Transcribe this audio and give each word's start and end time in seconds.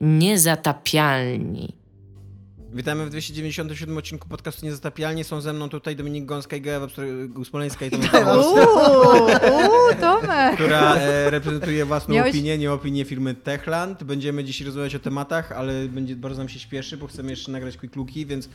Niezatapialni. 0.00 1.76
Witamy 2.72 3.06
w 3.06 3.10
297 3.10 3.98
odcinku 3.98 4.28
podcastu 4.28 4.66
Niezatapialnie. 4.66 5.24
Są 5.24 5.40
ze 5.40 5.52
mną 5.52 5.68
tutaj 5.68 5.96
Dominik 5.96 6.24
Gąska 6.24 6.56
i 6.56 6.60
Gea 6.60 6.80
Smoleńska 7.44 7.86
i 7.86 7.90
Tomek 7.90 8.10
Uuu, 8.12 10.00
Tomek! 10.00 10.54
która 10.54 10.94
e, 10.96 11.30
reprezentuje 11.30 11.84
własną 11.84 12.14
Miałeś- 12.14 12.30
opinię, 12.30 12.58
nie 12.58 12.72
opinię 12.72 13.04
firmy 13.04 13.34
Techland. 13.34 14.04
Będziemy 14.04 14.44
dziś 14.44 14.60
rozmawiać 14.60 14.94
o 14.94 14.98
tematach, 14.98 15.52
ale 15.52 15.88
będzie, 15.88 16.16
bardzo 16.16 16.38
nam 16.38 16.48
się 16.48 16.58
śpieszy, 16.58 16.96
bo 16.96 17.06
chcemy 17.06 17.30
jeszcze 17.30 17.52
nagrać 17.52 17.76
quick 17.76 17.96
looki, 17.96 18.26
więc 18.26 18.48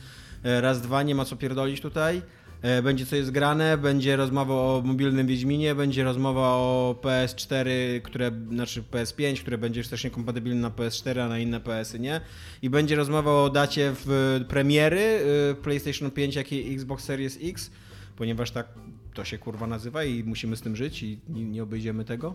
e, 0.44 0.60
raz, 0.60 0.80
dwa, 0.80 1.02
nie 1.02 1.14
ma 1.14 1.24
co 1.24 1.36
pierdolić 1.36 1.80
tutaj. 1.80 2.22
E, 2.66 2.82
Będzie 2.82 3.06
co 3.06 3.16
jest 3.16 3.30
grane, 3.30 3.78
będzie 3.78 4.16
rozmowa 4.16 4.54
o 4.54 4.82
mobilnym 4.84 5.26
Wiedźminie, 5.26 5.74
będzie 5.74 6.04
rozmowa 6.04 6.40
o 6.40 6.96
PS4, 7.02 7.68
które, 8.02 8.30
znaczy 8.50 8.82
PS5, 8.82 9.40
które 9.40 9.58
będzie 9.58 9.80
już 9.80 9.88
też 9.88 10.04
niekompatybilne 10.04 10.60
na 10.60 10.70
PS4, 10.70 11.20
a 11.20 11.28
na 11.28 11.38
inne 11.38 11.60
PS-y 11.60 11.98
nie. 11.98 12.20
I 12.62 12.70
będzie 12.70 12.96
rozmowa 12.96 13.42
o 13.42 13.50
dacie 13.50 13.92
w 14.04 14.40
premiery 14.48 15.20
y, 15.50 15.54
PlayStation 15.54 16.10
5, 16.10 16.34
jak 16.34 16.52
i 16.52 16.74
Xbox 16.74 17.04
Series 17.04 17.38
X, 17.42 17.70
ponieważ 18.16 18.50
tak 18.50 18.66
to 19.14 19.24
się 19.24 19.38
kurwa 19.38 19.66
nazywa 19.66 20.04
i 20.04 20.24
musimy 20.24 20.56
z 20.56 20.62
tym 20.62 20.76
żyć 20.76 21.02
i 21.02 21.18
nie, 21.28 21.44
nie 21.44 21.62
obejdziemy 21.62 22.04
tego. 22.04 22.34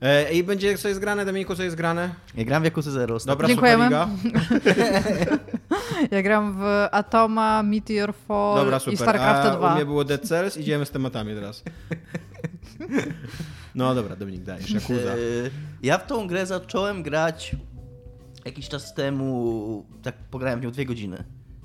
E, 0.00 0.32
I 0.32 0.44
będzie 0.44 0.78
co 0.78 0.88
jest 0.88 1.00
grane, 1.00 1.24
Dominiku, 1.24 1.54
co 1.54 1.62
jest 1.62 1.76
grane? 1.76 2.14
Ja 2.34 2.44
gram 2.44 2.62
w 2.62 2.66
Yakuza 2.66 2.90
Zero. 2.90 3.18
Dobra, 3.26 3.48
Dziękujemy. 3.48 3.88
Ja 6.10 6.22
gram 6.22 6.56
w 6.58 6.62
Atoma, 6.92 7.62
Meteor 7.62 8.14
Fall 8.14 8.56
Dobra, 8.56 8.76
i 8.76 8.80
super. 8.80 8.98
StarCraft 8.98 9.48
A 9.48 9.54
u 9.54 9.58
2. 9.58 9.74
mnie 9.74 9.84
było 9.84 10.04
Dead 10.04 10.22
Cells, 10.22 10.56
idziemy 10.56 10.86
z 10.86 10.90
tematami 10.90 11.34
teraz. 11.34 11.62
No 13.74 13.94
dobra, 13.94 14.16
Dominik, 14.16 14.42
dajesz, 14.42 14.70
Yakuza. 14.70 15.12
Eee, 15.14 15.50
Ja 15.82 15.98
w 15.98 16.06
tą 16.06 16.26
grę 16.26 16.46
zacząłem 16.46 17.02
grać 17.02 17.56
jakiś 18.44 18.68
czas 18.68 18.94
temu, 18.94 19.86
tak 20.02 20.14
pograłem 20.30 20.60
w 20.60 20.62
nią 20.62 20.70
dwie 20.70 20.86
godziny. 20.86 21.24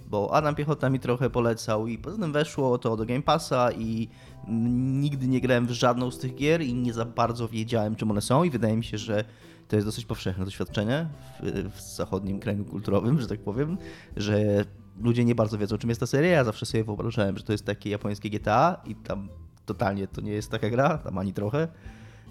Bo 0.09 0.33
Adam 0.33 0.55
Piechota 0.55 0.89
mi 0.89 0.99
trochę 0.99 1.29
polecał 1.29 1.87
i 1.87 1.97
potem 1.97 2.31
weszło 2.33 2.77
to 2.77 2.97
do 2.97 3.05
Game 3.05 3.21
Passa 3.21 3.71
i 3.71 4.09
nigdy 4.47 5.27
nie 5.27 5.41
grałem 5.41 5.67
w 5.67 5.71
żadną 5.71 6.11
z 6.11 6.19
tych 6.19 6.35
gier 6.35 6.61
i 6.61 6.73
nie 6.73 6.93
za 6.93 7.05
bardzo 7.05 7.47
wiedziałem 7.47 7.95
czym 7.95 8.11
one 8.11 8.21
są 8.21 8.43
i 8.43 8.49
wydaje 8.49 8.77
mi 8.77 8.83
się, 8.83 8.97
że 8.97 9.23
to 9.67 9.75
jest 9.75 9.87
dosyć 9.87 10.05
powszechne 10.05 10.45
doświadczenie 10.45 11.07
w, 11.43 11.71
w 11.75 11.81
zachodnim 11.81 12.39
kręgu 12.39 12.65
kulturowym, 12.65 13.21
że 13.21 13.27
tak 13.27 13.39
powiem, 13.39 13.77
że 14.17 14.65
ludzie 15.01 15.25
nie 15.25 15.35
bardzo 15.35 15.57
wiedzą 15.57 15.77
czym 15.77 15.89
jest 15.89 15.99
ta 15.99 16.07
seria. 16.07 16.31
Ja 16.31 16.43
zawsze 16.43 16.65
sobie 16.65 16.83
wyobrażałem, 16.83 17.37
że 17.37 17.43
to 17.43 17.51
jest 17.51 17.65
takie 17.65 17.89
japońskie 17.89 18.29
GTA 18.29 18.81
i 18.85 18.95
tam 18.95 19.29
totalnie 19.65 20.07
to 20.07 20.21
nie 20.21 20.31
jest 20.31 20.51
taka 20.51 20.69
gra, 20.69 20.97
tam 20.97 21.17
ani 21.17 21.33
trochę. 21.33 21.67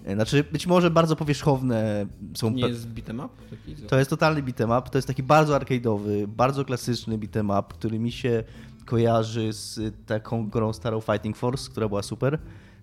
E, 0.05 0.13
Znaczy, 0.15 0.43
być 0.51 0.67
może 0.67 0.89
bardzo 0.89 1.15
powierzchowne 1.15 2.05
są. 2.35 2.49
Nie 2.49 2.67
jest 2.67 2.87
beat'em 2.89 3.25
up? 3.25 3.29
To 3.87 3.97
jest 3.97 4.09
totalny 4.09 4.43
beat'em 4.43 4.79
up. 4.79 4.89
To 4.89 4.97
jest 4.97 5.07
taki 5.07 5.23
bardzo 5.23 5.59
arcade'owy, 5.59 6.27
bardzo 6.27 6.65
klasyczny 6.65 7.17
beat'em 7.17 7.59
up, 7.59 7.73
który 7.73 7.99
mi 7.99 8.11
się 8.11 8.43
kojarzy 8.85 9.53
z 9.53 9.95
taką 10.05 10.49
grą 10.49 10.73
starą 10.73 11.01
Fighting 11.01 11.37
Force, 11.37 11.71
która 11.71 11.87
była 11.87 12.03
super. 12.03 12.39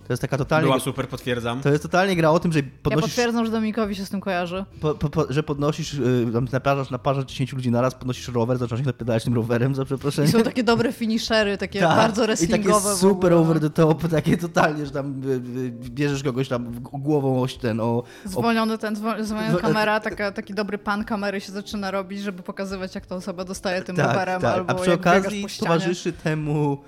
To 0.07 0.13
jest 0.13 0.21
taka 0.21 0.39
totalnie. 0.39 0.67
Była 0.67 0.81
super, 0.81 1.09
potwierdzam. 1.09 1.61
To 1.61 1.69
jest 1.69 1.83
totalnie 1.83 2.17
gra 2.17 2.31
o 2.31 2.41
tym, 2.41 2.53
że 2.53 2.59
Ja 2.59 2.65
podnosisz, 2.83 3.11
potwierdzam, 3.11 3.45
że 3.47 3.51
Dominikowi 3.53 3.95
się 3.95 4.05
z 4.07 4.11
tym 4.11 4.21
kojarzy. 4.21 4.65
po, 4.81 4.95
po, 4.95 5.11
po, 5.11 5.33
że 5.33 5.43
podnosisz, 5.43 5.95
yy, 5.95 6.27
tam 6.33 6.49
naparzasz, 6.53 6.91
naparzasz 6.91 7.25
10 7.25 7.53
ludzi 7.53 7.71
naraz, 7.71 7.95
podnosisz 7.95 8.29
rower, 8.29 8.59
zaczynasz 8.59 8.81
ich 8.81 8.87
napieralać 8.87 9.25
tym 9.25 9.35
rowerem, 9.35 9.75
za 9.75 9.83
I 9.83 9.87
przeproszeniem. 9.87 10.31
są 10.33 10.43
takie 10.43 10.65
dobre 10.65 10.93
finishery, 10.93 11.59
takie 11.59 11.81
Tak. 11.81 11.97
bardzo 11.97 12.23
I 12.23 12.27
wrestlingowe 12.27 12.81
takie 12.85 12.95
w 12.97 12.99
super 12.99 13.33
over 13.33 13.61
the 13.61 13.71
top, 13.71 14.09
takie 14.09 14.37
totalnie, 14.37 14.87
że 14.87 14.93
tam 14.93 15.23
y, 15.25 15.33
y, 15.33 15.71
bierzesz 15.91 16.23
kogoś 16.23 16.49
tam 16.49 16.73
w- 16.73 16.81
głową 16.81 17.43
oś 17.43 17.55
ten 17.55 17.81
o, 17.81 17.85
o 17.85 18.05
Zwolniony 18.25 18.79
ten, 18.79 18.95
zwo- 18.95 19.25
zwolniona 19.25 19.59
kamera, 19.59 20.01
taka, 20.01 20.33
taki 20.33 20.55
dobry 20.55 20.79
pan 20.79 21.05
kamery 21.05 21.41
się 21.41 21.53
zaczyna 21.53 21.91
robić, 21.91 22.21
żeby 22.23 22.43
pokazywać, 22.43 22.95
jak 22.95 23.07
ta 23.07 23.15
osoba 23.17 23.45
dostaje 23.45 23.83
tym 23.83 23.97
tak, 23.97 24.07
rowerem, 24.07 24.41
tak. 24.41 24.55
albo 24.55 24.71
A 24.71 24.75
przy 24.75 24.93
okazji 24.93 25.47
towarzyszy 25.61 26.13
temu, 26.13 26.79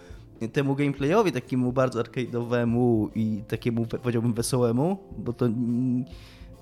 temu 0.52 0.74
gameplayowi, 0.74 1.32
takiemu 1.32 1.72
bardzo 1.72 2.02
arcade'owemu 2.02 3.08
i 3.14 3.42
takiemu 3.48 3.86
powiedziałbym 3.86 4.34
wesołemu, 4.34 4.98
bo 5.18 5.32
to, 5.32 5.46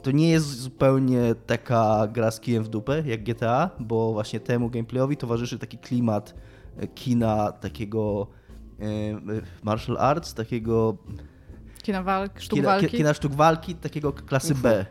to 0.03 0.11
nie 0.11 0.29
jest 0.31 0.47
zupełnie 0.61 1.35
taka 1.47 2.07
gra 2.13 2.31
z 2.31 2.41
kijem 2.41 2.65
w 2.65 2.69
dupę 2.69 3.03
jak 3.07 3.25
GTA, 3.25 3.71
bo 3.81 4.13
właśnie 4.13 4.41
temu 4.41 4.71
gameplayowi 4.71 5.17
towarzyszy 5.17 5.59
taki 5.59 5.79
klimat 5.79 6.34
e, 6.77 6.87
kina 6.87 7.53
takiego 7.53 8.27
e, 8.81 8.84
e, 8.84 9.21
martial 9.63 9.97
arts, 9.99 10.34
takiego 10.34 10.97
Kina 11.83 12.03
walk, 12.03 12.41
sztuk 12.41 12.57
kina, 12.59 12.69
walki. 12.69 12.87
ki- 12.89 12.97
kina 12.97 13.15
sztuk 13.15 13.34
walki, 13.34 13.75
takiego 13.75 14.13
klasy 14.13 14.55
B. 14.55 14.87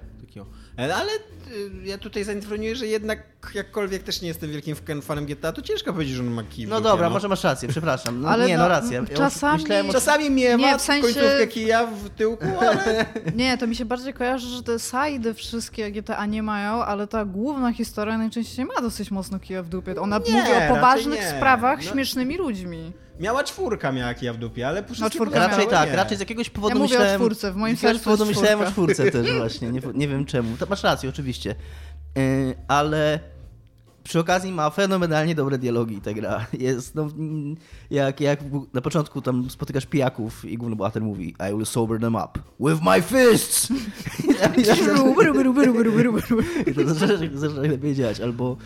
E, 0.80 0.96
Ale 0.96 1.12
y, 1.14 1.20
ja 1.86 1.98
tutaj 1.98 2.24
zainformuję, 2.24 2.76
że 2.76 2.88
jednak 2.88 3.20
jakkolwiek 3.56 4.04
też 4.04 4.22
nie 4.22 4.28
jestem 4.28 4.52
wielkim 4.52 4.76
fan- 4.76 5.02
fanem 5.02 5.26
GTA, 5.26 5.52
to 5.52 5.62
ciężko 5.62 5.94
powiedzieć, 5.94 6.16
że 6.16 6.22
on 6.24 6.30
ma 6.30 6.44
kij 6.44 6.68
No 6.68 6.76
dupie, 6.76 6.90
dobra, 6.90 7.08
no. 7.08 7.14
może 7.14 7.28
masz 7.28 7.44
rację, 7.44 7.70
przepraszam. 7.70 8.22
No, 8.22 8.30
Ale 8.30 8.48
nie, 8.48 8.58
no, 8.58 8.64
no 8.64 8.70
racja. 8.70 9.00
Ja 9.10 9.18
czasami- 9.18 9.62
Myślałem 9.62 9.90
o 9.90 9.94
Czasami 9.94 10.30
mnie 10.30 10.56
Nie, 10.56 10.72
ma 10.72 10.78
w 10.78 10.82
sensie- 10.82 11.02
końcówkę 11.04 11.48
kija 11.48 11.86
w 11.88 12.10
tyłku, 12.10 12.46
ale... 12.60 13.06
Nie, 13.36 13.58
to 13.58 13.68
mi 13.68 13.76
się 13.76 13.86
bardziej 13.86 14.14
kojarzy, 14.14 14.48
że 14.48 14.64
te 14.64 14.78
side 14.80 15.34
wszystkie 15.34 15.92
GTA 15.92 16.26
nie 16.26 16.44
mają, 16.44 16.84
ale 16.84 17.08
ta 17.08 17.26
główna 17.26 17.74
historia 17.74 18.18
najczęściej 18.18 18.66
ma 18.66 18.82
dosyć 18.82 19.12
mocno 19.12 19.40
kija 19.40 19.64
w 19.64 19.70
dupie. 19.70 20.02
Ona 20.02 20.18
Nie, 20.18 20.32
mówi 20.34 20.50
o 20.52 20.76
poważnych 20.76 21.24
sprawach 21.24 21.80
No. 21.86 21.92
śmiesznymi 21.92 22.38
ludźmi. 22.38 22.92
Miała 23.20 23.44
czwórka 23.44 23.92
miała 23.92 24.14
kija 24.14 24.34
w 24.34 24.38
dupie, 24.38 24.68
ale 24.68 24.84
po 24.84 24.94
wszystkim 24.94 25.10
czwórka 25.10 25.40
Raczej 25.40 25.56
pozostałe 25.56 25.82
tak, 25.82 25.90
nie. 25.90 25.96
raczej 25.96 26.18
z 26.18 26.20
jakiegoś 26.20 26.50
powodu 26.50 26.76
Ja 26.76 26.82
mówię 26.82 26.96
o 26.96 27.00
myślałem... 27.00 27.22
czwórce, 27.22 27.52
w 27.52 27.56
moim 27.56 27.78
z 27.78 27.82
jakiegoś 27.84 28.02
sercu 28.02 28.04
powodu 28.04 28.26
myślałem 28.26 28.62
o 28.62 28.72
czwórce 28.72 29.12
też 29.12 29.38
właśnie, 29.38 29.72
nie, 29.72 29.82
nie 29.94 30.08
wiem 30.08 30.26
czemu. 30.26 30.58
To 30.58 30.66
masz 30.66 30.84
rację, 30.84 31.10
oczywiście. 31.10 31.56
Yy, 32.16 32.56
ale 32.68 33.20
przy 34.04 34.20
okazji 34.20 34.52
ma 34.52 34.70
fenomenalnie 34.70 35.36
dobre 35.36 35.58
dialogi 35.58 36.02
ta 36.02 36.14
gra. 36.14 36.46
Jest, 36.60 36.96
no, 36.96 37.08
jak, 37.92 38.22
jak 38.22 38.40
na 38.74 38.82
początku 38.82 39.22
tam 39.22 39.50
spotykasz 39.50 39.86
pijaków 39.86 40.46
i 40.46 40.58
główny 40.58 40.76
bohater 40.76 41.02
mówi 41.02 41.36
I 41.52 41.54
will 41.56 41.66
sober 41.66 42.00
them 42.00 42.16
up 42.16 42.40
with 42.60 42.82
my 42.84 43.02
fists! 43.02 43.68
I 46.68 46.74
to 46.74 46.94
zaczyna, 46.94 47.62
lepiej 47.62 47.96
działać. 47.96 48.20
Albo, 48.22 48.58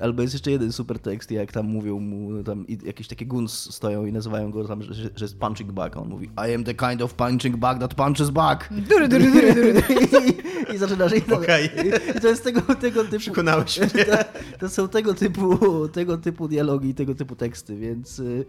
albo 0.00 0.22
jest 0.22 0.34
jeszcze 0.34 0.50
jeden 0.50 0.72
super 0.72 0.98
tekst, 0.98 1.30
jak 1.30 1.52
tam 1.52 1.66
mówią 1.66 2.00
mu, 2.00 2.42
tam 2.44 2.66
i- 2.68 2.78
jakieś 2.86 3.08
takie 3.08 3.26
guns 3.26 3.74
stoją 3.74 4.06
i 4.06 4.12
nazywają 4.12 4.50
go 4.50 4.68
tam, 4.68 4.82
że, 4.82 4.94
że 4.94 5.24
jest 5.24 5.38
punching 5.38 5.72
bag. 5.72 5.96
A 5.96 6.00
on 6.00 6.08
mówi 6.08 6.30
I 6.50 6.54
am 6.54 6.64
the 6.64 6.74
kind 6.74 7.02
of 7.02 7.14
punching 7.14 7.56
bag 7.56 7.78
that 7.80 7.94
punches 7.94 8.30
back. 8.30 8.68
Dury, 8.72 9.08
dury, 9.08 9.30
dury, 9.30 9.54
dury. 9.54 9.82
I, 10.70 10.74
i 10.74 10.78
zaczynasz... 10.78 11.12
I 11.14 11.22
to, 11.22 11.36
Okej. 11.36 11.70
I 12.16 12.20
to 12.20 12.28
jest 12.28 12.44
tego, 12.44 12.60
tego 12.74 13.04
typu... 13.04 13.18
Przekonałeś 13.18 13.80
mnie. 13.80 13.88
To, 14.04 14.58
to 14.60 14.68
są 14.68 14.83
tego 14.88 15.14
typu, 15.14 15.58
tego 15.88 16.18
typu 16.18 16.48
dialogi 16.48 16.88
i 16.88 16.94
tego 16.94 17.14
typu 17.14 17.36
teksty, 17.36 17.76
więc... 17.76 18.18
y, 18.18 18.44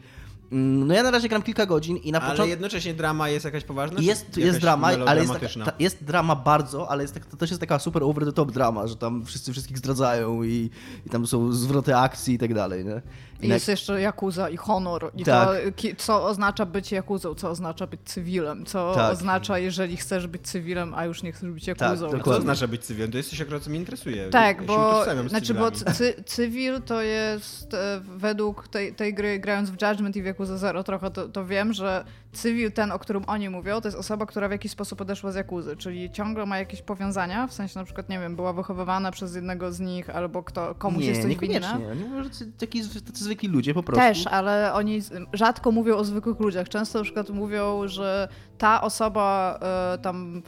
mm, 0.51 0.87
No 0.87 0.93
ja 0.93 1.03
na 1.03 1.11
razie 1.11 1.29
gram 1.29 1.41
kilka 1.41 1.65
godzin 1.65 1.97
i 1.97 2.11
na 2.11 2.19
Ale 2.19 2.31
początku... 2.31 2.49
jednocześnie 2.49 2.93
drama 2.93 3.29
jest 3.29 3.45
jakaś 3.45 3.63
poważna? 3.63 4.01
Jest, 4.01 4.37
jest 4.37 4.59
drama, 4.59 4.87
ale 4.87 5.21
jest, 5.21 5.33
taka, 5.33 5.47
ta, 5.65 5.71
jest 5.79 6.03
drama 6.03 6.35
bardzo, 6.35 6.89
ale 6.89 7.03
jest 7.03 7.13
tak, 7.13 7.25
to 7.25 7.37
też 7.37 7.49
jest 7.49 7.59
taka 7.59 7.79
super 7.79 8.03
over 8.03 8.25
the 8.25 8.33
top 8.33 8.51
drama, 8.51 8.87
że 8.87 8.95
tam 8.95 9.25
wszyscy 9.25 9.51
wszystkich 9.51 9.77
zdradzają 9.77 10.43
i, 10.43 10.69
i 11.05 11.09
tam 11.09 11.27
są 11.27 11.51
zwroty 11.51 11.95
akcji 11.95 12.33
i 12.33 12.37
tak 12.37 12.53
dalej, 12.53 12.85
nie? 12.85 13.01
I 13.45 13.49
jest 13.49 13.67
jeszcze 13.67 14.01
Jakuza 14.01 14.49
i 14.49 14.57
honor. 14.57 15.11
I 15.15 15.23
Tak. 15.23 15.49
to, 15.49 15.81
co 15.97 16.25
oznacza 16.25 16.65
być 16.65 16.91
Jakuzą, 16.91 17.35
co 17.35 17.49
oznacza 17.49 17.87
być 17.87 17.99
cywilem, 18.05 18.65
co 18.65 18.95
Tak. 18.95 19.13
oznacza, 19.13 19.57
jeżeli 19.59 19.97
chcesz 19.97 20.27
być 20.27 20.41
cywilem, 20.41 20.93
a 20.93 21.05
już 21.05 21.23
nie 21.23 21.31
chcesz 21.31 21.49
być 21.49 21.67
Jakuzą. 21.67 22.09
Tak, 22.09 22.23
Co 22.23 22.41
znaczy 22.41 22.67
być 22.67 22.85
cywilem? 22.85 23.11
To 23.11 23.17
jest 23.17 23.29
coś 23.29 23.41
akurat, 23.41 23.63
co 23.63 23.69
mnie 23.69 23.79
interesuje. 23.79 24.29
Tak, 24.29 24.61
ja 24.61 24.67
bo, 24.67 25.03
znaczy, 25.29 25.53
bo 25.53 25.71
cy, 25.71 26.23
cywil 26.25 26.81
to 26.81 27.01
jest 27.01 27.73
e, 27.73 28.01
według 28.17 28.67
tej, 28.67 28.93
tej 28.95 29.13
gry, 29.13 29.39
grając 29.39 29.69
w 29.69 29.81
Judgment 29.81 30.15
i 30.15 30.21
w 30.21 30.25
Yakuza 30.25 30.57
Zero 30.57 30.83
trochę, 30.83 31.11
to, 31.11 31.29
to 31.29 31.45
wiem, 31.45 31.73
że 31.73 32.05
cywil, 32.33 32.71
ten, 32.71 32.91
o 32.91 32.99
którym 32.99 33.23
oni 33.27 33.49
mówią, 33.49 33.81
to 33.81 33.87
jest 33.87 33.97
osoba, 33.97 34.25
która 34.25 34.47
w 34.47 34.51
jakiś 34.51 34.71
sposób 34.71 35.01
odeszła 35.01 35.31
z 35.31 35.35
Jakuzy, 35.35 35.75
czyli 35.77 36.11
ciągle 36.11 36.45
ma 36.45 36.57
jakieś 36.57 36.81
powiązania, 36.81 37.47
w 37.47 37.53
sensie 37.53 37.79
na 37.79 37.85
przykład, 37.85 38.09
nie 38.09 38.19
wiem, 38.19 38.35
była 38.35 38.53
wychowywana 38.53 39.11
przez 39.11 39.35
jednego 39.35 39.71
z 39.71 39.79
nich, 39.79 40.09
albo 40.09 40.43
kto, 40.43 40.75
komuś 40.75 41.01
nie, 41.01 41.09
jest 41.09 41.21
coś 41.21 41.29
niekoniecznie. 41.29 41.79
winne. 41.79 41.95
Nie 41.95 42.05
może 42.05 42.29
taki, 42.57 42.81
tacy 43.05 43.23
zwykli 43.35 43.49
ludzie 43.49 43.73
po 43.73 43.83
prostu. 43.83 44.01
Też, 44.01 44.27
ale 44.27 44.73
oni 44.73 45.01
rzadko 45.33 45.71
mówią 45.71 45.95
o 45.95 46.03
zwykłych 46.03 46.39
ludziach. 46.39 46.69
Często 46.69 46.99
na 46.99 47.03
przykład 47.03 47.29
mówią, 47.29 47.87
że 47.87 48.27
ta 48.57 48.81
osoba 48.81 49.59
e, 49.93 49.97
tam. 49.97 50.41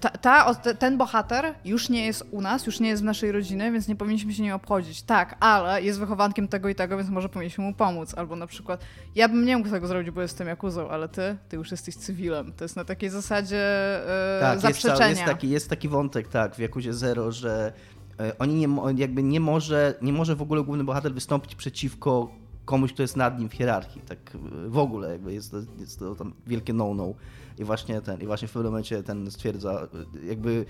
Ta, 0.00 0.10
ta, 0.10 0.54
te- 0.54 0.74
ten 0.74 0.98
bohater 0.98 1.54
już 1.64 1.88
nie 1.88 2.06
jest 2.06 2.24
u 2.30 2.40
nas, 2.40 2.66
już 2.66 2.80
nie 2.80 2.88
jest 2.88 3.02
w 3.02 3.04
naszej 3.04 3.32
rodzinie, 3.32 3.72
więc 3.72 3.88
nie 3.88 3.96
powinniśmy 3.96 4.32
się 4.32 4.42
nim 4.42 4.52
obchodzić. 4.52 5.02
Tak, 5.02 5.36
ale 5.40 5.82
jest 5.82 5.98
wychowankiem 5.98 6.48
tego 6.48 6.68
i 6.68 6.74
tego, 6.74 6.96
więc 6.96 7.10
może 7.10 7.28
powinniśmy 7.28 7.64
mu 7.64 7.74
pomóc. 7.74 8.14
Albo 8.16 8.36
na 8.36 8.46
przykład, 8.46 8.84
ja 9.14 9.28
bym 9.28 9.44
nie 9.44 9.56
mógł 9.56 9.70
tego 9.70 9.86
zrobić, 9.86 10.10
bo 10.10 10.22
jestem 10.22 10.48
Jakuzą, 10.48 10.88
ale 10.88 11.08
ty, 11.08 11.36
ty 11.48 11.56
już 11.56 11.70
jesteś 11.70 11.94
cywilem. 11.96 12.52
To 12.52 12.64
jest 12.64 12.76
na 12.76 12.84
takiej 12.84 13.10
zasadzie 13.10 13.58
e, 13.58 14.40
tak, 14.40 14.52
jest, 14.52 14.62
zaprzeczenia. 14.62 14.96
cały- 14.98 15.10
jest, 15.10 15.24
taki, 15.24 15.50
jest 15.50 15.70
taki 15.70 15.88
wątek, 15.88 16.28
tak, 16.28 16.54
w 16.54 16.58
Jakuzie 16.58 16.92
Zero, 16.92 17.32
że 17.32 17.72
e, 17.91 17.91
oni 18.38 18.54
nie, 18.54 18.68
jakby 18.96 19.22
nie 19.22 19.40
może, 19.40 19.94
nie 20.02 20.12
może 20.12 20.36
w 20.36 20.42
ogóle 20.42 20.62
główny 20.62 20.84
bohater 20.84 21.14
wystąpić 21.14 21.54
przeciwko 21.54 22.30
komuś, 22.64 22.92
kto 22.92 23.02
jest 23.02 23.16
nad 23.16 23.38
nim 23.38 23.48
w 23.48 23.52
hierarchii, 23.52 24.02
tak 24.08 24.36
w 24.66 24.78
ogóle 24.78 25.12
jakby 25.12 25.34
jest 25.34 25.50
to, 25.50 25.56
jest 25.78 25.98
to 25.98 26.14
tam 26.14 26.32
wielkie 26.46 26.72
no-no. 26.72 27.14
I 27.58 27.64
właśnie 27.64 28.00
ten, 28.00 28.20
i 28.20 28.26
właśnie 28.26 28.48
w 28.48 28.52
pewnym 28.52 28.72
momencie 28.72 29.02
ten 29.02 29.30
stwierdza, 29.30 29.88
jakby 30.28 30.64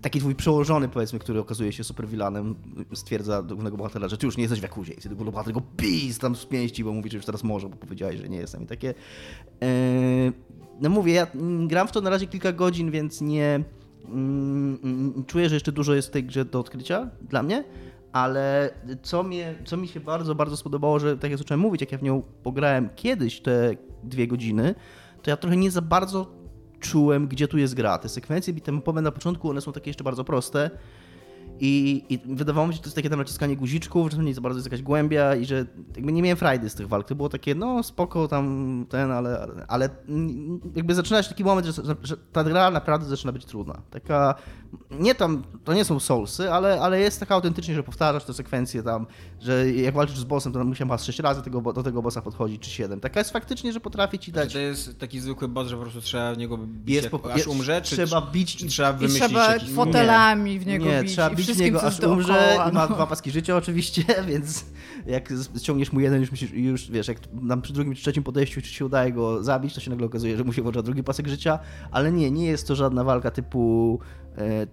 taki 0.00 0.20
twój 0.20 0.34
przełożony, 0.34 0.88
powiedzmy, 0.88 1.18
który 1.18 1.40
okazuje 1.40 1.72
się 1.72 1.84
superwilanem, 1.84 2.54
stwierdza 2.94 3.42
do 3.42 3.54
głównego 3.54 3.76
bohatera, 3.76 4.08
że 4.08 4.18
ty 4.18 4.26
już 4.26 4.36
nie 4.36 4.42
jesteś 4.42 4.60
w 4.60 4.62
Jakuzie. 4.62 4.92
I 4.92 5.00
wtedy 5.00 5.14
główny 5.14 5.32
bohater 5.32 5.54
go 5.54 5.62
pis 5.76 6.18
tam 6.18 6.36
z 6.36 6.46
pięści, 6.46 6.84
bo 6.84 6.92
mówi, 6.92 7.10
że 7.10 7.16
już 7.16 7.26
teraz 7.26 7.44
może, 7.44 7.68
bo 7.68 7.76
powiedziałeś, 7.76 8.20
że 8.20 8.28
nie 8.28 8.38
jestem. 8.38 8.62
I 8.62 8.66
takie... 8.66 8.94
Yy, 9.60 10.32
no 10.80 10.88
mówię, 10.88 11.12
ja 11.12 11.26
gram 11.66 11.88
w 11.88 11.92
to 11.92 12.00
na 12.00 12.10
razie 12.10 12.26
kilka 12.26 12.52
godzin, 12.52 12.90
więc 12.90 13.20
nie... 13.20 13.64
Yy, 14.08 15.24
czuję, 15.26 15.48
że 15.48 15.54
jeszcze 15.56 15.72
dużo 15.72 15.94
jest 15.94 16.08
w 16.08 16.10
tej 16.10 16.24
grze 16.24 16.44
do 16.44 16.60
odkrycia 16.60 17.10
dla 17.28 17.42
mnie, 17.42 17.64
ale 18.12 18.70
co, 19.02 19.22
mnie, 19.22 19.54
co 19.64 19.76
mi 19.76 19.88
się 19.88 20.00
bardzo, 20.00 20.34
bardzo 20.34 20.56
spodobało, 20.56 20.98
że 20.98 21.18
tak 21.18 21.30
jak 21.30 21.38
zacząłem 21.38 21.60
mówić, 21.60 21.80
jak 21.80 21.92
ja 21.92 21.98
w 21.98 22.02
nią 22.02 22.22
pograłem 22.42 22.88
kiedyś 22.96 23.40
te 23.40 23.76
dwie 24.04 24.26
godziny, 24.26 24.74
to 25.22 25.30
ja 25.30 25.36
trochę 25.36 25.56
nie 25.56 25.70
za 25.70 25.82
bardzo 25.82 26.42
czułem, 26.80 27.28
gdzie 27.28 27.48
tu 27.48 27.58
jest 27.58 27.74
gra. 27.74 27.98
Te 27.98 28.08
sekwencje 28.08 28.52
bitemopowe 28.52 29.02
na 29.02 29.12
początku, 29.12 29.50
one 29.50 29.60
są 29.60 29.72
takie 29.72 29.90
jeszcze 29.90 30.04
bardzo 30.04 30.24
proste, 30.24 30.70
i, 31.64 32.04
I, 32.08 32.18
wydawało 32.34 32.66
mi 32.66 32.72
się, 32.72 32.76
że 32.76 32.82
to 32.82 32.86
jest 32.86 32.96
takie 32.96 33.10
tam 33.10 33.18
naciskanie 33.18 33.56
guziczków, 33.56 34.10
że 34.10 34.16
to 34.16 34.22
nie 34.22 34.34
za 34.34 34.40
bardzo 34.40 34.58
jest 34.58 34.66
jakaś 34.66 34.82
głębia 34.82 35.36
i 35.36 35.44
że 35.44 35.66
jakby 35.96 36.12
nie 36.12 36.22
miałem 36.22 36.36
frajdy 36.36 36.70
z 36.70 36.74
tych 36.74 36.88
walk. 36.88 37.08
To 37.08 37.14
było 37.14 37.28
takie, 37.28 37.54
no 37.54 37.82
spoko 37.82 38.28
tam 38.28 38.86
ten, 38.88 39.10
ale, 39.10 39.48
ale 39.68 39.88
jakby 40.74 40.94
zaczyna 40.94 41.22
się 41.22 41.28
taki 41.28 41.44
moment, 41.44 41.66
że, 41.66 41.82
że 42.02 42.16
ta 42.32 42.44
gra 42.44 42.70
naprawdę 42.70 43.08
zaczyna 43.08 43.32
być 43.32 43.44
trudna. 43.44 43.82
Taka, 43.90 44.34
nie 44.90 45.14
tam, 45.14 45.42
to 45.64 45.74
nie 45.74 45.84
są 45.84 46.00
soulsy, 46.00 46.52
ale, 46.52 46.80
ale 46.80 47.00
jest 47.00 47.20
taka 47.20 47.34
autentycznie, 47.34 47.74
że 47.74 47.82
powtarzasz 47.82 48.24
te 48.24 48.34
sekwencje 48.34 48.82
tam, 48.82 49.06
że 49.40 49.70
jak 49.70 49.94
walczysz 49.94 50.18
z 50.18 50.24
bossem, 50.24 50.52
to 50.52 50.58
tam 50.58 50.68
musiałem 50.68 50.88
chyba 50.88 50.98
6 50.98 51.18
razy 51.18 51.42
tego, 51.42 51.72
do 51.72 51.82
tego 51.82 52.02
bossa 52.02 52.22
podchodzić, 52.22 52.62
czy 52.62 52.70
7. 52.70 53.00
Taka 53.00 53.20
jest 53.20 53.30
faktycznie, 53.30 53.72
że 53.72 53.80
potrafi 53.80 54.18
ci 54.18 54.32
dać... 54.32 54.48
Czy 54.48 54.54
to 54.54 54.60
jest 54.60 54.98
taki 54.98 55.20
zwykły 55.20 55.48
boss, 55.48 55.68
że 55.68 55.76
po 55.76 55.82
prostu 55.82 56.00
trzeba 56.00 56.34
w 56.34 56.38
niego 56.38 56.58
bić, 56.58 56.94
jest, 56.94 57.12
jak, 57.12 57.26
aż 57.26 57.46
umrze? 57.46 57.82
Czy 57.82 57.96
trzeba 57.96 58.20
bić... 58.20 58.56
Czy 58.56 58.66
trzeba 58.66 58.92
wymyślić 58.92 59.22
I 59.22 59.26
trzeba 59.26 59.52
jakiś... 59.52 59.70
fotelami 59.70 60.58
w 60.58 60.66
niego 60.66 60.84
nie, 60.84 61.02
bić. 61.02 61.12
trzeba 61.12 61.30
bić 61.30 61.51
wszystkim, 61.54 61.74
niego, 61.74 61.82
aż 61.82 62.00
umrze 62.00 62.56
i 62.70 62.72
ma 62.72 62.88
no. 62.88 62.94
dwa 62.94 63.06
paski 63.06 63.30
życia 63.30 63.56
oczywiście, 63.56 64.04
więc 64.30 64.64
jak 65.06 65.32
ściągniesz 65.58 65.92
mu 65.92 66.00
jeden, 66.00 66.20
już 66.20 66.30
myślisz, 66.30 66.50
już 66.50 66.90
wiesz, 66.90 67.08
jak 67.08 67.18
nam 67.32 67.62
przy 67.62 67.72
drugim 67.72 67.94
czy 67.94 68.02
trzecim 68.02 68.22
podejściu 68.22 68.62
czy 68.62 68.68
się 68.68 68.84
udaje 68.84 69.12
go 69.12 69.42
zabić, 69.42 69.74
to 69.74 69.80
się 69.80 69.90
nagle 69.90 70.06
okazuje, 70.06 70.36
że 70.36 70.44
mu 70.44 70.52
się 70.52 70.62
włącza 70.62 70.82
drugi 70.82 71.04
pasek 71.04 71.28
życia, 71.28 71.58
ale 71.90 72.12
nie, 72.12 72.30
nie 72.30 72.46
jest 72.46 72.68
to 72.68 72.76
żadna 72.76 73.04
walka 73.04 73.30
typu 73.30 74.00
E, 74.36 74.66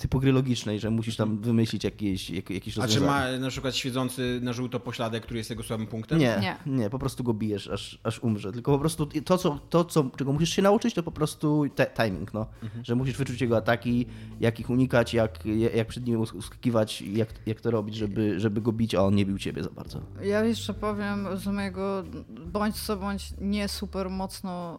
typu 0.00 0.20
gry 0.20 0.32
logicznej, 0.32 0.80
że 0.80 0.90
musisz 0.90 1.16
tam 1.16 1.38
wymyślić 1.38 1.84
jakieś, 1.84 2.30
jakieś 2.30 2.76
rozwiązanie. 2.76 3.10
A 3.10 3.28
czy 3.28 3.34
ma 3.34 3.38
na 3.38 3.50
przykład 3.50 3.76
świecący 3.76 4.40
na 4.42 4.52
żółto 4.52 4.80
pośladek, 4.80 5.22
który 5.22 5.38
jest 5.38 5.50
jego 5.50 5.62
słabym 5.62 5.86
punktem? 5.86 6.18
Nie, 6.18 6.38
nie, 6.40 6.56
nie 6.66 6.90
po 6.90 6.98
prostu 6.98 7.24
go 7.24 7.34
bijesz, 7.34 7.68
aż, 7.68 7.98
aż 8.02 8.18
umrze. 8.18 8.52
Tylko 8.52 8.72
po 8.72 8.78
prostu 8.78 9.06
to, 9.06 9.38
co, 9.38 9.58
to 9.70 9.84
co, 9.84 10.10
czego 10.16 10.32
musisz 10.32 10.50
się 10.50 10.62
nauczyć, 10.62 10.94
to 10.94 11.02
po 11.02 11.12
prostu 11.12 11.64
te, 11.74 11.86
timing, 11.86 12.34
no. 12.34 12.46
Mhm. 12.62 12.84
Że 12.84 12.94
musisz 12.94 13.16
wyczuć 13.16 13.40
jego 13.40 13.56
ataki, 13.56 14.06
jak 14.40 14.60
ich 14.60 14.70
unikać, 14.70 15.14
jak, 15.14 15.46
jak 15.74 15.88
przed 15.88 16.06
nim 16.06 16.11
uskakiwać, 16.18 17.02
jak, 17.02 17.28
jak 17.46 17.60
to 17.60 17.70
robić, 17.70 17.94
żeby, 17.94 18.40
żeby 18.40 18.60
go 18.60 18.72
bić, 18.72 18.94
a 18.94 19.02
on 19.02 19.14
nie 19.14 19.26
bił 19.26 19.38
ciebie 19.38 19.62
za 19.62 19.70
bardzo. 19.70 20.00
Ja 20.22 20.44
jeszcze 20.44 20.74
powiem 20.74 21.26
z 21.34 21.46
mojego 21.46 22.04
bądź 22.46 22.82
co 22.82 22.96
bądź 22.96 23.34
nie 23.40 23.68
super 23.68 24.10
mocno 24.10 24.78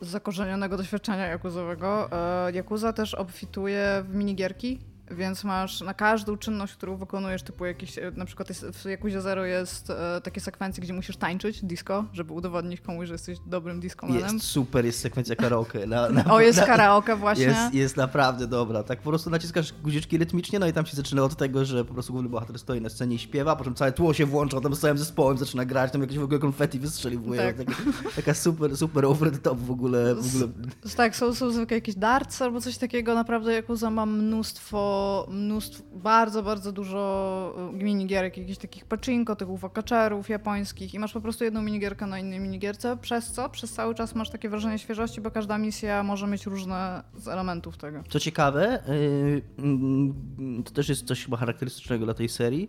zakorzenionego 0.00 0.76
doświadczenia 0.76 1.26
jakuzowego. 1.26 2.10
Jakuza 2.52 2.88
e, 2.88 2.92
też 2.92 3.14
obfituje 3.14 4.04
w 4.08 4.14
minigierki, 4.14 4.78
więc 5.10 5.44
masz 5.44 5.80
na 5.80 5.94
każdą 5.94 6.36
czynność, 6.36 6.74
którą 6.74 6.96
wykonujesz, 6.96 7.42
typu 7.42 7.64
jakiś, 7.64 7.98
e, 7.98 8.12
na 8.16 8.24
przykład 8.24 8.48
jest, 8.48 8.64
w 8.64 8.84
Jakuzie 8.84 9.20
Zero 9.20 9.44
jest 9.44 9.90
e, 9.90 10.20
takie 10.20 10.40
sekwencje, 10.40 10.82
gdzie 10.82 10.92
musisz 10.92 11.16
tańczyć 11.16 11.64
disco, 11.64 12.04
żeby 12.12 12.32
udowodnić 12.32 12.80
komuś, 12.80 13.06
że 13.06 13.14
jesteś 13.14 13.38
dobrym 13.46 13.80
discomanem. 13.80 14.34
Jest 14.34 14.46
super, 14.46 14.84
jest 14.84 15.00
sekwencja 15.00 15.36
karaoke. 15.36 15.86
Na, 15.86 16.08
na, 16.08 16.24
o, 16.24 16.40
jest 16.40 16.58
na, 16.58 16.66
karaoke 16.66 17.16
właśnie. 17.26 17.44
Jest, 17.44 17.74
jest 17.74 17.96
naprawdę 17.96 18.46
dobra. 18.46 18.82
Tak 18.82 18.98
po 18.98 19.10
prostu 19.10 19.30
naciskasz 19.30 19.72
guziczki 19.72 20.18
rytmicznie, 20.18 20.58
no 20.58 20.66
i 20.66 20.72
tam 20.72 20.86
się 20.86 20.96
zaczyna 20.96 21.22
od 21.22 21.36
tego, 21.36 21.64
że 21.64 21.84
po 21.84 21.94
prostu 21.94 22.12
główny 22.12 22.28
bohater 22.28 22.58
stoi 22.58 22.80
na 22.80 22.88
scenie 22.88 23.16
i 23.16 23.18
śpiewa, 23.18 23.56
po 23.56 23.64
czym 23.64 23.74
całe 23.74 23.92
tło 23.92 24.14
się 24.14 24.26
włącza, 24.26 24.60
tam 24.60 24.74
z 24.74 24.80
całym 24.80 24.98
zespołem 24.98 25.38
zaczyna 25.38 25.64
grać, 25.64 25.92
tam 25.92 26.00
jakieś 26.00 26.18
w 26.18 26.22
ogóle 26.22 26.38
konfetti 26.38 26.78
wystrzeliwuje. 26.78 27.40
Tak. 27.40 27.56
Taka, 27.56 27.72
taka 28.16 28.34
super, 28.34 28.76
super 28.76 29.04
over 29.04 29.30
the 29.30 29.38
top 29.38 29.58
w 29.58 29.70
ogóle. 29.70 30.14
W 30.14 30.36
ogóle. 30.36 30.52
tak, 30.96 31.16
są, 31.16 31.34
są 31.34 31.50
zwykle 31.50 31.76
jakieś 31.76 31.94
darts 31.94 32.42
albo 32.42 32.60
coś 32.60 32.78
takiego. 32.78 33.14
Naprawdę 33.14 33.52
Jakuza 33.52 33.90
ma 33.90 34.06
mnóstwo 34.06 34.95
mnóstwo, 35.30 35.84
bardzo, 35.92 36.42
bardzo 36.42 36.72
dużo 36.72 37.54
y, 37.80 37.84
minigierek, 37.84 38.36
jakichś 38.36 38.58
takich 38.58 38.84
pachinko, 38.84 39.36
tych 39.36 39.48
uwakaczerów 39.48 40.28
japońskich 40.28 40.94
i 40.94 40.98
masz 40.98 41.12
po 41.12 41.20
prostu 41.20 41.44
jedną 41.44 41.62
minigierkę 41.62 42.06
na 42.06 42.18
innej 42.18 42.40
minigierce, 42.40 42.96
przez 42.96 43.32
co 43.32 43.48
przez 43.48 43.72
cały 43.72 43.94
czas 43.94 44.14
masz 44.14 44.30
takie 44.30 44.48
wrażenie 44.48 44.78
świeżości, 44.78 45.20
bo 45.20 45.30
każda 45.30 45.58
misja 45.58 46.02
może 46.02 46.26
mieć 46.26 46.46
różne 46.46 47.02
z 47.16 47.28
elementów 47.28 47.76
tego. 47.76 48.02
Co 48.08 48.20
ciekawe, 48.20 48.88
y, 48.88 49.42
mm, 49.58 50.62
to 50.64 50.70
też 50.72 50.88
jest 50.88 51.06
coś 51.06 51.24
chyba 51.24 51.36
charakterystycznego 51.36 52.04
dla 52.04 52.14
tej 52.14 52.28
serii, 52.28 52.68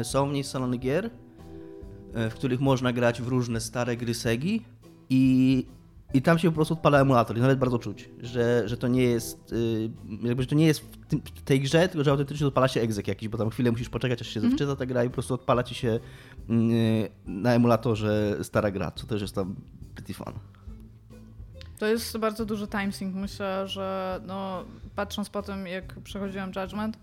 y, 0.00 0.04
są 0.04 0.28
w 0.28 0.32
niej 0.32 0.44
salony 0.44 0.76
gier, 0.76 1.10
w 2.30 2.34
których 2.34 2.60
można 2.60 2.92
grać 2.92 3.22
w 3.22 3.28
różne 3.28 3.60
stare 3.60 3.96
gry 3.96 4.14
Segi 4.14 4.62
i 5.08 5.66
i 6.14 6.22
tam 6.22 6.38
się 6.38 6.48
po 6.48 6.54
prostu 6.54 6.74
odpala 6.74 7.00
emulator 7.00 7.38
i 7.38 7.40
nawet 7.40 7.58
bardzo 7.58 7.78
czuć, 7.78 8.10
że, 8.22 8.68
że 8.68 8.76
to 8.76 8.88
nie 8.88 9.02
jest 9.02 9.52
y, 9.52 9.90
jakby, 10.22 10.42
że 10.42 10.48
to 10.48 10.54
nie 10.54 10.66
jest 10.66 10.80
w, 10.80 11.06
tym, 11.06 11.22
w 11.34 11.42
tej 11.42 11.60
grze, 11.60 11.88
tylko 11.88 12.04
że 12.04 12.10
autentycznie 12.10 12.46
odpala 12.46 12.68
się 12.68 12.80
egzek 12.80 13.08
jakiś, 13.08 13.28
bo 13.28 13.38
tam 13.38 13.50
chwilę 13.50 13.70
musisz 13.70 13.88
poczekać, 13.88 14.20
aż 14.20 14.28
się 14.28 14.40
mm 14.40 14.50
zawczyta 14.50 14.76
ta 14.76 14.86
gra 14.86 15.04
i 15.04 15.08
po 15.08 15.12
prostu 15.12 15.34
odpala 15.34 15.62
ci 15.62 15.74
się 15.74 15.88
y, 15.88 16.00
na 17.26 17.54
emulatorze 17.54 18.38
stara 18.42 18.70
gra, 18.70 18.90
co 18.90 19.06
też 19.06 19.22
jest 19.22 19.34
tam 19.34 19.54
pretty 19.94 20.14
fun. 20.14 20.34
To 21.78 21.86
jest 21.86 22.18
bardzo 22.18 22.46
duży 22.46 22.68
timesync. 22.68 23.14
Myślę, 23.14 23.68
że 23.68 24.20
no, 24.26 24.64
patrząc 24.96 25.30
po 25.30 25.42
tym, 25.42 25.66
jak 25.66 26.00
przechodziłem 26.00 26.52
Judgment, 26.56 26.98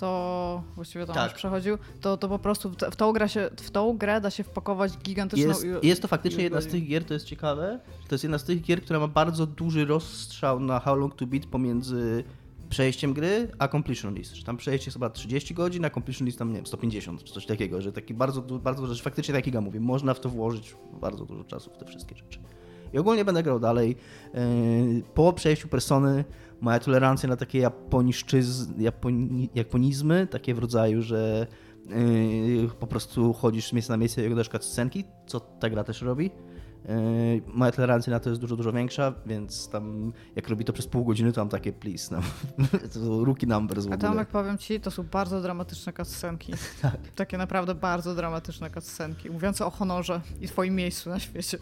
to 0.00 0.62
właściwie 0.76 1.06
tam 1.06 1.14
tak. 1.14 1.30
już 1.30 1.38
przechodził, 1.38 1.78
to, 2.00 2.16
to 2.16 2.28
po 2.28 2.38
prostu 2.38 2.70
w, 2.70 2.76
w, 2.76 2.96
tą 2.96 3.12
grę 3.12 3.28
się, 3.28 3.50
w 3.56 3.70
tą 3.70 3.98
grę 3.98 4.20
da 4.20 4.30
się 4.30 4.44
wpakować 4.44 4.98
gigantyczną... 4.98 5.48
Jest, 5.48 5.66
jest 5.82 6.02
to 6.02 6.08
faktycznie 6.08 6.44
jedna 6.44 6.60
z 6.60 6.66
tych 6.66 6.86
gier, 6.86 7.04
to 7.04 7.14
jest 7.14 7.26
ciekawe, 7.26 7.80
to 8.08 8.14
jest 8.14 8.24
jedna 8.24 8.38
z 8.38 8.44
tych 8.44 8.62
gier, 8.62 8.82
która 8.82 9.00
ma 9.00 9.08
bardzo 9.08 9.46
duży 9.46 9.84
rozstrzał 9.84 10.60
na 10.60 10.80
How 10.80 10.96
Long 10.96 11.14
To 11.14 11.26
Beat 11.26 11.46
pomiędzy 11.46 12.24
przejściem 12.68 13.12
gry 13.12 13.48
a 13.58 13.68
completion 13.68 14.14
list. 14.14 14.34
Że 14.34 14.44
tam 14.44 14.56
przejście 14.56 14.86
jest 14.86 14.96
chyba 14.96 15.10
30 15.10 15.54
godzin, 15.54 15.84
a 15.84 15.90
completion 15.90 16.26
list 16.26 16.38
tam, 16.38 16.48
nie 16.48 16.56
wiem, 16.56 16.66
150 16.66 17.24
czy 17.24 17.34
coś 17.34 17.46
takiego, 17.46 17.82
że 17.82 17.92
taki 17.92 18.14
bardzo, 18.14 18.42
bardzo, 18.42 18.94
że 18.94 19.02
faktycznie 19.02 19.34
tak 19.34 19.46
jak 19.46 19.54
ja 19.54 19.60
mówię, 19.60 19.80
można 19.80 20.14
w 20.14 20.20
to 20.20 20.28
włożyć 20.28 20.76
bardzo 21.00 21.24
dużo 21.24 21.44
czasu 21.44 21.70
w 21.70 21.78
te 21.78 21.84
wszystkie 21.84 22.16
rzeczy. 22.16 22.38
I 22.92 22.98
ogólnie 22.98 23.24
będę 23.24 23.42
grał 23.42 23.60
dalej. 23.60 23.96
Yy, 24.34 25.02
po 25.14 25.32
przejściu 25.32 25.68
persony 25.68 26.24
moja 26.60 26.78
tolerancja 26.78 27.28
na 27.28 27.36
takie 27.36 27.58
japoni, 27.58 28.12
japonizmy, 29.54 30.26
takie 30.26 30.54
w 30.54 30.58
rodzaju, 30.58 31.02
że 31.02 31.46
yy, 31.88 32.68
po 32.80 32.86
prostu 32.86 33.32
chodzisz 33.32 33.68
z 33.68 33.72
miejsca 33.72 33.92
na 33.92 33.96
miejsce 33.96 34.22
i 34.22 34.24
oglądasz 34.24 34.48
scenki, 34.60 35.04
co 35.26 35.40
ta 35.40 35.70
gra 35.70 35.84
też 35.84 36.02
robi. 36.02 36.30
Yy, 36.88 37.42
moja 37.46 37.72
tolerancja 37.72 38.10
na 38.10 38.20
to 38.20 38.30
jest 38.30 38.40
dużo, 38.40 38.56
dużo 38.56 38.72
większa, 38.72 39.14
więc 39.26 39.68
tam 39.68 40.12
jak 40.36 40.48
robi 40.48 40.64
to 40.64 40.72
przez 40.72 40.86
pół 40.86 41.04
godziny, 41.04 41.32
to 41.32 41.40
mam 41.40 41.48
takie 41.48 41.72
please, 41.72 42.14
no. 42.14 42.22
to 42.94 43.24
rookie 43.24 43.46
numbers 43.46 43.84
w 43.84 43.92
ogóle. 43.92 43.98
A 43.98 44.10
tam 44.10 44.18
jak 44.18 44.28
powiem 44.28 44.58
ci, 44.58 44.80
to 44.80 44.90
są 44.90 45.02
bardzo 45.02 45.40
dramatyczne 45.40 45.92
cutscenki. 45.92 46.52
tak. 46.82 46.96
Takie 47.14 47.38
naprawdę 47.38 47.74
bardzo 47.74 48.14
dramatyczne 48.14 48.70
cutscenki, 48.70 49.30
mówiące 49.30 49.66
o 49.66 49.70
honorze 49.70 50.20
i 50.40 50.48
twoim 50.48 50.74
miejscu 50.74 51.10
na 51.10 51.20
świecie. 51.20 51.58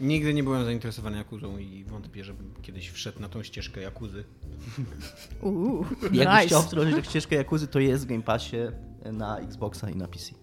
Nigdy 0.00 0.34
nie 0.34 0.42
byłem 0.42 0.64
zainteresowany 0.64 1.16
Jakuzą 1.16 1.58
i 1.58 1.84
wątpię, 1.84 2.24
żebym 2.24 2.54
kiedyś 2.62 2.90
wszedł 2.90 3.20
na 3.20 3.28
tą 3.28 3.42
ścieżkę 3.42 3.80
Jakuzy. 3.80 4.24
Uuu, 5.42 5.84
Jakbyś 6.02 6.20
nice. 6.20 6.46
chciał 6.46 6.62
wdrożyć 6.62 7.06
ścieżkę 7.06 7.36
Jakuzy, 7.36 7.68
to 7.68 7.80
jest 7.80 8.04
w 8.04 8.06
Game 8.06 8.22
Passie 8.22 8.56
na 9.12 9.38
Xboxa 9.38 9.90
i 9.90 9.96
na 9.96 10.08
PC. 10.08 10.34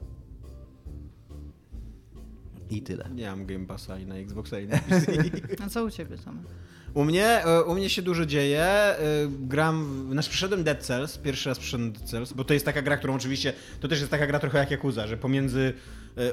I 2.69 2.81
tyle. 2.81 3.09
Nie 3.15 3.29
mam 3.29 3.45
Game 3.45 3.65
Passa 3.65 3.99
i 3.99 4.05
na 4.05 4.15
Xboxa 4.15 4.59
i 4.59 4.67
na 4.67 4.77
PC. 4.77 5.13
A 5.65 5.69
co 5.69 5.83
u 5.83 5.91
ciebie 5.91 6.17
tam? 6.17 6.43
U 6.93 7.05
mnie, 7.05 7.45
e, 7.45 7.63
u 7.63 7.75
mnie 7.75 7.89
się 7.89 8.01
dużo 8.01 8.25
dzieje. 8.25 8.63
E, 8.63 8.97
gram, 9.39 10.07
znaczy 10.11 10.29
przyszedłem 10.29 10.63
Dead 10.63 10.83
Cells, 10.83 11.17
pierwszy 11.17 11.49
raz 11.49 11.59
przyszedłem 11.59 11.91
Dead 11.91 12.09
Cells, 12.09 12.33
bo 12.33 12.43
to 12.43 12.53
jest 12.53 12.65
taka 12.65 12.81
gra, 12.81 12.97
którą 12.97 13.15
oczywiście, 13.15 13.53
to 13.79 13.87
też 13.87 13.99
jest 13.99 14.11
taka 14.11 14.27
gra 14.27 14.39
trochę 14.39 14.57
jak 14.57 14.71
Yakuza, 14.71 15.07
że 15.07 15.17
pomiędzy 15.17 15.73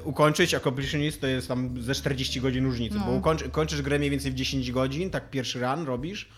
ukończyć 0.05 0.55
a 0.55 0.61
completionist 0.61 1.21
to 1.21 1.27
jest 1.27 1.49
tam 1.49 1.83
ze 1.83 1.95
40 1.95 2.41
godzin 2.41 2.65
różnicy, 2.65 2.97
no. 2.99 3.05
bo 3.07 3.13
ukończy, 3.13 3.49
kończysz 3.49 3.83
grę 3.83 3.99
mniej 3.99 4.11
więcej 4.11 4.33
w 4.33 4.35
10 4.35 4.73
godzin, 4.73 5.11
tak 5.11 5.31
pierwszy 5.31 5.61
run 5.61 5.87
robisz, 5.87 6.29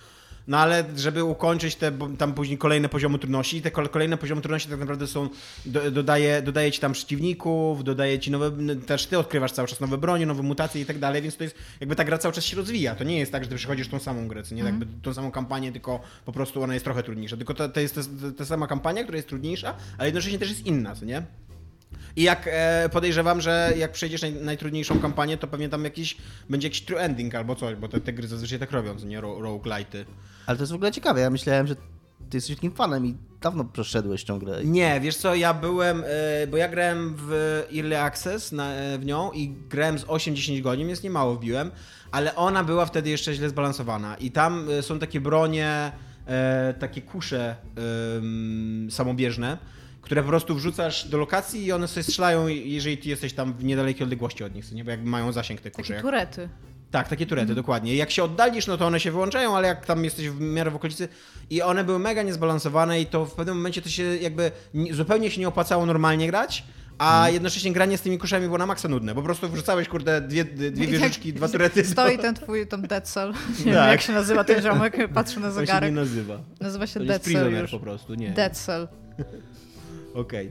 no 0.49 0.59
ale 0.59 0.85
żeby 0.97 1.25
ukończyć 1.25 1.77
te 1.77 1.93
tam 2.19 2.35
później 2.35 2.59
kolejne 2.59 2.89
poziomy 2.89 3.19
trudności, 3.19 3.63
te 3.63 3.71
kolejne 3.71 4.17
poziomy 4.17 4.43
trudności 4.43 4.69
tak 4.69 4.81
naprawdę 4.81 5.07
są, 5.07 5.29
do, 5.67 5.91
dodaje, 5.91 6.43
dodaje 6.43 6.73
ci 6.73 6.81
tam 6.81 6.93
przeciwników, 6.93 7.85
dodaje 7.85 8.19
ci 8.19 8.31
nowe, 8.31 8.53
też 8.87 9.07
ty 9.07 9.19
odkrywasz 9.19 9.53
cały 9.53 9.69
czas 9.69 9.81
nowe 9.81 9.99
bronie, 9.99 10.27
nowe 10.27 10.43
mutacje 10.43 10.81
i 10.83 10.87
tak 10.87 10.99
dalej, 10.99 11.23
więc 11.23 11.37
to 11.37 11.45
jest 11.45 11.57
jakby 11.81 11.97
ta 11.97 12.05
gra 12.05 12.19
cały 12.19 12.35
czas 12.35 12.45
się 12.45 12.57
rozwija. 12.57 12.95
To 12.95 13.05
nie 13.05 13.19
jest 13.19 13.33
tak, 13.33 13.45
że 13.45 13.51
ty 13.51 13.57
przechodzisz 13.57 13.89
tą 13.89 13.99
samą 13.99 14.29
grę, 14.29 14.43
nie 14.53 14.63
mm. 14.63 14.75
jakby 14.75 15.03
tą 15.03 15.15
samą 15.15 15.31
kampanię, 15.31 15.73
tylko 15.73 16.01
po 16.25 16.33
prostu 16.33 16.63
ona 16.63 16.75
jest 16.75 16.85
trochę 16.85 17.03
trudniejsza. 17.03 17.37
Tylko 17.37 17.55
to, 17.55 17.69
to 17.69 17.81
jest 17.81 18.01
ta 18.37 18.45
sama 18.45 18.67
kampania, 18.67 19.03
która 19.03 19.17
jest 19.17 19.29
trudniejsza, 19.29 19.75
ale 19.99 20.09
jednocześnie 20.09 20.39
też 20.39 20.49
jest 20.49 20.67
inna, 20.67 20.95
co 20.95 21.05
nie? 21.05 21.23
I 22.17 22.23
jak 22.23 22.49
e, 22.53 22.89
podejrzewam, 22.93 23.41
że 23.41 23.73
jak 23.77 23.93
przejdziesz 23.93 24.23
naj, 24.23 24.33
najtrudniejszą 24.33 25.01
kampanię, 25.01 25.39
to 25.39 25.47
pewnie 25.47 25.69
tam 25.69 25.85
jakiś 25.85 26.17
będzie 26.51 26.69
jakiś 26.69 26.83
true 26.83 27.01
ending 27.01 27.35
albo 27.35 27.55
coś, 27.55 27.77
bo 27.77 27.89
te, 27.89 28.01
te 28.01 28.13
gry 28.13 28.29
zazwyczaj 28.29 28.59
tak 28.59 28.71
robią, 28.71 28.95
nie 28.95 29.21
Ro, 29.21 29.39
roguelite'y. 29.39 30.05
Ale 30.47 30.57
to 30.57 30.63
jest 30.63 30.73
w 30.73 30.75
ogóle 30.75 30.93
ciekawe. 30.93 31.21
Ja 31.21 31.31
myślałem, 31.31 31.67
że 31.67 31.75
ty 32.31 32.37
jesteś 32.37 32.57
takim 32.57 32.73
fanem 32.73 33.07
i 33.07 33.15
dawno 33.41 33.65
przeszedłeś 33.65 34.25
tą 34.25 34.39
grę. 34.39 34.65
Nie, 34.65 35.01
wiesz 35.01 35.17
co, 35.17 35.35
ja 35.35 35.55
byłem, 35.55 36.05
e, 36.07 36.47
bo 36.47 36.57
ja 36.57 36.69
grałem 36.69 37.15
w 37.19 37.33
Early 37.77 38.01
Access 38.01 38.53
na, 38.53 38.73
e, 38.73 38.99
w 38.99 39.05
nią 39.05 39.33
i 39.33 39.49
grałem 39.49 39.99
z 39.99 40.05
8-10 40.05 40.61
godzin, 40.61 40.87
więc 40.87 41.03
nie 41.03 41.11
mało 41.11 41.35
wbiłem, 41.35 41.71
ale 42.11 42.37
ona 42.37 42.65
była 42.65 42.87
wtedy 42.87 43.11
jeszcze 43.11 43.35
źle 43.35 43.49
zbalansowana 43.49 44.17
i 44.17 44.31
tam 44.31 44.71
e, 44.71 44.83
są 44.83 44.99
takie 44.99 45.21
bronie, 45.21 45.93
takie 46.79 47.03
kusze 47.03 47.57
samobieżne, 48.91 49.59
które 50.05 50.23
po 50.23 50.29
prostu 50.29 50.55
wrzucasz 50.55 51.09
do 51.09 51.19
lokacji 51.19 51.65
i 51.65 51.73
one 51.73 51.89
sobie 51.89 52.05
strzelają, 52.05 52.49
jeżeli 52.49 52.99
ty 52.99 53.09
jesteś 53.09 53.33
tam 53.33 53.53
w 53.53 53.65
niedalekiej 53.65 54.05
odległości 54.05 54.45
od 54.45 54.55
nich, 54.55 54.73
nie? 54.73 54.85
bo 54.85 54.91
jakby 54.91 55.11
mają 55.11 55.33
zasięg 55.33 55.61
te 55.61 55.71
kusze. 55.71 55.89
Takie 55.95 56.03
turety. 56.03 56.49
tak, 56.91 57.09
takie 57.09 57.27
turety, 57.27 57.43
Mhm. 57.43 57.57
dokładnie. 57.57 57.97
Jak 57.97 58.11
się 58.11 58.25
oddalisz, 58.25 58.67
no 58.67 58.77
to 58.77 58.87
one 58.87 59.01
się 59.01 59.11
wyłączają, 59.13 59.57
ale 59.57 59.69
jak 59.69 59.87
tam 59.87 60.05
jesteś 60.05 60.29
w 60.29 60.41
miarę 60.41 60.71
w 60.71 60.77
okolicy 60.77 61.09
i 61.51 61.63
one 61.63 61.85
były 61.85 61.99
mega 61.99 62.23
niezbalansowane 62.23 63.01
i 63.01 63.07
to 63.07 63.27
w 63.27 63.33
pewnym 63.35 63.57
momencie 63.57 63.83
to 63.83 63.89
się 63.89 64.03
jakby 64.17 64.51
ni- 64.75 64.93
zupełnie 64.93 65.31
się 65.31 65.41
nie 65.41 65.49
opłacało 65.49 65.87
normalnie 65.87 66.27
grać, 66.27 66.65
a 66.99 67.17
Mhm. 67.17 67.35
jednocześnie 67.35 67.73
granie 67.73 67.99
z 67.99 68.01
tymi 68.01 68.19
kuszami 68.19 68.47
było 68.47 68.59
na 68.59 68.67
maksa 68.67 68.89
nudne. 68.89 69.15
Po 69.15 69.23
prostu 69.23 69.49
wrzucałeś, 69.49 69.89
kurde, 69.89 70.21
dwie, 70.21 70.45
dwie 70.45 70.71
tak 70.71 70.89
wieżyczki, 70.91 71.33
dwa 71.33 71.49
turety. 71.49 71.85
Stoi 71.85 72.19
ten 72.19 72.35
twój, 72.35 72.67
tam 72.67 72.83
Dead 72.83 73.09
Cell. 73.09 73.33
Nie 73.59 73.65
wiem, 73.65 73.75
Tak. 73.75 73.91
jak 73.91 74.01
się 74.01 74.13
nazywa 74.13 74.45
ten 74.45 74.63
ziomek, 74.63 74.97
patrzę 75.15 75.41
na 75.41 75.49
To 75.49 75.55
się 75.55 75.61
nie 75.61 75.67
zegarek. 75.67 75.95
nazywa. 75.95 76.39
Nazywa 76.61 76.87
się 76.87 77.01
To 77.07 77.19
Cell 77.19 77.53
już. 77.53 77.71
po 77.71 77.79
prostu, 77.81 78.15
nie. 78.15 78.35
Okej. 80.15 80.51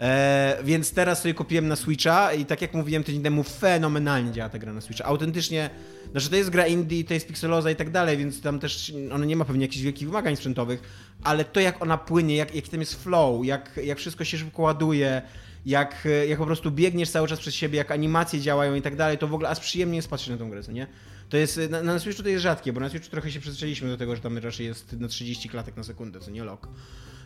E, 0.00 0.58
Więc 0.64 0.92
teraz 0.92 1.22
sobie 1.22 1.34
kupiłem 1.34 1.68
na 1.68 1.76
Switcha 1.76 2.32
i 2.32 2.46
tak 2.46 2.62
jak 2.62 2.74
mówiłem 2.74 3.04
tydzień 3.04 3.22
temu, 3.22 3.42
fenomenalnie 3.42 4.32
działa 4.32 4.48
ta 4.48 4.58
gra 4.58 4.72
na 4.72 4.80
Switcha. 4.80 5.04
Autentycznie, 5.04 5.70
znaczy 6.10 6.30
to 6.30 6.36
jest 6.36 6.50
gra 6.50 6.66
indie, 6.66 7.04
to 7.04 7.14
jest 7.14 7.26
pixeloza 7.26 7.70
i 7.70 7.76
tak 7.76 7.90
dalej, 7.90 8.16
więc 8.16 8.40
tam 8.40 8.60
też 8.60 8.92
ona 9.12 9.24
nie 9.24 9.36
ma 9.36 9.44
pewnie 9.44 9.64
jakichś 9.64 9.82
wielkich 9.82 10.08
wymagań 10.08 10.36
sprzętowych, 10.36 10.82
ale 11.22 11.44
to 11.44 11.60
jak 11.60 11.82
ona 11.82 11.98
płynie, 11.98 12.36
jak, 12.36 12.54
jak 12.54 12.68
tam 12.68 12.80
jest 12.80 13.02
flow, 13.02 13.46
jak, 13.46 13.80
jak 13.84 13.98
wszystko 13.98 14.24
się 14.24 14.38
szybko 14.38 14.62
ładuje, 14.62 15.22
jak, 15.66 16.08
jak 16.28 16.38
po 16.38 16.46
prostu 16.46 16.70
biegniesz 16.70 17.10
cały 17.10 17.28
czas 17.28 17.38
przez 17.40 17.54
siebie, 17.54 17.78
jak 17.78 17.90
animacje 17.90 18.40
działają 18.40 18.74
i 18.74 18.82
tak 18.82 18.96
dalej, 18.96 19.18
to 19.18 19.28
w 19.28 19.34
ogóle 19.34 19.48
aż 19.48 19.60
przyjemnie 19.60 19.96
jest 19.96 20.08
patrzeć 20.08 20.28
na 20.30 20.36
tą 20.36 20.50
grę, 20.50 20.60
nie? 20.72 20.86
To 21.28 21.36
jest, 21.36 21.60
na, 21.70 21.82
na 21.82 21.98
Switchu 21.98 22.22
to 22.22 22.28
jest 22.28 22.42
rzadkie, 22.42 22.72
bo 22.72 22.80
na 22.80 22.88
Switchu 22.88 23.10
trochę 23.10 23.30
się 23.30 23.40
przyzwyczailiśmy 23.40 23.88
do 23.88 23.96
tego, 23.96 24.16
że 24.16 24.22
tam 24.22 24.38
raczej 24.38 24.66
jest 24.66 24.92
na 24.92 25.08
30 25.08 25.48
klatek 25.48 25.76
na 25.76 25.84
sekundę, 25.84 26.20
co 26.20 26.30
nie 26.30 26.44
lok. 26.44 26.68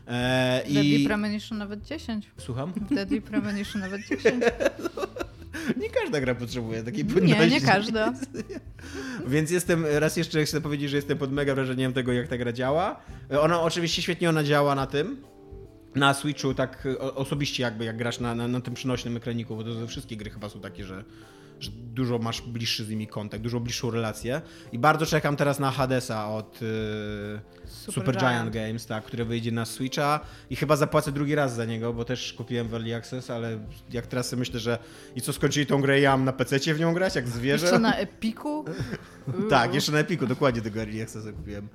E, 0.09 0.63
Deadly 0.65 0.85
i... 0.85 1.07
Premonition 1.07 1.59
nawet 1.59 1.85
10. 1.85 2.31
Słucham? 2.37 2.73
W 2.73 2.95
Deadly 2.95 3.21
Premonition 3.21 3.81
nawet 3.81 4.01
10. 4.09 4.23
Nie 5.77 5.91
każda 5.91 6.21
gra 6.21 6.35
potrzebuje 6.35 6.83
takiej 6.83 7.05
Nie, 7.05 7.11
płynności. 7.11 7.51
nie 7.51 7.61
każda. 7.61 8.13
Więc 9.27 9.51
jestem, 9.51 9.85
raz 9.99 10.17
jeszcze 10.17 10.45
chcę 10.45 10.61
powiedzieć, 10.61 10.91
że 10.91 10.97
jestem 10.97 11.19
pod 11.19 11.33
mega 11.33 11.55
wrażeniem 11.55 11.93
tego, 11.93 12.13
jak 12.13 12.29
ta 12.29 12.39
gra 12.39 12.53
działa. 12.53 13.01
Ona 13.41 13.63
oczywiście 13.63 14.03
świetnie 14.03 14.29
ona 14.29 14.45
działa 14.45 14.75
na 14.75 14.87
tym, 14.87 15.23
na 15.95 16.15
Switchu, 16.15 16.55
tak 16.55 16.89
osobiście 17.15 17.63
jakby, 17.63 17.85
jak 17.85 17.97
grasz 17.97 18.21
na, 18.21 18.35
na, 18.35 18.49
na 18.49 18.61
tym 18.61 18.75
przynośnym 18.75 19.17
ekraniku, 19.17 19.57
bo 19.57 19.65
to 19.65 19.73
ze 19.73 19.87
wszystkie 19.87 20.17
gry 20.17 20.31
chyba 20.31 20.49
są 20.49 20.61
takie, 20.61 20.85
że, 20.85 21.05
że 21.61 21.71
dużo 21.71 22.19
masz 22.19 22.43
bliższy 22.43 22.85
z 22.85 22.89
nimi 22.89 23.07
kontakt, 23.07 23.43
dużo 23.43 23.61
bliższą 23.61 23.91
relację. 23.91 24.43
I 24.73 24.79
bardzo 24.79 25.07
czekam 25.07 25.37
teraz 25.37 25.59
na 25.59 25.71
Hadesa 25.71 26.29
od 26.29 26.63
yy, 26.63 26.69
Super 27.65 27.95
Super, 27.95 28.17
Giant. 28.17 28.51
Giant. 28.51 28.55
Games, 28.55 28.87
tak, 28.87 29.05
który 29.05 29.25
wyjdzie 29.25 29.53
na 29.53 29.65
Switcha 29.65 30.21
i 30.51 30.57
chyba 30.57 30.77
zapłacę 30.77 31.13
drugi 31.13 31.35
raz 31.35 31.55
za 31.55 31.65
niego, 31.65 31.93
bo 31.93 32.05
też 32.05 32.33
kupiłem 32.33 32.69
w 32.69 32.75
Early 32.75 32.95
Access, 32.95 33.31
ale 33.31 33.59
jak 33.91 34.07
teraz 34.07 34.29
sobie 34.29 34.41
myślę, 34.41 34.61
że 34.61 34.79
i 35.17 35.21
co 35.21 35.33
skończyli 35.33 35.67
tą 35.67 35.81
grę, 35.81 36.01
ja 36.01 36.11
mam 36.11 36.25
na 36.25 36.33
PC 36.33 36.75
w 36.75 36.81
nią 36.81 36.95
grać, 36.95 37.15
jak 37.15 37.29
zwierzę. 37.29 37.67
Jeszcze 37.67 37.79
na 37.79 37.95
Epiku? 37.95 38.65
Tak, 39.51 39.75
jeszcze 39.75 39.93
na 39.93 39.99
Epiku, 39.99 40.27
dokładnie 40.27 40.63
tego 40.63 40.81
Early 40.81 41.03
Accessa 41.03 41.33
kupiłem. 41.33 41.69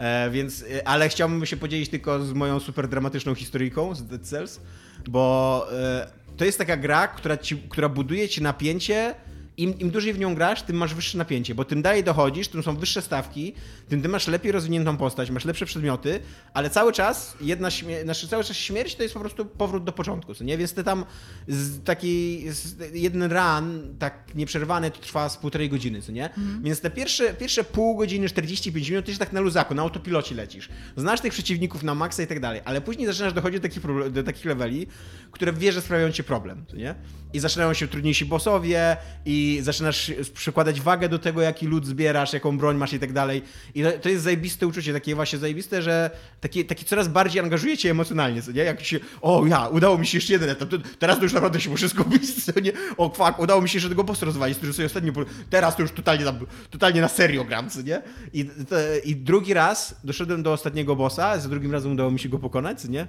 E, 0.00 0.30
więc, 0.30 0.62
e, 0.62 0.88
ale 0.88 1.08
chciałbym 1.08 1.46
się 1.46 1.56
podzielić 1.56 1.88
tylko 1.88 2.24
z 2.24 2.32
moją 2.32 2.60
super 2.60 2.88
dramatyczną 2.88 3.34
historyjką 3.34 3.94
z 3.94 4.02
Dead 4.06 4.22
Cells, 4.22 4.60
bo 5.08 5.66
e, 5.72 6.06
to 6.40 6.44
jest 6.44 6.58
taka 6.58 6.76
gra, 6.76 7.08
która, 7.08 7.36
ci, 7.36 7.56
która 7.56 7.88
buduje 7.88 8.28
ci 8.28 8.42
napięcie. 8.42 9.14
Im, 9.60 9.78
Im 9.78 9.90
dłużej 9.90 10.12
w 10.12 10.18
nią 10.18 10.34
grasz, 10.34 10.62
tym 10.62 10.76
masz 10.76 10.94
wyższe 10.94 11.18
napięcie, 11.18 11.54
bo 11.54 11.64
tym 11.64 11.82
dalej 11.82 12.04
dochodzisz, 12.04 12.48
tym 12.48 12.62
są 12.62 12.76
wyższe 12.76 13.02
stawki, 13.02 13.54
tym 13.88 14.02
ty 14.02 14.08
masz 14.08 14.28
lepiej 14.28 14.52
rozwiniętą 14.52 14.96
postać, 14.96 15.30
masz 15.30 15.44
lepsze 15.44 15.66
przedmioty, 15.66 16.20
ale 16.54 16.70
cały 16.70 16.92
czas 16.92 17.34
jedna 17.40 17.68
śmie- 17.70 18.02
znaczy 18.02 18.28
cały 18.28 18.44
czas 18.44 18.56
śmierć 18.56 18.94
to 18.94 19.02
jest 19.02 19.14
po 19.14 19.20
prostu 19.20 19.46
powrót 19.46 19.84
do 19.84 19.92
początku, 19.92 20.34
co 20.34 20.44
nie? 20.44 20.58
Więc 20.58 20.72
ty 20.74 20.84
tam 20.84 21.04
z 21.48 21.84
taki 21.84 22.44
z, 22.50 22.94
jeden 22.94 23.22
run, 23.32 23.96
tak 23.98 24.34
nieprzerwany, 24.34 24.90
to 24.90 25.00
trwa 25.00 25.28
z 25.28 25.36
półtorej 25.36 25.68
godziny, 25.68 26.02
co 26.02 26.12
nie? 26.12 26.30
Więc 26.62 26.80
te 26.80 26.90
pierwsze, 26.90 27.34
pierwsze 27.34 27.64
pół 27.64 27.96
godziny, 27.96 28.28
45 28.28 28.88
minut, 28.90 29.04
ty 29.06 29.12
się 29.12 29.18
tak 29.18 29.32
na 29.32 29.40
luzaku, 29.40 29.74
na 29.74 29.82
autopilocie 29.82 30.34
lecisz. 30.34 30.68
Znasz 30.96 31.20
tych 31.20 31.32
przeciwników 31.32 31.82
na 31.82 31.94
maksa 31.94 32.22
i 32.22 32.26
tak 32.26 32.40
dalej, 32.40 32.60
ale 32.64 32.80
później 32.80 33.06
zaczynasz 33.06 33.32
dochodzić 33.32 33.60
do 33.60 33.68
takich, 33.68 33.82
do 34.12 34.22
takich 34.22 34.44
leveli, 34.44 34.86
które 35.30 35.52
wiesz, 35.52 35.74
że 35.74 35.80
sprawiają 35.80 36.12
ci 36.12 36.24
problem, 36.24 36.64
co 36.68 36.76
nie? 36.76 36.94
I 37.32 37.38
zaczynają 37.40 37.74
się 37.74 37.88
trudniejsi 37.88 38.24
bossowie 38.24 38.96
i 39.26 39.49
zaczynasz 39.62 40.12
przykładać 40.34 40.80
wagę 40.80 41.08
do 41.08 41.18
tego, 41.18 41.40
jaki 41.40 41.66
lód 41.66 41.86
zbierasz, 41.86 42.32
jaką 42.32 42.58
broń 42.58 42.76
masz 42.76 42.92
i 42.92 42.98
tak 42.98 43.12
dalej. 43.12 43.42
I 43.74 43.82
to- 44.02 44.08
jest 44.08 44.24
zajebiste 44.24 44.66
uczucie, 44.66 44.92
takie 44.92 45.14
właśnie 45.14 45.38
zajebiste, 45.38 45.82
że 45.82 46.10
takie, 46.40 46.64
takie 46.64 46.84
coraz 46.84 47.08
bardziej 47.08 47.42
angażuje 47.42 47.78
cię 47.78 47.90
emocjonalnie, 47.90 48.42
co 48.42 48.52
nie? 48.52 48.62
Jak 48.62 48.84
się, 48.84 49.00
o 49.22 49.46
ja, 49.46 49.68
udało 49.68 49.98
mi 49.98 50.06
się 50.06 50.18
jeszcze 50.18 50.32
jeden 50.32 50.50
etap, 50.50 50.68
teraz 50.98 51.16
to 51.16 51.22
już 51.22 51.32
naprawdę 51.32 51.60
się 51.60 51.70
muszę 51.70 51.88
skupić, 51.88 52.44
co 52.44 52.60
nie? 52.60 52.72
O 52.96 53.08
fuck, 53.08 53.38
udało 53.38 53.62
mi 53.62 53.68
się 53.68 53.76
jeszcze 53.76 53.88
tego 53.88 54.04
bossa 54.04 54.26
rozwalić, 54.26 54.56
który 54.58 54.72
sobie 54.72 54.86
ostatnio, 54.86 55.12
teraz 55.50 55.76
to 55.76 55.82
już 55.82 55.90
totalnie, 55.92 56.24
tam, 56.24 56.38
totalnie 56.70 57.00
na 57.00 57.08
serio 57.08 57.44
gram, 57.44 57.70
co 57.70 57.82
nie? 57.82 58.02
I, 58.32 58.44
to, 58.44 58.76
I 59.04 59.16
drugi 59.16 59.54
raz 59.54 59.94
doszedłem 60.04 60.42
do 60.42 60.52
ostatniego 60.52 60.96
bossa, 60.96 61.38
za 61.38 61.48
drugim 61.48 61.72
razem 61.72 61.92
udało 61.92 62.10
mi 62.10 62.18
się 62.18 62.28
go 62.28 62.38
pokonać, 62.38 62.80
co 62.80 62.88
nie? 62.88 63.06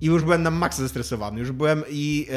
I 0.00 0.06
już 0.06 0.22
byłem 0.22 0.42
na 0.42 0.50
maksa 0.50 0.82
zestresowany. 0.82 1.40
Już 1.40 1.52
byłem 1.52 1.82
i 1.90 2.26
e, 2.30 2.34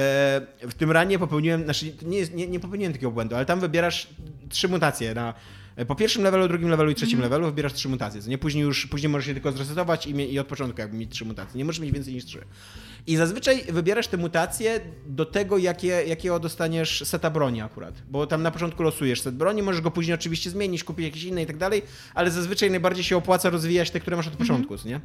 w 0.67 0.73
tym 0.77 0.91
ranie 0.91 1.19
popełniłem, 1.19 1.63
znaczy 1.63 1.93
nie, 2.05 2.17
jest- 2.17 2.33
nie, 2.33 2.47
nie 2.47 2.59
popełniłem 2.59 2.93
takiego 2.93 3.11
błędu, 3.11 3.35
ale 3.35 3.45
tam 3.45 3.59
wybierasz 3.59 4.07
trzy 4.49 4.67
mutacje 4.67 5.13
na. 5.13 5.33
e, 5.75 5.85
Po 5.85 5.95
pierwszym 5.95 6.23
levelu, 6.23 6.47
drugim 6.47 6.69
levelu 6.69 6.91
i 6.91 6.95
trzecim 6.95 7.21
levelu 7.21 7.45
wybierasz 7.45 7.73
trzy 7.73 7.89
mutacje. 7.89 8.21
co 8.21 8.29
Nie 8.29 8.37
później 8.37 8.63
już 8.63 8.87
później 8.87 9.09
możesz 9.09 9.25
się 9.27 9.33
tylko 9.33 9.51
zresetować 9.51 10.07
i, 10.07 10.33
i 10.33 10.39
od 10.39 10.47
początku 10.47 10.81
jakby 10.81 10.97
mieć 10.97 11.11
trzy 11.11 11.25
mutacje. 11.25 11.57
Nie 11.57 11.65
możesz 11.65 11.79
mieć 11.81 11.91
więcej 11.91 12.13
niż 12.13 12.25
trzy. 12.25 12.41
I 13.07 13.15
zazwyczaj 13.17 13.63
wybierasz 13.69 14.07
te 14.07 14.17
mutacje 14.17 14.79
do 15.07 15.25
tego, 15.25 15.57
jakie, 15.57 15.87
jakiego 15.87 16.39
dostaniesz 16.39 17.03
seta 17.05 17.29
broni 17.29 17.61
akurat. 17.61 17.93
Bo 18.09 18.27
tam 18.27 18.43
na 18.43 18.51
początku 18.51 18.83
losujesz 18.83 19.21
set 19.21 19.35
broni, 19.35 19.61
możesz 19.63 19.81
go 19.81 19.91
później 19.91 20.13
oczywiście 20.13 20.49
zmienić, 20.49 20.83
kupić 20.83 21.05
jakieś 21.05 21.23
inne 21.23 21.43
i 21.43 21.45
tak 21.45 21.57
dalej, 21.57 21.81
ale 22.13 22.31
zazwyczaj 22.31 22.71
najbardziej 22.71 23.03
się 23.03 23.17
opłaca 23.17 23.49
rozwijać 23.49 23.91
te, 23.91 23.99
które 23.99 24.17
masz 24.17 24.27
od 24.27 24.33
początku, 24.35 24.77
co 24.77 24.87
nie? 24.89 25.01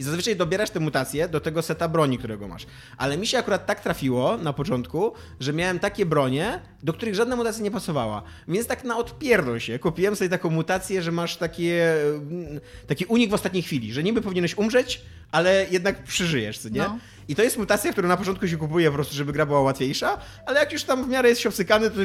I 0.00 0.02
zazwyczaj 0.02 0.36
dobierasz 0.36 0.70
te 0.70 0.80
mutacje 0.80 1.28
do 1.28 1.40
tego 1.40 1.62
seta 1.62 1.88
broni, 1.88 2.18
którego 2.18 2.48
masz. 2.48 2.66
Ale 2.96 3.18
mi 3.18 3.26
się 3.26 3.38
akurat 3.38 3.66
tak 3.66 3.80
trafiło 3.80 4.36
na 4.36 4.52
początku, 4.52 5.12
że 5.40 5.52
miałem 5.52 5.78
takie 5.78 6.06
bronie, 6.06 6.60
do 6.82 6.92
których 6.92 7.14
żadna 7.14 7.36
mutacja 7.36 7.64
nie 7.64 7.70
pasowała. 7.70 8.22
Więc 8.48 8.66
tak 8.66 8.84
na 8.84 8.96
odpierdol 8.96 9.60
się 9.60 9.78
kupiłem 9.78 10.16
sobie 10.16 10.28
taką 10.28 10.50
mutację, 10.50 11.02
że 11.02 11.12
masz 11.12 11.36
takie, 11.36 11.94
mm, 12.02 12.60
taki 12.86 13.04
unik 13.04 13.30
w 13.30 13.34
ostatniej 13.34 13.62
chwili, 13.62 13.92
że 13.92 14.02
niby 14.02 14.22
powinieneś 14.22 14.58
umrzeć, 14.58 15.02
ale 15.32 15.66
jednak 15.70 16.04
przeżyjesz, 16.04 16.58
co 16.58 16.68
nie? 16.68 16.78
No. 16.78 16.98
I 17.28 17.34
to 17.34 17.42
jest 17.42 17.58
mutacja, 17.58 17.92
którą 17.92 18.08
na 18.08 18.16
początku 18.16 18.48
się 18.48 18.56
kupuje 18.56 18.88
po 18.88 18.94
prostu, 18.94 19.14
żeby 19.14 19.32
gra 19.32 19.46
była 19.46 19.60
łatwiejsza, 19.60 20.18
ale 20.46 20.60
jak 20.60 20.72
już 20.72 20.84
tam 20.84 21.04
w 21.04 21.08
miarę 21.08 21.28
jest 21.28 21.40
się 21.40 21.48
obsykany, 21.48 21.90
to, 21.90 21.96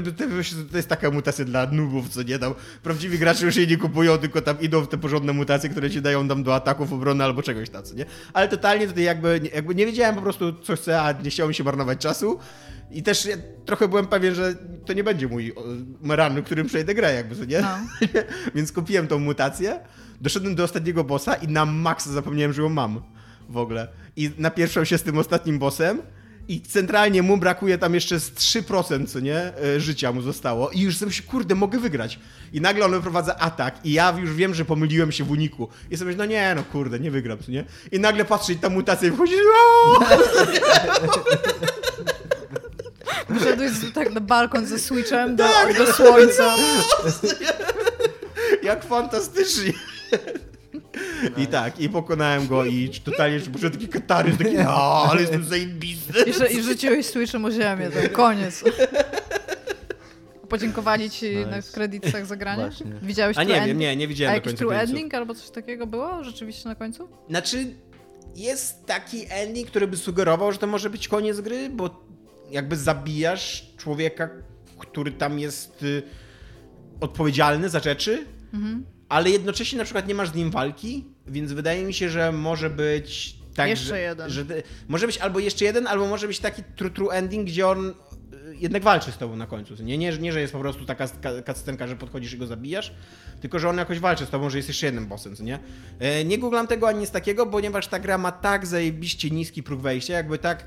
to, 0.72 0.78
jest 0.78 0.90
taka 0.90 1.12
mutacja 1.12 1.46
dla 1.46 1.66
nubów, 1.66 2.10
co 2.10 2.24
nie? 2.24 2.40
Tam 2.40 2.54
prawdziwi 2.84 3.20
gracze 3.20 3.46
już 3.46 3.56
jej 3.56 3.68
nie 3.68 3.78
kupują, 3.78 4.18
tylko 4.18 4.42
tam 4.42 4.62
idą 4.62 4.82
w 4.82 4.88
te 4.88 4.98
porządne 4.98 5.34
mutacje, 5.34 5.70
które 5.70 5.90
ci 5.90 6.02
dają 6.02 6.28
tam 6.28 6.44
do 6.44 6.56
ataków, 6.56 6.94
obrony 6.94 7.24
albo 7.24 7.44
czegoś 7.44 7.70
tam, 7.70 7.84
co 7.84 7.96
nie? 7.96 8.06
Ale 8.34 8.48
totalnie 8.48 8.88
tutaj 8.88 9.04
jakby, 9.04 9.42
jakby 9.54 9.76
nie 9.76 9.86
wiedziałem 9.86 10.16
po 10.16 10.22
prostu, 10.22 10.54
co 10.54 10.76
chcę, 10.76 11.02
a 11.02 11.12
nie 11.12 11.30
chciało 11.30 11.48
mi 11.48 11.56
się 11.56 11.64
marnować 11.64 12.00
czasu. 12.00 12.40
I 12.92 13.04
też 13.04 13.26
ja 13.26 13.38
trochę 13.66 13.88
byłem 13.88 14.08
pewien, 14.08 14.36
że 14.36 14.56
to 14.86 14.94
nie 14.94 15.04
będzie 15.04 15.28
mój 15.28 15.54
run, 16.04 16.44
którym 16.44 16.68
przejdę 16.68 16.96
grę, 16.96 17.14
jakby, 17.14 17.36
co 17.36 17.46
nie? 17.46 17.62
No. 17.62 17.78
Więc 18.56 18.72
kupiłem 18.72 19.08
tą 19.08 19.20
mutację, 19.20 19.80
doszedłem 20.22 20.56
do 20.56 20.64
ostatniego 20.64 21.04
bossa 21.04 21.36
i 21.36 21.48
na 21.48 21.66
maksa 21.66 22.12
zapomniałem, 22.12 22.54
że 22.54 22.62
ją 22.62 22.70
mam 22.70 23.02
w 23.50 23.58
ogóle. 23.58 23.88
I 24.16 24.32
napieszczał 24.38 24.86
się 24.86 24.98
z 24.98 25.04
tym 25.04 25.18
ostatnim 25.18 25.60
bossem 25.60 26.02
i 26.48 26.62
centralnie 26.62 27.22
mu 27.22 27.38
brakuje 27.38 27.78
tam 27.78 27.94
jeszcze 27.94 28.20
z 28.20 28.32
3%, 28.32 29.08
co 29.08 29.20
nie, 29.20 29.38
e, 29.38 29.80
życia 29.80 30.12
mu 30.12 30.22
zostało 30.22 30.70
i 30.70 30.80
już 30.82 30.98
sobie 30.98 31.08
myślę, 31.08 31.26
kurde, 31.28 31.56
mogę 31.56 31.80
wygrać. 31.80 32.20
I 32.54 32.62
nagle 32.62 32.86
on 32.86 32.92
wyprowadza 32.92 33.36
atak 33.36 33.76
i 33.84 33.94
ja 33.94 34.18
już 34.20 34.34
wiem, 34.34 34.54
że 34.54 34.66
pomyliłem 34.66 35.12
się 35.12 35.24
w 35.24 35.32
uniku. 35.32 35.70
I 35.92 35.98
sobie 35.98 36.06
myślę, 36.12 36.26
no 36.26 36.32
nie, 36.32 36.54
no 36.56 36.64
kurde, 36.64 37.00
nie 37.00 37.12
wygram, 37.12 37.40
co 37.40 37.52
nie? 37.52 37.66
I 37.92 38.00
nagle 38.00 38.26
patrzę 38.26 38.54
i 38.54 38.56
ta 38.56 38.70
mutacja 38.70 39.08
i 39.08 39.12
wychodzi! 39.12 39.34
Wszedłeś 43.40 43.72
tak 43.94 44.14
na 44.14 44.22
balkon 44.22 44.66
ze 44.66 44.80
switchem 44.80 45.36
do, 45.36 45.44
Tak. 45.44 45.78
do 45.78 45.94
słońca. 45.94 46.56
jak 48.64 48.86
fantastycznie. 48.86 49.74
I 51.38 51.48
tak, 51.48 51.80
i 51.80 51.90
pokonałem 51.90 52.48
go 52.48 52.66
i 52.66 52.90
totalnie 53.04 53.36
już 53.38 53.50
poczułem 53.50 53.74
taki 53.74 53.88
kataryzm, 53.88 54.38
taki 54.38 54.56
no, 54.58 55.06
ale 55.12 55.22
jestem 55.22 55.44
zajebisty. 55.44 56.24
I, 56.30 56.34
że, 56.34 56.48
i 56.52 56.62
rzuciłeś 56.62 57.06
Switchem 57.06 57.46
o 57.46 57.52
ziemię, 57.52 57.90
to 57.90 58.10
koniec. 58.16 58.64
Podziękowali 60.50 61.10
ci 61.10 61.36
Nice. 61.38 61.46
na 61.52 61.62
kredytach 61.62 62.26
za 62.26 62.36
granie? 62.36 62.64
Właśnie. 62.64 62.92
Widziałeś 63.02 63.38
A 63.38 63.46
true 63.46 63.54
nie 63.56 63.66
wiem, 63.68 63.78
nie, 63.78 63.96
nie 63.96 64.06
A 64.06 64.08
widziałem 64.08 64.32
do 64.32 64.36
jakiś 64.36 64.46
końca 64.52 64.58
true 64.60 64.70
końców. 64.70 64.90
ending 64.90 65.14
albo 65.14 65.36
coś 65.36 65.50
takiego 65.50 65.88
było 65.88 66.24
rzeczywiście 66.24 66.70
na 66.70 66.76
końcu? 66.76 67.10
Znaczy, 67.30 67.76
jest 68.36 68.86
taki 68.86 69.26
ending, 69.30 69.68
który 69.68 69.88
by 69.88 69.98
sugerował, 69.98 70.52
że 70.52 70.58
to 70.58 70.68
może 70.68 70.90
być 70.90 71.08
koniec 71.08 71.42
gry, 71.42 71.70
bo 71.70 72.06
jakby 72.52 72.76
zabijasz 72.76 73.74
człowieka, 73.78 74.30
który 74.80 75.12
tam 75.12 75.40
jest 75.40 75.84
y, 75.84 76.04
odpowiedzialny 77.02 77.70
za 77.70 77.80
rzeczy, 77.80 78.26
Mhm. 78.54 78.86
Ale 79.16 79.30
jednocześnie 79.30 79.78
na 79.78 79.84
przykład 79.84 80.08
nie 80.08 80.16
masz 80.16 80.30
z 80.30 80.36
nim 80.36 80.52
walki, 80.52 81.06
więc 81.28 81.52
wydaje 81.52 81.86
mi 81.86 81.94
się, 81.94 82.10
że 82.10 82.32
może 82.32 82.70
być 82.70 83.36
tak, 83.56 83.70
Jeszcze 83.70 83.88
że, 83.88 84.00
jeden. 84.00 84.30
Że, 84.30 84.46
może 84.88 85.08
być 85.08 85.18
albo 85.18 85.40
jeszcze 85.40 85.66
jeden, 85.66 85.88
albo 85.88 86.08
może 86.08 86.28
być 86.28 86.40
taki 86.40 86.64
true, 86.76 86.90
true 86.90 87.10
ending, 87.12 87.48
gdzie 87.48 87.68
on 87.68 87.90
y, 87.90 87.94
jednak 88.60 88.84
walczy 88.84 89.12
z 89.12 89.18
tobą 89.18 89.36
na 89.36 89.48
końcu. 89.48 89.84
Nie, 89.84 89.98
nie, 89.98 90.18
nie 90.18 90.34
że 90.34 90.42
jest 90.42 90.54
po 90.54 90.60
prostu 90.60 90.86
taka 90.86 91.08
cutscenka, 91.48 91.88
że 91.88 91.96
podchodzisz 91.96 92.34
i 92.34 92.38
go 92.38 92.48
zabijasz, 92.48 92.94
tylko 93.42 93.60
że 93.60 93.70
on 93.70 93.78
jakoś 93.78 94.00
walczy 94.00 94.26
z 94.26 94.30
tobą, 94.30 94.50
że 94.50 94.58
jest 94.58 94.68
jeszcze 94.68 94.86
jednym 94.86 95.08
bossem, 95.08 95.36
co 95.36 95.44
nie? 95.44 95.60
E, 96.00 96.26
Nie 96.26 96.38
googlam 96.38 96.68
tego 96.68 96.88
ani 96.88 97.00
nic 97.00 97.12
takiego, 97.12 97.46
ponieważ 97.46 97.88
ta 97.88 98.00
gra 98.00 98.18
ma 98.18 98.32
tak 98.32 98.66
zajebiście 98.66 99.30
niski 99.30 99.64
próg 99.64 99.82
wejścia, 99.82 100.14
jakby 100.14 100.38
tak... 100.38 100.66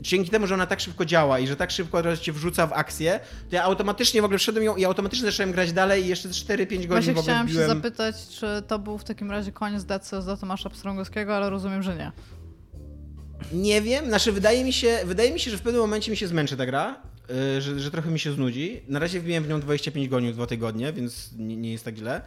Dzięki 0.00 0.30
temu, 0.30 0.46
że 0.46 0.54
ona 0.54 0.66
tak 0.66 0.80
szybko 0.80 1.04
działa 1.04 1.38
i 1.38 1.46
że 1.46 1.56
tak 1.56 1.70
szybko 1.70 2.16
cię 2.16 2.32
wrzuca 2.32 2.66
w 2.66 2.72
akcję, 2.72 3.20
to 3.50 3.56
ja 3.56 3.62
automatycznie 3.62 4.22
w 4.22 4.24
ogóle 4.24 4.38
wszedłem 4.38 4.64
ją 4.64 4.76
i 4.76 4.84
automatycznie 4.84 5.30
zacząłem 5.30 5.52
grać 5.52 5.72
dalej 5.72 6.04
i 6.04 6.08
jeszcze 6.08 6.28
4-5 6.28 6.66
godzin 6.66 6.88
Właśnie 6.88 7.14
w 7.14 7.18
ogóle 7.18 7.22
chciałam 7.22 7.48
się 7.48 7.66
zapytać, 7.66 8.28
czy 8.28 8.62
to 8.66 8.78
był 8.78 8.98
w 8.98 9.04
takim 9.04 9.30
razie 9.30 9.52
koniec 9.52 9.84
Cells 10.02 10.24
dla 10.24 10.36
Tomasza 10.36 10.70
Pstrągowskiego, 10.70 11.36
ale 11.36 11.50
rozumiem, 11.50 11.82
że 11.82 11.96
nie. 11.96 12.12
Nie 13.52 13.82
wiem, 13.82 14.06
znaczy 14.06 14.32
wydaje 14.32 14.64
mi 14.64 14.72
się, 14.72 14.98
wydaje 15.04 15.32
mi 15.32 15.40
się, 15.40 15.50
że 15.50 15.58
w 15.58 15.62
pewnym 15.62 15.82
momencie 15.82 16.10
mi 16.10 16.16
się 16.16 16.26
zmęczy 16.26 16.56
ta 16.56 16.66
gra, 16.66 17.02
yy, 17.28 17.60
że, 17.60 17.80
że 17.80 17.90
trochę 17.90 18.10
mi 18.10 18.18
się 18.18 18.32
znudzi. 18.32 18.82
Na 18.88 18.98
razie 18.98 19.20
wbiłem 19.20 19.44
w 19.44 19.48
nią 19.48 19.60
25 19.60 20.08
godzin 20.08 20.32
w 20.32 20.34
dwa 20.34 20.46
tygodnie, 20.46 20.92
więc 20.92 21.30
nie, 21.36 21.56
nie 21.56 21.72
jest 21.72 21.84
tak 21.84 21.96
źle. 21.96 22.20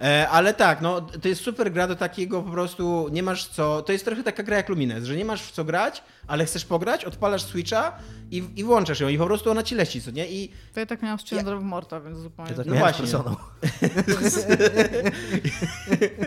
E, 0.00 0.28
ale 0.28 0.54
tak, 0.54 0.80
no 0.80 1.00
to 1.00 1.28
jest 1.28 1.42
super 1.42 1.72
gra 1.72 1.88
do 1.88 1.96
takiego 1.96 2.42
po 2.42 2.50
prostu, 2.50 3.08
nie 3.12 3.22
masz 3.22 3.46
co, 3.46 3.82
to 3.82 3.92
jest 3.92 4.04
trochę 4.04 4.22
taka 4.22 4.42
gra 4.42 4.56
jak 4.56 4.68
Lumines, 4.68 5.04
że 5.04 5.16
nie 5.16 5.24
masz 5.24 5.42
w 5.42 5.52
co 5.52 5.64
grać, 5.64 6.02
ale 6.26 6.44
chcesz 6.44 6.64
pograć, 6.64 7.04
odpalasz 7.04 7.42
Switcha 7.42 7.92
i, 8.30 8.44
i 8.56 8.64
włączasz 8.64 9.00
ją 9.00 9.08
i 9.08 9.18
po 9.18 9.26
prostu 9.26 9.50
ona 9.50 9.62
ci 9.62 9.74
leci, 9.74 10.02
co 10.02 10.10
nie? 10.10 10.30
I 10.30 10.48
To 10.74 10.80
ja 10.80 10.86
tak 10.86 11.02
miałam 11.02 11.18
z 11.18 11.24
Children 11.24 11.58
of 11.58 11.64
Morta, 11.64 12.00
więc 12.00 12.18
zupełnie... 12.18 12.50
Ja 12.50 12.56
tak 12.56 12.66
No 12.66 12.74
z 12.74 12.78
właśnie. 12.78 13.00
Personą. 13.00 13.36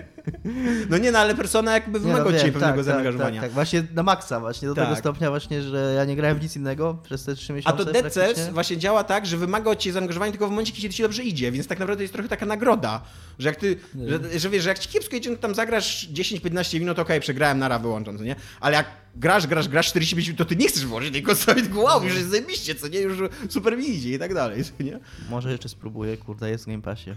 no 0.90 0.98
nie 0.98 1.12
no, 1.12 1.20
ale 1.20 1.36
Persona 1.36 1.74
jakby 1.74 2.00
Nie, 2.00 2.06
wymaga 2.06 2.24
no 2.24 2.30
od 2.30 2.38
ciebie 2.38 2.52
pewnego 2.52 2.76
tak, 2.76 2.84
zaangażowania. 2.84 3.42
Tak, 3.42 3.50
tak, 3.50 3.54
właśnie 3.54 3.84
na 3.94 4.04
maksa, 4.04 4.40
właśnie 4.40 4.68
do 4.68 4.76
Tak. 4.76 4.86
tego 4.86 4.96
stopnia 4.96 5.30
właśnie, 5.30 5.62
że 5.62 5.94
ja 5.98 6.06
nie 6.06 6.16
grałem 6.16 6.40
w 6.40 6.42
nic 6.42 6.56
innego 6.56 6.98
przez 7.04 7.24
te 7.24 7.36
trzy 7.36 7.54
A 7.54 7.56
miesiące 7.56 7.86
to 7.86 7.92
Dead 7.92 8.14
Cells 8.14 8.50
właśnie 8.50 8.78
działa 8.78 9.04
tak, 9.04 9.26
że 9.26 9.38
wymaga 9.38 9.72
od 9.72 9.80
ciebie 9.80 9.94
zaangażowania 9.94 10.32
tylko 10.32 10.48
w 10.48 10.50
momencie, 10.50 10.74
kiedy 10.74 10.94
ci 10.94 11.04
dobrze 11.04 11.24
idzie, 11.24 11.52
więc 11.52 11.68
tak 11.68 11.80
naprawdę 11.80 12.04
jest 12.04 12.14
trochę 12.14 12.30
taka 12.30 12.46
nagroda, 12.46 13.02
że 13.40 13.50
jak 13.50 13.58
ty, 13.58 13.78
że, 14.08 14.40
że 14.40 14.50
wiesz, 14.50 14.64
że 14.64 14.70
jak 14.70 14.80
ci 14.80 14.90
kiepsko 14.90 15.16
idzie, 15.16 15.30
no 15.30 15.36
to 15.36 15.42
tam 15.42 15.56
zagrasz 15.56 16.10
10-15 16.14 16.80
minut, 16.80 17.00
okej, 17.00 17.20
przegrałem, 17.20 17.60
nara, 17.60 17.80
wyłączam, 17.80 18.18
co 18.18 18.24
nie? 18.24 18.36
Ale 18.60 18.76
jak 18.76 18.86
grasz, 19.16 19.48
grasz, 19.48 19.68
grasz 19.68 19.88
45 19.88 20.28
minut, 20.28 20.38
to 20.38 20.46
ty 20.46 20.56
nie 20.56 20.68
chcesz 20.68 20.86
włożyć 20.86 21.14
tej 21.14 21.24
konsoli, 21.24 21.62
tylko 21.62 21.82
wow, 21.82 22.04
już 22.04 22.16
jest 22.16 22.30
zajebiście, 22.30 22.76
co 22.76 22.88
nie? 22.88 23.00
Już 23.00 23.18
super 23.50 23.78
mi 23.78 23.90
idzie 23.90 24.14
i 24.14 24.20
tak 24.20 24.34
dalej, 24.34 24.64
co 24.64 24.84
nie? 24.84 25.00
Może 25.30 25.52
jeszcze 25.52 25.70
spróbuję, 25.70 26.18
kurde, 26.18 26.50
jest 26.50 26.64
w 26.64 26.68
Game 26.68 26.82
Passie. 26.82 27.10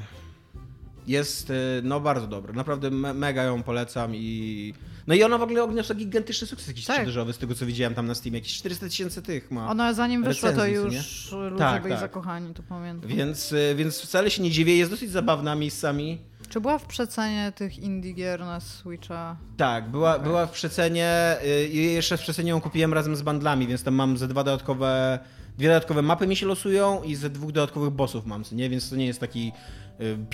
Jest, 1.07 1.51
y, 1.51 1.55
no 1.83 2.01
bardzo 2.01 2.27
dobra, 2.27 2.53
naprawdę 2.53 2.91
me 2.91 3.15
mega 3.15 3.43
ją 3.43 3.63
polecam 3.63 4.15
i... 4.15 4.75
No 5.07 5.15
i 5.15 5.23
ona 5.23 5.39
w 5.39 5.43
ogóle 5.43 5.65
odniosła 5.65 5.95
gigantyczny 5.95 6.47
sukces 6.47 6.69
jakiś 6.69 6.85
Tak. 6.85 6.97
sprzedażowy 6.97 7.33
z 7.33 7.39
tego, 7.39 7.55
co 7.55 7.67
widziałem 7.67 7.95
tam 7.95 8.07
na 8.07 8.15
Steamie, 8.15 8.39
jakieś 8.39 8.55
400 8.55 8.87
tysięcy 8.87 9.23
tych 9.23 9.51
ma. 9.51 9.71
Ona 9.71 9.93
zanim 9.95 10.25
wyszła, 10.25 10.51
to 10.51 10.57
co 10.57 10.67
nie? 10.67 10.73
już 10.73 11.33
ludzie 11.33 11.59
Tak, 11.59 11.83
byli 11.83 11.95
tak. 11.95 12.01
zakochani, 12.01 12.55
to 12.55 12.63
pamiętam. 12.63 13.11
Więc, 13.11 13.53
y, 13.53 13.75
więc 13.77 14.01
wcale 14.01 14.31
się 14.31 14.43
nie 14.43 14.51
dziwię, 14.51 14.77
jest 14.77 14.91
dosyć 14.91 15.11
zabawna 15.11 15.55
miejscami. 15.55 16.19
Czy 16.49 16.61
była 16.61 16.79
w 16.79 16.87
przecenie 16.87 17.53
tych 17.57 17.79
indie 17.79 18.13
gier 18.13 18.41
na 18.41 18.61
Switcha? 18.61 19.37
Tak, 19.57 19.91
była, 19.91 20.19
była 20.19 20.47
w 20.47 20.51
przecenie 20.51 21.37
y, 21.45 21.69
i 21.69 21.93
jeszcze 21.95 22.17
w 22.17 22.21
przecenie 22.21 22.51
ją 22.51 22.61
kupiłem 22.61 22.95
razem 22.95 23.17
z 23.17 23.23
bandlami, 23.23 23.67
więc 23.67 23.83
tam 23.83 23.95
mam 23.95 24.19
ze 24.19 24.29
dwa 24.29 24.45
dodatkowe, 24.45 25.19
dwie 25.59 25.69
dodatkowe 25.69 26.03
mapy 26.03 26.27
mi 26.27 26.37
się 26.37 26.47
losują 26.47 27.03
i 27.03 27.15
ze 27.15 27.31
dwóch 27.31 27.53
dodatkowych 27.53 27.91
bossów 27.91 28.27
mam, 28.27 28.43
nie? 28.53 28.71
Więc 28.71 28.91
to 28.91 28.97
nie 28.97 29.07
jest 29.07 29.21
taki 29.21 29.53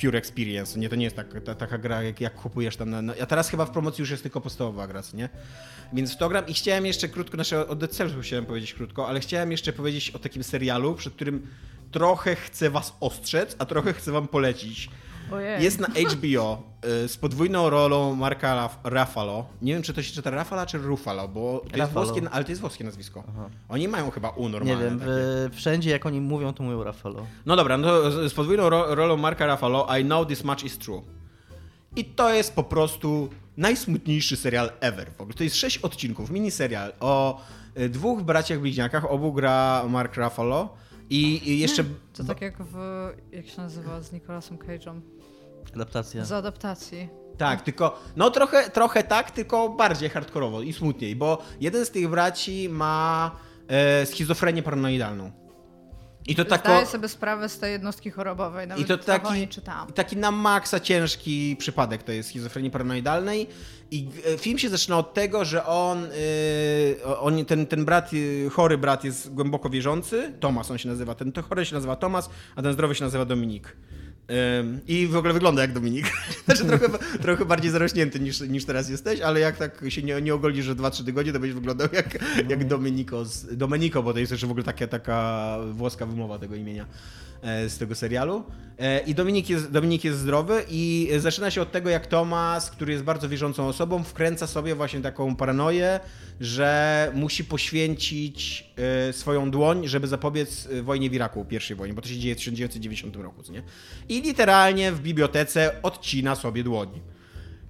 pure 0.00 0.18
experience, 0.18 0.78
nie? 0.78 0.88
To 0.88 0.96
nie 0.96 1.04
jest 1.04 1.16
tak, 1.16 1.26
ta, 1.44 1.54
taka 1.54 1.78
gra, 1.78 2.02
jak, 2.02 2.20
jak 2.20 2.34
kupujesz 2.34 2.76
tam 2.76 2.90
na, 2.90 3.02
na... 3.02 3.14
A 3.22 3.26
teraz 3.26 3.48
chyba 3.48 3.66
w 3.66 3.70
promocji 3.70 4.02
już 4.02 4.10
jest 4.10 4.22
tylko 4.22 4.40
podstawowa 4.40 4.86
gra, 4.86 5.02
nie? 5.14 5.28
Więc 5.92 6.14
w 6.14 6.16
to 6.16 6.28
gram 6.28 6.46
i 6.46 6.54
chciałem 6.54 6.86
jeszcze 6.86 7.08
krótko, 7.08 7.36
znaczy 7.36 7.68
o 7.68 7.74
Dead 7.74 7.90
Cells 7.90 8.12
chciałem 8.22 8.46
powiedzieć 8.46 8.74
krótko, 8.74 9.08
ale 9.08 9.20
chciałem 9.20 9.52
jeszcze 9.52 9.72
powiedzieć 9.72 10.10
o 10.10 10.18
takim 10.18 10.44
serialu, 10.44 10.94
przed 10.94 11.14
którym 11.14 11.46
trochę 11.90 12.36
chcę 12.36 12.70
was 12.70 12.96
ostrzec, 13.00 13.56
a 13.58 13.66
trochę 13.66 13.92
chcę 13.92 14.12
wam 14.12 14.28
polecić. 14.28 14.90
Ojej. 15.32 15.62
Jest 15.64 15.80
na 15.80 15.86
HBO 15.88 16.62
y, 17.04 17.08
z 17.08 17.16
podwójną 17.16 17.70
rolą 17.70 18.14
Marka 18.14 18.54
Raf- 18.68 18.90
Ruffalo. 19.00 19.46
Nie 19.62 19.72
wiem, 19.74 19.82
czy 19.82 19.94
to 19.94 20.02
się 20.02 20.12
czyta 20.14 20.30
Rafala 20.30 20.66
czy 20.66 20.78
Ruffalo, 20.78 21.28
bo 21.28 21.64
to 21.72 21.76
jest 21.76 21.92
włoskie, 21.92 22.22
ale 22.30 22.44
to 22.44 22.50
jest 22.52 22.60
włoskie 22.60 22.84
nazwisko. 22.84 23.22
Aha. 23.28 23.48
Oni 23.68 23.88
mają 23.88 24.10
chyba 24.10 24.28
U 24.30 24.42
Nie 24.42 24.48
normalne. 24.48 24.84
wiem, 24.84 24.98
takie. 24.98 25.10
w, 25.12 25.50
wszędzie 25.54 25.90
jak 25.90 26.06
oni 26.06 26.20
mówią, 26.20 26.52
to 26.52 26.62
mówią 26.62 26.84
Rafalo. 26.84 27.26
No 27.46 27.56
dobra, 27.56 27.78
no 27.78 27.88
to 27.88 28.28
z- 28.28 28.34
podwójną 28.34 28.70
ro 28.70 28.94
rolą 28.94 29.16
Marka 29.16 29.46
Ruffalo 29.46 29.88
I 30.00 30.04
Know 30.04 30.28
This 30.28 30.44
Much 30.44 30.64
Is 30.64 30.78
True. 30.78 31.02
I 31.96 32.04
to 32.04 32.32
jest 32.34 32.54
po 32.54 32.64
prostu 32.64 33.28
najsmutniejszy 33.56 34.36
serial 34.36 34.70
ever. 34.80 35.10
W 35.18 35.20
ogóle 35.20 35.34
to 35.34 35.44
jest 35.44 35.56
sześć 35.56 35.78
odcinków, 35.78 36.30
miniserial 36.30 36.92
o 37.00 37.40
y, 37.78 37.88
dwóch 37.88 38.22
braciach 38.22 38.60
bliźniakach, 38.60 39.10
obu 39.10 39.32
gra 39.32 39.84
Mark 39.88 40.16
Ruffalo 40.16 40.68
i, 41.10 41.50
i 41.50 41.58
jeszcze... 41.58 41.84
To 42.12 42.24
tak 42.24 42.40
jak 42.40 42.62
w, 42.62 42.76
jak 43.32 43.46
się 43.46 43.60
nazywa, 43.62 44.00
z 44.00 44.12
Nicolasem 44.12 44.58
Cage'em. 44.58 45.00
Adaptacja. 45.74 46.24
Z 46.24 46.32
adaptacji. 46.32 47.08
Tak, 47.38 47.62
tylko, 47.62 48.00
no 48.16 48.30
trochę, 48.30 48.70
trochę 48.70 49.02
tak, 49.04 49.30
tylko 49.30 49.68
bardziej 49.68 50.08
hardkorowo 50.08 50.62
i 50.62 50.72
smutniej, 50.72 51.16
bo 51.16 51.38
jeden 51.60 51.86
z 51.86 51.90
tych 51.90 52.08
braci 52.08 52.68
ma 52.68 53.30
e, 53.68 54.06
schizofrenię 54.06 54.62
paranoidalną. 54.62 55.42
I 56.26 56.34
to 56.36 56.44
tako, 56.44 56.68
Zdaję 56.68 56.86
sobie 56.86 57.08
sprawę 57.08 57.48
z 57.48 57.58
tej 57.58 57.72
jednostki 57.72 58.10
chorobowej, 58.10 58.68
nawet 58.68 58.84
I 58.84 58.88
to 58.88 58.98
taki, 58.98 59.32
niej 59.32 59.48
czytałam. 59.48 59.92
taki 59.92 60.16
na 60.16 60.30
maksa 60.30 60.80
ciężki 60.80 61.56
przypadek 61.58 62.02
to 62.02 62.12
jest 62.12 62.28
schizofrenii 62.28 62.70
paranoidalnej. 62.70 63.48
I 63.90 64.08
e, 64.34 64.38
film 64.38 64.58
się 64.58 64.68
zaczyna 64.68 64.98
od 64.98 65.14
tego, 65.14 65.44
że 65.44 65.66
on, 65.66 66.04
e, 67.04 67.18
on 67.20 67.44
ten, 67.44 67.66
ten 67.66 67.84
brat, 67.84 68.10
e, 68.46 68.50
chory 68.50 68.78
brat 68.78 69.04
jest 69.04 69.34
głęboko 69.34 69.70
wierzący. 69.70 70.32
Tomas 70.40 70.70
on 70.70 70.78
się 70.78 70.88
nazywa. 70.88 71.14
Ten 71.14 71.32
to 71.32 71.42
chory 71.42 71.66
się 71.66 71.74
nazywa 71.74 71.96
Tomas, 71.96 72.30
a 72.56 72.62
ten 72.62 72.72
zdrowy 72.72 72.94
się 72.94 73.04
nazywa 73.04 73.24
Dominik. 73.24 73.76
I 74.88 75.06
w 75.06 75.16
ogóle 75.16 75.32
wygląda 75.32 75.62
jak 75.62 75.72
Dominik. 75.72 76.12
Znaczy 76.44 76.64
trochę, 76.64 76.88
trochę 77.22 77.44
bardziej 77.44 77.70
zarośnięty 77.70 78.20
niż, 78.20 78.40
niż 78.40 78.64
teraz 78.64 78.90
jesteś, 78.90 79.20
ale 79.20 79.40
jak 79.40 79.56
tak 79.56 79.84
się 79.88 80.02
nie, 80.02 80.22
nie 80.22 80.34
ogolisz, 80.34 80.64
że 80.64 80.74
2-3 80.74 81.04
tygodnie, 81.04 81.32
to 81.32 81.40
będziesz 81.40 81.54
wyglądał 81.54 81.88
jak, 81.92 82.18
jak 82.48 82.64
Dominiko, 82.64 83.24
z, 83.24 83.56
Domenico, 83.56 84.02
bo 84.02 84.12
to 84.12 84.18
jest 84.18 84.32
jeszcze 84.32 84.46
w 84.46 84.50
ogóle 84.50 84.64
taka, 84.64 84.86
taka 84.86 85.56
włoska 85.72 86.06
wymowa 86.06 86.38
tego 86.38 86.54
imienia 86.54 86.86
e, 87.42 87.68
z 87.68 87.78
tego 87.78 87.94
serialu. 87.94 88.44
E, 88.78 89.00
I 89.00 89.14
Dominik 89.14 89.50
jest, 89.50 89.70
Dominik 89.70 90.04
jest 90.04 90.18
zdrowy 90.18 90.64
i 90.68 91.10
zaczyna 91.18 91.50
się 91.50 91.62
od 91.62 91.72
tego, 91.72 91.90
jak 91.90 92.06
Tomas, 92.06 92.70
który 92.70 92.92
jest 92.92 93.04
bardzo 93.04 93.28
wierzącą 93.28 93.66
osobą, 93.66 94.04
wkręca 94.04 94.46
sobie 94.46 94.74
właśnie 94.74 95.00
taką 95.00 95.36
paranoję, 95.36 96.00
że 96.42 97.10
musi 97.14 97.44
poświęcić 97.44 98.64
e, 99.08 99.12
swoją 99.12 99.50
dłoń, 99.50 99.88
żeby 99.88 100.06
zapobiec 100.08 100.68
e, 100.72 100.82
wojnie 100.82 101.10
w 101.10 101.14
Iraku, 101.14 101.44
pierwszej 101.44 101.76
wojnie, 101.76 101.94
bo 101.94 102.02
to 102.02 102.08
się 102.08 102.18
dzieje 102.18 102.34
w 102.34 102.38
1990 102.38 103.16
roku, 103.16 103.42
co 103.42 103.52
nie? 103.52 103.62
I 104.08 104.22
literalnie 104.22 104.92
w 104.92 105.00
bibliotece 105.00 105.82
odcina 105.82 106.34
sobie 106.34 106.64
dłoń. 106.64 107.00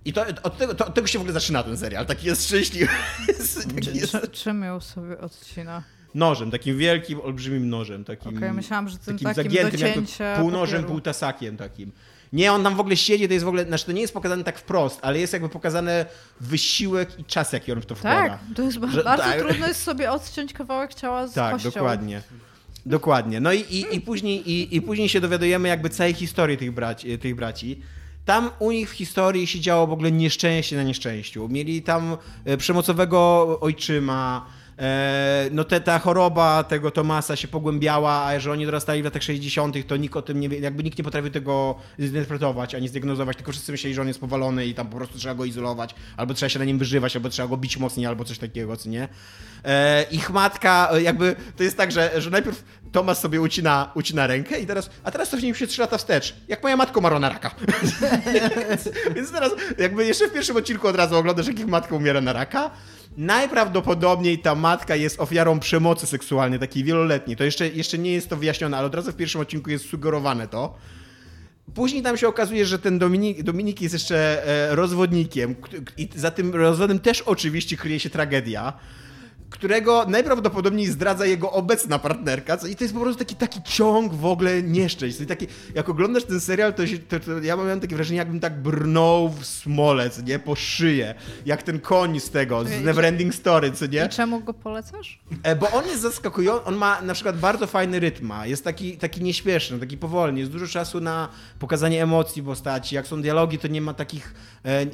I 0.05 0.13
to, 0.13 0.25
od, 0.43 0.59
tego, 0.59 0.75
to, 0.75 0.87
od 0.87 0.95
tego 0.95 1.07
się 1.07 1.19
w 1.19 1.23
ogóle 1.23 1.33
zaczyna 1.33 1.63
ten 1.63 1.77
serial. 1.77 2.07
Taki 2.07 2.27
jest 2.27 2.47
szczęśliwy. 2.47 2.93
Taki 3.75 3.99
jest 3.99 4.13
Czy, 4.13 4.29
czym 4.29 4.63
ją 4.63 4.81
sobie 4.81 5.19
odcina? 5.19 5.83
nożem, 6.15 6.51
takim 6.51 6.79
wielkim, 6.79 7.21
olbrzymim 7.21 7.69
nożem. 7.69 8.05
Takim, 8.05 8.37
Okej, 8.37 8.53
myślałam, 8.53 8.89
że 8.89 8.99
tym 8.99 9.19
takim 9.19 9.35
takim 9.35 9.53
zagiętym, 9.53 9.81
do 9.81 9.87
jakby 9.87 10.07
cięcia 10.07 10.37
pół 10.37 10.51
nożem, 10.51 10.77
papieru. 10.77 10.93
pół 10.93 11.01
tasakiem 11.01 11.57
takim. 11.57 11.93
Nie, 12.33 12.53
on 12.53 12.63
tam 12.63 12.77
w 12.77 12.81
ogóle 12.81 12.97
siedzi, 12.97 13.27
to 13.29 13.33
jest 13.33 13.45
w 13.45 13.49
ogóle, 13.49 13.65
znaczy 13.65 13.87
to 13.87 13.93
nie 13.93 14.01
jest 14.01 14.15
pokazane 14.15 14.45
tak 14.45 14.59
wprost, 14.59 14.99
ale 15.03 15.19
jest 15.19 15.33
jakby 15.33 15.49
pokazane 15.49 16.07
wysiłek 16.41 17.19
i 17.19 17.25
czas, 17.25 17.53
jaki 17.53 17.73
on 17.73 17.81
w 17.81 17.87
to 17.87 17.95
wkłada. 17.95 18.29
Tak, 18.29 18.39
to 18.57 18.63
jest 18.63 18.75
Że- 18.75 18.81
bardzo 19.05 19.23
tak. 19.23 19.39
trudno 19.41 19.67
jest 19.69 19.83
sobie 19.83 20.11
odciąć 20.11 20.53
kawałek 20.53 20.95
ciała 20.95 21.27
z 21.27 21.33
Tak, 21.33 21.53
kością. 21.53 21.71
dokładnie. 21.71 22.23
Dokładnie. 22.87 23.41
No 23.41 23.53
i, 23.53 23.61
i, 23.61 23.97
i, 23.97 24.01
później, 24.01 24.51
i, 24.51 24.77
i 24.77 24.83
później 24.83 25.09
się 25.09 25.21
dowiadujemy 25.21 25.69
jakby 25.69 25.91
całej 25.91 26.15
historii 26.15 26.57
tych, 26.59 26.73
braci, 26.73 27.19
tych 27.19 27.35
braci. 27.35 27.81
Tam 28.25 28.51
u 28.59 28.71
nich 28.71 28.91
w 28.91 28.93
historii 28.93 29.47
się 29.47 29.61
działo 29.61 29.87
w 29.87 29.93
ogóle 29.93 30.13
nieszczęście 30.13 30.77
na 30.77 30.83
nieszczęściu. 30.83 31.49
Mieli 31.49 31.83
tam 31.83 32.17
e, 32.45 32.57
przemocowego 32.57 33.47
ojczyma, 33.61 34.47
no 35.51 35.65
te, 35.65 35.81
ta 35.81 35.99
choroba 35.99 36.65
tego 36.65 36.91
Tomasa 36.91 37.37
się 37.37 37.49
pogłębiała, 37.49 38.13
a 38.13 38.41
że 38.41 38.53
oni 38.53 38.65
dorastali 38.65 39.03
w 39.03 39.05
latach 39.05 39.23
60., 39.23 39.87
to 39.87 39.97
nikt 39.97 40.17
o 40.17 40.23
tym 40.23 40.41
nie 40.41 40.49
wie, 40.49 40.59
jakby 40.59 40.85
nikt 40.85 40.99
nie 40.99 41.05
potrafił 41.05 41.31
tego 41.31 41.75
zinterpretować 42.01 42.75
ani 42.75 42.89
zdiagnozować, 42.89 43.37
tylko 43.37 43.53
wszyscy 43.53 43.73
myśleli, 43.73 43.95
że 43.95 44.03
on 44.03 44.09
jest 44.09 44.21
powalony 44.21 44.67
i 44.67 44.75
tam 44.75 44.87
po 44.87 44.97
prostu 44.97 45.19
trzeba 45.19 45.35
go 45.35 45.45
izolować, 45.45 45.95
albo 46.17 46.35
trzeba 46.35 46.51
się 46.51 46.59
na 46.59 46.65
nim 46.65 46.79
wyżywać, 46.79 47.17
albo 47.17 47.29
trzeba 47.29 47.49
go 47.49 47.57
bić 47.57 47.77
mocniej, 47.77 48.07
albo 48.07 48.25
coś 48.25 48.39
takiego, 48.39 48.77
co 48.77 48.89
nie? 48.89 49.09
E, 49.65 50.03
ich 50.11 50.31
matka, 50.31 50.89
e, 50.93 51.03
jakby 51.03 51.37
to 51.57 51.63
jest 51.63 51.77
tak, 51.77 51.93
że, 51.93 52.21
że 52.21 52.31
najpierw 52.31 52.65
Tomas 52.93 53.21
sobie 53.21 53.41
ucina, 53.41 53.91
ucina 53.95 54.27
rękę 54.27 54.61
i 54.61 54.67
teraz, 54.67 54.91
a 55.05 55.11
teraz 55.11 55.31
cofnijmy 55.31 55.59
się 55.59 55.67
3 55.67 55.81
lata 55.81 55.99
wstecz. 55.99 56.35
Jak 56.49 56.63
moja 56.63 56.77
matka 56.77 56.99
umarła 56.99 57.19
na 57.19 57.29
raka. 57.29 57.55
więc, 58.69 58.89
więc 59.17 59.33
teraz 59.33 59.53
jakby 59.79 60.07
jeszcze 60.07 60.29
w 60.29 60.33
pierwszym 60.33 60.57
odcinku 60.57 60.89
od 60.89 60.97
razu 60.97 61.17
oglądasz, 61.17 61.47
jak 61.47 61.59
ich 61.59 61.67
matka 61.67 61.97
umiera 61.97 62.21
na 62.21 62.33
raka. 62.33 62.71
Najprawdopodobniej 63.17 64.39
ta 64.39 64.55
matka 64.55 64.97
jest 64.97 65.21
ofiarą 65.21 65.61
przemocy 65.61 66.07
seksualnej, 66.07 66.59
takiej 66.59 66.85
wieloletniej. 66.85 67.37
To 67.37 67.45
jeszcze, 67.45 67.69
jeszcze 67.69 67.99
nie 67.99 68.13
jest 68.13 68.29
to 68.29 68.37
wyjaśnione, 68.37 68.77
ale 68.77 68.87
od 68.87 68.95
razu 68.95 69.13
w 69.13 69.17
pierwszym 69.17 69.41
odcinku 69.41 69.71
jest 69.71 69.89
sugerowane 69.89 70.49
to. 70.49 70.75
Później 71.75 72.03
tam 72.03 72.17
się 72.17 72.29
okazuje, 72.29 72.67
że 72.67 72.79
ten 72.79 72.99
Dominik, 72.99 73.43
Dominik 73.43 73.83
jest 73.83 73.93
jeszcze 73.93 74.47
e, 74.47 74.77
rozwodnikiem 74.77 75.55
i 75.97 76.09
za 76.15 76.31
tym 76.31 76.55
rozwodem 76.55 76.99
też 76.99 77.21
oczywiście 77.23 77.77
kryje 77.77 78.01
się 78.01 78.11
tragedia 78.11 78.73
którego 79.53 80.07
najprawdopodobniej 80.09 80.87
zdradza 80.87 81.27
jego 81.27 81.53
obecna 81.53 81.99
partnerka. 81.99 82.59
I 82.71 82.77
to 82.77 82.85
jest 82.85 82.95
po 82.95 83.01
prostu 83.01 83.19
taki, 83.19 83.35
taki 83.35 83.63
ciąg 83.63 84.15
w 84.15 84.27
ogóle 84.27 84.63
nieszczęść. 84.63 85.21
I 85.21 85.27
taki, 85.27 85.47
jak 85.75 85.89
oglądasz 85.89 86.25
ten 86.25 86.41
serial, 86.41 86.75
to, 86.75 86.87
się, 86.87 86.99
to, 86.99 87.21
to, 87.21 87.39
ja 87.39 87.57
mam 87.57 87.81
takie 87.81 87.97
wrażenie, 87.97 88.19
jakbym 88.19 88.41
tak 88.41 88.63
brnął 88.63 89.29
w 89.29 89.47
smolec, 89.47 90.23
nie? 90.23 90.39
Po 90.39 90.55
szyję. 90.55 91.15
Jak 91.47 91.63
ten 91.63 91.81
koń 91.81 92.21
z 92.21 92.31
tego, 92.31 92.65
z 92.65 92.85
Neverending 92.85 93.35
Story, 93.35 93.73
co 93.73 93.87
nie? 93.87 94.05
I 94.07 94.09
czemu 94.09 94.41
go 94.41 94.55
polecasz? 94.55 95.21
E, 95.43 95.57
bo 95.57 95.71
on 95.71 95.87
jest 95.87 96.03
zaskakujący, 96.03 96.65
on 96.65 96.77
ma 96.77 97.03
na 97.03 97.15
przykład 97.15 97.39
bardzo 97.39 97.67
fajny 97.67 98.01
rytm, 98.01 98.33
jest 98.45 98.65
taki, 98.65 98.99
taki 98.99 99.23
nieśpieszny, 99.23 99.79
taki 99.79 99.97
powolny, 99.97 100.41
jest 100.41 100.53
dużo 100.53 100.67
czasu 100.67 101.01
na 101.01 101.29
pokazanie 101.59 102.03
emocji 102.03 102.43
postaci, 102.43 102.95
jak 102.95 103.07
są 103.07 103.23
dialogi, 103.23 103.59
to 103.59 103.69
nie 103.69 103.81
ma 103.81 103.95
takich, 103.95 104.35
e, 104.65 104.87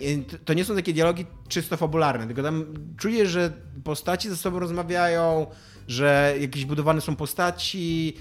to 0.44 0.54
nie 0.54 0.64
są 0.64 0.74
takie 0.74 0.92
dialogi 0.92 1.26
czysto 1.48 1.76
fabularne, 1.76 2.26
tylko 2.26 2.42
tam 2.42 2.74
czuję, 2.96 3.26
że 3.26 3.52
postaci 3.84 4.28
ze 4.28 4.36
sobą 4.36 4.47
rozmawiają, 4.56 5.46
że 5.88 6.34
jakieś 6.40 6.64
budowane 6.64 7.00
są 7.00 7.16
postaci, 7.16 8.16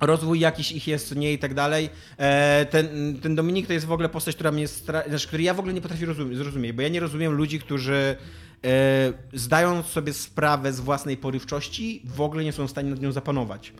rozwój 0.00 0.40
jakiś 0.40 0.72
ich 0.72 0.88
jest, 0.88 1.16
nie 1.16 1.32
i 1.32 1.38
tak 1.38 1.54
dalej. 1.54 1.90
E, 2.16 2.66
ten, 2.70 3.18
ten 3.22 3.34
Dominik 3.34 3.66
to 3.66 3.72
jest 3.72 3.86
w 3.86 3.92
ogóle 3.92 4.08
postać, 4.08 4.34
która 4.34 4.52
mnie, 4.52 4.68
znaczy, 4.68 5.28
której 5.28 5.46
ja 5.46 5.54
w 5.54 5.58
ogóle 5.58 5.74
nie 5.74 5.80
potrafię 5.80 6.06
zrozumieć, 6.32 6.72
bo 6.72 6.82
ja 6.82 6.88
nie 6.88 7.00
rozumiem 7.00 7.32
ludzi, 7.32 7.58
którzy 7.58 8.16
e, 8.64 9.12
zdając 9.32 9.86
sobie 9.86 10.12
sprawę 10.12 10.72
z 10.72 10.80
własnej 10.80 11.16
porywczości, 11.16 12.02
w 12.04 12.20
ogóle 12.20 12.44
nie 12.44 12.52
są 12.52 12.66
w 12.66 12.70
stanie 12.70 12.90
nad 12.90 13.00
nią 13.00 13.12
zapanować. 13.12 13.72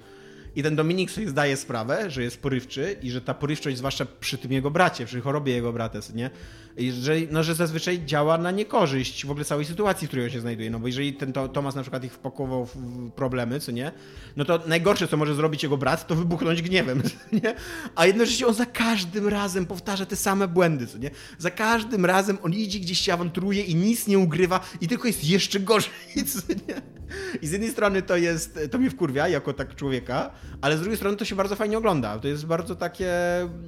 I 0.56 0.62
ten 0.62 0.76
Dominik 0.76 1.10
sobie 1.10 1.28
zdaje 1.28 1.56
sprawę, 1.56 2.10
że 2.10 2.22
jest 2.22 2.42
porywczy 2.42 2.96
i 3.02 3.10
że 3.10 3.20
ta 3.20 3.34
porywczość, 3.34 3.76
zwłaszcza 3.76 4.06
przy 4.20 4.38
tym 4.38 4.52
jego 4.52 4.70
bracie, 4.70 5.06
przy 5.06 5.20
chorobie 5.20 5.52
jego 5.52 5.72
brata, 5.72 5.98
nie? 6.14 6.30
I 6.76 6.92
że, 6.92 7.14
no, 7.30 7.42
że 7.42 7.54
zazwyczaj 7.54 8.04
działa 8.04 8.38
na 8.38 8.50
niekorzyść 8.50 9.26
w 9.26 9.30
ogóle 9.30 9.44
całej 9.44 9.64
sytuacji, 9.64 10.06
w 10.06 10.10
której 10.10 10.26
on 10.26 10.30
się 10.30 10.40
znajduje. 10.40 10.70
No 10.70 10.78
bo 10.78 10.86
jeżeli 10.86 11.12
ten 11.12 11.32
to, 11.32 11.48
Tomas 11.48 11.74
na 11.74 11.82
przykład 11.82 12.04
ich 12.04 12.12
wpakował 12.12 12.66
w 12.66 12.76
problemy, 13.10 13.60
co 13.60 13.72
nie? 13.72 13.92
No 14.36 14.44
to 14.44 14.60
najgorsze, 14.66 15.08
co 15.08 15.16
może 15.16 15.34
zrobić 15.34 15.62
jego 15.62 15.76
brat, 15.76 16.06
to 16.06 16.14
wybuchnąć 16.14 16.62
gniewem, 16.62 17.02
nie? 17.42 17.54
A 17.94 18.06
jednocześnie 18.06 18.46
on 18.46 18.54
za 18.54 18.66
każdym 18.66 19.28
razem 19.28 19.66
powtarza 19.66 20.06
te 20.06 20.16
same 20.16 20.48
błędy, 20.48 20.86
co 20.86 20.98
nie? 20.98 21.10
Za 21.38 21.50
każdym 21.50 22.06
razem 22.06 22.38
on 22.42 22.52
idzie 22.52 22.80
gdzieś 22.80 23.00
się 23.00 23.12
awanturuje 23.12 23.62
i 23.62 23.74
nic 23.74 24.06
nie 24.06 24.18
ugrywa 24.18 24.60
i 24.80 24.88
tylko 24.88 25.06
jest 25.06 25.24
jeszcze 25.24 25.60
gorzej, 25.60 25.90
co 26.32 26.38
nie? 26.68 27.00
I 27.42 27.46
z 27.46 27.52
jednej 27.52 27.70
strony 27.70 28.02
to 28.02 28.16
jest, 28.16 28.58
to 28.70 28.78
mnie 28.78 28.90
wkurwia 28.90 29.28
jako 29.28 29.52
tak 29.52 29.74
człowieka, 29.74 30.30
ale 30.60 30.76
z 30.76 30.80
drugiej 30.80 30.96
strony 30.96 31.16
to 31.16 31.24
się 31.24 31.36
bardzo 31.36 31.56
fajnie 31.56 31.78
ogląda. 31.78 32.18
To 32.18 32.28
jest 32.28 32.46
bardzo 32.46 32.76
takie, 32.76 33.12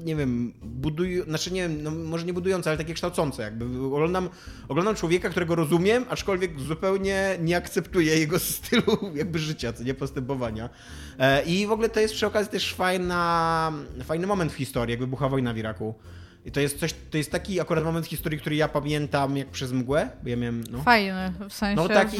nie 0.04 0.16
wiem, 0.16 0.52
buduj, 0.62 1.22
znaczy 1.28 1.52
nie 1.52 1.62
wiem, 1.62 1.82
no 1.82 1.90
może 1.90 2.26
nie 2.26 2.32
budujące, 2.32 2.70
ale 2.70 2.76
takie 2.76 2.94
kształcące. 3.02 3.42
Jakby 3.42 3.64
oglądam, 3.86 4.28
oglądam 4.68 4.94
człowieka, 4.94 5.30
którego 5.30 5.54
rozumiem, 5.54 6.04
aczkolwiek 6.08 6.60
zupełnie 6.60 7.36
nie 7.40 7.56
akceptuję 7.56 8.18
jego 8.18 8.38
stylu 8.54 8.98
jakby 9.14 9.38
życia, 9.38 9.72
co 9.72 9.82
nie 9.82 9.94
postępowania. 9.94 10.68
E, 11.18 11.42
I 11.42 11.66
w 11.66 11.72
ogóle 11.72 11.88
to 11.88 12.00
jest 12.00 12.14
przy 12.14 12.26
okazji 12.26 12.52
też 12.52 12.74
fajna, 12.74 13.72
fajny 14.04 14.26
moment 14.26 14.52
w 14.52 14.56
historii, 14.56 14.90
jak 14.90 15.00
wybucha 15.00 15.28
wojna 15.28 15.52
w 15.52 15.58
Iraku. 15.58 15.94
I 16.44 16.50
to 16.52 16.60
jest 16.60 16.78
coś, 16.78 16.94
to 17.10 17.18
jest 17.18 17.30
taki 17.30 17.60
akurat 17.60 17.84
moment 17.84 18.06
w 18.06 18.08
historii, 18.08 18.38
który 18.38 18.56
ja 18.56 18.68
pamiętam 18.68 19.36
jak 19.36 19.48
przez 19.48 19.72
mgłę, 19.72 20.10
bo 20.22 20.28
ja 20.28 20.36
miałem, 20.36 20.64
no. 20.70 20.82
Fajny, 20.82 21.32
w 21.48 21.52
sensie 21.52 21.82
no, 21.82 21.88
taki... 21.88 22.16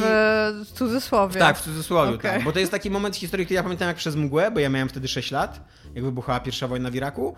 w 0.64 0.72
cudzysłowie. 0.72 1.40
Tak, 1.40 1.58
w 1.58 1.62
cudzysłowie, 1.62 2.14
okay. 2.14 2.32
tak. 2.32 2.44
Bo 2.44 2.52
to 2.52 2.58
jest 2.58 2.72
taki 2.72 2.90
moment 2.90 3.16
w 3.16 3.18
historii, 3.18 3.46
który 3.46 3.54
ja 3.54 3.62
pamiętam 3.62 3.88
jak 3.88 3.96
przez 3.96 4.16
mgłę, 4.16 4.50
bo 4.50 4.60
ja 4.60 4.68
miałem 4.68 4.88
wtedy 4.88 5.08
6 5.08 5.30
lat, 5.30 5.68
jak 5.94 6.04
wybuchała 6.04 6.40
pierwsza 6.40 6.68
wojna 6.68 6.90
w 6.90 6.94
Iraku 6.94 7.36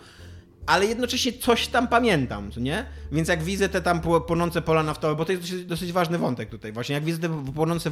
ale 0.65 0.85
jednocześnie 0.85 1.33
coś 1.33 1.67
tam 1.67 1.87
pamiętam, 1.87 2.51
co 2.51 2.59
nie? 2.59 2.85
Więc 3.11 3.29
jak 3.29 3.43
widzę 3.43 3.69
te 3.69 3.81
tam 3.81 4.01
płonące 4.27 4.61
pola 4.61 4.83
naftowe, 4.83 5.15
bo 5.15 5.25
to 5.25 5.31
jest 5.31 5.43
dosyć, 5.43 5.65
dosyć 5.65 5.91
ważny 5.91 6.17
wątek 6.17 6.49
tutaj, 6.49 6.71
właśnie 6.71 6.95
jak 6.95 7.03
widzę 7.03 7.19
te 7.19 7.43
płonące 7.55 7.91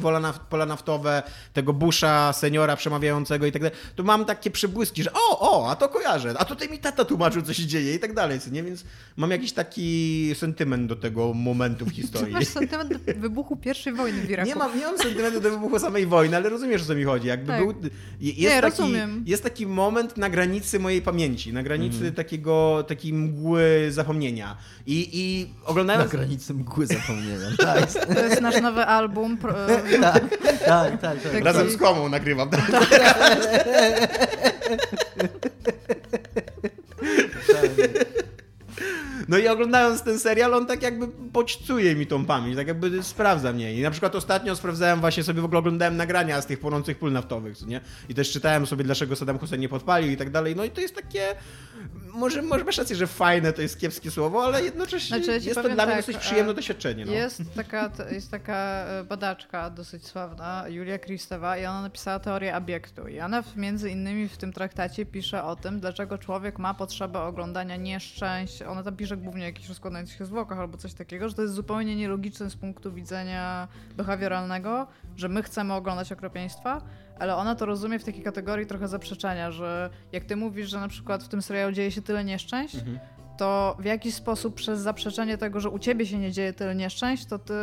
pola, 0.50 0.66
naftowe, 0.66 1.22
tego 1.52 1.72
busza, 1.72 2.32
seniora 2.32 2.76
przemawiającego 2.76 3.46
i 3.46 3.52
tak 3.52 3.62
dalej, 3.62 3.78
to 3.96 4.02
mam 4.02 4.24
takie 4.24 4.50
przebłyski, 4.50 5.02
że 5.02 5.12
o, 5.12 5.40
o, 5.40 5.70
a 5.70 5.76
to 5.76 5.88
kojarzę, 5.88 6.34
a 6.38 6.44
tutaj 6.44 6.68
mi 6.68 6.78
tata 6.78 7.04
tłumaczył, 7.04 7.42
co 7.42 7.54
się 7.54 7.66
dzieje 7.66 7.94
i 7.94 7.98
tak 7.98 8.14
dalej, 8.14 8.40
co 8.40 8.50
nie? 8.50 8.62
Więc 8.62 8.84
mam 9.16 9.30
jakiś 9.30 9.52
taki 9.52 10.30
sentyment 10.34 10.86
do 10.86 10.96
tego 10.96 11.34
momentu 11.34 11.86
w 11.86 11.90
historii. 12.00 12.26
Czy 12.26 12.32
masz 12.32 12.48
sentyment 12.48 12.90
do 12.92 13.14
wybuchu 13.14 13.56
pierwszej 13.56 13.92
wojny 13.92 14.20
w 14.20 14.30
Iraku? 14.30 14.48
Nie 14.48 14.54
mam, 14.54 14.78
nie 14.78 14.86
mam 14.86 14.98
sentymentu 14.98 15.40
do 15.40 15.50
wybuchu 15.50 15.78
samej 15.78 16.06
wojny, 16.06 16.36
ale 16.36 16.48
rozumiesz, 16.48 16.82
o 16.82 16.84
co 16.84 16.94
mi 16.94 17.04
chodzi. 17.04 17.28
Jakby 17.28 17.46
tak. 17.46 17.60
był, 17.60 17.74
jest, 18.20 18.38
nie, 18.38 18.48
taki, 18.48 18.62
rozumiem. 18.62 19.24
jest 19.26 19.42
taki 19.42 19.66
moment 19.66 20.16
na 20.16 20.30
granicy 20.30 20.78
mojej 20.78 21.02
pamięci, 21.02 21.52
na 21.52 21.62
granicy 21.62 22.00
mm. 22.00 22.14
takiego 22.14 22.63
takiej 22.88 23.12
mgły 23.12 23.86
zapomnienia. 23.90 24.56
I, 24.86 25.08
i 25.12 25.46
oglądając... 25.64 26.12
Na 26.12 26.18
granicy 26.18 26.54
mgły 26.54 26.86
zapomnienia, 26.86 27.46
tak. 27.58 27.92
To 27.92 28.24
jest 28.24 28.40
nasz 28.40 28.60
nowy 28.62 28.84
album. 28.84 29.36
Pro... 29.36 29.52
tak, 30.00 30.28
tak, 30.66 31.00
tak, 31.00 31.22
tak. 31.32 31.44
Razem 31.44 31.70
z 31.70 31.76
komą 31.76 32.08
nagrywam. 32.08 32.50
Tak. 32.50 32.70
No 39.28 39.38
i 39.38 39.48
oglądając 39.48 40.02
ten 40.02 40.18
serial, 40.18 40.54
on 40.54 40.66
tak 40.66 40.82
jakby 40.82 41.06
bodźcuje 41.06 41.94
mi 41.94 42.06
tą 42.06 42.24
pamięć, 42.24 42.56
tak 42.56 42.66
jakby 42.66 43.02
sprawdza 43.02 43.52
mnie. 43.52 43.74
I 43.74 43.82
na 43.82 43.90
przykład 43.90 44.14
ostatnio 44.14 44.56
sprawdzałem 44.56 45.00
właśnie 45.00 45.22
sobie, 45.22 45.40
w 45.40 45.44
ogóle 45.44 45.58
oglądałem 45.58 45.96
nagrania 45.96 46.42
z 46.42 46.46
tych 46.46 46.60
płonących 46.60 46.98
pól 46.98 47.12
naftowych, 47.12 47.66
nie? 47.66 47.80
I 48.08 48.14
też 48.14 48.32
czytałem 48.32 48.66
sobie, 48.66 48.84
dlaczego 48.84 49.16
Saddam 49.16 49.38
Hussein 49.38 49.60
nie 49.60 49.68
podpalił 49.68 50.10
i 50.10 50.16
tak 50.16 50.30
dalej. 50.30 50.56
No 50.56 50.64
i 50.64 50.70
to 50.70 50.80
jest 50.80 50.94
takie 50.94 51.22
może, 52.14 52.42
może 52.42 52.64
masz 52.64 52.78
rację, 52.78 52.96
że 52.96 53.06
fajne 53.06 53.52
to 53.52 53.62
jest 53.62 53.80
kiepskie 53.80 54.10
słowo, 54.10 54.44
ale 54.44 54.64
jednocześnie 54.64 55.16
znaczy, 55.16 55.30
ja 55.30 55.36
jest 55.36 55.54
to 55.54 55.62
dla 55.62 55.86
mnie 55.86 55.94
tak, 55.94 55.96
dosyć 55.96 56.16
przyjemne 56.16 56.54
doświadczenie. 56.54 57.04
No. 57.04 57.12
Jest, 57.12 57.42
taka, 57.56 57.90
jest 58.10 58.30
taka 58.30 58.54
e, 58.56 59.04
badaczka 59.04 59.70
dosyć 59.70 60.06
sławna, 60.06 60.64
Julia 60.68 60.98
Kristewa, 60.98 61.58
i 61.58 61.66
ona 61.66 61.82
napisała 61.82 62.18
teorię 62.18 62.56
obiektu. 62.56 63.08
I 63.08 63.20
ona 63.20 63.42
między 63.56 63.90
innymi 63.90 64.28
w 64.28 64.36
tym 64.36 64.52
traktacie 64.52 65.06
pisze 65.06 65.44
o 65.44 65.56
tym, 65.56 65.80
dlaczego 65.80 66.18
człowiek 66.18 66.58
ma 66.58 66.74
potrzebę 66.74 67.20
oglądania 67.20 67.76
nieszczęść. 67.76 68.62
Ona 68.62 68.82
tam 68.82 68.96
pisze 68.96 69.16
głównie 69.16 69.42
o 69.42 69.46
jakichś 69.46 69.68
rozkładających 69.68 70.18
się 70.18 70.26
zwłokach 70.26 70.58
albo 70.58 70.78
coś 70.78 70.94
takiego, 70.94 71.28
że 71.28 71.34
to 71.34 71.42
jest 71.42 71.54
zupełnie 71.54 71.96
nielogiczne 71.96 72.50
z 72.50 72.56
punktu 72.56 72.92
widzenia 72.92 73.68
behawioralnego, 73.96 74.86
że 75.16 75.28
my 75.28 75.42
chcemy 75.42 75.74
oglądać 75.74 76.12
okropieństwa, 76.12 76.82
ale 77.18 77.36
ona 77.36 77.54
to 77.54 77.66
rozumie 77.66 77.98
w 77.98 78.04
takiej 78.04 78.22
kategorii 78.22 78.66
trochę 78.66 78.88
zaprzeczenia, 78.88 79.50
że 79.50 79.90
jak 80.12 80.24
ty 80.24 80.36
mówisz, 80.36 80.70
że 80.70 80.80
na 80.80 80.88
przykład 80.88 81.24
w 81.24 81.28
tym 81.28 81.42
serialu 81.42 81.72
dzieje 81.72 81.90
się 81.90 82.02
tyle 82.02 82.24
nieszczęść, 82.24 82.74
mhm. 82.74 82.98
to 83.38 83.76
w 83.78 83.84
jakiś 83.84 84.14
sposób 84.14 84.54
przez 84.54 84.80
zaprzeczenie 84.80 85.38
tego, 85.38 85.60
że 85.60 85.70
u 85.70 85.78
ciebie 85.78 86.06
się 86.06 86.18
nie 86.18 86.32
dzieje 86.32 86.52
tyle 86.52 86.74
nieszczęść, 86.74 87.26
to 87.26 87.38
ty 87.38 87.54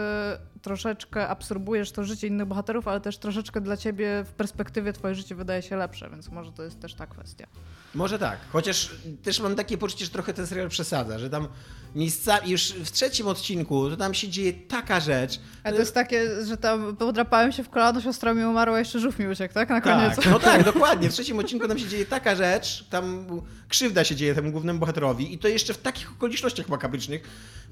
troszeczkę 0.61 1.27
absorbujesz 1.27 1.91
to 1.91 2.03
życie 2.03 2.27
innych 2.27 2.47
bohaterów, 2.47 2.87
ale 2.87 3.01
też 3.01 3.17
troszeczkę 3.17 3.61
dla 3.61 3.77
ciebie 3.77 4.23
w 4.23 4.33
perspektywie 4.33 4.93
twoje 4.93 5.15
życie 5.15 5.35
wydaje 5.35 5.61
się 5.61 5.75
lepsze, 5.75 6.09
więc 6.09 6.29
może 6.29 6.51
to 6.51 6.63
jest 6.63 6.79
też 6.79 6.93
ta 6.93 7.07
kwestia. 7.07 7.47
Może 7.95 8.19
tak, 8.19 8.39
chociaż 8.51 8.95
też 9.23 9.39
mam 9.39 9.55
takie 9.55 9.77
poczucie, 9.77 10.05
że 10.05 10.11
trochę 10.11 10.33
ten 10.33 10.47
serial 10.47 10.69
przesadza, 10.69 11.19
że 11.19 11.29
tam 11.29 11.47
miejscami, 11.95 12.49
już 12.49 12.71
w 12.71 12.91
trzecim 12.91 13.27
odcinku, 13.27 13.89
to 13.89 13.97
tam 13.97 14.13
się 14.13 14.29
dzieje 14.29 14.53
taka 14.53 14.99
rzecz. 14.99 15.39
A 15.63 15.71
to 15.71 15.77
jest 15.77 15.93
takie, 15.93 16.45
że 16.45 16.57
tam 16.57 16.95
podrapałem 16.95 17.51
się 17.51 17.63
w 17.63 17.69
kolano, 17.69 18.01
siostra 18.01 18.33
mi 18.33 18.43
umarła, 18.43 18.79
jeszcze 18.79 18.99
żółw 18.99 19.19
mi 19.19 19.27
uciekł, 19.27 19.53
tak? 19.53 19.69
Na 19.69 19.81
koniec. 19.81 20.15
Tak, 20.15 20.25
no 20.25 20.39
tak, 20.39 20.63
dokładnie. 20.73 21.09
W 21.09 21.13
trzecim 21.13 21.39
odcinku 21.39 21.67
tam 21.67 21.79
się 21.79 21.87
dzieje 21.87 22.05
taka 22.05 22.35
rzecz, 22.35 22.85
tam 22.89 23.25
krzywda 23.69 24.03
się 24.03 24.15
dzieje 24.15 24.35
temu 24.35 24.51
głównemu 24.51 24.79
bohaterowi 24.79 25.33
i 25.33 25.37
to 25.37 25.47
jeszcze 25.47 25.73
w 25.73 25.77
takich 25.77 26.11
okolicznościach 26.11 26.69
makabrycznych, 26.69 27.21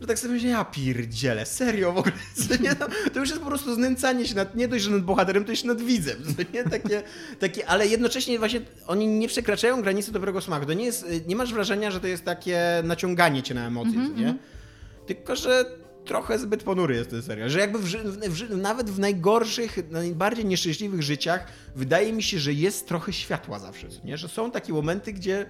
że 0.02 0.08
tak 0.08 0.20
sobie 0.20 0.34
myślę, 0.34 0.50
ja 0.50 0.66
pierdzielę, 0.66 1.46
serio 1.46 1.94
w 1.94 1.98
ogóle, 1.98 2.16
nie? 2.64 2.76
No, 2.80 2.88
to 3.14 3.20
już 3.20 3.30
jest 3.30 3.42
po 3.42 3.48
prostu 3.48 3.76
znęcanie 3.76 4.28
się 4.28 4.36
nad, 4.36 4.56
nie 4.56 4.68
dość, 4.68 4.84
że 4.84 4.92
nad 4.92 5.04
bohaterem, 5.04 5.46
to 5.46 5.52
jeszcze 5.52 5.68
nad 5.68 5.82
widzem, 5.82 6.18
nie? 6.54 6.64
Takie, 6.64 7.04
takie, 7.40 7.68
ale 7.68 7.88
jednocześnie 7.88 8.40
właśnie 8.40 8.62
oni 8.88 9.08
nie 9.08 9.28
przekraczają 9.28 9.82
granicy 9.82 10.12
dobrego 10.12 10.42
smaku. 10.42 10.66
To 10.66 10.74
nie 10.74 10.86
jest, 10.86 11.06
nie 11.28 11.36
masz 11.36 11.54
wrażenia, 11.54 11.92
że 11.92 12.00
to 12.00 12.08
jest 12.08 12.26
takie 12.26 12.60
naciąganie 12.84 13.44
cię 13.44 13.54
na 13.54 13.68
emocje, 13.68 13.94
mm 13.94 14.09
-hmm. 14.16 14.20
nie? 14.20 14.36
Tylko, 15.06 15.36
że 15.36 15.66
trochę 16.06 16.40
zbyt 16.40 16.64
ponury 16.64 16.96
jest 16.96 17.10
ten 17.10 17.22
serial, 17.22 17.50
że 17.50 17.60
jakby 17.60 17.80
w, 17.80 17.86
w, 17.86 18.30
w, 18.30 18.58
nawet 18.58 18.90
w 18.90 19.00
najgorszych, 19.00 19.92
najbardziej 19.92 20.46
nieszczęśliwych 20.46 21.04
życiach 21.04 21.48
wydaje 21.76 22.14
mi 22.14 22.24
się, 22.24 22.40
że 22.40 22.54
jest 22.54 22.88
trochę 22.88 23.14
światła 23.14 23.60
zawsze, 23.60 23.88
nie? 24.04 24.18
Że 24.18 24.28
są 24.28 24.52
takie 24.52 24.74
momenty, 24.74 25.14
gdzie 25.14 25.46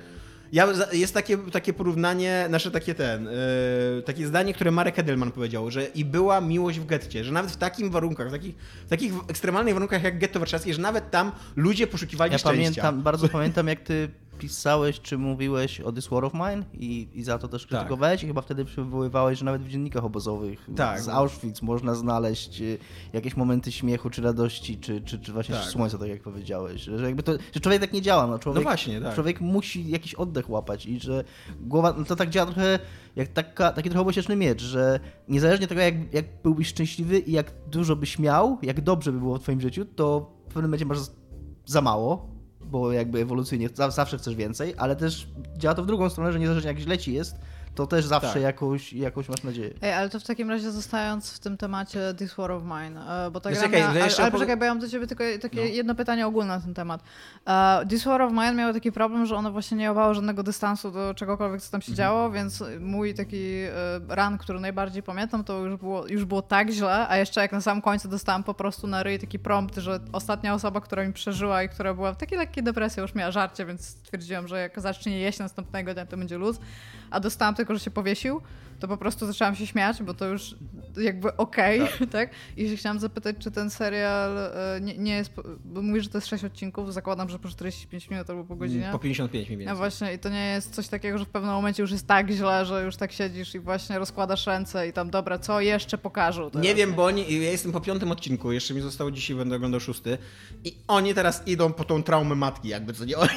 ja, 0.51 0.67
jest 0.91 1.13
takie, 1.13 1.37
takie 1.37 1.73
porównanie, 1.73 2.47
nasze 2.49 2.71
takie 2.71 2.95
ten, 2.95 3.25
yy, 3.25 4.03
takie 4.05 4.27
zdanie, 4.27 4.53
które 4.53 4.71
Marek 4.71 4.99
Edelman 4.99 5.31
powiedział, 5.31 5.71
że 5.71 5.85
i 5.85 6.05
była 6.05 6.41
miłość 6.41 6.79
w 6.79 6.85
getcie, 6.85 7.23
że 7.23 7.31
nawet 7.31 7.51
w 7.51 7.57
takich 7.57 7.91
warunkach, 7.91 8.27
w 8.27 8.31
takich, 8.31 8.55
w 8.85 8.89
takich 8.89 9.13
ekstremalnych 9.27 9.73
warunkach 9.73 10.03
jak 10.03 10.19
getto 10.19 10.39
warszawskie, 10.39 10.73
że 10.73 10.81
nawet 10.81 11.11
tam 11.11 11.31
ludzie 11.55 11.87
poszukiwali 11.87 12.31
ja 12.31 12.37
szczęścia. 12.37 12.61
Pamiętam, 12.61 13.03
bardzo 13.03 13.29
pamiętam 13.29 13.67
jak 13.67 13.79
ty 13.79 14.09
pisałeś 14.39 15.01
czy 15.01 15.17
mówiłeś 15.17 15.81
o 15.81 15.91
This 15.91 16.07
War 16.07 16.25
of 16.25 16.33
Mine 16.33 16.63
i, 16.73 17.07
i 17.13 17.23
za 17.23 17.37
to 17.37 17.47
też 17.47 17.61
tak. 17.61 17.69
krytykowałeś 17.69 18.19
tak. 18.19 18.23
i 18.23 18.27
chyba 18.27 18.41
wtedy 18.41 18.65
przywoływałeś, 18.65 19.39
że 19.39 19.45
nawet 19.45 19.61
w 19.61 19.69
dziennikach 19.69 20.05
obozowych 20.05 20.69
tak. 20.75 21.01
z 21.01 21.09
Auschwitz 21.09 21.61
można 21.61 21.95
znaleźć 21.95 22.61
y, 22.61 22.77
jakieś 23.13 23.37
momenty 23.37 23.71
śmiechu 23.71 24.09
czy 24.09 24.21
radości, 24.21 24.77
czy, 24.77 25.01
czy, 25.01 25.19
czy 25.19 25.33
właśnie 25.33 25.55
tak. 25.55 25.63
słońca, 25.63 25.97
tak 25.97 26.09
jak 26.09 26.21
powiedziałeś. 26.21 26.81
Że, 26.81 27.05
jakby 27.05 27.23
to, 27.23 27.31
że 27.53 27.59
człowiek 27.59 27.81
tak 27.81 27.93
nie 27.93 28.01
działa. 28.01 28.27
No, 28.27 28.39
człowiek, 28.39 28.63
no 28.63 28.69
właśnie, 28.69 29.01
tak. 29.01 29.15
Człowiek 29.15 29.41
musi 29.41 29.89
jakiś 29.89 30.13
oddech 30.13 30.49
łapać 30.49 30.85
i 30.85 30.99
że 30.99 31.23
głowa, 31.61 31.95
no 31.97 32.05
to 32.05 32.15
tak 32.15 32.29
działa 32.29 32.45
trochę 32.45 32.79
jak 33.15 33.27
taka, 33.27 33.71
taki 33.71 33.89
trochę 33.89 34.01
obosieczny 34.01 34.35
miecz, 34.35 34.61
że 34.61 34.99
niezależnie 35.27 35.65
od 35.65 35.69
tego 35.69 35.81
jak, 35.81 36.13
jak 36.13 36.25
byłbyś 36.43 36.67
szczęśliwy 36.67 37.19
i 37.19 37.31
jak 37.31 37.51
dużo 37.71 37.95
byś 37.95 38.19
miał, 38.19 38.57
jak 38.61 38.81
dobrze 38.81 39.11
by 39.11 39.19
było 39.19 39.37
w 39.37 39.41
twoim 39.41 39.61
życiu, 39.61 39.85
to 39.85 40.31
w 40.43 40.53
pewnym 40.53 40.65
momencie 40.65 40.85
masz 40.85 40.97
za 41.65 41.81
mało, 41.81 42.38
bo 42.69 42.91
jakby 42.91 43.21
ewolucyjnie 43.21 43.69
zawsze 43.89 44.17
chcesz 44.17 44.35
więcej, 44.35 44.73
ale 44.77 44.95
też 44.95 45.27
działa 45.57 45.75
to 45.75 45.83
w 45.83 45.85
drugą 45.85 46.09
stronę, 46.09 46.33
że 46.33 46.39
niezależnie 46.39 46.67
jak 46.67 46.79
źle 46.79 46.97
ci 46.97 47.13
jest, 47.13 47.35
to 47.75 47.87
też 47.87 48.05
zawsze 48.05 48.33
tak. 48.33 48.41
jakąś, 48.41 48.93
jakąś 48.93 49.29
masz 49.29 49.43
nadzieję. 49.43 49.73
Ej, 49.81 49.93
ale 49.93 50.09
to 50.09 50.19
w 50.19 50.23
takim 50.23 50.49
razie 50.49 50.71
zostając 50.71 51.33
w 51.33 51.39
tym 51.39 51.57
temacie 51.57 52.13
This 52.17 52.33
War 52.33 52.51
of 52.51 52.63
Mine, 52.63 53.25
e, 53.25 53.31
bo 53.31 53.39
tak 53.39 53.53
gra 53.53 53.67
miała, 53.67 53.89
ale, 53.89 54.01
ale 54.19 54.31
poczekaj, 54.31 54.57
bo 54.57 54.65
ja 54.65 54.71
mam 54.71 54.79
do 54.79 54.89
ciebie 54.89 55.07
tylko 55.07 55.23
takie 55.41 55.61
no. 55.61 55.63
jedno 55.63 55.95
pytanie 55.95 56.27
ogólne 56.27 56.55
na 56.55 56.61
ten 56.61 56.73
temat. 56.73 57.03
Uh, 57.47 57.89
This 57.89 58.03
War 58.03 58.21
of 58.21 58.31
Mine 58.31 58.53
miało 58.53 58.73
taki 58.73 58.91
problem, 58.91 59.25
że 59.25 59.35
ono 59.35 59.51
właśnie 59.51 59.77
nie 59.77 59.83
miało 59.83 60.13
żadnego 60.13 60.43
dystansu 60.43 60.91
do 60.91 61.13
czegokolwiek, 61.13 61.61
co 61.61 61.71
tam 61.71 61.81
się 61.81 61.91
mhm. 61.91 61.97
działo, 61.97 62.31
więc 62.31 62.63
mój 62.79 63.13
taki 63.13 63.63
uh, 64.07 64.15
run, 64.15 64.37
który 64.37 64.59
najbardziej 64.59 65.03
pamiętam, 65.03 65.43
to 65.43 65.59
już 65.65 65.75
było, 65.75 66.07
już 66.07 66.25
było 66.25 66.41
tak 66.41 66.69
źle, 66.69 67.07
a 67.07 67.17
jeszcze 67.17 67.41
jak 67.41 67.51
na 67.51 67.61
samym 67.61 67.81
końcu 67.81 68.07
dostałam 68.07 68.43
po 68.43 68.53
prostu 68.53 68.87
na 68.87 69.03
ryj 69.03 69.19
taki 69.19 69.39
prompt, 69.39 69.75
że 69.75 69.99
ostatnia 70.11 70.53
osoba, 70.53 70.81
która 70.81 71.07
mi 71.07 71.13
przeżyła 71.13 71.63
i 71.63 71.69
która 71.69 71.93
była 71.93 72.13
w 72.13 72.17
takiej 72.17 72.37
lekkiej 72.37 72.63
depresji, 72.63 73.01
już 73.01 73.15
miała 73.15 73.31
żarcie, 73.31 73.65
więc 73.65 73.85
stwierdziłam, 73.85 74.47
że 74.47 74.59
jak 74.59 74.79
zacznie 74.79 75.19
jeść 75.19 75.39
następnego 75.39 75.93
dnia, 75.93 76.05
to 76.05 76.17
będzie 76.17 76.37
luz, 76.37 76.59
a 77.11 77.19
dostałam 77.19 77.55
tylko, 77.59 77.73
że 77.73 77.79
się 77.79 77.91
powiesił, 77.91 78.41
to 78.79 78.87
po 78.87 78.97
prostu 78.97 79.25
zaczęłam 79.27 79.55
się 79.55 79.67
śmiać, 79.67 80.03
bo 80.03 80.13
to 80.13 80.25
już 80.25 80.55
jakby 80.97 81.37
okej, 81.37 81.81
okay, 81.81 81.97
tak. 81.99 82.09
tak? 82.19 82.29
I 82.57 82.69
się 82.69 82.75
chciałam 82.75 82.99
zapytać, 82.99 83.35
czy 83.39 83.51
ten 83.51 83.69
serial 83.69 84.37
e, 84.37 84.79
nie, 84.81 84.97
nie, 84.97 85.15
jest, 85.15 85.31
bo 85.65 85.81
mówisz, 85.81 86.03
że 86.03 86.09
to 86.09 86.17
jest 86.17 86.27
6 86.27 86.43
odcinków, 86.43 86.93
zakładam, 86.93 87.29
że 87.29 87.39
po 87.39 87.47
45 87.47 88.09
minut 88.09 88.29
albo 88.29 88.43
po 88.43 88.55
godzinie. 88.55 88.89
Po 88.91 88.99
55 88.99 89.47
mniej 89.47 89.57
więcej. 89.57 89.73
No 89.73 89.77
właśnie, 89.77 90.13
i 90.13 90.19
to 90.19 90.29
nie 90.29 90.45
jest 90.45 90.75
coś 90.75 90.87
takiego, 90.87 91.17
że 91.17 91.25
w 91.25 91.29
pewnym 91.29 91.51
momencie 91.51 91.83
już 91.83 91.91
jest 91.91 92.07
tak 92.07 92.31
źle, 92.31 92.65
że 92.65 92.83
już 92.83 92.95
tak 92.95 93.11
siedzisz 93.11 93.55
i 93.55 93.59
właśnie 93.59 93.99
rozkładasz 93.99 94.47
ręce 94.47 94.87
i 94.87 94.93
tam, 94.93 95.09
dobra, 95.09 95.39
co 95.39 95.61
jeszcze 95.61 95.97
pokażą? 95.97 96.51
Nie 96.53 96.75
wiem, 96.75 96.93
bo 96.93 97.05
oni, 97.05 97.41
ja 97.41 97.51
jestem 97.51 97.71
po 97.71 97.81
piątym 97.81 98.11
odcinku, 98.11 98.51
jeszcze 98.51 98.73
mi 98.73 98.81
zostało 98.81 99.11
dzisiaj, 99.11 99.35
będę 99.35 99.55
oglądał 99.55 99.79
szósty 99.79 100.17
i 100.63 100.75
oni 100.87 101.13
teraz 101.13 101.47
idą 101.47 101.73
po 101.73 101.83
tą 101.83 102.03
traumę 102.03 102.35
matki, 102.35 102.67
jakby 102.67 102.93
co 102.93 103.05
nie 103.05 103.17
oni. 103.17 103.29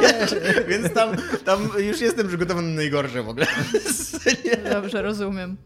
Więc 0.68 0.92
tam, 0.94 1.16
tam 1.44 1.68
już 1.78 2.00
jestem 2.00 2.28
przygotowany 2.28 2.68
na 2.68 2.74
najgorsze 2.74 3.22
w 3.22 3.28
ogóle. 3.28 3.46
Dobrze, 4.72 5.02
rozumiem. 5.02 5.56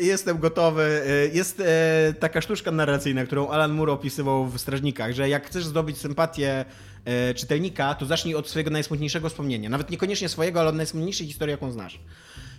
Jestem 0.00 0.38
gotowy. 0.38 1.02
E, 1.06 1.26
jest 1.26 1.60
e, 1.60 2.14
taka 2.20 2.40
sztuczka 2.40 2.70
narracyjna, 2.70 3.24
którą 3.24 3.48
Alan 3.48 3.72
Moore 3.72 3.92
opisywał 3.92 4.46
w 4.46 4.58
Strażnikach, 4.58 5.12
że 5.12 5.28
jak 5.28 5.46
chcesz 5.46 5.64
zdobyć 5.64 5.98
sympatię 5.98 6.64
e, 7.04 7.34
czytelnika, 7.34 7.94
to 7.94 8.06
zacznij 8.06 8.34
od 8.34 8.48
swojego 8.48 8.70
najsmutniejszego 8.70 9.28
wspomnienia. 9.28 9.68
Nawet 9.70 9.90
niekoniecznie 9.90 10.28
swojego, 10.28 10.60
ale 10.60 10.68
od 10.68 10.76
najsmutniejszej 10.76 11.26
historii, 11.26 11.50
jaką 11.50 11.72
znasz. 11.72 12.00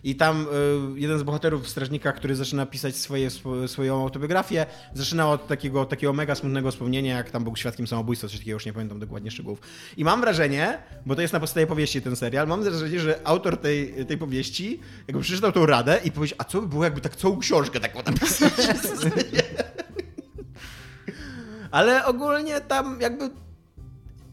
I 0.03 0.15
tam 0.15 0.47
y, 0.95 0.99
jeden 0.99 1.19
z 1.19 1.23
bohaterów 1.23 1.63
w 1.63 1.69
Strażnikach, 1.69 2.15
który 2.15 2.36
zaczyna 2.36 2.65
pisać 2.65 2.95
swoje, 2.95 3.29
swoją 3.67 4.01
autobiografię, 4.01 4.65
zaczyna 4.93 5.29
od 5.29 5.47
takiego, 5.47 5.86
takiego 5.86 6.13
mega 6.13 6.36
smutnego 6.36 6.71
wspomnienia, 6.71 7.17
jak 7.17 7.31
tam 7.31 7.43
był 7.43 7.55
świadkiem 7.55 7.88
samobójstwa, 7.88 8.27
coś 8.27 8.38
takiego, 8.38 8.55
już 8.55 8.65
nie 8.65 8.73
pamiętam 8.73 8.99
dokładnie 8.99 9.31
szczegółów. 9.31 9.62
I 9.97 10.03
mam 10.03 10.21
wrażenie, 10.21 10.77
bo 11.05 11.15
to 11.15 11.21
jest 11.21 11.33
na 11.33 11.39
podstawie 11.39 11.67
powieści 11.67 12.01
ten 12.01 12.15
serial, 12.15 12.47
mam 12.47 12.63
wrażenie, 12.63 12.99
że 12.99 13.19
autor 13.23 13.57
tej, 13.57 14.05
tej 14.05 14.17
powieści 14.17 14.79
jakby 15.07 15.23
przeczytał 15.23 15.51
tą 15.51 15.65
radę 15.65 15.99
i 16.03 16.12
powiedział, 16.12 16.36
a 16.39 16.43
co 16.43 16.62
by 16.62 16.67
było, 16.67 16.83
jakby 16.83 17.01
tak 17.01 17.15
całą 17.15 17.38
książkę 17.38 17.79
taką 17.79 18.03
napisać? 18.03 18.53
Ale 21.71 22.05
ogólnie 22.05 22.62
tam 22.62 23.01
jakby 23.01 23.29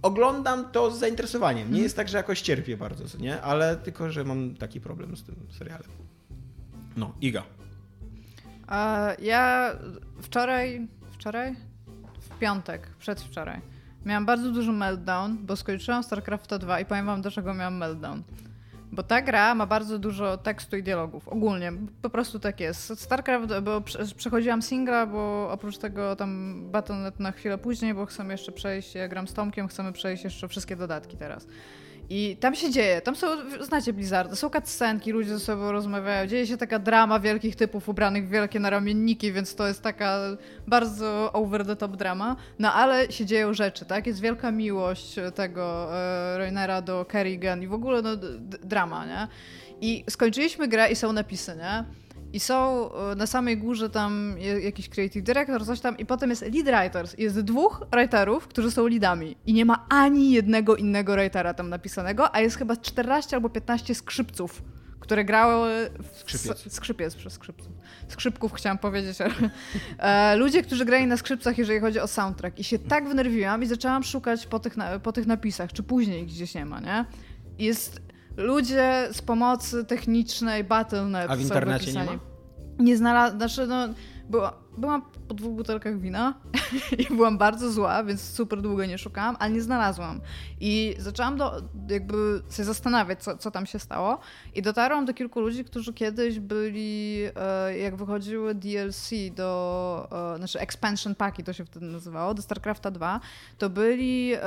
oglądam 0.04 0.70
to 0.72 0.90
z 0.90 0.98
zainteresowaniem. 0.98 1.58
Nie 1.58 1.64
mhm. 1.64 1.82
jest 1.82 1.96
tak, 1.96 2.08
że 2.08 2.16
jakoś 2.16 2.40
cierpię 2.40 2.76
bardzo, 2.76 3.18
nie? 3.18 3.42
Ale 3.42 3.76
tylko, 3.76 4.10
że 4.10 4.24
mam 4.24 4.54
taki 4.54 4.80
problem 4.80 5.16
z 5.16 5.24
tym 5.24 5.34
serialem. 5.58 5.90
No, 6.96 7.14
Iga. 7.20 7.42
ja 9.22 9.72
wczoraj, 10.22 10.88
wczoraj? 11.12 11.54
W 12.20 12.38
piątek, 12.38 12.88
przedwczoraj. 12.98 13.60
Miałam 14.04 14.26
bardzo 14.26 14.52
duży 14.52 14.72
meltdown, 14.72 15.38
bo 15.46 15.56
skończyłam 15.56 16.02
StarCraft 16.02 16.54
2 16.56 16.80
i 16.80 16.84
powiem 16.84 17.06
wam, 17.06 17.22
dlaczego 17.22 17.54
miałam 17.54 17.76
meltdown. 17.76 18.22
Bo 18.94 19.02
ta 19.02 19.22
gra 19.22 19.54
ma 19.54 19.66
bardzo 19.66 19.98
dużo 19.98 20.38
tekstu 20.38 20.76
i 20.76 20.82
dialogów. 20.82 21.28
Ogólnie. 21.28 21.72
Po 22.02 22.10
prostu 22.10 22.38
tak 22.38 22.60
jest. 22.60 23.00
StarCraft, 23.00 23.60
bo 23.62 23.80
przechodziłam 24.16 24.62
singla, 24.62 25.06
bo 25.06 25.50
oprócz 25.50 25.78
tego 25.78 26.16
tam 26.16 26.62
Battle.net 26.70 27.20
na 27.20 27.32
chwilę 27.32 27.58
później, 27.58 27.94
bo 27.94 28.06
chcemy 28.06 28.34
jeszcze 28.34 28.52
przejść, 28.52 28.94
ja 28.94 29.08
gram 29.08 29.28
z 29.28 29.34
Tomkiem, 29.34 29.68
chcemy 29.68 29.92
przejść 29.92 30.24
jeszcze 30.24 30.48
wszystkie 30.48 30.76
dodatki 30.76 31.16
teraz. 31.16 31.46
I 32.10 32.36
tam 32.40 32.54
się 32.54 32.70
dzieje, 32.70 33.00
tam 33.00 33.16
są, 33.16 33.26
znacie 33.60 33.92
Blizzard, 33.92 34.34
są 34.34 34.50
cutscenki, 34.50 35.12
ludzie 35.12 35.30
ze 35.30 35.40
sobą 35.40 35.72
rozmawiają, 35.72 36.26
dzieje 36.26 36.46
się 36.46 36.56
taka 36.56 36.78
drama 36.78 37.20
wielkich 37.20 37.56
typów 37.56 37.88
ubranych 37.88 38.28
w 38.28 38.30
wielkie 38.30 38.60
naramienniki, 38.60 39.32
więc 39.32 39.54
to 39.54 39.68
jest 39.68 39.82
taka 39.82 40.18
bardzo 40.66 41.32
over 41.32 41.66
the 41.66 41.76
top 41.76 41.96
drama, 41.96 42.36
no 42.58 42.72
ale 42.72 43.12
się 43.12 43.26
dzieją 43.26 43.54
rzeczy, 43.54 43.84
tak? 43.84 44.06
Jest 44.06 44.20
wielka 44.20 44.50
miłość 44.50 45.14
tego 45.34 45.88
e, 45.96 46.38
Rainera 46.38 46.82
do 46.82 47.04
Kerrigan 47.04 47.62
i 47.62 47.66
w 47.66 47.74
ogóle 47.74 48.02
no, 48.02 48.10
drama, 48.62 49.06
nie? 49.06 49.28
I 49.80 50.04
skończyliśmy 50.10 50.68
grę 50.68 50.90
i 50.90 50.96
są 50.96 51.12
napisy, 51.12 51.56
nie? 51.56 52.03
I 52.34 52.40
są 52.40 52.90
e, 52.94 53.14
na 53.14 53.26
samej 53.26 53.58
górze 53.58 53.90
tam 53.90 54.36
jakiś 54.62 54.88
creative 54.88 55.24
director, 55.24 55.66
coś 55.66 55.80
tam, 55.80 55.98
i 55.98 56.06
potem 56.06 56.30
jest 56.30 56.42
lead 56.42 56.66
writers. 56.66 57.18
Jest 57.18 57.40
dwóch 57.40 57.86
writerów, 57.92 58.48
którzy 58.48 58.70
są 58.70 58.86
leadami. 58.86 59.36
I 59.46 59.52
nie 59.52 59.64
ma 59.64 59.86
ani 59.88 60.32
jednego 60.32 60.76
innego 60.76 61.14
writera 61.14 61.54
tam 61.54 61.68
napisanego, 61.68 62.34
a 62.34 62.40
jest 62.40 62.56
chyba 62.56 62.76
14 62.76 63.36
albo 63.36 63.50
15 63.50 63.94
skrzypców, 63.94 64.62
które 65.00 65.24
grały 65.24 65.90
w 66.12 66.18
skrzypiec, 66.18 66.72
skrzypiec 66.72 67.14
przez 67.14 67.32
skrzypców. 67.32 67.72
Skrzypków 68.08 68.52
chciałam 68.52 68.78
powiedzieć. 68.78 69.18
e, 69.98 70.36
ludzie, 70.36 70.62
którzy 70.62 70.84
grali 70.84 71.06
na 71.06 71.16
skrzypcach, 71.16 71.58
jeżeli 71.58 71.80
chodzi 71.80 72.00
o 72.00 72.06
soundtrack. 72.06 72.58
I 72.58 72.64
się 72.64 72.78
tak 72.78 73.08
wnerwiłam 73.08 73.62
i 73.62 73.66
zaczęłam 73.66 74.02
szukać 74.02 74.46
po 74.46 74.58
tych, 74.58 74.74
po 75.02 75.12
tych 75.12 75.26
napisach, 75.26 75.72
czy 75.72 75.82
później 75.82 76.26
gdzieś 76.26 76.54
nie 76.54 76.66
ma, 76.66 76.80
nie? 76.80 77.04
Jest 77.58 78.13
ludzie 78.36 79.08
z 79.12 79.22
pomocy 79.22 79.84
technicznej 79.84 80.64
Battle.net. 80.64 81.30
A 81.30 81.36
w 81.36 81.40
internecie 81.40 81.92
nie 81.92 82.04
ma? 82.04 82.18
Nie 82.78 82.96
znalazłam, 82.96 83.38
znaczy 83.38 83.66
no, 83.66 83.88
była, 84.30 84.52
byłam 84.78 85.02
po 85.28 85.34
dwóch 85.34 85.54
butelkach 85.54 86.00
wina 86.00 86.34
i 87.10 87.14
byłam 87.14 87.38
bardzo 87.38 87.72
zła, 87.72 88.04
więc 88.04 88.20
super 88.20 88.62
długo 88.62 88.84
nie 88.86 88.98
szukałam, 88.98 89.36
ale 89.38 89.52
nie 89.52 89.62
znalazłam. 89.62 90.20
I 90.60 90.94
zaczęłam 90.98 91.36
do, 91.36 91.62
jakby 91.90 92.42
się 92.50 92.64
zastanawiać, 92.64 93.22
co, 93.22 93.36
co 93.36 93.50
tam 93.50 93.66
się 93.66 93.78
stało 93.78 94.18
i 94.54 94.62
dotarłam 94.62 95.04
do 95.04 95.14
kilku 95.14 95.40
ludzi, 95.40 95.64
którzy 95.64 95.92
kiedyś 95.92 96.40
byli, 96.40 97.22
e, 97.36 97.78
jak 97.78 97.96
wychodziły 97.96 98.54
DLC 98.54 99.10
do, 99.34 100.08
e, 100.34 100.38
znaczy 100.38 100.60
expansion 100.60 101.14
packi 101.14 101.44
to 101.44 101.52
się 101.52 101.64
wtedy 101.64 101.86
nazywało, 101.86 102.34
do 102.34 102.42
StarCrafta 102.42 102.90
2, 102.90 103.20
to 103.58 103.70
byli 103.70 104.32
e, 104.34 104.40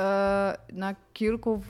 na 0.72 0.94
kilku 1.12 1.62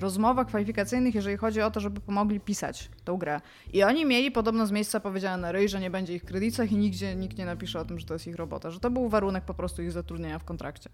rozmowach 0.00 0.46
kwalifikacyjnych, 0.46 1.14
jeżeli 1.14 1.36
chodzi 1.36 1.60
o 1.60 1.70
to, 1.70 1.80
żeby 1.80 2.00
pomogli 2.00 2.40
pisać 2.40 2.90
tą 3.04 3.16
grę. 3.16 3.40
I 3.72 3.82
oni 3.82 4.06
mieli 4.06 4.30
podobno 4.30 4.66
z 4.66 4.70
miejsca 4.70 5.00
powiedziane 5.00 5.42
na 5.42 5.52
ryj, 5.52 5.68
że 5.68 5.80
nie 5.80 5.90
będzie 5.90 6.14
ich 6.14 6.24
kredytach 6.24 6.72
i 6.72 6.76
nigdzie 6.76 7.14
nikt 7.14 7.38
nie 7.38 7.46
napisze 7.46 7.80
o 7.80 7.84
tym, 7.84 7.98
że 7.98 8.06
to 8.06 8.14
jest 8.14 8.26
ich 8.26 8.36
robota, 8.36 8.70
że 8.70 8.80
to 8.80 8.90
był 8.90 9.08
warunek 9.08 9.44
po 9.44 9.54
prostu 9.54 9.82
ich 9.82 9.92
zatrudnienia 9.92 10.38
w 10.38 10.44
kontrakcie. 10.44 10.90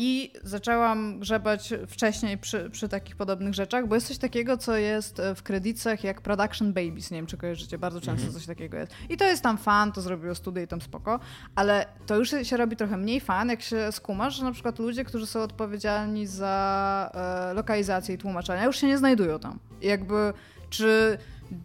I 0.00 0.32
zaczęłam 0.42 1.20
grzebać 1.20 1.74
wcześniej 1.88 2.38
przy, 2.38 2.70
przy, 2.70 2.88
takich 2.88 3.16
podobnych 3.16 3.54
rzeczach, 3.54 3.88
bo 3.88 3.94
jest 3.94 4.06
coś 4.06 4.18
takiego, 4.18 4.56
co 4.56 4.76
jest 4.76 5.22
w 5.36 5.42
kredytach 5.42 6.04
jak 6.04 6.20
Production 6.20 6.72
Babies, 6.72 7.10
nie 7.10 7.18
wiem 7.18 7.26
czy 7.26 7.36
kojarzycie, 7.36 7.78
bardzo 7.78 8.00
często 8.00 8.26
mhm. 8.26 8.32
coś 8.32 8.46
takiego 8.46 8.76
jest. 8.76 8.92
I 9.08 9.16
to 9.16 9.24
jest 9.24 9.42
tam 9.42 9.58
fan, 9.58 9.92
to 9.92 10.00
zrobiło 10.00 10.34
studia 10.34 10.62
i 10.62 10.66
tam 10.66 10.80
spoko, 10.80 11.20
ale 11.54 11.86
to 12.06 12.16
już 12.16 12.34
się 12.42 12.56
robi 12.56 12.76
trochę 12.76 12.96
mniej 12.96 13.20
fan, 13.20 13.48
jak 13.48 13.62
się 13.62 13.92
skumasz, 13.92 14.36
że 14.36 14.44
na 14.44 14.52
przykład 14.52 14.78
ludzie, 14.78 15.04
którzy 15.04 15.26
są 15.26 15.40
odpowiedzialni 15.40 16.26
za 16.26 17.10
e, 17.50 17.54
lokalizację 17.54 18.14
i 18.14 18.18
tłumaczenia, 18.18 18.64
już 18.64 18.76
się 18.76 18.86
nie 18.86 18.98
znajdują 18.98 19.38
tam. 19.38 19.58
I 19.80 19.86
jakby, 19.86 20.32
czy 20.70 21.18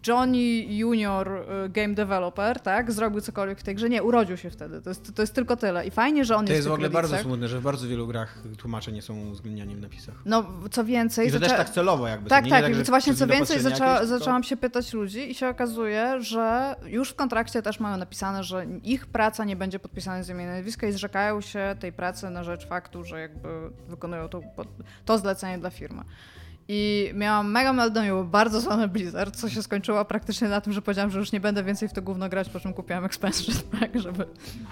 Johnny 0.06 0.76
Junior 0.78 1.28
y, 1.28 1.68
game 1.68 1.94
developer, 1.94 2.60
tak, 2.60 2.92
zrobił 2.92 3.20
cokolwiek 3.20 3.60
w 3.60 3.62
tej 3.62 3.74
grze. 3.74 3.88
Nie, 3.88 4.02
urodził 4.02 4.36
się 4.36 4.50
wtedy. 4.50 4.82
To 4.82 4.90
jest, 4.90 5.14
to 5.14 5.22
jest 5.22 5.34
tylko 5.34 5.56
tyle. 5.56 5.86
I 5.86 5.90
fajnie, 5.90 6.24
że 6.24 6.36
on 6.36 6.46
To 6.46 6.52
jest 6.52 6.58
jest 6.58 6.68
w 6.68 6.72
ogóle 6.72 6.90
bardzo 6.90 7.18
smutne, 7.18 7.48
że 7.48 7.60
w 7.60 7.62
bardzo 7.62 7.88
wielu 7.88 8.06
grach 8.06 8.38
tłumacze 8.58 8.92
nie 8.92 9.02
są 9.02 9.20
uwzględniani 9.20 9.76
w 9.76 9.80
napisach. 9.80 10.14
No, 10.24 10.44
co 10.70 10.84
więcej... 10.84 11.28
I 11.28 11.32
to 11.32 11.38
też 11.38 11.48
zaczę- 11.48 11.56
tak 11.56 11.70
celowo 11.70 12.08
jakby. 12.08 12.30
Tak, 12.30 12.40
to 12.40 12.44
nie, 12.44 12.50
tak. 12.50 12.68
nie 12.68 12.74
więc 12.74 12.90
właśnie 12.90 13.14
co 13.14 13.26
więcej, 13.26 13.60
zaczęła, 13.60 13.92
jakieś, 13.92 14.08
zaczęłam 14.08 14.42
się 14.42 14.56
pytać 14.56 14.92
ludzi 14.92 15.30
i 15.30 15.34
się 15.34 15.48
okazuje, 15.48 16.20
że 16.20 16.76
już 16.86 17.10
w 17.10 17.14
kontrakcie 17.14 17.62
też 17.62 17.80
mają 17.80 17.96
napisane, 17.96 18.44
że 18.44 18.66
ich 18.82 19.06
praca 19.06 19.44
nie 19.44 19.56
będzie 19.56 19.78
podpisana 19.78 20.22
z 20.22 20.28
imienia 20.28 20.52
nazwiska 20.52 20.86
i 20.86 20.92
zrzekają 20.92 21.40
się 21.40 21.76
tej 21.80 21.92
pracy 21.92 22.30
na 22.30 22.44
rzecz 22.44 22.66
faktu, 22.66 23.04
że 23.04 23.20
jakby 23.20 23.48
wykonują 23.88 24.28
to, 24.28 24.40
to 25.04 25.18
zlecenie 25.18 25.58
dla 25.58 25.70
firmy. 25.70 26.04
I 26.68 27.10
miałam 27.14 27.50
mega 27.50 27.72
meltdown, 27.72 28.30
bardzo 28.30 28.60
złamy 28.60 28.88
Blizzard, 28.88 29.36
co 29.36 29.48
się 29.48 29.62
skończyło 29.62 30.04
praktycznie 30.04 30.48
na 30.48 30.60
tym, 30.60 30.72
że 30.72 30.82
powiedziałam, 30.82 31.10
że 31.10 31.18
już 31.18 31.32
nie 31.32 31.40
będę 31.40 31.64
więcej 31.64 31.88
w 31.88 31.92
to 31.92 32.02
gówno 32.02 32.28
grać, 32.28 32.48
po 32.48 32.60
czym 32.60 32.72
kupiłam 32.72 33.04
expansion 33.04 33.54
pack, 33.70 33.96
żeby, 34.04 34.26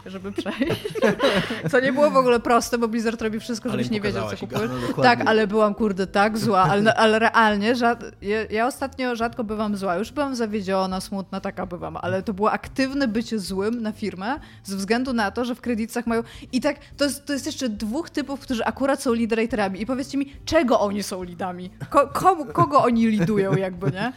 żeby 0.06 0.32
przejść. 0.32 0.86
Co 1.70 1.80
nie 1.80 1.92
było 1.92 2.10
w 2.10 2.16
ogóle 2.16 2.40
proste, 2.40 2.78
bo 2.78 2.88
Blizzard 2.88 3.22
robi 3.22 3.40
wszystko, 3.40 3.70
żebyś 3.70 3.90
nie 3.90 4.00
wiedział, 4.00 4.30
co 4.30 4.36
kupujesz. 4.36 4.70
No. 4.96 5.02
Tak, 5.02 5.20
ale 5.26 5.46
byłam 5.46 5.74
kurde 5.74 6.06
tak 6.06 6.38
zła, 6.38 6.62
ale, 6.62 6.94
ale 6.94 7.18
realnie, 7.18 7.76
żad, 7.76 8.04
ja, 8.22 8.44
ja 8.50 8.66
ostatnio 8.66 9.16
rzadko 9.16 9.44
bywam 9.44 9.76
zła. 9.76 9.96
Już 9.96 10.12
byłam 10.12 10.34
zawiedziona, 10.34 11.00
smutna, 11.00 11.40
taka 11.40 11.66
bywam, 11.66 11.96
ale 11.96 12.22
to 12.22 12.34
było 12.34 12.52
aktywne 12.52 13.08
bycie 13.08 13.38
złym 13.38 13.82
na 13.82 13.92
firmę 13.92 14.40
ze 14.64 14.76
względu 14.76 15.12
na 15.12 15.30
to, 15.30 15.44
że 15.44 15.54
w 15.54 15.60
kredytach 15.60 16.06
mają... 16.06 16.22
I 16.52 16.60
tak, 16.60 16.76
to 16.96 17.04
jest, 17.04 17.26
to 17.26 17.32
jest 17.32 17.46
jeszcze 17.46 17.68
dwóch 17.68 18.10
typów, 18.10 18.40
którzy 18.40 18.64
akurat 18.64 19.02
są 19.02 19.12
lideratorami. 19.12 19.82
I 19.82 19.86
powiedzcie 19.86 20.18
mi, 20.18 20.32
czego 20.44 20.80
oni 20.80 21.02
są 21.02 21.22
lidami? 21.22 21.70
Ko, 21.90 22.06
komu, 22.08 22.44
kogo 22.44 22.82
oni 22.82 23.06
lidują 23.06 23.56
jakby, 23.56 23.90
nie? 23.90 24.12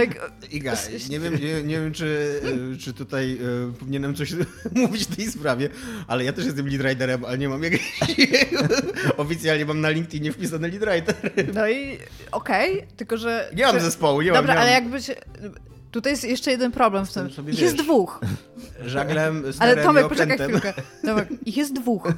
Like, 0.00 0.20
Iga, 0.50 0.74
nie 1.10 1.20
wiem, 1.20 1.34
nie, 1.34 1.62
nie 1.62 1.80
wiem 1.80 1.92
czy, 1.92 2.40
e, 2.74 2.76
czy 2.76 2.92
tutaj 2.92 3.38
e, 3.68 3.72
powinienem 3.72 4.14
coś 4.14 4.34
mówić 4.74 5.04
w 5.04 5.16
tej 5.16 5.30
sprawie, 5.30 5.68
ale 6.06 6.24
ja 6.24 6.32
też 6.32 6.44
jestem 6.44 6.68
lead 6.68 6.82
writerem, 6.82 7.24
ale 7.24 7.38
nie 7.38 7.48
mam 7.48 7.62
jakiejś... 7.62 8.00
Oficjalnie 9.16 9.64
mam 9.64 9.80
na 9.80 9.90
LinkedInie 9.90 10.32
wpisany 10.32 10.68
lead 10.68 10.80
writer. 10.80 11.14
no 11.54 11.68
i 11.68 11.98
okej, 12.32 12.86
tylko 12.96 13.16
że... 13.16 13.50
Nie 13.56 13.66
mam 13.66 13.80
zespołu, 13.80 14.22
nie 14.22 14.32
mam. 14.32 14.36
Dobra, 14.40 14.54
nie 14.54 14.58
mam. 14.60 14.62
ale 14.68 14.72
jakby 14.72 15.02
się... 15.02 15.14
Tutaj 15.90 16.12
jest 16.12 16.24
jeszcze 16.24 16.50
jeden 16.50 16.72
problem 16.72 17.06
w 17.06 17.12
tym. 17.12 17.30
sobie 17.30 17.52
Ich 17.52 17.58
jest 17.60 17.76
wiesz. 17.76 17.84
dwóch. 17.84 18.20
Żaglem, 18.84 19.42
Ale 19.44 19.52
sterem 19.52 19.84
Tomek, 19.84 20.06
i 20.06 20.08
poczekaj 20.08 20.38
chwilkę. 20.38 20.74
Tomek, 21.04 21.28
ich 21.46 21.56
jest 21.56 21.74
dwóch. 21.74 22.08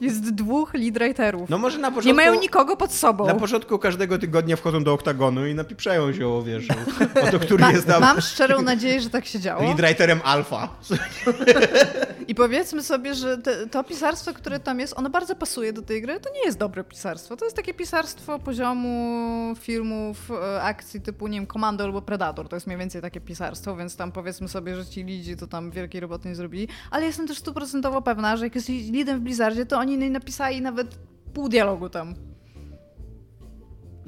Jest 0.00 0.34
dwóch 0.34 0.74
lead 0.74 0.98
writerów. 0.98 1.50
No 1.50 1.58
może 1.58 1.78
na 1.78 1.88
początku... 1.88 2.08
Nie 2.08 2.14
mają 2.14 2.40
nikogo 2.40 2.76
pod 2.76 2.92
sobą. 2.92 3.26
Na 3.26 3.34
początku 3.34 3.78
każdego 3.78 4.18
tygodnia 4.18 4.56
wchodzą 4.56 4.84
do 4.84 4.92
oktagonu 4.92 5.46
i 5.46 5.54
napieprzają 5.54 6.12
się 6.12 6.28
o, 6.28 6.42
wiesz, 6.42 6.68
o, 6.70 7.30
to, 7.30 7.38
który 7.40 7.64
Ma, 7.64 7.72
jest 7.72 7.86
tam 7.86 8.00
mam 8.00 8.20
szczerą 8.20 8.62
nadzieję, 8.62 9.00
że 9.00 9.10
tak 9.10 9.26
się 9.26 9.40
działo. 9.40 9.62
lead 9.62 9.80
writerem 9.80 10.20
alfa. 10.24 10.68
I 12.28 12.34
powiedzmy 12.34 12.82
sobie, 12.82 13.14
że 13.14 13.38
te, 13.38 13.66
to 13.66 13.84
pisarstwo, 13.84 14.34
które 14.34 14.60
tam 14.60 14.80
jest, 14.80 14.94
ono 14.98 15.10
bardzo 15.10 15.34
pasuje 15.34 15.72
do 15.72 15.82
tej 15.82 16.02
gry. 16.02 16.20
To 16.20 16.30
nie 16.34 16.44
jest 16.44 16.58
dobre 16.58 16.84
pisarstwo. 16.84 17.36
To 17.36 17.44
jest 17.44 17.56
takie 17.56 17.74
pisarstwo 17.74 18.38
poziomu 18.38 19.54
filmów, 19.56 20.30
e, 20.30 20.62
akcji 20.62 21.00
typu, 21.00 21.26
nie 21.26 21.38
wiem, 21.38 21.46
Komando 21.46 21.84
albo 21.84 22.02
Predator. 22.02 22.48
To 22.48 22.56
jest 22.56 22.66
mniej 22.66 22.78
więcej 22.78 23.02
takie 23.02 23.20
pisarstwo, 23.20 23.76
więc 23.76 23.96
tam 23.96 24.12
powiedzmy 24.12 24.48
sobie, 24.48 24.76
że 24.76 24.86
ci 24.86 25.04
lidzi 25.04 25.36
to 25.36 25.46
tam 25.46 25.70
wielkiej 25.70 26.00
roboty 26.00 26.28
nie 26.28 26.34
zrobili. 26.34 26.68
Ale 26.90 27.06
jestem 27.06 27.26
też 27.26 27.38
stuprocentowo 27.38 28.02
pewna, 28.02 28.36
że 28.36 28.46
jak 28.46 28.54
jest 28.54 28.68
lidem 28.68 29.18
w 29.18 29.22
Blizzardzie, 29.22 29.66
to 29.66 29.78
oni 29.78 29.87
nie 29.96 30.10
napisali 30.10 30.62
nawet 30.62 30.98
pół 31.34 31.48
dialogu 31.48 31.88
tam. 31.88 32.14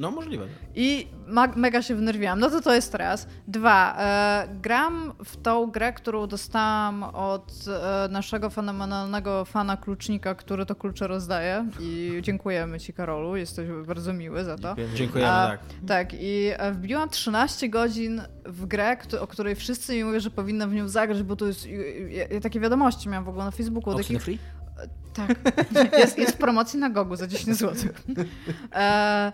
No 0.01 0.11
możliwe. 0.11 0.47
I 0.75 1.07
ma- 1.27 1.53
mega 1.57 1.83
się 1.83 1.95
wnerwiłam. 1.95 2.40
No 2.40 2.51
to 2.51 2.61
to 2.61 2.75
jest 2.75 2.95
raz. 2.95 3.29
Dwa. 3.49 3.97
E, 3.99 4.49
gram 4.62 5.12
w 5.25 5.37
tą 5.37 5.66
grę, 5.71 5.93
którą 5.93 6.27
dostałam 6.27 7.03
od 7.03 7.53
e, 7.69 8.09
naszego 8.09 8.51
fenomenalnego 8.51 9.45
fana 9.45 9.77
klucznika, 9.77 10.35
który 10.35 10.66
to 10.66 10.75
klucze 10.75 11.09
rozdaje. 11.09 11.66
I 11.81 12.19
dziękujemy 12.23 12.81
ci, 12.81 12.93
Karolu. 12.93 13.37
Jesteś 13.37 13.69
bardzo 13.87 14.12
miły 14.12 14.45
za 14.45 14.59
to. 14.59 14.77
Dziękujemy, 14.95 15.31
A, 15.31 15.47
tak. 15.49 15.61
Tak, 15.87 16.14
i 16.14 16.51
e, 16.57 16.73
wbiłam 16.73 17.09
13 17.09 17.69
godzin 17.69 18.23
w 18.47 18.66
grę, 18.66 18.97
o 19.21 19.27
której 19.27 19.55
wszyscy 19.55 19.95
mi 19.95 20.05
mówią, 20.05 20.21
że 20.21 20.31
powinnam 20.31 20.71
w 20.71 20.75
nią 20.75 20.88
zagrać, 20.88 21.23
bo 21.23 21.37
to 21.37 21.47
jest. 21.47 21.66
Ja, 22.09 22.27
ja 22.31 22.40
takie 22.40 22.61
wiadomości 22.61 23.09
miałam 23.09 23.25
w 23.25 23.29
ogóle 23.29 23.45
na 23.45 23.51
Facebooku. 23.51 23.99
Free? 24.03 24.38
Tak. 25.14 25.38
Jest, 25.99 26.19
jest 26.19 26.33
w 26.33 26.37
promocji 26.37 26.79
na 26.79 26.90
Gogu 26.90 27.16
za 27.16 27.27
10 27.27 27.57
zł. 27.57 27.93
E, 28.73 29.33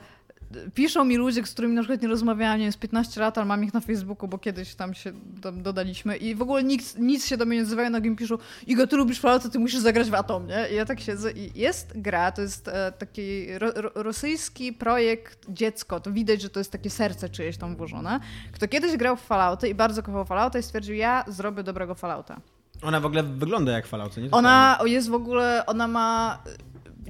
piszą 0.74 1.04
mi 1.04 1.16
ludzie, 1.16 1.46
z 1.46 1.52
którymi 1.52 1.74
na 1.74 1.82
przykład 1.82 2.02
nie 2.02 2.08
rozmawiałam, 2.08 2.58
nie 2.58 2.64
wiem, 2.64 2.72
z 2.72 2.76
15 2.76 3.20
lat, 3.20 3.38
ale 3.38 3.46
mam 3.46 3.64
ich 3.64 3.74
na 3.74 3.80
Facebooku, 3.80 4.28
bo 4.28 4.38
kiedyś 4.38 4.74
tam 4.74 4.94
się 4.94 5.12
tam 5.42 5.62
dodaliśmy 5.62 6.16
i 6.16 6.34
w 6.34 6.42
ogóle 6.42 6.64
nikt, 6.64 6.98
nic 6.98 7.26
się 7.26 7.36
do 7.36 7.46
mnie 7.46 7.56
nie 7.56 7.62
odzywają, 7.62 7.90
na 7.90 8.00
mi 8.00 8.16
piszą 8.16 8.38
Igo, 8.66 8.86
ty 8.86 8.96
lubisz 8.96 9.20
Fallout, 9.20 9.42
to 9.42 9.48
ty 9.48 9.58
musisz 9.58 9.80
zagrać 9.80 10.10
w 10.10 10.14
Atom, 10.14 10.46
nie? 10.46 10.68
I 10.72 10.74
ja 10.74 10.84
tak 10.84 11.00
siedzę 11.00 11.32
i 11.32 11.60
jest 11.60 12.00
gra, 12.00 12.32
to 12.32 12.42
jest 12.42 12.68
e, 12.68 12.92
taki 12.92 13.58
ro, 13.58 13.72
rosyjski 13.94 14.72
projekt 14.72 15.46
dziecko, 15.48 16.00
to 16.00 16.12
widać, 16.12 16.42
że 16.42 16.50
to 16.50 16.60
jest 16.60 16.72
takie 16.72 16.90
serce 16.90 17.28
czyjeś 17.28 17.56
tam 17.56 17.76
włożone, 17.76 18.20
kto 18.52 18.68
kiedyś 18.68 18.96
grał 18.96 19.16
w 19.16 19.20
Fallouty 19.20 19.68
i 19.68 19.74
bardzo 19.74 20.02
kochał 20.02 20.24
Fallouta 20.24 20.58
i 20.58 20.62
stwierdził, 20.62 20.94
ja 20.94 21.24
zrobię 21.28 21.62
dobrego 21.62 21.94
Fallouta. 21.94 22.40
Ona 22.82 23.00
w 23.00 23.06
ogóle 23.06 23.22
wygląda 23.22 23.72
jak 23.72 23.86
Fallout, 23.86 24.16
nie? 24.16 24.30
Ona 24.30 24.78
jest 24.84 25.08
w 25.08 25.14
ogóle, 25.14 25.66
ona 25.66 25.88
ma 25.88 26.38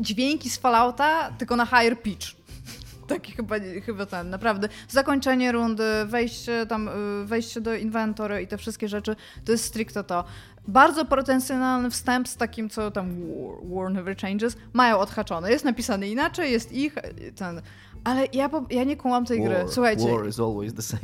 dźwięki 0.00 0.50
z 0.50 0.56
Fallouta, 0.58 1.30
tylko 1.38 1.56
na 1.56 1.66
higher 1.66 2.02
pitch. 2.02 2.26
Taki 3.08 3.32
chyba, 3.32 3.56
chyba 3.84 4.06
ten, 4.06 4.30
naprawdę. 4.30 4.68
Zakończenie 4.88 5.52
rundy, 5.52 5.84
wejście 6.06 6.66
tam, 6.66 6.88
y, 6.88 7.26
wejście 7.26 7.60
do 7.60 7.74
inwentory 7.74 8.42
i 8.42 8.46
te 8.46 8.58
wszystkie 8.58 8.88
rzeczy, 8.88 9.16
to 9.44 9.52
jest 9.52 9.64
stricte 9.64 10.04
to. 10.04 10.24
Bardzo 10.68 11.04
potencjalny 11.04 11.90
wstęp 11.90 12.28
z 12.28 12.36
takim, 12.36 12.70
co 12.70 12.90
tam 12.90 13.10
war, 13.20 13.56
war 13.74 13.92
never 13.92 14.16
changes, 14.16 14.56
mają 14.72 14.98
odhaczone. 14.98 15.50
Jest 15.50 15.64
napisany 15.64 16.08
inaczej, 16.08 16.52
jest 16.52 16.72
ich, 16.72 16.94
ten. 17.36 17.62
Ale 18.06 18.26
ja, 18.32 18.48
po, 18.48 18.64
ja 18.70 18.84
nie 18.84 18.96
kumam 18.96 19.24
tej 19.24 19.42
gry. 19.42 19.54
War, 19.54 19.68
Słuchajcie, 19.68 20.12
war 20.16 20.28
is 20.28 20.40
always 20.40 20.74
the 20.74 20.82
same. 20.82 21.02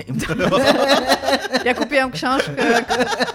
ja 1.64 1.74
kupiłam 1.74 2.10
książkę. 2.10 2.52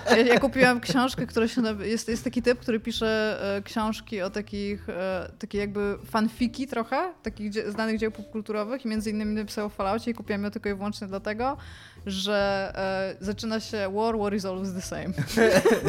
Ja, 0.10 0.18
ja 0.18 0.40
kupiłam 0.40 0.80
książkę, 0.80 1.28
która 1.28 1.48
się. 1.48 1.62
Jest, 1.84 2.08
jest 2.10 2.24
taki 2.24 2.42
typ, 2.42 2.60
który 2.60 2.80
pisze 2.80 3.40
e, 3.58 3.62
książki 3.62 4.22
o 4.22 4.30
takich, 4.30 4.90
e, 4.90 5.32
takie 5.40 5.58
jakby 5.58 5.98
fanfiki 6.06 6.68
trochę, 6.68 7.14
takich 7.24 7.50
dzie- 7.52 7.72
znanych 7.72 7.98
dzieł 8.00 8.12
popkulturowych 8.12 8.86
i 8.86 8.88
między 8.88 9.10
innymi 9.10 9.36
napisał 9.36 9.66
o 9.66 9.70
Falloutie 9.70 10.12
i 10.12 10.14
kupiłam 10.14 10.44
ją 10.44 10.52
tylko 10.52 10.70
i 10.70 10.74
wyłącznie 10.74 11.08
dlatego, 11.08 11.58
że 12.06 12.72
e, 13.20 13.26
zaczyna 13.26 13.60
się 13.60 13.92
War, 13.94 14.18
War 14.18 14.36
is 14.36 14.46
always 14.46 14.74
the 14.74 14.82
same. 14.82 15.14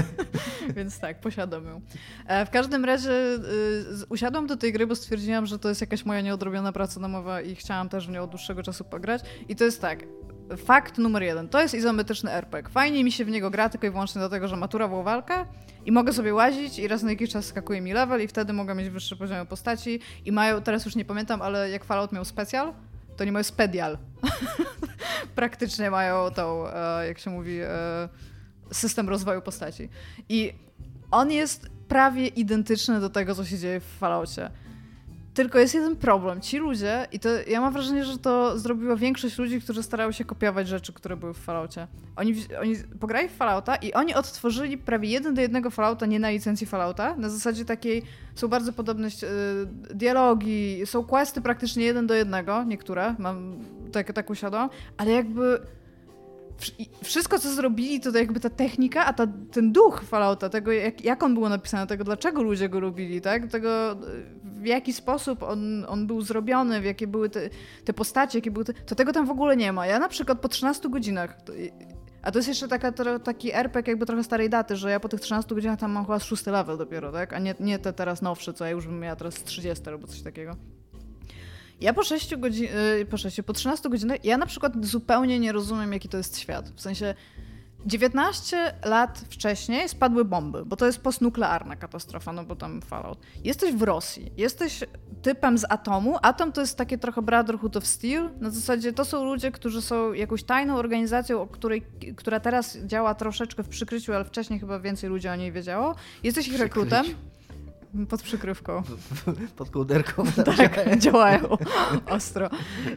Więc 0.77 0.99
tak, 0.99 1.21
posiadam 1.21 1.67
ją. 1.67 1.81
E, 2.27 2.47
w 2.47 2.51
każdym 2.51 2.85
razie 2.85 3.13
e, 3.13 3.39
usiadłam 4.09 4.47
do 4.47 4.57
tej 4.57 4.73
gry, 4.73 4.87
bo 4.87 4.95
stwierdziłam, 4.95 5.47
że 5.47 5.59
to 5.59 5.69
jest 5.69 5.81
jakaś 5.81 6.05
moja 6.05 6.21
nieodrobiona 6.21 6.73
praca 6.73 7.01
domowa 7.01 7.41
i 7.41 7.55
chciałam 7.55 7.89
też 7.89 8.07
w 8.07 8.11
nią 8.11 8.23
od 8.23 8.31
dłuższego 8.31 8.63
czasu 8.63 8.85
pograć. 8.85 9.23
I 9.49 9.57
to 9.57 9.65
jest 9.65 9.81
tak, 9.81 10.05
fakt 10.57 10.99
numer 10.99 11.23
jeden, 11.23 11.49
to 11.49 11.63
jest 11.63 11.75
izometryczny 11.75 12.33
RPG. 12.33 12.73
Fajnie 12.73 13.05
mi 13.05 13.13
się 13.13 13.25
w 13.25 13.31
niego 13.31 13.51
gra 13.51 13.69
tylko 13.69 13.87
i 13.87 13.91
wyłącznie 13.91 14.19
dlatego, 14.19 14.49
że 14.49 14.57
maturową 14.57 15.03
walkę 15.03 15.45
i 15.87 15.93
mogę 15.93 16.13
sobie 16.13 16.35
łazić 16.35 16.79
i 16.79 16.89
raz 16.89 17.03
na 17.03 17.11
jakiś 17.11 17.31
czas 17.31 17.45
skakuje 17.45 17.81
mi 17.81 17.93
level 17.93 18.23
i 18.23 18.29
wtedy 18.29 18.53
mogę 18.53 18.75
mieć 18.75 18.89
wyższe 18.89 19.17
poziomy 19.17 19.47
postaci 19.47 20.01
i 20.25 20.33
mają, 20.33 20.63
teraz 20.63 20.85
już 20.85 20.97
nie 20.97 21.05
pamiętam, 21.05 21.43
ale 21.43 21.71
jak 21.71 21.85
Fallout 21.85 22.13
miał 22.13 22.25
specjal, 22.25 22.73
to 23.19 23.25
nie 23.25 23.33
mają 23.33 23.43
spedial. 23.43 23.99
Praktycznie 25.35 25.91
mają 25.91 26.31
tą, 26.31 26.69
e, 26.69 27.07
jak 27.07 27.19
się 27.19 27.31
mówi, 27.31 27.61
e, 27.61 28.09
system 28.73 29.09
rozwoju 29.09 29.43
postaci. 29.43 29.89
I 30.29 30.53
on 31.11 31.31
jest 31.31 31.69
prawie 31.89 32.27
identyczny 32.27 33.01
do 33.01 33.11
tego, 33.11 33.35
co 33.35 33.45
się 33.45 33.59
dzieje 33.59 33.81
w 33.81 33.85
Falloutie. 33.85 34.51
Tylko 35.39 35.59
jest 35.59 35.75
jeden 35.75 35.97
problem. 35.97 36.41
Ci 36.41 36.59
ludzie, 36.59 37.07
i 37.13 37.21
to 37.21 37.29
ja 37.47 37.61
mam 37.61 37.73
wrażenie, 37.73 38.05
że 38.05 38.19
to 38.19 38.59
zrobiła 38.59 38.97
większość 38.97 39.39
ludzi, 39.39 39.61
którzy 39.61 39.83
starały 39.83 40.13
się 40.13 40.25
kopiować 40.25 40.69
rzeczy, 40.69 40.93
które 40.93 41.17
były 41.17 41.35
w 41.35 41.39
Falloutie. 41.39 41.87
Oni, 42.17 42.35
oni 42.61 42.77
pograli 43.01 43.29
w 43.29 43.33
Fallouta 43.33 43.77
i 43.77 43.93
oni 43.93 44.15
odtworzyli 44.15 44.79
prawie 44.79 45.09
jeden 45.09 45.35
do 45.35 45.41
jednego 45.41 45.71
Fallouta, 45.71 46.07
nie 46.07 46.19
na 46.19 46.31
licencji 46.31 46.67
Fallouta. 46.67 47.17
Na 47.17 47.29
zasadzie 47.29 47.65
takiej 47.65 48.03
są 48.35 48.49
bardzo 48.49 48.73
podobne 48.73 49.09
y, 49.09 49.11
dialogi, 49.95 50.83
są 50.85 51.05
questy 51.05 51.41
praktycznie 51.41 51.85
jeden 51.85 52.07
do 52.07 52.15
jednego, 52.15 52.65
niektóre, 52.65 53.15
mam 53.19 53.57
tak, 53.93 54.13
tak 54.13 54.31
usiadłam, 54.31 54.71
ale 54.97 55.11
jakby 55.11 55.61
wszystko, 57.03 57.39
co 57.39 57.51
zrobili, 57.55 58.01
to 58.01 58.19
jakby 58.19 58.41
ta 58.41 58.51
technika, 58.51 59.05
a 59.05 59.13
ta, 59.13 59.27
ten 59.53 59.73
duch 59.73 60.03
Fallouta, 60.05 60.49
tego 60.49 60.73
jak, 60.73 61.05
jak 61.05 61.23
on 61.23 61.35
był 61.35 61.49
napisany, 61.49 61.87
tego 61.87 62.05
dlaczego 62.05 62.43
ludzie 62.43 62.69
go 62.69 62.81
lubili, 62.81 63.21
tak? 63.21 63.47
Tego 63.47 63.97
w 64.45 64.67
jaki 64.67 64.93
sposób 64.93 65.43
on, 65.43 65.85
on 65.89 66.07
był 66.07 66.21
zrobiony, 66.21 66.81
w 66.81 66.85
jakie 66.85 67.07
były 67.07 67.31
te, 67.31 67.51
te 67.85 67.93
postacie, 67.93 68.39
jakie 68.39 68.51
były 68.51 68.65
te, 68.65 68.73
to 68.73 68.95
tego 68.95 69.13
tam 69.13 69.27
w 69.27 69.31
ogóle 69.31 69.57
nie 69.57 69.73
ma. 69.73 69.87
Ja 69.87 69.99
na 69.99 70.09
przykład 70.09 70.41
po 70.41 70.49
13 70.49 70.89
godzinach, 70.89 71.43
to, 71.43 71.53
a 72.23 72.33
to 72.33 72.39
jest 72.39 72.49
jeszcze 72.49 72.69
taka, 72.69 72.93
tro, 72.93 73.19
taki 73.19 73.55
RPG 73.55 73.93
jakby 73.93 74.07
trochę 74.07 74.25
starej 74.25 74.51
daty, 74.51 74.77
że 74.77 74.91
ja 74.91 75.01
po 75.01 75.09
tych 75.09 75.21
13 75.21 75.55
godzinach 75.55 75.79
tam 75.79 75.93
mam 75.93 76.05
chyba 76.05 76.19
szósty 76.19 76.51
level 76.51 76.79
dopiero, 76.79 77.13
tak? 77.13 77.33
A 77.33 77.39
nie, 77.39 77.55
nie 77.61 77.79
te 77.79 77.93
teraz 77.93 78.23
nowsze, 78.23 78.53
co 78.53 78.65
ja 78.65 78.71
już 78.71 78.87
bym 78.87 79.01
miała 79.01 79.17
teraz 79.17 79.35
z 79.35 79.43
30 79.43 79.89
albo 79.89 80.07
coś 80.07 80.23
takiego. 80.23 80.57
Ja 81.81 81.93
po 81.93 82.05
6 82.05 82.37
godzin, 82.37 82.69
y, 83.01 83.07
po 83.07 83.17
6, 83.17 83.43
po 83.43 83.53
13 83.53 83.89
godzinach, 83.89 84.25
ja 84.25 84.39
na 84.39 84.47
przykład 84.47 84.87
zupełnie 84.87 85.39
nie 85.39 85.53
rozumiem, 85.53 85.93
jaki 85.93 86.09
to 86.09 86.17
jest 86.17 86.39
świat. 86.39 86.71
W 86.71 86.81
sensie 86.81 87.15
19 87.87 88.75
lat 88.85 89.25
wcześniej 89.31 89.89
spadły 89.89 90.25
bomby, 90.25 90.65
bo 90.65 90.77
to 90.77 90.87
jest 90.87 91.01
postnuklearna 91.01 91.77
katastrofa, 91.77 92.33
no 92.33 92.45
bo 92.45 92.57
tam 92.57 92.83
Fallout. 92.83 93.19
Jesteś 93.45 93.75
w 93.75 93.83
Rosji, 93.83 94.33
jesteś 94.37 94.85
typem 95.23 95.59
z 95.59 95.65
atomu. 95.69 96.17
Atom 96.23 96.53
to 96.53 96.61
jest 96.61 96.77
takie 96.77 96.99
trochę 96.99 97.23
Brotherhood 97.23 97.77
of 97.77 97.87
Steel. 97.87 98.31
Na 98.41 98.51
zasadzie 98.51 98.93
to 98.93 99.05
są 99.05 99.25
ludzie, 99.25 99.53
którzy 99.53 99.83
są 99.83 100.13
jakąś 100.13 100.43
tajną 100.43 100.77
organizacją, 100.77 101.47
której, 101.47 101.83
która 102.17 102.41
teraz 102.41 102.79
działa 102.79 103.15
troszeczkę 103.15 103.63
w 103.63 103.69
przykryciu, 103.69 104.15
ale 104.15 104.25
wcześniej 104.25 104.61
chyba 104.61 104.81
więcej 104.81 105.11
ludzi 105.11 105.29
o 105.29 105.37
niej 105.37 105.53
wiedziało. 105.53 105.95
Jesteś 106.23 106.49
ich 106.49 106.59
rekrutem. 106.59 107.07
Pod 108.09 108.23
przykrywką. 108.23 108.83
Pod 109.57 109.71
kołderką. 109.71 110.25
Tak, 110.57 110.99
działają 110.99 111.49
ostro. 112.07 112.51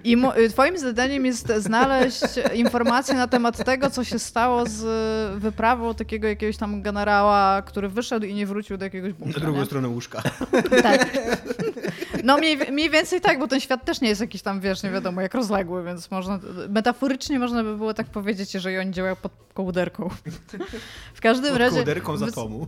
I 0.03 0.17
mo- 0.17 0.37
y, 0.37 0.49
twoim 0.49 0.77
zadaniem 0.77 1.25
jest 1.25 1.53
znaleźć 1.57 2.21
informacje 2.53 3.15
na 3.15 3.27
temat 3.27 3.65
tego, 3.65 3.89
co 3.89 4.03
się 4.03 4.19
stało 4.19 4.65
z 4.65 4.81
wyprawą 5.41 5.93
takiego 5.93 6.27
jakiegoś 6.27 6.57
tam 6.57 6.81
generała, 6.81 7.61
który 7.61 7.89
wyszedł 7.89 8.25
i 8.25 8.33
nie 8.33 8.45
wrócił 8.47 8.77
do 8.77 8.85
jakiegoś 8.85 9.13
bunkra. 9.13 9.39
Na 9.39 9.45
drugą 9.45 9.59
nie? 9.59 9.65
stronę 9.65 9.87
łóżka. 9.87 10.21
Tak. 10.83 11.09
No 12.23 12.37
mniej, 12.37 12.57
mniej 12.71 12.89
więcej 12.89 13.21
tak, 13.21 13.39
bo 13.39 13.47
ten 13.47 13.59
świat 13.59 13.85
też 13.85 14.01
nie 14.01 14.09
jest 14.09 14.21
jakiś 14.21 14.41
tam, 14.41 14.59
wiesz, 14.59 14.83
nie 14.83 14.91
wiadomo, 14.91 15.21
jak 15.21 15.33
rozległy, 15.33 15.83
więc 15.83 16.11
można, 16.11 16.39
metaforycznie 16.69 17.39
można 17.39 17.63
by 17.63 17.77
było 17.77 17.93
tak 17.93 18.07
powiedzieć, 18.07 18.53
jeżeli 18.53 18.77
oni 18.77 18.91
działają 18.91 19.15
pod 19.15 19.31
kołderką. 19.53 20.09
W 21.13 21.21
każdym 21.21 21.49
Pod 21.49 21.59
razie 21.59 21.75
kołderką 21.75 22.17
z 22.17 22.23
atomu. 22.23 22.67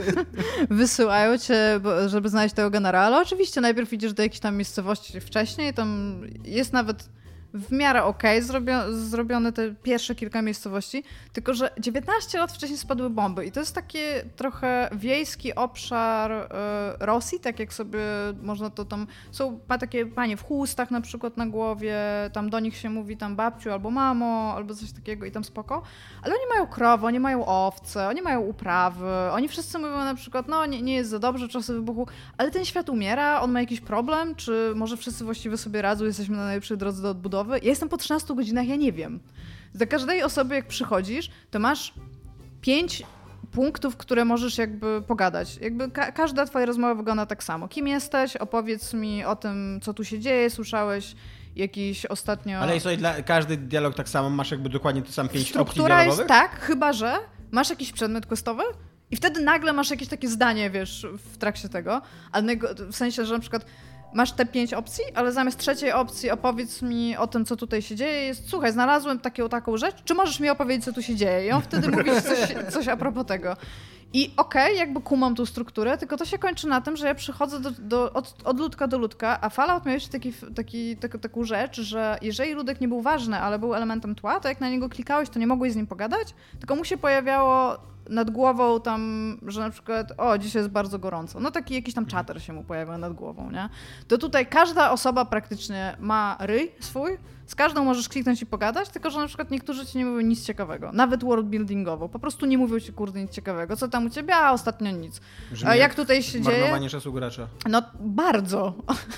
wysyłają 0.70 1.38
cię, 1.38 1.80
żeby 2.06 2.28
znaleźć 2.28 2.54
tego 2.54 2.70
generala. 2.70 3.20
Oczywiście 3.20 3.60
najpierw 3.60 3.92
idziesz 3.92 4.12
do 4.12 4.22
jakiejś 4.22 4.40
tam 4.40 4.56
miejscowości 4.56 5.20
wcześniej, 5.20 5.74
tam 5.74 6.20
jest 6.44 6.72
nawet 6.72 7.08
w 7.54 7.72
miarę 7.72 8.04
okej 8.04 8.42
zrobio- 8.42 8.92
zrobione 8.92 9.52
te 9.52 9.74
pierwsze 9.74 10.14
kilka 10.14 10.42
miejscowości, 10.42 11.04
tylko 11.32 11.54
że 11.54 11.70
19 11.78 12.38
lat 12.38 12.52
wcześniej 12.52 12.78
spadły 12.78 13.10
bomby 13.10 13.46
i 13.46 13.52
to 13.52 13.60
jest 13.60 13.74
taki 13.74 13.98
trochę 14.36 14.90
wiejski 14.92 15.54
obszar 15.54 16.32
e, 16.32 16.46
Rosji, 17.00 17.40
tak 17.40 17.58
jak 17.58 17.72
sobie 17.72 18.00
można 18.42 18.70
to 18.70 18.84
tam, 18.84 19.06
są 19.30 19.60
takie 19.80 20.06
panie 20.06 20.36
w 20.36 20.42
chustach 20.42 20.90
na 20.90 21.00
przykład 21.00 21.36
na 21.36 21.46
głowie, 21.46 21.96
tam 22.32 22.50
do 22.50 22.60
nich 22.60 22.76
się 22.76 22.90
mówi 22.90 23.16
tam 23.16 23.36
babciu 23.36 23.72
albo 23.72 23.90
mamo, 23.90 24.52
albo 24.56 24.74
coś 24.74 24.92
takiego 24.92 25.26
i 25.26 25.30
tam 25.30 25.44
spoko, 25.44 25.82
ale 26.22 26.34
oni 26.34 26.44
mają 26.54 26.66
krowy, 26.66 27.06
oni 27.06 27.20
mają 27.20 27.46
owce, 27.46 28.08
oni 28.08 28.22
mają 28.22 28.40
uprawy, 28.40 29.30
oni 29.32 29.48
wszyscy 29.48 29.78
mówią 29.78 29.98
na 29.98 30.14
przykład, 30.14 30.48
no 30.48 30.66
nie, 30.66 30.82
nie 30.82 30.94
jest 30.94 31.10
za 31.10 31.18
dobrze 31.18 31.48
czasy 31.48 31.74
wybuchu, 31.74 32.06
ale 32.38 32.50
ten 32.50 32.64
świat 32.64 32.88
umiera, 32.88 33.40
on 33.40 33.52
ma 33.52 33.60
jakiś 33.60 33.80
problem, 33.80 34.34
czy 34.34 34.72
może 34.74 34.96
wszyscy 34.96 35.24
właściwie 35.24 35.56
sobie 35.56 35.82
radzą, 35.82 36.04
jesteśmy 36.04 36.36
na 36.36 36.44
najlepszej 36.44 36.76
drodze 36.76 37.02
do 37.02 37.10
odbudowy. 37.10 37.37
Ja 37.48 37.56
jestem 37.62 37.88
po 37.88 37.96
13 37.96 38.34
godzinach, 38.34 38.66
ja 38.68 38.76
nie 38.76 38.92
wiem. 38.92 39.20
Dla 39.74 39.86
każdej 39.86 40.22
osoby, 40.22 40.54
jak 40.54 40.66
przychodzisz, 40.68 41.30
to 41.50 41.58
masz 41.58 41.94
pięć 42.60 43.02
punktów, 43.52 43.96
które 43.96 44.24
możesz 44.24 44.58
jakby 44.58 45.02
pogadać. 45.02 45.56
Jakby 45.56 45.90
ka- 45.90 46.12
każda 46.12 46.46
twoja 46.46 46.66
rozmowa 46.66 46.94
wygląda 46.94 47.26
tak 47.26 47.44
samo. 47.44 47.68
Kim 47.68 47.88
jesteś? 47.88 48.36
Opowiedz 48.36 48.94
mi 48.94 49.24
o 49.24 49.36
tym, 49.36 49.80
co 49.82 49.94
tu 49.94 50.04
się 50.04 50.18
dzieje. 50.18 50.50
Słyszałeś 50.50 51.14
jakiś 51.56 52.06
ostatnio... 52.06 52.58
Ale 52.58 52.76
i 52.76 52.80
słuchaj, 52.80 52.98
dla, 52.98 53.22
każdy 53.22 53.56
dialog 53.56 53.94
tak 53.94 54.08
samo, 54.08 54.30
masz 54.30 54.50
jakby 54.50 54.68
dokładnie 54.68 55.02
te 55.02 55.12
same 55.12 55.28
pięć 55.28 55.42
opcji 55.42 55.52
Struktura 55.52 56.04
jest 56.04 56.16
dialogowych? 56.16 56.50
tak, 56.50 56.60
chyba 56.60 56.92
że 56.92 57.14
masz 57.50 57.70
jakiś 57.70 57.92
przedmiot 57.92 58.26
questowy 58.26 58.62
i 59.10 59.16
wtedy 59.16 59.40
nagle 59.40 59.72
masz 59.72 59.90
jakieś 59.90 60.08
takie 60.08 60.28
zdanie, 60.28 60.70
wiesz, 60.70 61.06
w 61.32 61.38
trakcie 61.38 61.68
tego, 61.68 62.02
ale 62.32 62.56
w 62.90 62.96
sensie, 62.96 63.24
że 63.24 63.34
na 63.34 63.40
przykład 63.40 63.66
masz 64.14 64.32
te 64.32 64.46
pięć 64.46 64.74
opcji, 64.74 65.04
ale 65.14 65.32
zamiast 65.32 65.58
trzeciej 65.58 65.92
opcji 65.92 66.30
opowiedz 66.30 66.82
mi 66.82 67.16
o 67.16 67.26
tym, 67.26 67.44
co 67.44 67.56
tutaj 67.56 67.82
się 67.82 67.96
dzieje, 67.96 68.26
jest 68.26 68.48
słuchaj, 68.48 68.72
znalazłem 68.72 69.18
taką, 69.18 69.48
taką 69.48 69.76
rzecz, 69.76 69.96
czy 70.04 70.14
możesz 70.14 70.40
mi 70.40 70.50
opowiedzieć, 70.50 70.84
co 70.84 70.92
tu 70.92 71.02
się 71.02 71.16
dzieje? 71.16 71.46
I 71.46 71.50
on 71.50 71.62
wtedy 71.62 71.88
mówi 71.96 72.10
coś, 72.22 72.72
coś 72.72 72.88
a 72.88 72.96
propos 72.96 73.26
tego. 73.26 73.56
I 74.12 74.32
okej, 74.36 74.78
jakby 74.78 75.00
kumam 75.00 75.34
tą 75.34 75.46
strukturę, 75.46 75.98
tylko 75.98 76.16
to 76.16 76.24
się 76.24 76.38
kończy 76.38 76.66
na 76.66 76.80
tym, 76.80 76.96
że 76.96 77.06
ja 77.06 77.14
przychodzę 77.14 77.60
do, 77.60 77.70
do, 77.70 78.12
od, 78.12 78.34
od 78.44 78.60
ludka 78.60 78.86
do 78.86 78.98
ludka, 78.98 79.38
a 79.40 79.48
Fallout 79.48 79.86
miał 79.86 79.94
jeszcze 79.94 80.10
taki, 80.10 80.32
taki, 80.54 80.96
tak, 80.96 81.18
taką 81.18 81.44
rzecz, 81.44 81.80
że 81.80 82.18
jeżeli 82.22 82.52
ludek 82.54 82.80
nie 82.80 82.88
był 82.88 83.02
ważny, 83.02 83.38
ale 83.38 83.58
był 83.58 83.74
elementem 83.74 84.14
tła, 84.14 84.40
to 84.40 84.48
jak 84.48 84.60
na 84.60 84.70
niego 84.70 84.88
klikałeś, 84.88 85.28
to 85.28 85.38
nie 85.38 85.46
mogłeś 85.46 85.72
z 85.72 85.76
nim 85.76 85.86
pogadać, 85.86 86.34
tylko 86.58 86.76
mu 86.76 86.84
się 86.84 86.96
pojawiało 86.96 87.78
nad 88.08 88.30
głową 88.30 88.80
tam, 88.80 89.36
że 89.46 89.60
na 89.60 89.70
przykład 89.70 90.12
o, 90.16 90.38
dzisiaj 90.38 90.60
jest 90.60 90.70
bardzo 90.70 90.98
gorąco. 90.98 91.40
No 91.40 91.50
taki 91.50 91.74
jakiś 91.74 91.94
tam 91.94 92.06
czater 92.06 92.42
się 92.42 92.52
mu 92.52 92.64
pojawiał 92.64 92.98
nad 92.98 93.12
głową, 93.12 93.50
nie? 93.50 93.68
To 94.08 94.18
tutaj 94.18 94.46
każda 94.46 94.90
osoba 94.90 95.24
praktycznie 95.24 95.96
ma 96.00 96.36
ryj 96.40 96.72
swój, 96.80 97.18
z 97.48 97.54
każdą 97.54 97.84
możesz 97.84 98.08
kliknąć 98.08 98.42
i 98.42 98.46
pogadać, 98.46 98.88
tylko 98.88 99.10
że 99.10 99.18
na 99.18 99.26
przykład 99.26 99.50
niektórzy 99.50 99.86
ci 99.86 99.98
nie 99.98 100.04
mówią 100.04 100.20
nic 100.20 100.44
ciekawego, 100.44 100.92
nawet 100.92 101.24
worldbuildingowo, 101.24 102.08
po 102.08 102.18
prostu 102.18 102.46
nie 102.46 102.58
mówią 102.58 102.80
ci 102.80 102.92
kurde 102.92 103.22
nic 103.22 103.30
ciekawego. 103.30 103.76
Co 103.76 103.88
tam 103.88 104.06
u 104.06 104.10
ciebie? 104.10 104.34
A 104.36 104.52
ostatnio 104.52 104.90
nic. 104.90 105.20
Brzmi 105.52 105.68
A 105.68 105.76
jak 105.76 105.88
jak 105.88 105.94
tutaj 105.94 106.22
się 106.22 106.40
dzieje? 106.40 106.60
Marnowanie 106.60 106.88
czasu 106.88 107.12
gracza. 107.12 107.48
No 107.68 107.82
bardzo. 108.00 108.74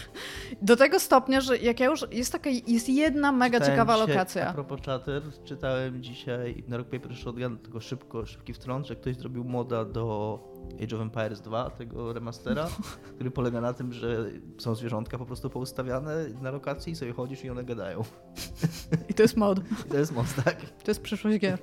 Do 0.62 0.76
tego 0.76 1.00
stopnia, 1.00 1.40
że 1.40 1.58
jak 1.58 1.80
ja 1.80 1.86
już, 1.86 2.06
jest 2.10 2.32
taka, 2.32 2.50
jest 2.66 2.88
jedna 2.88 3.32
mega 3.32 3.58
Czytałem 3.58 3.72
ciekawa 3.72 3.94
dzisiaj, 3.94 4.06
A 4.06 4.14
lokacja. 4.14 4.52
propos 4.52 4.80
chatter, 4.86 5.22
czytałem 5.44 6.02
dzisiaj 6.02 6.64
na 6.68 6.76
Rock 6.76 6.90
Paper 6.90 7.16
Shotgun, 7.16 7.58
tylko 7.58 7.80
szybko, 7.80 8.26
szybki 8.26 8.54
wtrąd, 8.54 8.86
że 8.86 8.96
ktoś 8.96 9.16
zrobił 9.16 9.44
moda 9.44 9.84
do 9.84 10.38
Age 10.82 10.96
of 10.96 11.02
Empires 11.02 11.40
2, 11.40 11.70
tego 11.70 12.12
remastera, 12.12 12.68
który 13.14 13.30
polega 13.30 13.60
na 13.60 13.72
tym, 13.72 13.92
że 13.92 14.30
są 14.58 14.74
zwierzątka 14.74 15.18
po 15.18 15.26
prostu 15.26 15.50
poustawiane 15.50 16.28
na 16.42 16.50
lokacji 16.50 16.92
i 16.92 16.96
sobie 16.96 17.12
chodzisz 17.12 17.44
i 17.44 17.50
one 17.50 17.64
gadają. 17.64 18.02
I 19.08 19.14
to 19.14 19.22
jest 19.22 19.36
mod. 19.36 19.58
I 19.86 19.90
to 19.90 19.98
jest 19.98 20.12
mod, 20.12 20.26
tak? 20.44 20.56
To 20.60 20.90
jest 20.90 21.02
przyszłość 21.02 21.38
gier. 21.38 21.58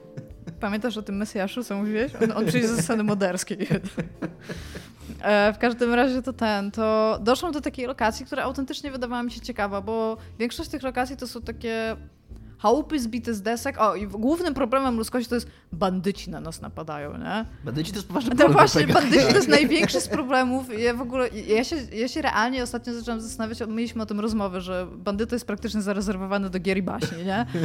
Pamiętasz 0.60 0.98
o 0.98 1.02
tym 1.02 1.18
Mesjaszu, 1.18 1.64
co 1.64 1.76
mówiłeś? 1.76 2.12
On, 2.16 2.32
on 2.32 2.46
przyjdzie 2.46 2.68
ze 2.68 2.82
sceny 2.82 3.04
moderskiej. 3.04 3.68
E, 5.22 5.54
w 5.54 5.58
każdym 5.58 5.94
razie 5.94 6.22
to 6.22 6.34
ten, 6.34 6.72
to 6.72 7.20
doszłam 7.22 7.52
do 7.52 7.62
takiej 7.62 7.88
lokacji, 7.88 8.26
która 8.26 8.44
autentycznie 8.44 8.92
wydawała 8.92 9.24
mi 9.24 9.32
się 9.32 9.42
ciekawa, 9.42 9.82
bo 9.82 10.18
większość 10.40 10.70
tych 10.70 10.84
lokacji 10.84 11.18
to 11.18 11.28
są 11.28 11.42
takie 11.42 11.98
chałupy 12.58 13.00
zbite 13.00 13.34
z 13.34 13.42
desek. 13.42 13.76
O, 13.82 13.96
i 13.96 14.08
głównym 14.08 14.54
problemem 14.54 14.98
ludzkości 14.98 15.30
to 15.30 15.36
jest 15.36 15.48
bandyci 15.72 16.30
na 16.30 16.40
nas 16.40 16.62
napadają, 16.62 17.18
nie? 17.18 17.46
Bandyci 17.66 17.92
to 17.92 17.98
jest 17.98 18.08
poważny 18.08 18.30
No 18.30 18.36
problem. 18.36 18.58
właśnie, 18.58 18.82
Pega. 18.82 18.94
bandyci 18.94 19.26
to 19.28 19.36
jest 19.36 19.48
największy 19.58 20.02
z 20.02 20.08
problemów. 20.08 20.80
Ja 20.80 20.94
w 20.94 21.02
ogóle, 21.02 21.30
ja 21.30 21.64
się, 21.64 21.76
ja 21.94 22.08
się 22.08 22.22
realnie 22.22 22.64
ostatnio 22.64 22.94
zaczęłam 22.94 23.22
zastanawiać, 23.22 23.60
mieliśmy 23.68 24.04
o 24.04 24.06
tym 24.06 24.20
rozmowę, 24.20 24.62
że 24.62 24.88
bandyta 24.98 25.36
jest 25.36 25.48
praktycznie 25.48 25.82
zarezerwowany 25.82 26.50
do 26.50 26.60
gier 26.60 26.78
i 26.78 26.82
baśni, 26.82 27.24
nie? 27.26 27.46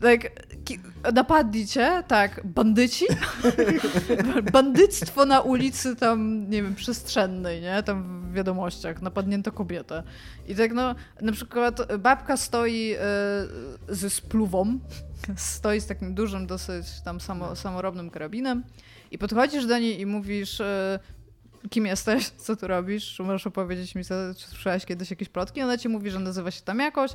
Tak, 0.00 0.20
napadli 1.14 1.66
cię, 1.66 2.02
tak, 2.08 2.40
bandyci, 2.44 3.04
bandyctwo 4.52 5.24
na 5.24 5.40
ulicy 5.40 5.96
tam, 5.96 6.50
nie 6.50 6.62
wiem, 6.62 6.74
przestrzennej, 6.74 7.60
nie? 7.60 7.82
Tam 7.82 8.21
w 8.32 8.34
wiadomościach, 8.34 9.02
napadnięto 9.02 9.52
kobietę. 9.52 10.02
I 10.48 10.54
tak 10.54 10.72
no, 10.72 10.94
na 11.20 11.32
przykład 11.32 11.96
babka 11.96 12.36
stoi 12.36 12.92
e, 12.92 12.98
ze 13.88 14.10
spluwą, 14.10 14.78
stoi 15.36 15.80
z 15.80 15.86
takim 15.86 16.14
dużym, 16.14 16.46
dosyć 16.46 16.86
tam 17.04 17.20
samo, 17.20 17.56
samorobnym 17.56 18.10
karabinem 18.10 18.64
i 19.10 19.18
podchodzisz 19.18 19.66
do 19.66 19.78
niej 19.78 20.00
i 20.00 20.06
mówisz, 20.06 20.60
e, 20.60 20.98
kim 21.70 21.86
jesteś, 21.86 22.28
co 22.28 22.56
tu 22.56 22.66
robisz, 22.66 23.14
czy 23.14 23.22
możesz 23.22 23.46
opowiedzieć 23.46 23.94
mi, 23.94 24.04
co, 24.04 24.14
czy 24.36 24.48
słyszałeś 24.48 24.84
kiedyś 24.86 25.10
jakieś 25.10 25.28
plotki? 25.28 25.62
Ona 25.62 25.78
ci 25.78 25.88
mówi, 25.88 26.10
że 26.10 26.18
nazywa 26.18 26.50
się 26.50 26.62
tam 26.62 26.78
jakoś, 26.78 27.10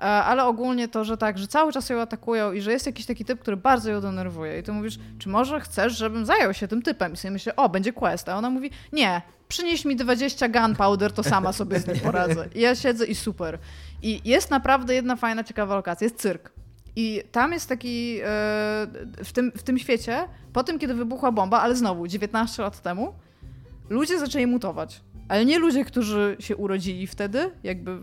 ale 0.00 0.44
ogólnie 0.44 0.88
to, 0.88 1.04
że 1.04 1.16
tak, 1.16 1.38
że 1.38 1.46
cały 1.46 1.72
czas 1.72 1.88
ją 1.88 2.00
atakują 2.00 2.52
i 2.52 2.60
że 2.60 2.72
jest 2.72 2.86
jakiś 2.86 3.06
taki 3.06 3.24
typ, 3.24 3.40
który 3.40 3.56
bardzo 3.56 3.90
ją 3.90 4.00
denerwuje. 4.00 4.58
I 4.58 4.62
ty 4.62 4.72
mówisz, 4.72 4.98
czy 5.18 5.28
może 5.28 5.60
chcesz, 5.60 5.96
żebym 5.96 6.26
zajął 6.26 6.54
się 6.54 6.68
tym 6.68 6.82
typem? 6.82 7.12
I 7.12 7.16
sobie 7.16 7.32
myślę, 7.32 7.56
o, 7.56 7.68
będzie 7.68 7.92
quest. 7.92 8.28
A 8.28 8.36
ona 8.36 8.50
mówi, 8.50 8.70
nie, 8.92 9.22
przynieś 9.48 9.84
mi 9.84 9.96
20 9.96 10.48
gunpowder, 10.48 11.12
to 11.12 11.22
sama 11.22 11.52
sobie 11.52 11.80
z 11.80 11.86
nim 11.88 12.00
poradzę. 12.00 12.48
I 12.54 12.60
ja 12.60 12.74
siedzę 12.74 13.06
i 13.06 13.14
super. 13.14 13.58
I 14.02 14.20
jest 14.24 14.50
naprawdę 14.50 14.94
jedna 14.94 15.16
fajna, 15.16 15.44
ciekawa 15.44 15.74
lokacja, 15.74 16.04
jest 16.04 16.16
cyrk. 16.16 16.50
I 16.96 17.22
tam 17.32 17.52
jest 17.52 17.68
taki, 17.68 18.18
e, 18.20 18.26
w 19.24 19.32
tym, 19.32 19.52
w 19.56 19.62
tym 19.62 19.78
świecie, 19.78 20.24
po 20.52 20.64
tym, 20.64 20.78
kiedy 20.78 20.94
wybuchła 20.94 21.32
bomba, 21.32 21.60
ale 21.60 21.76
znowu, 21.76 22.06
19 22.06 22.62
lat 22.62 22.82
temu, 22.82 23.14
ludzie 23.88 24.18
zaczęli 24.18 24.46
mutować. 24.46 25.00
Ale 25.28 25.44
nie 25.44 25.58
ludzie, 25.58 25.84
którzy 25.84 26.36
się 26.40 26.56
urodzili 26.56 27.06
wtedy, 27.06 27.50
jakby 27.64 27.98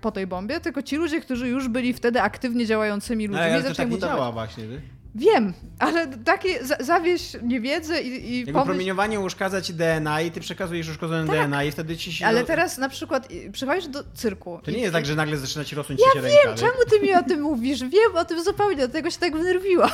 po 0.00 0.10
tej 0.12 0.26
bombie, 0.26 0.60
tylko 0.60 0.82
ci 0.82 0.96
ludzie, 0.96 1.20
którzy 1.20 1.48
już 1.48 1.68
byli 1.68 1.92
wtedy 1.92 2.22
aktywnie 2.22 2.66
działającymi 2.66 3.26
ludźmi, 3.26 3.42
Ale 3.44 3.62
to 3.62 3.68
zaczęli 3.68 3.76
tak 3.76 3.86
nie 3.88 3.94
mutować. 3.94 4.16
działa 4.16 4.32
właśnie, 4.32 4.64
ty? 4.64 4.80
Wiem, 5.18 5.52
ale 5.78 6.06
takie 6.06 6.64
za, 6.64 6.76
zawieść 6.80 7.36
niewiedzę 7.42 8.02
i, 8.02 8.30
i 8.32 8.38
Jakby 8.38 8.52
pomyśl... 8.52 8.66
promieniowanie 8.66 9.20
uszkadza 9.20 9.62
ci 9.62 9.74
DNA 9.74 10.20
i 10.22 10.30
ty 10.30 10.40
przekazujesz 10.40 10.88
uszkodzone 10.88 11.24
DNA 11.26 11.64
i 11.64 11.70
wtedy 11.72 11.96
ci 11.96 12.12
się... 12.12 12.24
Tak. 12.24 12.28
Ale 12.28 12.44
teraz 12.44 12.78
na 12.78 12.88
przykład 12.88 13.28
przychodzisz 13.52 13.88
do 13.88 14.04
cyrku. 14.14 14.60
To 14.64 14.70
i- 14.70 14.74
nie 14.74 14.80
jest 14.80 14.92
tak, 14.92 15.06
że 15.06 15.14
nagle 15.14 15.36
zaczyna 15.38 15.64
ci 15.64 15.76
rosnąć 15.76 16.00
Ja 16.14 16.22
wiem, 16.22 16.56
czemu 16.56 16.72
ty 16.90 17.00
mi 17.00 17.14
o 17.14 17.22
tym 17.22 17.40
mówisz? 17.40 17.80
Wiem 17.80 18.16
o 18.16 18.24
tym 18.24 18.44
zupełnie, 18.44 18.76
dlatego 18.76 19.10
się 19.10 19.18
tak 19.18 19.36
wnerwiłam. 19.36 19.90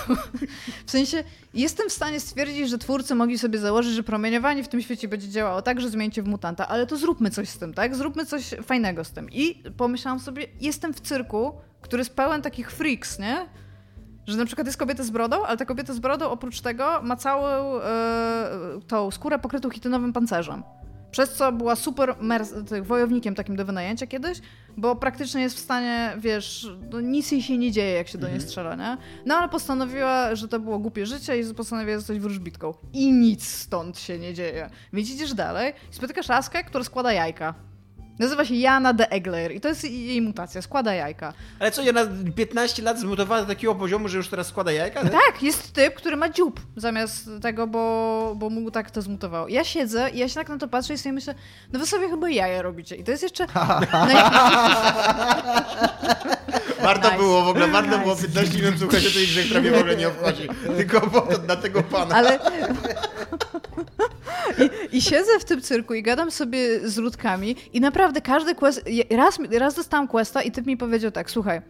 W 0.87 0.91
sensie, 0.91 1.25
jestem 1.55 1.89
w 1.89 1.93
stanie 1.93 2.21
stwierdzić, 2.21 2.71
że 2.71 2.79
twórcy 2.79 3.15
mogli 3.15 3.39
sobie 3.39 3.59
założyć, 3.59 3.93
że 3.93 4.03
promieniowanie 4.03 4.65
w 4.65 4.69
tym 4.69 4.83
świecie 4.83 5.09
będzie 5.09 5.29
działało 5.29 5.63
tak, 5.63 5.81
że 5.81 5.89
zmieńcie 5.91 6.23
w 6.23 6.27
mutanta, 6.27 6.69
ale 6.69 6.87
to 6.87 6.97
zróbmy 6.97 7.31
coś 7.31 7.49
z 7.49 7.59
tym, 7.59 7.75
tak? 7.75 7.97
Zróbmy 7.97 8.27
coś 8.27 8.43
fajnego 8.63 9.05
z 9.05 9.11
tym. 9.11 9.31
I 9.31 9.63
pomyślałam 9.77 10.21
sobie, 10.21 10.47
jestem 10.61 10.95
w 10.95 11.01
cyrku, 11.01 11.53
który 11.81 12.01
jest 12.01 12.15
pełen 12.17 12.43
takich 12.43 12.71
freaks, 12.73 13.19
nie? 13.19 13.47
Że 14.27 14.37
na 14.37 14.45
przykład 14.45 14.67
jest 14.67 14.79
kobieta 14.79 15.03
z 15.03 15.11
brodą, 15.11 15.45
ale 15.45 15.57
ta 15.57 15.65
kobieta 15.65 15.95
z 15.95 15.99
brodą 15.99 16.31
oprócz 16.31 16.61
tego 16.61 17.01
ma 17.03 17.17
całą 17.17 17.81
e, 17.81 18.81
tą 18.87 19.11
skórę 19.11 19.39
pokrytą 19.39 19.71
chitynowym 19.71 20.13
pancerzem. 20.13 20.63
Przez 21.11 21.35
co 21.35 21.53
była 21.53 21.77
super 21.77 22.15
wojownikiem 22.83 23.35
takim 23.35 23.57
do 23.57 23.65
wynajęcia 23.65 24.07
kiedyś, 24.07 24.39
bo 24.77 24.97
praktycznie 24.97 25.43
jest 25.43 25.57
w 25.57 25.59
stanie, 25.59 26.13
wiesz, 26.19 26.69
no 26.91 27.01
nic 27.01 27.33
jej 27.33 27.43
się 27.43 27.59
nie 27.59 27.73
dzieje, 27.73 27.93
jak 27.93 28.09
się 28.09 28.19
do 28.19 28.29
niej 28.29 28.41
strzela, 28.41 28.75
nie? 28.75 28.97
No 29.27 29.35
ale 29.35 29.49
postanowiła, 29.49 30.35
że 30.35 30.49
to 30.49 30.61
było 30.61 30.79
głupie 30.79 31.07
życie 31.07 31.41
i 31.41 31.55
postanowiła 31.55 31.99
zostać 31.99 32.19
wróżbitką. 32.19 32.75
I 32.93 33.13
nic 33.13 33.49
stąd 33.49 33.99
się 33.99 34.19
nie 34.19 34.35
dzieje. 34.35 34.71
Więc 34.93 35.11
idziesz 35.11 35.35
dalej 35.35 35.73
i 35.91 35.95
spotykasz 35.95 36.29
laskę, 36.29 36.65
która 36.65 36.85
składa 36.85 37.13
jajka. 37.13 37.55
Nazywa 38.19 38.45
się 38.45 38.55
Jana 38.55 38.93
de 38.93 39.11
Egler 39.11 39.53
i 39.53 39.61
to 39.61 39.69
jest 39.69 39.85
jej 39.85 40.23
mutacja, 40.23 40.63
składa 40.63 40.95
jajka. 40.95 41.33
Ale 41.59 41.71
co, 41.71 41.83
ona 41.83 42.01
15 42.37 42.83
lat 42.83 42.99
zmutowała 42.99 43.41
do 43.41 43.47
takiego 43.47 43.75
poziomu, 43.75 44.09
że 44.09 44.17
już 44.17 44.29
teraz 44.29 44.47
składa 44.47 44.73
jajka? 44.73 45.03
Tak, 45.03 45.43
jest 45.43 45.73
typ, 45.73 45.95
który 45.95 46.17
ma 46.17 46.29
dziób 46.29 46.61
zamiast 46.77 47.31
tego, 47.43 47.67
bo, 47.67 48.33
bo 48.37 48.51
mu 48.51 48.71
tak 48.71 48.91
to 48.91 49.03
zmutowało. 49.03 49.49
Ja 49.49 49.65
siedzę 49.65 50.11
i 50.11 50.19
ja 50.19 50.29
się 50.29 50.35
tak 50.35 50.49
na 50.49 50.59
to 50.59 50.69
patrzę 50.69 50.95
i 50.95 50.99
sobie 50.99 51.13
myślę, 51.13 51.35
no 51.73 51.79
wy 51.79 51.87
sobie 51.87 52.09
chyba 52.09 52.31
jaja 52.31 52.63
robicie. 52.63 52.97
I 52.97 53.05
to 53.05 53.11
jest 53.11 53.23
jeszcze... 53.23 53.47
Warto 56.83 57.09
Nice. 57.09 57.19
było 57.19 57.43
w 57.43 57.49
ogóle, 57.49 57.69
warto 57.69 57.91
Nice. 57.91 58.03
było 58.03 58.17
15 58.17 58.59
minut 58.59 58.79
słuchać 58.79 59.07
o 59.07 59.11
tej 59.11 59.27
grze, 59.27 59.43
która 59.43 59.61
mnie 59.61 59.71
w 59.71 59.79
ogóle 59.79 59.97
nie 59.97 60.09
obchodzi. 60.09 60.49
Tylko 60.77 61.11
na 61.49 61.57
tego 61.57 61.83
pana. 61.83 62.15
Ale... 62.15 62.39
I, 64.59 64.97
I 64.97 65.03
siedzę 65.03 65.39
w 65.41 65.45
tym 65.45 65.61
cyrku 65.61 65.95
i 65.95 66.03
gadam 66.03 66.31
sobie 66.31 66.89
z 66.89 66.97
ludkami 66.97 67.57
i 67.73 67.81
naprawdę 67.81 68.21
każdy 68.21 68.55
quest... 68.55 68.85
Raz, 69.11 69.39
raz 69.59 69.75
dostałam 69.75 70.09
questa 70.09 70.43
i 70.43 70.51
typ 70.51 70.67
mi 70.67 70.77
powiedział 70.77 71.11
tak, 71.11 71.31
słuchaj, 71.31 71.63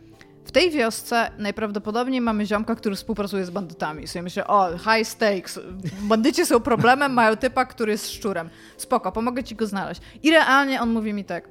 w 0.45 0.53
tej 0.53 0.70
wiosce 0.70 1.31
najprawdopodobniej 1.39 2.20
mamy 2.20 2.47
ziomka, 2.47 2.75
który 2.75 2.97
współpracuje 2.97 3.45
z 3.45 3.51
bandytami. 3.51 4.07
Sobie 4.07 4.23
myślę, 4.23 4.47
o, 4.47 4.79
high 4.79 5.09
stakes. 5.09 5.61
Bandyci 6.03 6.47
są 6.47 6.61
problemem, 6.61 7.12
mają 7.23 7.37
typa, 7.37 7.64
który 7.64 7.93
jest 7.93 8.11
szczurem. 8.11 8.51
Spoko, 8.77 9.12
pomogę 9.12 9.45
ci 9.45 9.55
go 9.55 9.66
znaleźć. 9.66 10.01
I 10.23 10.31
realnie 10.31 10.81
on 10.81 10.91
mówi 10.91 11.12
mi 11.12 11.25
tak, 11.25 11.49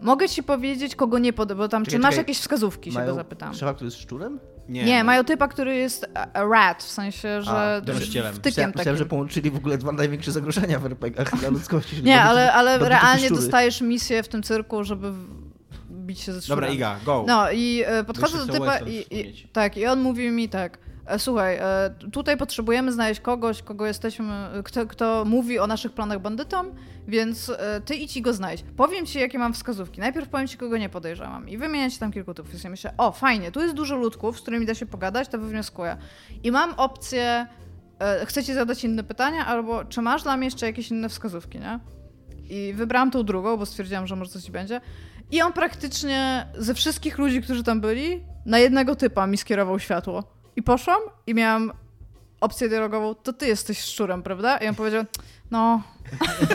mogę 0.00 0.28
ci 0.28 0.42
powiedzieć, 0.42 0.96
kogo 0.96 1.18
nie 1.18 1.32
podoba, 1.32 1.62
bo 1.62 1.68
tam, 1.68 1.84
czy 1.84 1.90
Czekaj, 1.90 2.02
masz 2.02 2.10
czekaj. 2.10 2.20
jakieś 2.20 2.38
wskazówki, 2.38 2.92
się 2.92 2.98
Mają 2.98 3.10
go 3.10 3.14
zapytam. 3.14 3.54
Szefa, 3.54 3.74
który 3.74 3.86
jest 3.86 3.98
szczurem? 3.98 4.40
Nie, 4.68 5.04
mają 5.04 5.24
typa, 5.24 5.48
który 5.48 5.76
jest 5.76 6.06
rat, 6.34 6.82
w 6.82 6.90
sensie, 6.90 7.42
że 7.42 7.50
A, 7.50 7.74
że 7.74 7.82
drążcielem. 7.82 8.34
wtykiem 8.34 8.50
Myślałem, 8.50 8.72
takim. 8.72 8.80
myślałem, 8.80 8.98
że 8.98 9.06
połączyli 9.06 9.50
w 9.50 9.56
ogóle 9.56 9.78
dwa 9.78 9.92
największe 9.92 10.32
zagrożenia 10.32 10.78
w 10.78 10.86
RPGach 10.86 11.36
dla 11.40 11.48
ludzkości. 11.48 12.02
Nie, 12.02 12.22
ale, 12.22 12.52
ale 12.52 12.78
realnie 12.78 13.26
szczury. 13.26 13.40
dostajesz 13.40 13.80
misję 13.80 14.22
w 14.22 14.28
tym 14.28 14.42
cyrku, 14.42 14.84
żeby 14.84 15.12
bić 15.90 16.20
się 16.20 16.32
ze 16.32 16.42
szczurem. 16.42 16.56
Dobra, 16.60 16.74
Iga, 16.74 16.96
go. 17.04 17.24
No 17.26 17.50
i 17.50 17.82
e, 17.86 18.04
podchodzę 18.04 18.46
do 18.46 18.52
typa 18.52 18.78
i, 18.78 19.04
i, 19.10 19.48
tak, 19.52 19.76
i 19.76 19.86
on 19.86 20.00
mówi 20.00 20.30
mi 20.30 20.48
tak, 20.48 20.78
słuchaj, 21.18 21.56
e, 21.56 21.90
tutaj 22.12 22.36
potrzebujemy 22.36 22.92
znaleźć 22.92 23.20
kogoś, 23.20 23.62
kogo 23.62 23.86
jesteśmy, 23.86 24.48
kto, 24.64 24.86
kto 24.86 25.24
mówi 25.24 25.58
o 25.58 25.66
naszych 25.66 25.92
planach 25.92 26.20
bandytom, 26.20 26.66
więc 27.08 27.50
e, 27.50 27.80
ty 27.84 27.94
idź 27.94 28.16
i 28.16 28.22
go 28.22 28.32
znajdź. 28.32 28.64
Powiem 28.76 29.06
ci, 29.06 29.20
jakie 29.20 29.38
mam 29.38 29.54
wskazówki. 29.54 30.00
Najpierw 30.00 30.28
powiem 30.28 30.46
ci, 30.46 30.56
kogo 30.56 30.78
nie 30.78 30.88
podejrzewam 30.88 31.48
i 31.48 31.58
wymienię 31.58 31.90
ci 31.90 31.98
tam 31.98 32.12
kilku 32.12 32.34
typów. 32.34 32.54
I 32.54 32.58
sobie 32.58 32.70
myślę, 32.70 32.94
o 32.98 33.12
fajnie, 33.12 33.52
tu 33.52 33.60
jest 33.60 33.74
dużo 33.74 33.96
ludków, 33.96 34.38
z 34.38 34.42
którymi 34.42 34.66
da 34.66 34.74
się 34.74 34.86
pogadać, 34.86 35.28
to 35.28 35.38
wywnioskuję. 35.38 35.96
I 36.42 36.52
mam 36.52 36.74
opcję, 36.74 37.46
e, 37.98 38.26
chcę 38.26 38.44
ci 38.44 38.54
zadać 38.54 38.84
inne 38.84 39.04
pytania, 39.04 39.46
albo 39.46 39.84
czy 39.84 40.02
masz 40.02 40.22
dla 40.22 40.36
mnie 40.36 40.46
jeszcze 40.46 40.66
jakieś 40.66 40.90
inne 40.90 41.08
wskazówki, 41.08 41.58
nie? 41.58 41.80
I 42.48 42.72
wybrałam 42.74 43.10
tą 43.10 43.22
drugą, 43.22 43.56
bo 43.56 43.66
stwierdziłam, 43.66 44.06
że 44.06 44.16
może 44.16 44.30
coś 44.30 44.42
ci 44.42 44.52
będzie. 44.52 44.80
I 45.30 45.42
on 45.42 45.52
praktycznie 45.52 46.46
ze 46.58 46.74
wszystkich 46.74 47.18
ludzi, 47.18 47.42
którzy 47.42 47.64
tam 47.64 47.80
byli, 47.80 48.24
na 48.46 48.58
jednego 48.58 48.96
typa 48.96 49.26
mi 49.26 49.36
skierował 49.36 49.78
światło. 49.78 50.35
I 50.56 50.62
poszłam 50.62 51.00
i 51.26 51.34
miałam 51.34 51.72
opcję 52.40 52.68
dialogową, 52.68 53.14
to 53.14 53.32
ty 53.32 53.46
jesteś 53.46 53.78
szczurem, 53.78 54.22
prawda? 54.22 54.58
I 54.58 54.68
on 54.68 54.74
powiedział, 54.74 55.04
no... 55.50 55.82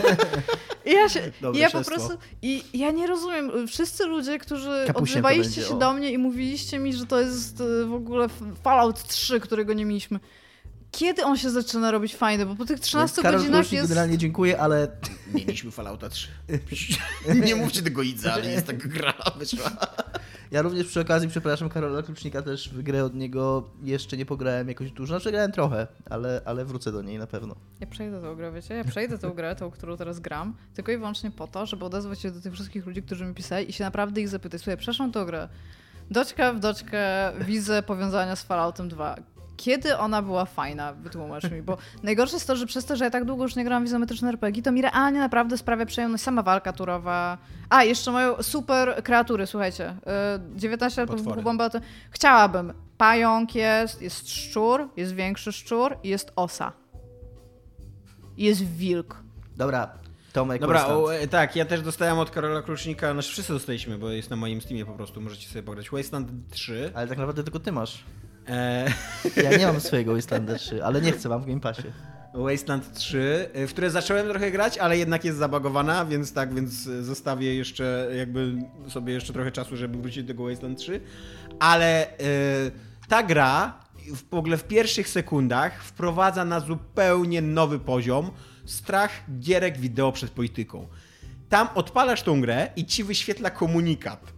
I 0.86 0.92
ja 0.92 1.08
się, 1.08 1.32
Dobre 1.40 1.58
i 1.58 1.62
ja 1.62 1.70
po 1.70 1.84
prostu, 1.84 2.18
i 2.42 2.64
ja 2.72 2.90
nie 2.90 3.06
rozumiem, 3.06 3.68
wszyscy 3.68 4.06
ludzie, 4.06 4.38
którzy 4.38 4.84
Kapusiem 4.86 5.24
odzywaliście 5.24 5.62
się 5.62 5.74
o. 5.74 5.78
do 5.78 5.92
mnie 5.92 6.12
i 6.12 6.18
mówiliście 6.18 6.78
mi, 6.78 6.92
że 6.92 7.06
to 7.06 7.20
jest 7.20 7.60
e, 7.60 7.84
w 7.84 7.94
ogóle 7.94 8.28
Fallout 8.62 9.08
3, 9.08 9.40
którego 9.40 9.72
nie 9.72 9.84
mieliśmy. 9.84 10.20
Kiedy 10.90 11.24
on 11.24 11.36
się 11.36 11.50
zaczyna 11.50 11.90
robić 11.90 12.16
fajny? 12.16 12.46
Bo 12.46 12.54
po 12.54 12.64
tych 12.64 12.80
13 12.80 13.22
Karol 13.22 13.40
godzinach 13.40 13.72
jest... 13.72 13.88
generalnie 13.88 14.18
dziękuję, 14.18 14.60
ale 14.60 14.88
Mieliśmy 15.34 15.70
Fallouta 15.70 16.08
3. 16.08 16.28
nie 17.44 17.56
mówcie 17.56 17.82
tego 17.82 18.02
Idza, 18.02 18.32
ale 18.32 18.50
jest 18.50 18.66
taka 18.66 18.88
gra 18.88 19.14
wyszła. 19.36 19.70
Ja 20.52 20.62
również 20.62 20.86
przy 20.86 21.00
okazji 21.00 21.28
przepraszam 21.28 21.68
Karola 21.68 22.02
Klucznika 22.02 22.42
też 22.42 22.68
w 22.68 22.82
grę 22.82 23.04
od 23.04 23.14
niego 23.14 23.70
jeszcze 23.82 24.16
nie 24.16 24.26
pograłem 24.26 24.68
jakoś 24.68 24.90
dużo. 24.90 25.14
Znaczy 25.14 25.30
grałem 25.30 25.52
trochę, 25.52 25.86
ale, 26.10 26.42
ale 26.44 26.64
wrócę 26.64 26.92
do 26.92 27.02
niej 27.02 27.18
na 27.18 27.26
pewno. 27.26 27.56
Ja 27.80 27.86
przejdę 27.86 28.20
tą 28.20 28.34
grę, 28.34 28.52
wiecie? 28.52 28.74
Ja 28.74 28.84
przejdę 28.84 29.18
tą 29.18 29.30
grę, 29.30 29.56
tą, 29.56 29.70
którą 29.70 29.96
teraz 29.96 30.20
gram, 30.20 30.54
tylko 30.74 30.92
i 30.92 30.96
wyłącznie 30.96 31.30
po 31.30 31.46
to, 31.46 31.66
żeby 31.66 31.84
odezwać 31.84 32.20
się 32.20 32.30
do 32.30 32.40
tych 32.40 32.52
wszystkich 32.52 32.86
ludzi, 32.86 33.02
którzy 33.02 33.24
mi 33.24 33.34
pisali 33.34 33.70
i 33.70 33.72
się 33.72 33.84
naprawdę 33.84 34.20
ich 34.20 34.28
zapytać. 34.28 34.60
Słuchaj, 34.60 34.76
przeszłam 34.76 35.12
tą 35.12 35.24
grę. 35.24 35.48
Doczka 36.10 36.52
w 36.52 36.60
doczkę 36.60 37.32
widzę 37.40 37.82
powiązania 37.82 38.36
z 38.36 38.42
Falloutem 38.42 38.88
2. 38.88 39.16
Kiedy 39.62 39.98
ona 39.98 40.22
była 40.22 40.44
fajna? 40.44 40.92
Wytłumacz 40.92 41.50
mi, 41.50 41.62
bo 41.62 41.76
najgorsze 42.02 42.36
jest 42.36 42.46
to, 42.46 42.56
że 42.56 42.66
przez 42.66 42.84
to, 42.84 42.96
że 42.96 43.04
ja 43.04 43.10
tak 43.10 43.24
długo 43.24 43.42
już 43.42 43.56
nie 43.56 43.64
grałam 43.64 43.84
w 43.84 43.86
izometryczne 43.86 44.28
RPG, 44.28 44.62
to 44.62 44.72
mi 44.72 44.82
realnie 44.82 45.18
naprawdę 45.20 45.58
sprawia 45.58 45.86
przyjemność 45.86 46.24
sama 46.24 46.42
walka 46.42 46.72
turowa. 46.72 47.38
A, 47.70 47.84
jeszcze 47.84 48.10
mają 48.12 48.42
super 48.42 49.02
kreatury, 49.02 49.46
słuchajcie. 49.46 49.96
Yy, 50.50 50.56
19 50.58 51.00
lat 51.00 51.10
po 51.10 51.16
Potwory. 51.16 51.36
wybuchu 51.36 51.58
bomby. 51.58 51.70
to- 51.70 51.86
Chciałabym. 52.10 52.72
Pająk 52.98 53.54
jest, 53.54 54.02
jest 54.02 54.30
szczur, 54.30 54.88
jest 54.96 55.14
większy 55.14 55.52
szczur 55.52 55.96
i 56.02 56.08
jest 56.08 56.32
osa. 56.36 56.72
I 58.36 58.44
Jest 58.44 58.64
wilk. 58.64 59.16
Dobra, 59.56 59.90
Tomek 60.32 60.60
Dobra, 60.60 60.86
o, 60.86 61.14
e, 61.14 61.28
tak, 61.28 61.56
ja 61.56 61.64
też 61.64 61.82
dostałem 61.82 62.18
od 62.18 62.30
Karola 62.30 62.62
Krusznika, 62.62 63.12
znaczy 63.12 63.28
wszyscy 63.32 63.52
dostaliśmy, 63.52 63.98
bo 63.98 64.10
jest 64.10 64.30
na 64.30 64.36
moim 64.36 64.60
Steamie 64.60 64.86
po 64.86 64.92
prostu, 64.92 65.20
możecie 65.20 65.48
sobie 65.48 65.62
pograć. 65.62 65.90
Wasteland 65.90 66.28
3. 66.50 66.90
Ale 66.94 67.08
tak 67.08 67.18
naprawdę 67.18 67.44
tylko 67.44 67.60
ty 67.60 67.72
masz. 67.72 68.04
E, 68.48 68.92
Ja 69.42 69.56
nie 69.56 69.66
mam 69.66 69.80
swojego 69.80 70.14
Wastelanda 70.14 70.54
3, 70.54 70.84
ale 70.84 71.00
nie 71.00 71.12
chcę, 71.12 71.28
mam 71.28 71.42
w 71.42 71.46
Game 71.46 71.60
Passie. 71.60 71.82
Wasteland 72.34 72.94
3, 72.94 73.48
e, 73.52 73.66
w 73.66 73.70
które 73.70 73.90
zacząłem 73.90 74.28
trochę 74.28 74.50
grać, 74.50 74.78
ale 74.78 74.98
jednak 74.98 75.24
jest 75.24 75.38
zabagowana, 75.38 76.04
więc 76.04 76.32
tak, 76.32 76.54
więc 76.54 76.72
zostawię 77.00 77.54
jeszcze 77.54 78.08
jakby 78.16 78.54
sobie 78.88 79.12
jeszcze 79.14 79.32
trochę 79.32 79.52
czasu, 79.52 79.76
żeby 79.76 79.98
wrócić 79.98 80.22
do 80.22 80.28
tego 80.28 80.44
Wasteland 80.44 80.78
3. 80.78 81.00
Ale 81.58 82.06
e, 82.06 82.12
ta 83.08 83.22
gra 83.22 83.78
w, 84.14 84.30
w 84.30 84.34
ogóle 84.34 84.56
w 84.56 84.64
pierwszych 84.64 85.08
sekundach 85.08 85.82
wprowadza 85.82 86.44
na 86.44 86.60
zupełnie 86.60 87.42
nowy 87.42 87.78
poziom 87.78 88.30
strach 88.64 89.10
gierek 89.40 89.78
wideo 89.78 90.12
przed 90.12 90.30
polityką. 90.30 90.88
Tam 91.48 91.68
odpalasz 91.74 92.22
tą 92.22 92.40
grę 92.40 92.68
i 92.76 92.86
ci 92.86 93.04
wyświetla 93.04 93.50
komunikat 93.50 94.31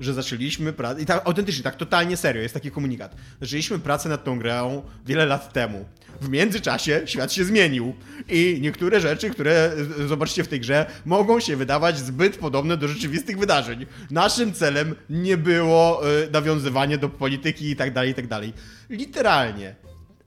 że 0.00 0.14
zaczęliśmy 0.14 0.72
pracę. 0.72 1.02
I 1.02 1.06
tak 1.06 1.22
autentycznie, 1.26 1.62
tak 1.62 1.76
totalnie 1.76 2.16
serio, 2.16 2.42
jest 2.42 2.54
taki 2.54 2.70
komunikat. 2.70 3.16
Zaczęliśmy 3.40 3.78
pracę 3.78 4.08
nad 4.08 4.24
tą 4.24 4.38
grą 4.38 4.82
wiele 5.06 5.26
lat 5.26 5.52
temu. 5.52 5.84
W 6.20 6.28
międzyczasie 6.28 7.02
świat 7.04 7.32
się 7.32 7.44
zmienił 7.44 7.94
i 8.28 8.58
niektóre 8.60 9.00
rzeczy, 9.00 9.30
które 9.30 9.72
zobaczcie 10.06 10.44
w 10.44 10.48
tej 10.48 10.60
grze, 10.60 10.86
mogą 11.04 11.40
się 11.40 11.56
wydawać 11.56 11.98
zbyt 11.98 12.36
podobne 12.36 12.76
do 12.76 12.88
rzeczywistych 12.88 13.38
wydarzeń. 13.38 13.86
Naszym 14.10 14.52
celem 14.52 14.94
nie 15.10 15.36
było 15.36 16.02
e, 16.24 16.30
nawiązywanie 16.30 16.98
do 16.98 17.08
polityki 17.08 17.70
i 17.70 17.76
tak 17.76 17.92
dalej, 17.92 18.10
i 18.10 18.14
tak 18.14 18.26
dalej. 18.26 18.52
Literalnie. 18.90 19.74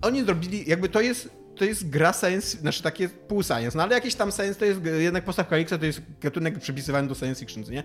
Oni 0.02 0.24
zrobili, 0.24 0.70
jakby 0.70 0.90
to 0.90 1.02
jest 1.02 1.40
to 1.60 1.66
jest 1.66 1.90
gra 1.90 2.14
science, 2.14 2.58
znaczy 2.58 2.84
takie 2.84 3.10
pół 3.10 3.44
science, 3.44 3.78
no 3.78 3.84
ale 3.84 3.96
jakieś 3.96 4.16
tam 4.16 4.32
science 4.32 4.60
to 4.60 4.66
jest 4.66 4.80
jednak 5.00 5.26
postaw 5.26 5.48
Kalixa 5.48 5.78
to 5.80 5.86
jest 5.86 6.02
gatunek 6.22 6.60
przypisywany 6.60 7.08
do 7.08 7.16
science 7.16 7.40
fiction, 7.40 7.64
nie? 7.64 7.84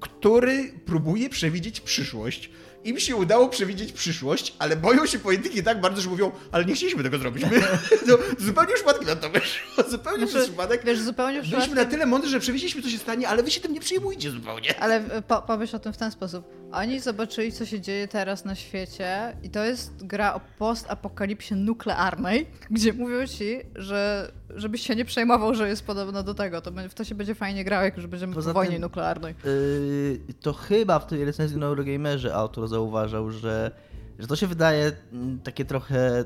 Który 0.00 0.72
próbuje 0.86 1.28
przewidzieć 1.28 1.80
przyszłość. 1.80 2.50
Im 2.84 3.00
się 3.00 3.16
udało 3.16 3.48
przewidzieć 3.48 3.92
przyszłość, 3.92 4.54
ale 4.58 4.76
boją 4.76 5.06
się 5.06 5.18
polityki 5.18 5.62
tak 5.62 5.80
bardzo, 5.80 6.02
że 6.02 6.10
mówią, 6.10 6.32
ale 6.52 6.64
nie 6.64 6.74
chcieliśmy 6.74 7.02
tego 7.02 7.18
zrobić. 7.18 7.44
My, 7.50 7.60
no, 8.08 8.18
zupełnie 8.38 8.74
przypadkiem 8.74 9.06
nam 9.06 9.18
to 9.18 9.30
wyszło. 9.30 9.82
Zupełnie 9.90 10.18
Znaczy, 10.18 10.32
przez 10.32 10.44
przypadek. 10.44 10.84
Wiesz, 10.84 11.00
zupełnie 11.00 11.42
Byliśmy 11.42 11.74
na 11.74 11.84
tyle 11.84 12.06
mądrzy, 12.06 12.30
że 12.30 12.40
przewidzieliśmy, 12.40 12.82
co 12.82 12.88
się 12.88 12.98
stanie, 12.98 13.28
ale 13.28 13.42
wy 13.42 13.50
się 13.50 13.60
tym 13.60 13.72
nie 13.72 13.80
przejmujcie 13.80 14.30
zupełnie. 14.30 14.80
Ale 14.80 14.96
e, 14.96 15.22
po, 15.22 15.42
pomyśl 15.42 15.76
o 15.76 15.78
tym 15.78 15.92
w 15.92 15.96
ten 15.96 16.10
sposób. 16.10 16.55
Oni 16.72 17.00
zobaczyli, 17.00 17.52
co 17.52 17.66
się 17.66 17.80
dzieje 17.80 18.08
teraz 18.08 18.44
na 18.44 18.54
świecie 18.54 19.36
i 19.42 19.50
to 19.50 19.64
jest 19.64 20.06
gra 20.06 20.34
o 20.34 20.40
postapokalipsie 20.58 21.54
nuklearnej, 21.54 22.46
gdzie 22.70 22.92
mówią 22.92 23.26
ci, 23.26 23.60
że 23.74 24.32
żebyś 24.50 24.82
się 24.86 24.96
nie 24.96 25.04
przejmował, 25.04 25.54
że 25.54 25.68
jest 25.68 25.86
podobno 25.86 26.22
do 26.22 26.34
tego. 26.34 26.60
To, 26.60 26.70
w 26.88 26.94
to 26.94 27.04
się 27.04 27.14
będzie 27.14 27.34
fajnie 27.34 27.64
grało, 27.64 27.84
jak 27.84 27.96
już 27.96 28.06
będziemy 28.06 28.34
Poza 28.34 28.50
po 28.50 28.54
wojnie 28.54 28.72
tym- 28.72 28.82
nuklearnej. 28.82 29.34
Yy, 29.44 30.34
to 30.40 30.52
chyba 30.52 30.98
w 30.98 31.06
tej 31.06 31.24
recenzji 31.24 31.58
na 31.58 31.66
Eurogamerze 31.66 32.34
autor 32.34 32.68
zauważał, 32.68 33.30
że, 33.30 33.70
że 34.18 34.26
to 34.26 34.36
się 34.36 34.46
wydaje 34.46 34.92
mm, 35.12 35.40
takie 35.40 35.64
trochę 35.64 36.24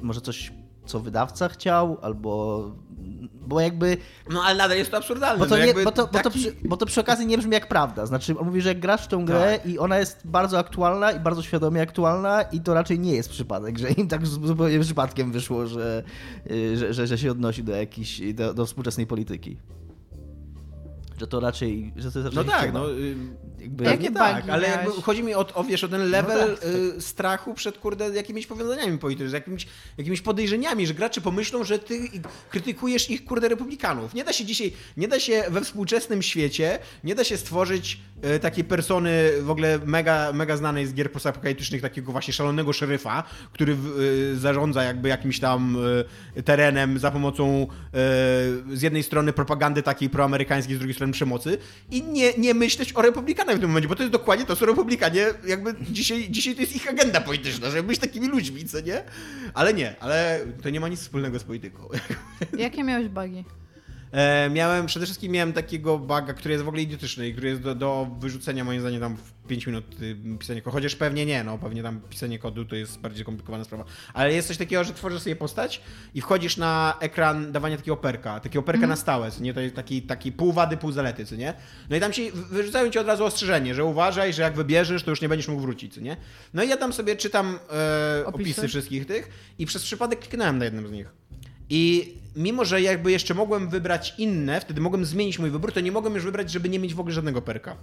może 0.00 0.20
coś, 0.20 0.52
co 0.86 1.00
wydawca 1.00 1.48
chciał, 1.48 1.98
albo 2.02 2.70
bo 3.46 3.60
jakby 3.60 3.96
No 4.30 4.42
ale 4.42 4.58
nadal 4.58 4.78
jest 4.78 4.90
to 4.90 4.96
absurdalne. 4.96 5.38
Bo 5.38 5.46
to, 5.46 5.56
no, 5.56 5.64
nie, 5.66 5.74
bo, 5.74 5.92
to, 5.92 6.02
bo, 6.06 6.18
to 6.18 6.24
taki- 6.24 6.38
przy, 6.38 6.56
bo 6.64 6.76
to 6.76 6.86
przy 6.86 7.00
okazji 7.00 7.26
nie 7.26 7.38
brzmi 7.38 7.52
jak 7.52 7.68
prawda. 7.68 8.06
Znaczy, 8.06 8.38
on 8.38 8.46
mówi, 8.46 8.60
że 8.60 8.68
jak 8.68 8.80
grasz 8.80 9.04
w 9.04 9.08
tą 9.08 9.24
grę 9.24 9.58
Tak. 9.62 9.70
i 9.70 9.78
ona 9.78 9.98
jest 9.98 10.20
bardzo 10.24 10.58
aktualna 10.58 11.12
i 11.12 11.20
bardzo 11.20 11.42
świadomie 11.42 11.82
aktualna 11.82 12.42
i 12.42 12.60
to 12.60 12.74
raczej 12.74 12.98
nie 12.98 13.12
jest 13.14 13.28
przypadek, 13.30 13.78
że 13.78 13.90
im 13.90 14.08
tak 14.08 14.26
zu- 14.26 14.46
zupełnie 14.46 14.80
przypadkiem 14.80 15.32
wyszło, 15.32 15.66
że, 15.66 16.02
y, 16.50 16.76
że, 16.76 16.94
że, 16.94 17.06
że 17.06 17.18
się 17.18 17.30
odnosi 17.30 17.64
do 17.64 17.76
jakiejś, 17.76 18.20
do, 18.34 18.54
do 18.54 18.66
współczesnej 18.66 19.06
polityki. 19.06 19.56
Że 21.20 21.26
to 21.26 21.40
raczej, 21.40 21.92
że 21.96 22.12
to 22.12 22.18
jest 22.18 22.34
No 22.34 22.42
raczej 22.42 22.52
tak, 22.52 22.60
ściema. 22.62 22.78
no. 22.78 22.90
y, 22.90 23.16
Jakby, 23.62 23.84
Jakie 23.84 23.96
Pewnie 23.96 24.18
tak, 24.18 24.48
ale 24.48 24.68
jakby 24.68 25.02
chodzi 25.02 25.22
mi 25.22 25.34
o, 25.34 25.46
o, 25.54 25.64
wiesz, 25.64 25.84
o 25.84 25.88
ten 25.88 26.10
level 26.10 26.50
tak, 26.50 26.60
tak. 26.60 26.68
y, 26.96 27.00
strachu 27.00 27.54
przed 27.54 27.78
kurde 27.78 28.10
jakimiś 28.10 28.46
powiązaniami 28.46 28.98
politycznymi, 28.98 29.34
jakimiś, 29.34 29.66
jakimiś 29.98 30.20
podejrzeniami, 30.20 30.86
że 30.86 30.94
gracze 30.94 31.20
pomyślą, 31.20 31.64
że 31.64 31.78
ty 31.78 32.08
krytykujesz 32.50 33.10
ich 33.10 33.24
kurde 33.24 33.48
republikanów. 33.48 34.14
Nie 34.14 34.24
da 34.24 34.32
się 34.32 34.44
dzisiaj, 34.44 34.72
nie 34.96 35.08
da 35.08 35.20
się 35.20 35.44
we 35.50 35.60
współczesnym 35.60 36.22
świecie, 36.22 36.78
nie 37.04 37.14
da 37.14 37.24
się 37.24 37.36
stworzyć 37.36 38.00
y, 38.36 38.38
takiej 38.38 38.64
persony 38.64 39.30
w 39.42 39.50
ogóle 39.50 39.78
mega, 39.84 40.32
mega 40.32 40.56
znanej 40.56 40.86
z 40.86 40.94
gier 40.94 41.12
postapokaliptycznych, 41.12 41.82
takiego 41.82 42.12
właśnie 42.12 42.34
szalonego 42.34 42.72
szeryfa, 42.72 43.22
który 43.52 43.76
y, 44.32 44.36
zarządza 44.36 44.82
jakby 44.82 45.08
jakimś 45.08 45.40
tam 45.40 45.76
y, 46.36 46.42
terenem 46.42 46.98
za 46.98 47.10
pomocą 47.10 47.62
y, 47.62 48.76
z 48.76 48.82
jednej 48.82 49.02
strony 49.02 49.32
propagandy 49.32 49.82
takiej 49.82 50.10
proamerykańskiej, 50.10 50.76
z 50.76 50.78
drugiej 50.78 50.94
strony 50.94 51.01
przemocy 51.10 51.58
i 51.90 52.02
nie, 52.02 52.32
nie 52.38 52.54
myśleć 52.54 52.92
o 52.92 53.02
republikanach 53.02 53.56
w 53.56 53.60
tym 53.60 53.70
momencie, 53.70 53.88
bo 53.88 53.94
to 53.94 54.02
jest 54.02 54.12
dokładnie 54.12 54.46
to, 54.46 54.56
co 54.56 54.66
republikanie 54.66 55.26
jakby 55.46 55.74
dzisiaj, 55.90 56.30
dzisiaj 56.30 56.54
to 56.54 56.60
jest 56.60 56.76
ich 56.76 56.90
agenda 56.90 57.20
polityczna, 57.20 57.70
żeby 57.70 57.88
być 57.88 57.98
takimi 57.98 58.28
ludźmi, 58.28 58.64
co 58.64 58.80
nie? 58.80 59.02
Ale 59.54 59.74
nie, 59.74 59.94
ale 60.00 60.40
to 60.62 60.70
nie 60.70 60.80
ma 60.80 60.88
nic 60.88 61.00
wspólnego 61.00 61.38
z 61.38 61.44
polityką. 61.44 61.88
Jakie 62.58 62.84
miałeś 62.84 63.08
bugi? 63.08 63.44
E, 64.12 64.50
miałem, 64.50 64.86
przede 64.86 65.06
wszystkim 65.06 65.32
miałem 65.32 65.52
takiego 65.52 65.98
buga, 65.98 66.34
który 66.34 66.52
jest 66.52 66.64
w 66.64 66.68
ogóle 66.68 66.82
idiotyczny 66.82 67.28
i 67.28 67.32
który 67.32 67.48
jest 67.48 67.60
do, 67.60 67.74
do 67.74 68.08
wyrzucenia 68.18 68.64
moim 68.64 68.80
zdaniem 68.80 69.00
tam 69.00 69.16
w 69.16 69.48
5 69.48 69.66
minut 69.66 69.84
y, 70.02 70.16
pisanie 70.38 70.62
kodu, 70.62 70.74
chociaż 70.74 70.96
pewnie 70.96 71.26
nie, 71.26 71.44
no 71.44 71.58
pewnie 71.58 71.82
tam 71.82 72.00
pisanie 72.10 72.38
kodu 72.38 72.64
to 72.64 72.76
jest 72.76 73.00
bardziej 73.00 73.24
komplikowana 73.24 73.64
sprawa. 73.64 73.84
Ale 74.14 74.32
jest 74.32 74.48
coś 74.48 74.56
takiego, 74.56 74.84
że 74.84 74.94
tworzysz 74.94 75.22
sobie 75.22 75.36
postać 75.36 75.80
i 76.14 76.20
wchodzisz 76.20 76.56
na 76.56 76.96
ekran 77.00 77.52
dawania 77.52 77.76
takiego 77.76 77.96
perka, 77.96 78.40
takiego 78.40 78.62
perka 78.62 78.86
na 78.86 78.96
stałe, 78.96 79.30
co 79.30 79.42
nie? 79.42 79.54
To 79.54 79.60
jest 79.60 79.74
taki, 79.74 80.02
taki 80.02 80.32
pół 80.32 80.52
wady, 80.52 80.76
pół 80.76 80.92
zalety, 80.92 81.26
co 81.26 81.36
nie? 81.36 81.54
No 81.90 81.96
i 81.96 82.00
tam 82.00 82.12
ci 82.12 82.30
wyrzucają 82.30 82.90
ci 82.90 82.98
od 82.98 83.06
razu 83.06 83.24
ostrzeżenie, 83.24 83.74
że 83.74 83.84
uważaj, 83.84 84.32
że 84.32 84.42
jak 84.42 84.54
wybierzesz, 84.54 85.02
to 85.02 85.10
już 85.10 85.20
nie 85.20 85.28
będziesz 85.28 85.48
mógł 85.48 85.62
wrócić, 85.62 85.94
co 85.94 86.00
nie? 86.00 86.16
No 86.54 86.62
i 86.62 86.68
ja 86.68 86.76
tam 86.76 86.92
sobie 86.92 87.16
czytam 87.16 87.58
e, 87.72 88.26
Opisy? 88.26 88.50
opisy 88.50 88.68
wszystkich 88.68 89.06
tych 89.06 89.28
i 89.58 89.66
przez 89.66 89.82
przypadek 89.82 90.20
kliknąłem 90.20 90.58
na 90.58 90.64
jednym 90.64 90.88
z 90.88 90.90
nich. 90.90 91.06
I 91.70 92.14
mimo, 92.36 92.64
że 92.64 92.82
jakby 92.82 93.12
jeszcze 93.12 93.34
mogłem 93.34 93.68
wybrać 93.68 94.14
inne, 94.18 94.60
wtedy 94.60 94.80
mogłem 94.80 95.04
zmienić 95.04 95.38
mój 95.38 95.50
wybór, 95.50 95.72
to 95.72 95.80
nie 95.80 95.92
mogłem 95.92 96.14
już 96.14 96.24
wybrać, 96.24 96.50
żeby 96.50 96.68
nie 96.68 96.78
mieć 96.78 96.94
w 96.94 97.00
ogóle 97.00 97.14
żadnego 97.14 97.42
perka. 97.42 97.76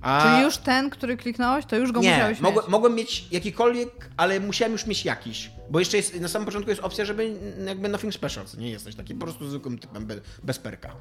A... 0.00 0.22
Czyli 0.22 0.42
już 0.44 0.56
ten, 0.56 0.90
który 0.90 1.16
kliknąłeś, 1.16 1.64
to 1.66 1.76
już 1.76 1.92
go 1.92 2.00
nie, 2.00 2.10
musiałeś 2.10 2.40
mogłem, 2.40 2.64
mieć. 2.64 2.70
mogłem 2.70 2.94
mieć 2.94 3.26
jakikolwiek, 3.32 4.10
ale 4.16 4.40
musiałem 4.40 4.72
już 4.72 4.86
mieć 4.86 5.04
jakiś. 5.04 5.50
Bo 5.70 5.78
jeszcze 5.78 5.96
jest, 5.96 6.20
na 6.20 6.28
samym 6.28 6.46
początku 6.46 6.70
jest 6.70 6.82
opcja, 6.82 7.04
żeby 7.04 7.36
jakby 7.66 7.88
nothing 7.88 8.14
special, 8.14 8.44
co 8.46 8.60
nie 8.60 8.70
jesteś 8.70 8.94
taki 8.94 9.14
po 9.14 9.24
prostu 9.26 9.48
zwykłym 9.48 9.78
typem 9.78 10.06
bez, 10.06 10.20
bez 10.44 10.58
perka. 10.58 10.92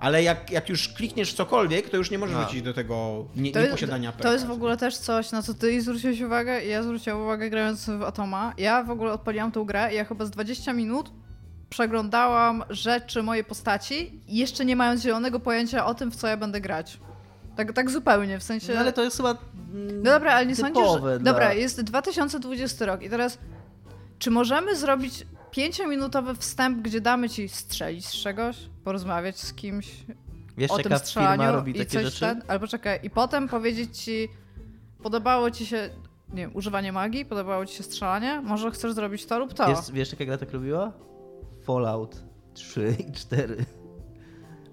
Ale 0.00 0.22
jak, 0.22 0.50
jak 0.50 0.68
już 0.68 0.88
klikniesz 0.88 1.32
w 1.32 1.36
cokolwiek, 1.36 1.90
to 1.90 1.96
już 1.96 2.10
nie 2.10 2.18
możesz 2.18 2.36
A. 2.36 2.44
wrócić 2.44 2.62
do 2.62 2.74
tego 2.74 3.24
nie, 3.36 3.52
To 3.52 3.58
jest, 3.58 3.70
nieposiadania 3.70 4.12
perka. 4.12 4.28
to 4.28 4.32
jest 4.32 4.46
w 4.46 4.50
ogóle 4.50 4.76
też 4.76 4.96
coś, 4.98 5.32
na 5.32 5.42
co 5.42 5.54
ty 5.54 5.82
zwróciłeś 5.82 6.20
uwagę 6.20 6.64
i 6.64 6.68
ja 6.68 6.82
zwróciłam 6.82 7.20
uwagę 7.20 7.50
grając 7.50 7.86
w 7.90 8.02
Atoma. 8.02 8.54
Ja 8.58 8.82
w 8.82 8.90
ogóle 8.90 9.12
odpaliłam 9.12 9.52
tą 9.52 9.64
grę 9.64 9.88
i 9.92 9.96
ja 9.96 10.04
chyba 10.04 10.24
z 10.24 10.30
20 10.30 10.72
minut 10.72 11.10
przeglądałam 11.74 12.64
rzeczy 12.70 13.22
mojej 13.22 13.44
postaci, 13.44 14.20
jeszcze 14.28 14.64
nie 14.64 14.76
mając 14.76 15.02
zielonego 15.02 15.40
pojęcia 15.40 15.86
o 15.86 15.94
tym, 15.94 16.10
w 16.10 16.16
co 16.16 16.26
ja 16.28 16.36
będę 16.36 16.60
grać. 16.60 17.00
Tak, 17.56 17.72
tak 17.72 17.90
zupełnie, 17.90 18.38
w 18.38 18.42
sensie... 18.42 18.74
No, 18.74 18.80
ale 18.80 18.92
to 18.92 19.02
jest 19.02 19.16
chyba 19.16 19.36
No 19.72 20.10
dobra, 20.12 20.32
ale 20.32 20.46
nie 20.46 20.56
sądzisz, 20.56 20.84
że... 20.92 21.00
dla- 21.00 21.18
Dobra, 21.18 21.52
jest 21.52 21.80
2020 21.80 22.86
rok 22.86 23.02
i 23.02 23.10
teraz 23.10 23.38
czy 24.18 24.30
możemy 24.30 24.76
zrobić 24.76 25.26
pięciominutowy 25.50 26.34
wstęp, 26.34 26.78
gdzie 26.82 27.00
damy 27.00 27.28
ci 27.30 27.48
strzelić 27.48 28.06
z 28.06 28.12
czegoś, 28.12 28.56
porozmawiać 28.84 29.38
z 29.40 29.54
kimś 29.54 29.90
Wiesz, 30.56 30.70
o 30.70 30.78
tym 30.78 30.98
strzelaniu 30.98 31.66
i 31.66 31.86
coś 31.86 32.04
rzeczy? 32.04 32.20
ten, 32.20 32.42
albo 32.48 32.66
czekaj, 32.66 33.00
i 33.02 33.10
potem 33.10 33.48
powiedzieć 33.48 33.98
ci 33.98 34.28
podobało 35.02 35.50
ci 35.50 35.66
się, 35.66 35.90
nie 36.28 36.42
wiem, 36.42 36.50
używanie 36.54 36.92
magii, 36.92 37.24
podobało 37.24 37.66
ci 37.66 37.76
się 37.76 37.82
strzelanie, 37.82 38.40
może 38.40 38.70
chcesz 38.70 38.92
zrobić 38.92 39.26
to 39.26 39.38
lub 39.38 39.54
to. 39.54 39.68
Wiesz, 39.68 39.92
wiesz, 39.92 40.12
jaka 40.12 40.24
gra 40.24 40.38
tak 40.38 40.52
robiła? 40.52 40.92
Fallout 41.64 42.22
3 42.54 42.96
i 43.08 43.12
4. 43.12 43.56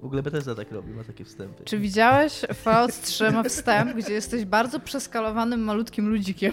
W 0.01 0.05
ogóle 0.05 0.23
Bethesda 0.23 0.55
tak 0.55 0.71
robi, 0.71 0.91
ma 0.93 1.03
takie 1.03 1.25
wstępy. 1.25 1.63
Czy 1.63 1.79
widziałeś 1.79 2.41
Fallout 2.53 3.01
3 3.01 3.31
ma 3.31 3.43
wstęp, 3.43 3.93
gdzie 3.95 4.13
jesteś 4.13 4.45
bardzo 4.45 4.79
przeskalowanym 4.79 5.59
malutkim 5.63 6.09
ludzikiem 6.09 6.51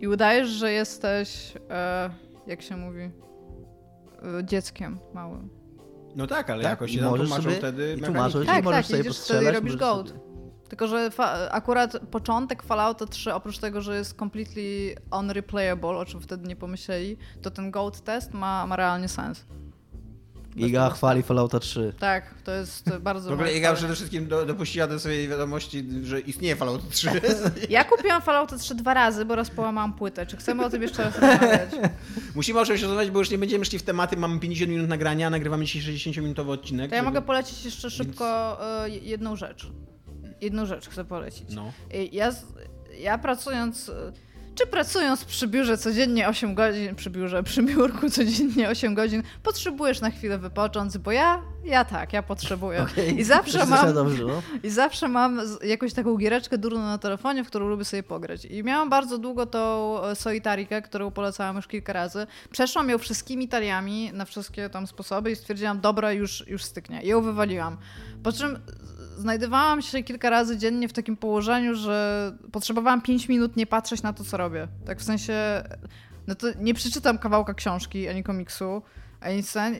i 0.00 0.08
udajesz, 0.08 0.48
że 0.48 0.72
jesteś, 0.72 1.54
e, 1.70 2.10
jak 2.46 2.62
się 2.62 2.76
mówi, 2.76 3.00
e, 3.00 3.10
dzieckiem 4.44 4.98
małym. 5.14 5.48
No 6.16 6.26
tak, 6.26 6.50
ale 6.50 6.62
Tak, 6.62 6.70
jakoś 6.70 6.90
i 6.90 6.94
się 6.94 7.02
możesz 7.02 7.26
tłumaczą 7.28 7.42
sobie- 7.42 7.56
wtedy 7.56 7.94
i 7.98 8.02
tłumaczą 8.02 8.12
mechaniki. 8.38 8.40
ci, 8.40 8.46
Tak, 8.46 8.64
możesz 8.64 8.78
tak, 8.78 8.86
sobie 8.86 9.00
idziesz 9.00 9.16
wtedy 9.18 9.28
i 9.40 9.44
postrzelać, 9.44 9.54
robisz 9.54 9.76
gold. 9.76 10.08
sobie- 10.08 10.20
Tylko, 10.68 10.88
że 10.88 11.10
fa- 11.10 11.50
akurat 11.50 11.96
początek 12.10 12.62
Fallouta 12.62 13.06
3, 13.06 13.34
oprócz 13.34 13.58
tego, 13.58 13.80
że 13.80 13.96
jest 13.96 14.14
completely 14.18 14.94
unreplayable, 15.20 15.88
o 15.90 16.04
czym 16.04 16.20
wtedy 16.20 16.48
nie 16.48 16.56
pomyśleli, 16.56 17.16
to 17.42 17.50
ten 17.50 17.70
gold 17.70 18.00
test 18.04 18.34
ma, 18.34 18.66
ma 18.66 18.76
realnie 18.76 19.08
sens. 19.08 19.44
Iga 20.56 20.90
chwali 20.90 21.22
Fallouta 21.22 21.60
3. 21.60 21.92
Tak, 21.98 22.34
to 22.44 22.52
jest 22.52 22.90
bardzo... 23.00 23.30
W 23.30 23.32
ogóle 23.32 23.52
Iga 23.52 23.74
przede 23.74 23.94
wszystkim 23.94 24.28
do, 24.28 24.46
dopuściła 24.46 24.86
do 24.86 24.98
swojej 25.00 25.28
wiadomości, 25.28 25.88
że 26.02 26.20
istnieje 26.20 26.56
Fallout 26.56 26.88
3. 26.90 27.10
Ja 27.70 27.84
kupiłam 27.84 28.22
Fallouta 28.22 28.58
3 28.58 28.74
dwa 28.74 28.94
razy, 28.94 29.24
bo 29.24 29.34
raz 29.36 29.50
połamałam 29.50 29.92
płytę. 29.92 30.26
Czy 30.26 30.36
chcemy 30.36 30.64
o 30.64 30.70
tym 30.70 30.82
jeszcze 30.82 31.02
raz 31.04 31.14
rozmawiać? 31.18 31.70
Musimy 32.34 32.60
o 32.60 32.64
czymś 32.64 32.82
rozmawiać, 32.82 33.10
bo 33.10 33.18
już 33.18 33.30
nie 33.30 33.38
będziemy 33.38 33.64
szli 33.64 33.78
w 33.78 33.82
tematy. 33.82 34.16
Mamy 34.16 34.40
50 34.40 34.70
minut 34.70 34.88
nagrania, 34.88 35.30
nagrywamy 35.30 35.64
dzisiaj 35.64 35.94
60-minutowy 35.94 36.50
odcinek. 36.50 36.90
To 36.90 36.94
ja 36.96 37.02
żeby- 37.02 37.10
mogę 37.14 37.22
polecić 37.26 37.64
jeszcze 37.64 37.90
szybko 37.90 38.58
e, 38.84 38.88
jedną 38.90 39.36
rzecz. 39.36 39.70
Jedną 40.40 40.66
rzecz 40.66 40.88
chcę 40.88 41.04
polecić. 41.04 41.54
No. 41.54 41.72
E, 41.94 42.04
Ja, 42.04 42.30
ja 43.00 43.18
pracując, 43.18 43.88
e, 43.88 44.12
czy 44.54 44.66
pracując 44.66 45.24
przy 45.24 45.48
biurze 45.48 45.78
codziennie 45.78 46.28
8 46.28 46.54
godzin, 46.54 46.94
przy 46.94 47.10
biurze, 47.10 47.42
przy 47.42 47.62
biurku 47.62 48.10
codziennie 48.18 48.68
8 48.68 48.94
godzin, 48.94 49.22
potrzebujesz 49.42 50.00
na 50.00 50.10
chwilę 50.10 50.38
wypocząć, 50.38 50.98
bo 50.98 51.12
ja, 51.12 51.42
ja 51.64 51.84
tak, 51.84 52.12
ja 52.12 52.22
potrzebuję. 52.22 52.82
Okej. 52.82 53.20
I 53.20 53.24
zawsze 53.24 53.66
mam, 53.66 53.94
dobrze, 53.94 54.24
no. 54.24 54.42
i 54.62 54.70
zawsze 54.70 55.08
mam 55.08 55.40
jakąś 55.64 55.92
taką 55.94 56.16
giereczkę 56.16 56.58
durną 56.58 56.80
na 56.80 56.98
telefonie, 56.98 57.44
w 57.44 57.46
którą 57.46 57.68
lubię 57.68 57.84
sobie 57.84 58.02
pograć. 58.02 58.44
I 58.44 58.64
miałam 58.64 58.90
bardzo 58.90 59.18
długo 59.18 59.46
tą 59.46 59.94
e, 60.04 60.16
Solitarikę, 60.16 60.82
którą 60.82 61.10
polecałam 61.10 61.56
już 61.56 61.66
kilka 61.66 61.92
razy. 61.92 62.26
Przeszłam 62.50 62.88
ją 62.90 62.98
wszystkimi 62.98 63.48
taliami, 63.48 64.10
na 64.12 64.24
wszystkie 64.24 64.70
tam 64.70 64.86
sposoby 64.86 65.30
i 65.30 65.36
stwierdziłam, 65.36 65.80
dobra, 65.80 66.12
już, 66.12 66.44
już 66.48 66.64
styknie. 66.64 67.02
I 67.02 67.08
ją 67.08 67.22
wywaliłam. 67.22 67.76
Po 68.22 68.32
czym 68.32 68.58
znajdowałam 69.18 69.82
się 69.82 70.02
kilka 70.02 70.30
razy 70.30 70.56
dziennie 70.56 70.88
w 70.88 70.92
takim 70.92 71.16
położeniu, 71.16 71.74
że 71.74 72.32
potrzebowałam 72.52 73.02
5 73.02 73.28
minut 73.28 73.56
nie 73.56 73.66
patrzeć 73.66 74.02
na 74.02 74.12
to, 74.12 74.24
co 74.24 74.36
robię. 74.36 74.68
Tak 74.86 75.00
w 75.00 75.04
sensie, 75.04 75.34
no 76.26 76.34
to 76.34 76.46
nie 76.60 76.74
przeczytam 76.74 77.18
kawałka 77.18 77.54
książki 77.54 78.08
ani 78.08 78.22
komiksu, 78.22 78.82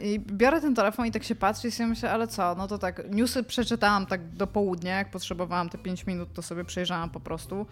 i 0.02 0.20
biorę 0.20 0.60
ten 0.60 0.74
telefon 0.74 1.06
i 1.06 1.10
tak 1.10 1.24
się 1.24 1.34
patrzę 1.34 1.68
i 1.68 1.70
sobie 1.70 1.86
myślę, 1.88 2.10
ale 2.10 2.28
co, 2.28 2.54
no 2.54 2.68
to 2.68 2.78
tak, 2.78 3.10
newsy 3.10 3.42
przeczytałam 3.42 4.06
tak 4.06 4.30
do 4.30 4.46
południa, 4.46 4.98
jak 4.98 5.10
potrzebowałam 5.10 5.68
te 5.68 5.78
5 5.78 6.06
minut, 6.06 6.28
to 6.34 6.42
sobie 6.42 6.64
przejrzałam 6.64 7.10
po 7.10 7.20
prostu. 7.20 7.66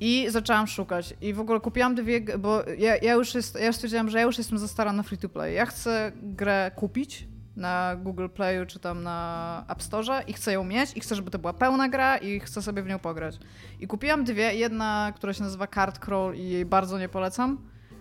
I 0.00 0.26
zaczęłam 0.30 0.66
szukać. 0.66 1.14
I 1.20 1.34
w 1.34 1.40
ogóle 1.40 1.60
kupiłam 1.60 1.94
dwie, 1.94 2.20
bo 2.38 2.62
ja, 2.78 2.96
ja 2.96 3.12
już 3.12 3.34
jest, 3.34 3.60
ja 3.60 3.72
stwierdziłam, 3.72 4.10
że 4.10 4.18
ja 4.18 4.24
już 4.24 4.38
jestem 4.38 4.58
za 4.58 4.68
stara 4.68 4.92
na 4.92 5.02
free 5.02 5.18
to 5.18 5.28
play. 5.28 5.54
Ja 5.54 5.66
chcę 5.66 6.12
grę 6.22 6.70
kupić 6.76 7.26
na 7.58 7.96
Google 7.96 8.28
Playu 8.28 8.66
czy 8.66 8.78
tam 8.78 9.02
na 9.02 9.64
App 9.68 9.82
Store 9.82 10.22
i 10.26 10.32
chcę 10.32 10.52
ją 10.52 10.64
mieć 10.64 10.96
i 10.96 11.00
chcę, 11.00 11.14
żeby 11.14 11.30
to 11.30 11.38
była 11.38 11.52
pełna 11.52 11.88
gra 11.88 12.16
i 12.16 12.40
chcę 12.40 12.62
sobie 12.62 12.82
w 12.82 12.86
nią 12.86 12.98
pograć. 12.98 13.38
I 13.80 13.86
kupiłam 13.86 14.24
dwie, 14.24 14.54
jedna, 14.54 15.12
która 15.16 15.32
się 15.32 15.42
nazywa 15.42 15.66
Card 15.66 15.98
Crawl 15.98 16.34
i 16.34 16.48
jej 16.48 16.64
bardzo 16.64 16.98
nie 16.98 17.08
polecam, 17.08 17.58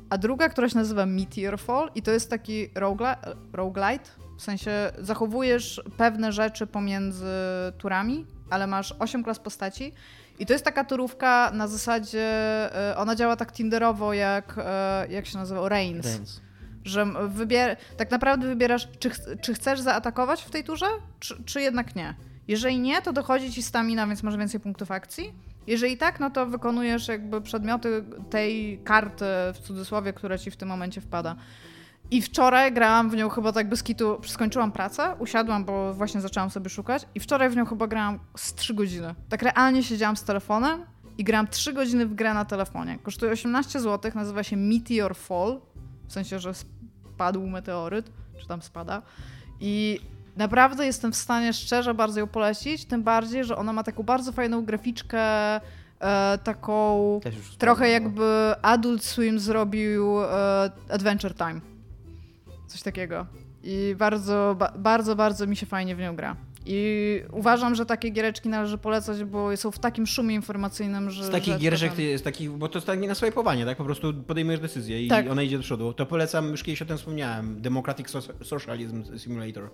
a 0.10 0.18
druga, 0.18 0.50
która 0.50 0.70
się 0.70 0.78
nazywa 0.78 1.06
Meteor 1.06 1.60
Fall 1.60 1.92
i 1.96 2.02
to 2.02 2.12
jest 2.12 2.30
taki 2.30 2.70
roguelite, 3.54 4.10
w 4.38 4.42
sensie 4.42 4.92
zachowujesz 5.00 5.82
pewne 5.98 6.32
rzeczy 6.32 6.68
pomiędzy 6.68 7.26
turami, 7.78 8.26
ale 8.50 8.68
masz 8.68 8.96
8 9.00 9.24
klas 9.24 9.40
postaci 9.40 9.94
i 10.40 10.46
to 10.46 10.54
jest 10.54 10.66
taka 10.66 10.84
turówka 10.84 11.52
na 11.54 11.68
zasadzie, 11.68 12.26
e, 12.92 12.98
ona 12.98 13.16
działa 13.16 13.36
tak 13.36 13.52
tinderowo 13.52 14.14
jak, 14.14 14.56
e, 14.58 15.08
jak 15.10 15.26
się 15.26 15.38
nazywa, 15.38 15.70
Reigns. 15.70 16.06
Reigns. 16.06 16.47
Że 16.88 17.06
wybier 17.28 17.78
tak 17.98 18.12
naprawdę 18.12 18.48
wybierasz, 18.48 18.88
czy, 19.00 19.10
ch 19.10 19.18
czy 19.42 19.54
chcesz 19.54 19.80
zaatakować 19.80 20.44
w 20.44 20.50
tej 20.50 20.64
turze, 20.64 20.86
czy, 21.20 21.44
czy 21.44 21.62
jednak 21.62 21.96
nie. 21.96 22.16
Jeżeli 22.48 22.80
nie, 22.80 23.02
to 23.02 23.14
dochodzi 23.14 23.52
ci 23.52 23.64
stamina, 23.64 24.08
więc 24.08 24.24
masz 24.24 24.38
więcej 24.38 24.60
punktów 24.60 24.92
akcji. 24.92 25.34
Jeżeli 25.68 25.98
tak, 25.98 26.20
no 26.20 26.30
to 26.30 26.46
wykonujesz 26.46 27.08
jakby 27.08 27.42
przedmioty 27.42 28.04
tej 28.30 28.80
karty, 28.84 29.26
w 29.54 29.60
cudzysłowie, 29.60 30.14
która 30.14 30.38
ci 30.38 30.52
w 30.52 30.58
tym 30.58 30.70
momencie 30.70 31.02
wpada. 31.02 31.36
I 32.12 32.22
wczoraj 32.22 32.74
grałam 32.74 33.10
w 33.10 33.16
nią 33.16 33.30
chyba 33.30 33.52
tak 33.52 33.70
bez 33.70 33.84
kitu, 33.84 34.22
skończyłam 34.26 34.72
pracę, 34.72 35.16
usiadłam, 35.20 35.66
bo 35.66 35.94
właśnie 35.94 36.22
zaczęłam 36.22 36.50
sobie 36.50 36.70
szukać 36.70 37.08
i 37.16 37.20
wczoraj 37.20 37.50
w 37.50 37.56
nią 37.56 37.66
chyba 37.66 37.88
grałam 37.88 38.20
z 38.38 38.54
3 38.54 38.74
godziny. 38.74 39.16
Tak 39.30 39.42
realnie 39.42 39.84
siedziałam 39.84 40.18
z 40.18 40.24
telefonem 40.24 40.86
i 41.18 41.24
grałam 41.24 41.48
3 41.48 41.74
godziny 41.74 42.06
w 42.06 42.16
grę 42.16 42.34
na 42.34 42.46
telefonie. 42.46 43.00
Kosztuje 43.04 43.32
18 43.32 43.80
zł, 43.80 44.12
nazywa 44.16 44.44
się 44.44 44.58
Meteor 44.58 45.16
Fall, 45.16 45.62
w 46.08 46.14
sensie, 46.14 46.40
że 46.40 46.54
spadł 47.18 47.48
meteoryt, 47.48 48.12
czy 48.40 48.48
tam 48.48 48.62
spada. 48.62 49.02
I 49.60 50.00
naprawdę 50.36 50.86
jestem 50.86 51.12
w 51.12 51.16
stanie 51.16 51.54
szczerze 51.54 51.94
bardzo 51.94 52.20
ją 52.20 52.28
polecić, 52.28 52.86
tym 52.86 53.04
bardziej, 53.04 53.44
że 53.44 53.58
ona 53.58 53.74
ma 53.74 53.84
taką 53.84 54.04
bardzo 54.04 54.32
fajną 54.32 54.66
graficzkę, 54.66 55.20
e, 55.56 55.60
taką 56.44 57.20
trochę 57.58 57.86
sprawdzam, 57.86 57.88
jakby 57.88 58.56
Adult 58.62 59.04
Swim 59.04 59.40
zrobił 59.40 60.24
e, 60.24 60.72
Adventure 60.90 61.36
Time. 61.36 61.62
Coś 62.68 62.82
takiego. 62.82 63.26
I 63.64 63.96
bardzo, 63.98 64.56
ba, 64.60 64.74
bardzo, 64.78 65.16
bardzo 65.16 65.48
mi 65.48 65.56
się 65.56 65.66
fajnie 65.66 65.96
w 65.96 66.00
nią 66.00 66.16
gra. 66.16 66.36
I 66.70 67.22
uważam, 67.32 67.76
że 67.76 67.86
takie 67.86 68.10
giereczki 68.10 68.50
należy 68.50 68.78
polecać, 68.78 69.24
bo 69.24 69.58
są 69.58 69.72
w 69.72 69.80
takim 69.80 70.08
szumie 70.08 70.36
informacyjnym, 70.36 71.10
że... 71.12 71.24
Z 71.26 71.30
takich 71.30 71.54
że 71.54 71.60
giereczek, 71.60 72.00
jest 72.00 72.24
takich, 72.24 72.52
bo 72.52 72.68
to 72.70 72.78
jest 72.78 72.88
takie 72.88 73.08
naswajpowanie, 73.08 73.66
tak? 73.66 73.78
Po 73.78 73.84
prostu 73.84 74.14
podejmujesz 74.14 74.60
decyzję 74.60 75.04
i 75.06 75.08
Tak. 75.08 75.32
ona 75.32 75.42
idzie 75.42 75.58
do 75.58 75.64
przodu. 75.64 75.94
To 75.94 76.06
polecam, 76.06 76.50
już 76.52 76.64
kiedyś 76.64 76.82
o 76.82 76.86
tym 76.86 76.98
wspomniałem, 76.98 77.62
Democratic 77.62 78.08
So- 78.10 78.44
Socialism 78.46 79.18
Simulator. 79.18 79.70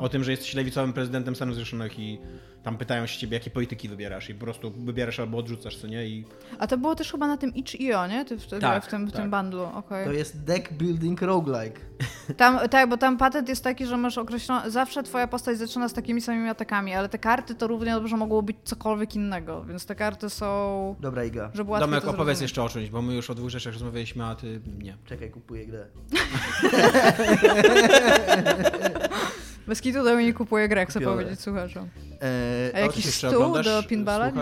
O 0.00 0.08
tym, 0.08 0.24
że 0.24 0.30
jesteś 0.30 0.54
lewicowym 0.54 0.92
prezydentem 0.92 1.36
Stanów 1.36 1.54
Zjednoczonych 1.54 1.98
i 1.98 2.18
tam 2.62 2.78
pytają 2.78 3.06
się 3.06 3.18
ciebie, 3.18 3.36
jakie 3.36 3.50
polityki 3.50 3.88
wybierasz 3.88 4.30
i 4.30 4.34
po 4.34 4.44
prostu 4.44 4.70
wybierasz 4.70 5.20
albo 5.20 5.38
odrzucasz, 5.38 5.76
co 5.76 5.86
nie? 5.86 6.06
I 6.06 6.24
A 6.58 6.66
to 6.66 6.78
było 6.78 6.94
też 6.94 7.10
chyba 7.12 7.26
na 7.26 7.36
tym 7.36 7.54
itch.io, 7.54 8.06
nie? 8.06 8.24
Ty 8.24 8.38
w, 8.38 8.46
Tak, 8.60 8.84
w 8.84 8.88
tym, 8.88 9.06
w 9.06 9.12
tak. 9.12 9.20
tym 9.22 9.30
bundlu, 9.30 9.62
okej. 9.62 10.06
To 10.06 10.12
jest 10.12 10.44
deck 10.44 10.72
building 10.72 11.22
roguelike. 11.22 11.80
Tam, 12.36 12.68
tak, 12.68 12.88
bo 12.88 12.96
tam 12.96 13.16
patent 13.18 13.48
jest 13.48 13.64
taki, 13.64 13.86
że 13.86 13.96
masz 13.96 14.18
określone. 14.18 14.70
Zawsze 14.70 15.02
twoja 15.02 15.26
postać 15.26 15.58
zaczyna 15.58 15.88
z 15.88 15.92
takimi 15.92 16.20
samymi 16.20 16.33
atakami, 16.48 16.94
ale 16.94 17.08
te 17.08 17.18
karty 17.18 17.54
to 17.54 17.66
równie 17.66 17.92
dobrze 17.94 18.16
mogło 18.16 18.42
być 18.42 18.56
cokolwiek 18.64 19.14
innego, 19.16 19.64
więc 19.64 19.86
te 19.86 19.94
karty 19.94 20.30
są. 20.30 20.94
Dobra 21.00 21.24
Iga. 21.24 21.50
Żeby 21.54 21.70
łatwiej 21.70 21.88
Domek, 21.90 22.04
to 22.04 22.10
opowiedz 22.10 22.26
zrozumieć. 22.26 22.42
jeszcze 22.42 22.62
o 22.62 22.68
czymś, 22.68 22.90
bo 22.90 23.02
my 23.02 23.14
już 23.14 23.30
o 23.30 23.34
dwóch 23.34 23.50
rzeczach 23.50 23.72
rozmawialiśmy, 23.72 24.24
a 24.24 24.34
ty 24.34 24.60
nie. 24.78 24.96
Czekaj, 25.06 25.30
kupuję 25.30 25.66
grę. 25.66 25.86
Bez 29.66 29.80
kitu 29.80 30.04
do 30.04 30.14
mnie 30.14 30.24
nie 30.24 30.32
kupuje 30.34 30.68
grę, 30.68 30.86
chcę 30.86 30.98
Kupione. 31.00 31.16
powiedzieć 31.22 31.40
słuchaczom. 31.40 31.88
E, 32.22 32.70
A 32.74 32.78
jakiś 32.78 33.14
stół 33.14 33.62
do 33.62 33.82
pinballa? 33.88 34.26
E, 34.28 34.32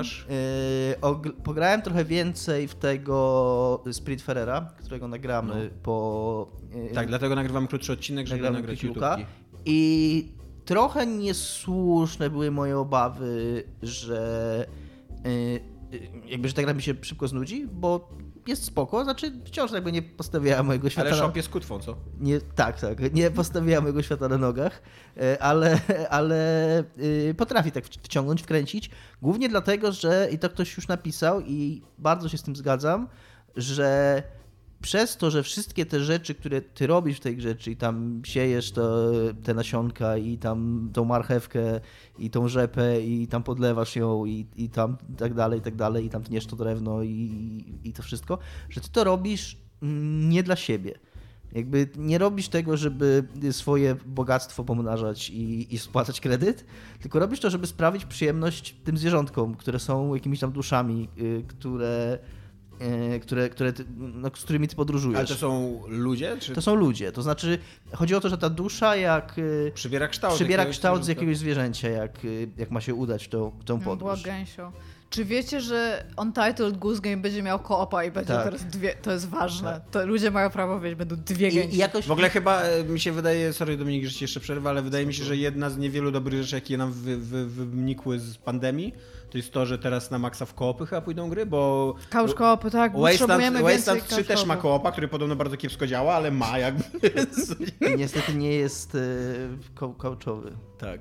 ogl- 1.01 1.33
pograłem 1.45 1.83
trochę 1.83 2.05
więcej 2.05 2.69
w 2.69 2.75
tego 2.75 3.85
Spiritfarera, 3.93 4.71
którego 4.81 5.09
nagramy 5.09 5.71
po... 5.83 6.49
e, 6.91 6.95
Tak, 6.95 7.07
dlatego 7.07 7.35
nagrywam 7.35 7.67
krótszy 7.67 7.93
odcinek, 7.93 8.27
żeby 8.27 8.51
nagrać 8.51 8.81
Quick 8.81 8.97
Looka. 8.97 9.11
YouTube. 9.19 9.29
I 9.65 10.29
trochę 10.73 11.07
niesłuszne 11.07 12.31
były 12.31 12.51
moje 12.51 12.79
obawy, 12.79 13.65
że 13.83 14.67
e, 15.25 15.29
e, 15.29 16.31
jakby, 16.31 16.49
że 16.49 16.55
ta 16.55 16.63
gra 16.63 16.75
mi 16.75 16.83
się 16.83 16.95
szybko 17.03 17.29
znudzi, 17.29 17.67
bo 17.73 18.09
jest 18.47 18.65
spoko, 18.65 19.05
znaczy 19.05 19.33
wciąż 19.45 19.73
jakby 19.73 19.93
nie 19.93 20.03
postawiała 20.03 20.63
mojego 20.63 20.91
świata 20.91 21.09
Ale 21.09 21.17
na... 21.17 21.23
shop 21.23 21.37
jest 21.37 21.49
kutwą, 21.49 21.79
co? 21.79 21.97
Nie, 22.21 22.41
tak, 22.41 22.81
tak. 22.81 23.15
Nie 23.15 23.31
postawiła 23.31 23.81
mojego 23.81 24.03
świata 24.03 24.29
na 24.29 24.39
nogach, 24.39 24.83
e, 25.17 25.43
ale, 25.43 25.81
ale 26.11 26.81
y, 26.99 27.35
potrafi 27.39 27.73
tak 27.73 27.85
wci- 27.85 27.99
wciągnąć, 28.03 28.43
wkręcić. 28.43 28.91
Głównie 29.23 29.49
dlatego, 29.49 29.93
że 29.93 30.29
i 30.33 30.39
to 30.39 30.51
ktoś 30.51 30.77
już 30.77 30.89
napisał 30.89 31.41
i 31.41 31.83
bardzo 31.99 32.29
się 32.29 32.39
z 32.39 32.43
tym 32.43 32.57
zgadzam, 32.57 33.09
że 33.57 34.23
przez 34.83 35.17
to, 35.17 35.31
że 35.31 35.43
wszystkie 35.43 35.87
te 35.87 36.01
rzeczy, 36.01 36.35
które 36.35 36.63
ty 36.63 36.87
robisz 36.87 37.17
w 37.17 37.21
tej 37.21 37.37
grze, 37.37 37.55
czyli 37.55 37.77
tam 37.77 38.23
siejesz 38.25 38.73
to, 38.73 39.11
te 39.43 39.55
nasionka 39.55 40.17
i 40.17 40.39
tam 40.39 40.91
tą 40.93 41.05
marchewkę 41.05 41.81
i 42.19 42.31
tą 42.31 42.49
rzepę 42.49 43.01
i 43.01 43.29
tam 43.29 43.43
podlewasz 43.43 43.97
ją 43.97 44.25
i, 44.27 44.47
i 44.57 44.69
tam 44.69 44.97
tak 45.19 45.35
dalej, 45.35 45.59
i 45.59 45.63
tak 45.63 45.77
dalej 45.77 46.07
i 46.07 46.11
tam 46.11 46.23
tniesz 46.23 46.47
to 46.47 46.57
drewno 46.57 47.03
i, 47.03 47.65
i 47.85 47.93
to 47.93 48.03
wszystko, 48.03 48.39
że 48.71 48.81
ty 48.81 48.89
to 48.93 49.05
robisz 49.05 49.57
mm, 49.83 50.31
nie 50.31 50.43
dla 50.43 50.57
siebie. 50.57 50.95
Jakby 51.53 51.89
nie 51.97 52.19
robisz 52.19 52.49
tego, 52.49 52.77
żeby 52.77 53.25
swoje 53.51 53.97
bogactwo 54.07 54.65
pomnażać 54.65 55.31
i, 55.31 55.75
i 55.75 55.79
spłacać 55.79 56.21
kredyt, 56.21 56.65
tylko 57.01 57.19
robisz 57.19 57.41
to, 57.41 57.51
żeby 57.51 57.67
sprawić 57.67 58.05
przyjemność 58.05 58.77
tym 58.85 58.99
zwierzątkom, 58.99 59.55
które 59.55 59.79
są 59.79 60.15
jakimiś 60.15 60.41
tam 60.41 60.53
duszami, 60.53 61.09
y, 61.19 61.45
które, 61.49 62.19
które, 63.23 63.49
które 63.49 63.73
ty, 63.73 63.85
no, 63.99 64.29
z 64.37 64.45
którymi 64.45 64.69
ty 64.69 64.77
podróżujesz. 64.77 65.19
Ale 65.19 65.29
to 65.29 65.35
są 65.35 65.81
ludzie? 65.89 66.37
Czy 66.41 66.53
To 66.55 66.63
są 66.63 66.75
ludzie. 66.75 67.13
To 67.13 67.23
znaczy, 67.23 67.59
chodzi 67.93 68.15
o 68.15 68.21
to, 68.21 68.29
że 68.29 68.39
ta 68.39 68.51
dusza 68.51 68.97
jak 68.97 69.39
y, 69.39 69.73
przybiera 69.75 70.09
kształt? 70.09 70.35
przybiera 70.35 70.63
jakiegoś 70.63 70.77
kształt 70.77 71.05
z 71.05 71.09
jakiegoś 71.09 71.37
zwierzęcia, 71.39 71.89
jak, 71.89 72.25
y, 72.25 72.49
jak 72.57 72.71
ma 72.71 72.81
się 72.81 72.95
udać 72.95 73.25
w 73.25 73.29
tą, 73.29 73.51
w 73.51 73.65
tą 73.65 73.75
No, 73.75 73.81
była 73.83 73.97
podróż. 73.97 74.23
gęsią. 74.23 74.73
Czy 75.11 75.25
wiecie, 75.25 75.61
że 75.61 76.05
Untitled 76.17 76.79
Goose 76.79 77.01
Game 77.01 77.17
będzie 77.17 77.43
miał 77.43 77.59
koopa 77.59 78.05
i 78.05 78.11
będzie 78.11 78.33
Tak. 78.35 78.45
teraz 78.45 78.65
dwie, 78.67 78.95
to 79.03 79.13
jest 79.13 79.29
ważne. 79.29 79.81
To 79.91 80.07
ludzie 80.07 80.31
mają 80.31 80.51
prawo 80.51 80.81
wiedzieć, 80.81 80.99
będą 80.99 81.17
dwie 81.17 81.51
gęsi. 81.53 81.75
I 81.75 81.79
jakoś 81.79 82.07
W 82.07 82.11
ogóle 82.11 82.31
chyba 82.31 82.61
e, 82.63 82.85
mi 82.85 83.01
się 83.01 83.13
wydaje, 83.13 83.53
sorry 83.53 83.77
Dominik, 83.77 84.05
że 84.05 84.11
ci 84.11 84.25
jeszcze 84.25 84.41
przerwę, 84.41 84.71
ale 84.71 84.83
wydaje 84.83 85.07
mi 85.07 85.15
się, 85.15 85.25
że 85.25 85.37
jedna 85.37 85.71
z 85.71 85.79
niewielu 85.79 86.11
dobrych 86.11 86.43
rzeczy, 86.43 86.55
jakie 86.55 86.77
nam 86.77 86.93
wy, 86.93 87.17
wy, 87.17 87.47
wynikły 87.47 88.19
z 88.19 88.37
pandemii, 88.37 88.95
to 89.33 89.39
jest 89.39 89.53
to, 89.53 89.67
że 89.67 89.79
teraz 89.79 90.11
na 90.11 90.19
maksa 90.19 90.47
w 90.47 90.55
koopy 90.55 90.87
chyba 90.87 91.01
pójdą 91.01 91.29
gry, 91.31 91.47
bo 91.47 91.95
Couch 92.11 92.35
koopy, 92.35 92.71
tak, 92.71 92.93
potrzebujemy 92.93 93.63
Wasteland 93.63 94.01
więcej 94.01 94.25
3 94.25 94.25
też 94.25 94.47
ma 94.47 94.57
koopa, 94.57 94.93
który 94.93 95.09
podobno 95.09 95.37
bardzo 95.37 95.57
kiepsko 95.57 95.87
działa, 95.87 96.15
ale 96.15 96.31
ma 96.31 96.59
jakby. 96.59 96.85
i 97.95 97.97
niestety 97.97 98.35
nie 98.35 98.53
jest 98.55 98.95
y, 98.95 99.49
ko- 99.75 99.95
coachowy. 99.95 100.53
tak. 100.79 101.01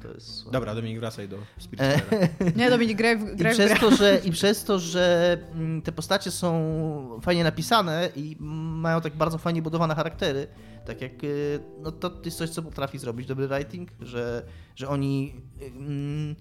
Dobra, 0.51 0.75
Dominik, 0.75 0.99
wracaj 0.99 1.27
do 1.29 1.37
E, 1.37 1.39
Spiritfera. 1.61 2.27
Nie, 2.55 2.69
Dominik, 2.69 2.97
graj 2.97 3.17
w, 3.17 3.33
I 3.33 3.35
graj 3.35 3.53
w 3.53 3.57
przez, 3.57 3.71
grę. 3.71 3.79
to, 3.79 3.95
że, 3.95 4.21
I 4.25 4.31
przez 4.31 4.63
to, 4.63 4.79
że 4.79 5.37
mm, 5.53 5.81
te 5.81 5.91
postacie 5.91 6.31
są 6.31 7.19
fajnie 7.21 7.43
napisane 7.43 8.09
i 8.15 8.35
mają 8.39 9.01
tak 9.01 9.15
bardzo 9.15 9.37
fajnie 9.37 9.61
budowane 9.61 9.95
charaktery, 9.95 10.47
tak 10.85 11.01
jak 11.01 11.23
y, 11.23 11.59
no 11.81 11.91
to 11.91 12.11
jest 12.25 12.37
coś, 12.37 12.49
co 12.49 12.61
potrafi 12.61 12.97
zrobić 12.99 13.27
dobry 13.27 13.47
writing, 13.47 13.89
że, 14.01 14.43
że 14.75 14.87
oni. 14.89 15.33
y, 15.61 15.65
mm, 15.65 16.35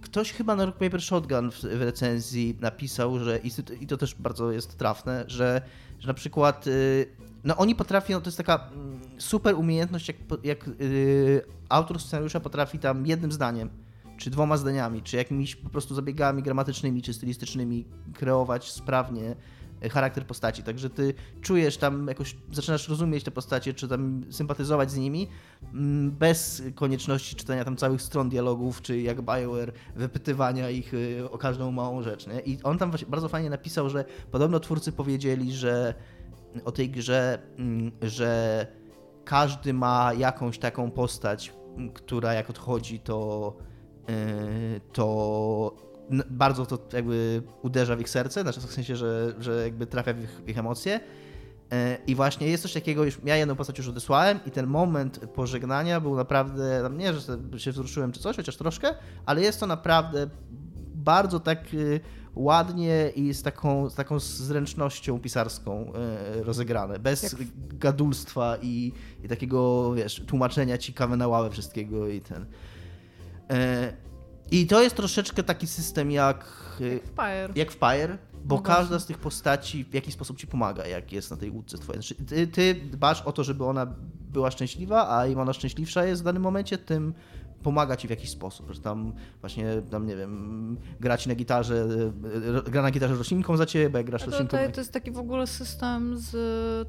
Ktoś 0.00 0.32
chyba 0.32 0.56
na 0.56 0.64
Rock 0.64 0.78
Paper 0.78 1.02
Shotgun 1.02 1.50
w, 1.50 1.64
recenzji 1.64 2.56
napisał, 2.60 3.18
że 3.18 3.38
i 3.80 3.86
to- 3.86 3.96
też 3.96 4.14
bardzo 4.14 4.52
jest 4.52 4.78
trafne, 4.78 5.24
że, 5.26 5.62
że 5.98 6.08
na 6.08 6.14
przykład 6.14 6.66
y, 6.66 7.06
no 7.44 7.56
oni 7.56 7.74
potrafią, 7.74 8.20
to 8.20 8.28
jest 8.28 8.36
taka 8.36 8.70
mm, 8.72 9.00
super 9.18 9.54
umiejętność, 9.54 10.08
jak, 10.08 10.16
jak 10.44 10.68
y, 10.68 11.42
autor 11.68 12.00
scenariusza 12.00 12.40
potrafi 12.40 12.78
tam 12.78 13.06
jednym 13.06 13.32
zdaniem 13.32 13.70
czy 14.16 14.30
dwoma 14.30 14.56
zdaniami, 14.56 15.02
czy 15.02 15.16
jakimiś 15.16 15.56
po 15.56 15.70
prostu 15.70 15.94
zabiegami 15.94 16.42
gramatycznymi, 16.42 17.02
czy 17.02 17.14
stylistycznymi 17.14 17.84
kreować 18.14 18.70
sprawnie 18.72 19.36
charakter 19.90 20.26
postaci. 20.26 20.62
Także 20.62 20.90
ty 20.90 21.14
czujesz 21.40 21.76
tam 21.76 22.08
jakoś, 22.08 22.36
zaczynasz 22.52 22.88
rozumieć 22.88 23.24
te 23.24 23.30
postacie, 23.30 23.74
czy 23.74 23.88
tam 23.88 24.24
sympatyzować 24.30 24.90
z 24.90 24.96
nimi, 24.96 25.28
mm, 25.74 26.10
bez 26.10 26.62
konieczności 26.74 27.36
czytania 27.36 27.64
tam 27.64 27.76
całych 27.76 28.02
stron 28.02 28.28
dialogów, 28.28 28.82
czy 28.82 29.00
jak 29.00 29.22
BioWare 29.22 29.72
wypytywania 29.96 30.70
ich 30.70 30.94
y, 30.94 31.30
o 31.30 31.38
każdą 31.38 31.72
małą 31.72 32.02
rzecz. 32.02 32.26
Nie? 32.26 32.40
I 32.40 32.62
on 32.62 32.78
tam 32.78 32.90
właśnie 32.90 33.08
bardzo 33.08 33.28
fajnie 33.28 33.50
napisał, 33.50 33.90
że 33.90 34.04
podobno 34.30 34.60
twórcy 34.60 34.92
powiedzieli, 34.92 35.52
że 35.52 35.94
o 36.64 36.72
tej 36.72 36.90
grze, 36.90 37.38
mm, 37.58 37.92
że 38.02 38.66
każdy 39.24 39.72
ma 39.72 40.12
jakąś 40.14 40.58
taką 40.58 40.90
postać, 40.90 41.52
m, 41.76 41.92
która 41.92 42.34
jak 42.34 42.50
odchodzi, 42.50 43.00
to, 43.00 43.56
yy, 44.08 44.80
to 44.92 45.91
bardzo 46.30 46.66
to 46.66 46.78
jakby 46.96 47.42
uderza 47.62 47.96
w 47.96 48.00
ich 48.00 48.08
serce, 48.10 48.42
znaczy 48.42 48.60
w 48.60 48.72
sensie, 48.72 48.96
że, 48.96 49.34
że 49.38 49.62
jakby 49.64 49.86
trafia 49.86 50.12
w 50.12 50.22
ich, 50.22 50.30
w 50.30 50.48
ich 50.48 50.58
emocje. 50.58 51.00
E, 51.72 51.98
I 52.06 52.14
właśnie 52.14 52.48
jest 52.48 52.62
coś 52.62 52.72
takiego, 52.72 53.04
już 53.04 53.18
ja 53.24 53.36
jedną 53.36 53.56
postać 53.56 53.78
już 53.78 53.88
odesłałem 53.88 54.40
i 54.46 54.50
ten 54.50 54.66
moment 54.66 55.18
pożegnania 55.18 56.00
był 56.00 56.16
naprawdę, 56.16 56.80
tam 56.82 56.98
nie, 56.98 57.12
że 57.12 57.20
się 57.60 57.72
wzruszyłem 57.72 58.12
czy 58.12 58.20
coś, 58.20 58.36
chociaż 58.36 58.56
troszkę, 58.56 58.94
ale 59.26 59.40
jest 59.40 59.60
to 59.60 59.66
naprawdę 59.66 60.26
bardzo 60.94 61.40
tak 61.40 61.74
y, 61.74 62.00
ładnie 62.34 63.10
i 63.16 63.34
z 63.34 63.42
taką, 63.42 63.90
z 63.90 63.94
taką 63.94 64.18
zręcznością 64.20 65.20
pisarską 65.20 65.92
y, 66.40 66.44
rozegrane, 66.44 66.98
bez 66.98 67.22
Jak- 67.22 67.32
gadulstwa 67.78 68.56
i, 68.62 68.92
i 69.24 69.28
takiego, 69.28 69.92
wiesz, 69.94 70.22
tłumaczenia 70.26 70.78
ci 70.78 70.92
kawę 70.92 71.16
na 71.16 71.28
ławę 71.28 71.50
wszystkiego 71.50 72.08
i 72.08 72.20
ten. 72.20 72.46
I 74.52 74.66
to 74.66 74.82
jest 74.82 74.96
troszeczkę 74.96 75.42
taki 75.42 75.66
system 75.66 76.10
jak, 76.10 76.46
y, 76.80 77.00
Fire. 77.16 77.48
jak 77.54 77.70
w 77.70 77.76
Pyre, 77.76 78.18
bo 78.44 78.56
No 78.56 78.62
każda 78.62 78.98
z 78.98 79.06
tych 79.06 79.18
postaci 79.18 79.84
w 79.84 79.94
jakiś 79.94 80.14
sposób 80.14 80.38
ci 80.38 80.46
pomaga, 80.46 80.86
jak 80.86 81.12
jest 81.12 81.30
na 81.30 81.36
tej 81.36 81.50
łódce 81.50 81.78
twojej. 81.78 82.02
Znaczy, 82.02 82.14
ty, 82.14 82.46
ty 82.46 82.74
dbasz 82.74 83.22
o 83.22 83.32
to, 83.32 83.44
żeby 83.44 83.64
ona 83.64 83.86
była 84.32 84.50
szczęśliwa, 84.50 85.18
a 85.18 85.26
im 85.26 85.38
ona 85.38 85.52
szczęśliwsza 85.52 86.04
jest 86.04 86.22
w 86.22 86.24
danym 86.24 86.42
momencie, 86.42 86.78
tym 86.78 87.14
pomaga 87.62 87.96
ci 87.96 88.06
w 88.06 88.10
jakiś 88.10 88.30
sposób, 88.30 88.70
że 88.70 88.80
tam 88.80 89.12
właśnie, 89.40 89.82
tam 89.90 90.06
nie 90.06 90.16
wiem, 90.16 90.76
gra 91.00 91.16
na 91.26 91.34
gitarze, 91.34 91.74
y, 92.66 92.70
gra 92.70 92.82
na 92.82 92.90
gitarze 92.90 93.14
roślinką 93.14 93.56
za 93.56 93.66
ciebie, 93.66 94.04
grasz 94.04 94.22
A 94.22 94.24
to, 94.24 94.30
roślinką... 94.30 94.56
to, 94.66 94.72
to 94.72 94.80
jest 94.80 94.92
taki 94.92 95.10
w 95.10 95.18
ogóle 95.18 95.46
system 95.46 96.18
z 96.18 96.32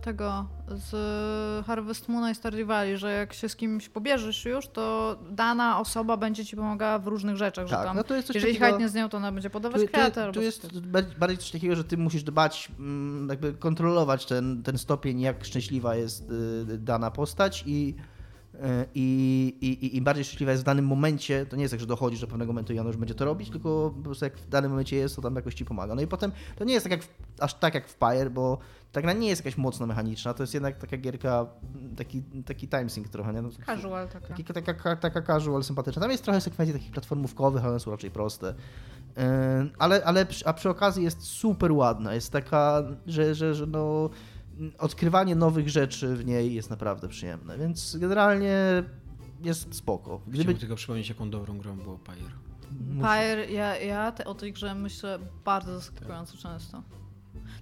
tego, 0.01 0.45
z 0.69 1.65
Harvest 1.65 2.09
Moona 2.09 2.31
i 2.31 2.35
Stardew 2.35 2.67
Valley, 2.67 2.97
że 2.97 3.11
jak 3.11 3.33
się 3.33 3.49
z 3.49 3.55
kimś 3.55 3.89
pobierzesz 3.89 4.45
już, 4.45 4.67
to 4.67 5.15
dana 5.31 5.79
osoba 5.79 6.17
będzie 6.17 6.45
ci 6.45 6.55
pomagała 6.55 6.99
w 6.99 7.07
różnych 7.07 7.37
rzeczach, 7.37 7.67
że 7.67 7.75
Tak, 7.75 7.85
tam, 7.85 7.97
no 7.97 8.03
to 8.03 8.15
jest 8.15 8.27
coś 8.27 8.35
jeżeli 8.35 8.53
takiego- 8.53 8.65
chętnie 8.65 8.89
z 8.89 8.93
nią, 8.93 9.09
to 9.09 9.17
ona 9.17 9.31
będzie 9.31 9.49
podawać 9.49 9.81
Tu, 9.81 9.87
coś 10.33 10.43
jest 10.43 10.79
ba- 10.79 11.01
bardziej 11.19 11.37
coś 11.37 11.51
takiego, 11.51 11.75
że 11.75 11.83
ty 11.83 11.97
musisz 11.97 12.23
dbać, 12.23 12.71
mm, 12.79 13.29
jakby 13.29 13.53
kontrolować 13.53 14.25
ten, 14.25 14.63
ten 14.63 14.77
stopień, 14.77 15.19
jak 15.21 15.45
szczęśliwa 15.45 15.95
jest 15.95 16.31
y, 16.31 16.77
dana 16.77 17.11
postać 17.11 17.63
i, 17.67 17.95
y, 18.53 18.59
i, 18.95 19.57
i, 19.61 19.97
im 19.97 20.03
bardziej 20.03 20.25
szczęśliwa 20.25 20.51
jest 20.51 20.63
w 20.63 20.65
danym 20.65 20.85
momencie, 20.85 21.45
to 21.45 21.55
nie 21.55 21.61
jest 21.61 21.73
tak, 21.73 21.79
że 21.79 21.85
dochodzisz 21.85 22.21
do 22.21 22.27
pewnego 22.27 22.53
momentu 22.53 22.73
i 22.73 22.79
ona 22.79 22.87
już 22.87 22.97
będzie 22.97 23.15
to 23.15 23.25
robić, 23.25 23.49
tylko 23.49 23.93
po 23.97 24.03
prostu 24.03 24.25
jak 24.25 24.37
w 24.37 24.49
danym 24.49 24.71
momencie 24.71 24.95
jest, 24.95 25.15
to 25.15 25.21
tam 25.21 25.35
jakoś 25.35 25.53
ci 25.53 25.65
pomaga. 25.65 25.95
No 25.95 26.01
i 26.01 26.07
potem 26.07 26.31
to 26.55 26.63
nie 26.63 26.73
jest 26.73 26.83
tak 26.83 26.91
jak 26.91 27.03
w, 27.03 27.07
aż 27.39 27.53
tak 27.53 27.73
jak 27.73 27.87
w 27.87 27.95
Pyre, 27.95 28.29
bo 28.29 28.57
ta 28.91 29.01
gra 29.01 29.13
nie 29.13 29.27
jest 29.27 29.45
jakaś 29.45 29.57
mocno 29.57 29.87
mechaniczna, 29.87 30.33
to 30.33 30.43
jest 30.43 30.53
jednak 30.53 30.77
taka 30.77 30.97
gierka, 30.97 31.45
taki, 31.97 32.23
taki 32.45 32.67
timesync 32.67 33.09
trochę, 33.09 33.33
nie? 33.33 33.41
No, 33.41 33.49
Casual 33.65 34.09
taka. 34.09 34.27
Taki, 34.27 34.43
taka, 34.43 34.95
taka 34.95 35.21
casual, 35.21 35.63
sympatyczna. 35.63 36.01
Tam 36.01 36.11
jest 36.11 36.23
trochę 36.23 36.41
sekwencji 36.41 36.73
takich 36.73 36.91
platformówkowych, 36.91 37.61
ale 37.61 37.69
one 37.69 37.79
są 37.79 37.91
raczej 37.91 38.11
proste. 38.11 38.53
Yy, 39.17 39.23
Ale, 39.79 40.03
ale 40.05 40.27
a 40.45 40.53
przy 40.53 40.69
okazji 40.69 41.03
jest 41.03 41.21
super 41.21 41.71
ładna. 41.71 42.13
Jest 42.13 42.31
taka, 42.31 42.83
że, 43.07 43.35
że, 43.35 43.55
że 43.55 43.67
no, 43.67 44.09
odkrywanie 44.77 45.35
nowych 45.35 45.69
rzeczy 45.69 46.15
w 46.15 46.25
niej 46.25 46.53
jest 46.53 46.69
naprawdę 46.69 47.07
przyjemne. 47.07 47.57
Więc 47.57 47.97
generalnie 47.97 48.83
jest 49.43 49.75
spoko. 49.75 50.21
Gdyby 50.27 50.43
Gdyby, 50.43 50.59
tylko 50.59 50.75
przypomnieć, 50.75 51.09
jaką 51.09 51.29
dobrą 51.29 51.57
grą 51.57 51.77
było 51.77 51.97
Pyre. 51.97 52.43
Pyre, 53.01 53.51
ja, 53.51 53.77
ja 53.77 54.11
te, 54.11 54.25
o 54.25 54.35
tej 54.35 54.53
grze 54.53 54.75
myślę 54.75 55.19
bardzo 55.45 55.73
zaskakująco 55.79 56.37
często. 56.37 56.83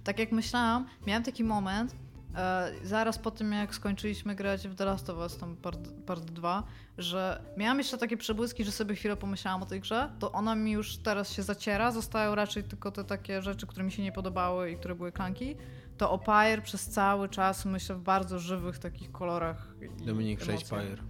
Tak 0.04 0.18
jak 0.18 0.32
myślałam, 0.32 0.86
miałem 1.06 1.22
taki 1.22 1.44
moment, 1.44 1.94
e, 2.36 2.72
zaraz 2.84 3.18
po 3.18 3.30
tym 3.30 3.52
jak 3.52 3.74
skończyliśmy 3.74 4.34
grać 4.34 4.68
w 4.68 4.74
The 4.74 4.84
Last 4.84 5.10
of 5.10 5.18
Us, 5.18 5.36
tam 5.36 5.56
part, 5.56 5.88
part 6.06 6.24
2, 6.24 6.62
że 6.98 7.42
miałam 7.56 7.78
jeszcze 7.78 7.98
takie 7.98 8.16
przebłyski, 8.16 8.64
że 8.64 8.72
sobie 8.72 8.94
chwilę 8.94 9.16
pomyślałam 9.16 9.62
o 9.62 9.66
tej 9.66 9.80
grze, 9.80 10.12
to 10.18 10.32
ona 10.32 10.54
mi 10.54 10.72
już 10.72 10.96
teraz 10.96 11.32
się 11.32 11.42
zaciera, 11.42 11.90
zostają 11.90 12.34
raczej 12.34 12.64
tylko 12.64 12.90
te 12.90 13.04
takie 13.04 13.42
rzeczy, 13.42 13.66
które 13.66 13.84
mi 13.84 13.92
się 13.92 14.02
nie 14.02 14.12
podobały 14.12 14.70
i 14.70 14.76
które 14.76 14.94
były 14.94 15.12
klanki. 15.12 15.56
To 15.96 16.10
o 16.10 16.20
przez 16.62 16.86
cały 16.88 17.28
czas 17.28 17.64
myślę 17.64 17.94
w 17.94 18.00
bardzo 18.00 18.38
żywych 18.38 18.78
takich 18.78 19.12
kolorach. 19.12 19.74
i 20.02 20.04
Dominik, 20.04 20.40
przejdź 20.40 20.60
emocjach. 20.60 20.90
Pyre. 20.90 21.02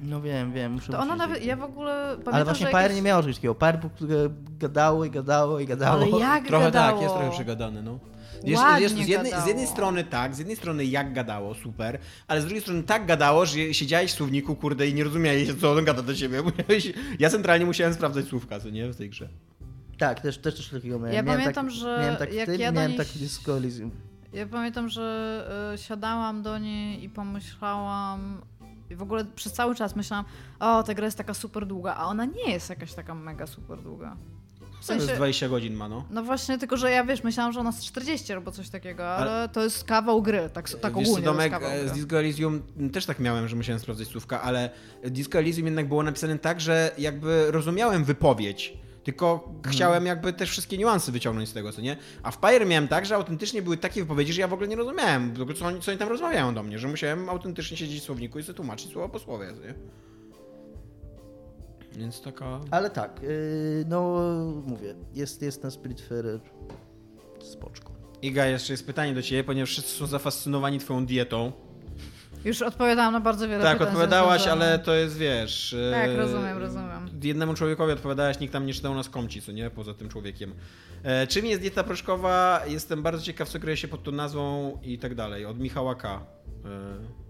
no 0.00 0.20
wiem, 0.20 0.52
wiem. 0.52 0.72
Muszę 0.72 0.92
To 0.92 0.98
ona 0.98 1.16
nawet, 1.16 1.44
ja 1.44 1.56
w 1.56 1.62
ogóle 1.62 2.06
pamiętam, 2.10 2.34
Ale 2.34 2.44
właśnie 2.44 2.66
Pyre 2.66 2.82
jakieś- 2.82 2.96
nie 2.96 3.02
miało 3.02 3.22
czegoś 3.22 3.36
takiego. 3.36 3.54
Po 3.54 3.72
prostu 3.78 4.06
gadało 4.58 5.04
i 5.04 5.10
gadało 5.10 5.60
i 5.60 5.66
gadało. 5.66 6.02
Ale 6.02 6.10
jak 6.10 6.46
Trochę 6.46 6.64
gadało? 6.64 6.92
tak, 6.92 7.02
jest 7.02 7.14
trochę 7.14 7.30
przegadane, 7.30 7.82
no. 7.82 7.98
Ładnie 8.52 8.82
jest, 8.82 8.94
z, 8.94 9.08
jednej, 9.08 9.32
z 9.32 9.46
jednej 9.46 9.66
strony 9.66 10.04
tak, 10.04 10.34
z 10.34 10.38
jednej 10.38 10.56
strony 10.56 10.84
jak 10.84 11.12
gadało, 11.12 11.54
super, 11.54 11.98
ale 12.26 12.40
z 12.40 12.44
drugiej 12.44 12.62
strony 12.62 12.82
tak 12.82 13.06
gadało, 13.06 13.46
że 13.46 13.74
siedziałeś 13.74 14.12
w 14.12 14.14
słowniku, 14.14 14.56
kurde, 14.56 14.88
i 14.88 14.94
nie 14.94 15.04
rozumiałeś, 15.04 15.54
co 15.60 15.72
on 15.72 15.84
gada 15.84 16.02
do 16.02 16.14
ciebie. 16.14 16.42
Ja 17.18 17.30
centralnie 17.30 17.66
musiałem 17.66 17.94
sprawdzać 17.94 18.24
słówka, 18.24 18.60
co 18.60 18.70
nie, 18.70 18.88
w 18.88 18.96
tej 18.96 19.10
grze. 19.10 19.28
Tak, 20.08 20.20
też, 20.20 20.38
też 20.38 20.54
coś 20.56 20.68
takiego 20.68 20.98
miałem. 20.98 21.14
Ja 21.14 21.22
miałem 21.22 21.40
pamiętam, 21.40 21.66
tak, 21.66 21.74
że 21.74 21.98
miałem 22.00 22.16
tak 22.16 22.30
w 22.30 22.34
jak 22.34 22.46
tym, 22.46 22.60
ja 22.60 22.72
miałem 22.72 22.94
tak 22.94 23.06
w 23.06 23.18
Disco 23.18 23.56
Elysium. 23.56 23.90
Ja 24.32 24.46
pamiętam, 24.46 24.88
że 24.88 25.72
y, 25.74 25.78
siadałam 25.78 26.42
do 26.42 26.58
niej 26.58 27.04
i 27.04 27.08
pomyślałam. 27.08 28.40
I 28.90 28.96
w 28.96 29.02
ogóle 29.02 29.24
przez 29.24 29.52
cały 29.52 29.74
czas 29.74 29.96
myślałam, 29.96 30.24
o, 30.60 30.82
ta 30.82 30.94
gra 30.94 31.04
jest 31.04 31.18
taka 31.18 31.34
super 31.34 31.66
długa, 31.66 31.94
a 31.94 32.04
ona 32.04 32.24
nie 32.24 32.52
jest 32.52 32.70
jakaś 32.70 32.94
taka 32.94 33.14
mega 33.14 33.46
super 33.46 33.82
długa. 33.82 34.16
W 34.84 34.86
To 34.86 34.92
jest 34.94 35.06
sensie, 35.06 35.16
20 35.16 35.48
godzin 35.48 35.74
ma, 35.74 35.88
no. 35.88 36.04
no 36.10 36.22
właśnie, 36.22 36.58
tylko 36.58 36.76
że 36.76 36.90
ja 36.90 37.04
wiesz, 37.04 37.24
myślałam, 37.24 37.52
że 37.52 37.60
ona 37.60 37.72
z 37.72 37.84
40 37.84 38.32
albo 38.32 38.52
coś 38.52 38.68
takiego, 38.68 39.08
ale, 39.08 39.48
to 39.48 39.62
jest 39.62 39.84
kawał 39.84 40.22
gry, 40.22 40.50
tak, 40.52 40.70
tak 40.70 40.94
Wiesz 40.94 41.08
co, 41.08 41.12
ogólnie 41.12 41.50
to 41.50 41.60
jest 41.60 41.84
e, 41.84 41.88
z. 41.88 41.92
Disco 41.92 42.18
Elysium 42.18 42.62
też 42.92 43.06
tak 43.06 43.18
miałem, 43.18 43.48
że 43.48 43.56
musiałem 43.56 43.80
sprawdzać 43.80 44.08
słówka, 44.08 44.42
ale 44.42 44.70
Disco 45.04 45.38
Elysium 45.38 45.66
jednak 45.66 45.88
było 45.88 46.02
napisane 46.02 46.38
tak, 46.38 46.60
że 46.60 46.90
jakby 46.98 47.50
rozumiałem 47.50 48.04
wypowiedź, 48.04 48.83
tylko 49.04 49.52
chciałem 49.66 50.06
jakby 50.06 50.32
też 50.32 50.50
wszystkie 50.50 50.78
niuanse 50.78 51.12
wyciągnąć 51.12 51.48
z 51.48 51.52
tego, 51.52 51.72
co 51.72 51.80
nie? 51.80 51.96
A 52.22 52.30
w 52.30 52.38
Pyre 52.38 52.66
miałem 52.66 52.88
tak, 52.88 53.06
że 53.06 53.14
autentycznie 53.14 53.62
były 53.62 53.76
takie 53.76 54.00
wypowiedzi, 54.00 54.32
że 54.32 54.40
ja 54.40 54.48
w 54.48 54.52
ogóle 54.52 54.68
nie 54.68 54.76
rozumiałem, 54.76 55.34
w 55.34 55.40
ogóle 55.40 55.56
co 55.56 55.66
oni, 55.66 55.80
co 55.80 55.90
oni 55.90 55.98
tam 55.98 56.08
rozmawiają 56.08 56.54
do 56.54 56.62
mnie, 56.62 56.78
że 56.78 56.88
musiałem 56.88 57.28
autentycznie 57.28 57.76
siedzieć 57.76 58.00
w 58.00 58.04
słowniku 58.04 58.38
i 58.38 58.42
sobie 58.42 58.56
tłumaczyć 58.56 58.92
słowo 58.92 59.08
po 59.08 59.18
słowie, 59.18 59.46
nie? 59.46 59.74
Więc 61.98 62.22
taka... 62.22 62.60
Ale 62.70 62.90
tak, 62.90 63.22
yy, 63.22 63.84
no 63.88 64.20
mówię, 64.66 64.94
jest, 65.14 65.42
jest 65.42 65.62
ten 65.62 65.70
Spiritfarer 65.70 66.40
spoczko. 67.40 67.92
Iga, 68.22 68.46
jeszcze 68.46 68.72
jest 68.72 68.86
pytanie 68.86 69.14
do 69.14 69.22
ciebie, 69.22 69.44
ponieważ 69.44 69.70
wszyscy 69.70 69.90
są 69.90 70.06
zafascynowani 70.06 70.78
twoją 70.78 71.06
dietą. 71.06 71.52
Już 72.44 72.62
odpowiadałam 72.62 73.12
na 73.12 73.20
bardzo 73.20 73.48
wiele 73.48 73.64
Tak, 73.64 73.72
pytań. 73.78 73.88
odpowiadałaś, 73.88 74.40
związanych- 74.42 74.68
ale 74.68 74.78
to 74.78 74.94
jest, 74.94 75.16
wiesz... 75.18 75.76
Tak, 75.92 76.10
e, 76.10 76.16
rozumiem, 76.16 76.58
rozumiem. 76.58 77.10
Jednemu 77.22 77.54
człowiekowi 77.54 77.92
odpowiadałaś, 77.92 78.40
nikt 78.40 78.52
tam 78.52 78.66
nie 78.66 78.74
czytał 78.74 78.94
nas 78.94 79.08
komci, 79.08 79.42
co 79.42 79.52
nie? 79.52 79.70
Poza 79.70 79.94
tym 79.94 80.08
człowiekiem. 80.08 80.54
E, 81.02 81.26
czym 81.26 81.46
jest 81.46 81.60
dieta 81.60 81.84
proszkowa? 81.84 82.60
Jestem 82.66 83.02
bardzo 83.02 83.22
ciekaw, 83.22 83.48
co 83.48 83.60
kryje 83.60 83.76
się 83.76 83.88
pod 83.88 84.02
tą 84.02 84.12
nazwą 84.12 84.78
i 84.82 84.98
tak 84.98 85.14
dalej. 85.14 85.46
Od 85.46 85.58
Michała 85.58 85.94
K. 85.94 86.20
E, 86.64 87.24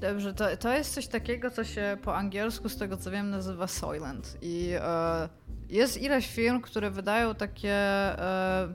Dobrze, 0.00 0.34
to, 0.34 0.56
to 0.56 0.74
jest 0.74 0.94
coś 0.94 1.06
takiego, 1.06 1.50
co 1.50 1.64
się 1.64 1.96
po 2.02 2.16
angielsku, 2.16 2.68
z 2.68 2.76
tego 2.76 2.96
co 2.96 3.10
wiem, 3.10 3.30
nazywa 3.30 3.66
Soylent. 3.66 4.36
I 4.42 4.70
e, 4.80 5.28
jest 5.68 6.02
ileś 6.02 6.26
firm, 6.26 6.60
które 6.60 6.90
wydają 6.90 7.34
takie 7.34 7.72
e, 7.74 8.68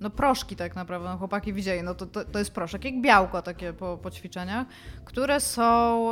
no 0.00 0.10
proszki 0.10 0.56
tak 0.56 0.76
naprawdę, 0.76 1.08
no 1.08 1.18
chłopaki 1.18 1.52
widzieli, 1.52 1.82
no 1.82 1.94
to, 1.94 2.06
to, 2.06 2.24
to 2.24 2.38
jest 2.38 2.50
proszek, 2.50 2.84
jak 2.84 3.00
białko 3.00 3.42
takie 3.42 3.72
po, 3.72 3.98
po 4.02 4.10
ćwiczeniach, 4.10 4.66
które 5.04 5.40
są 5.40 5.62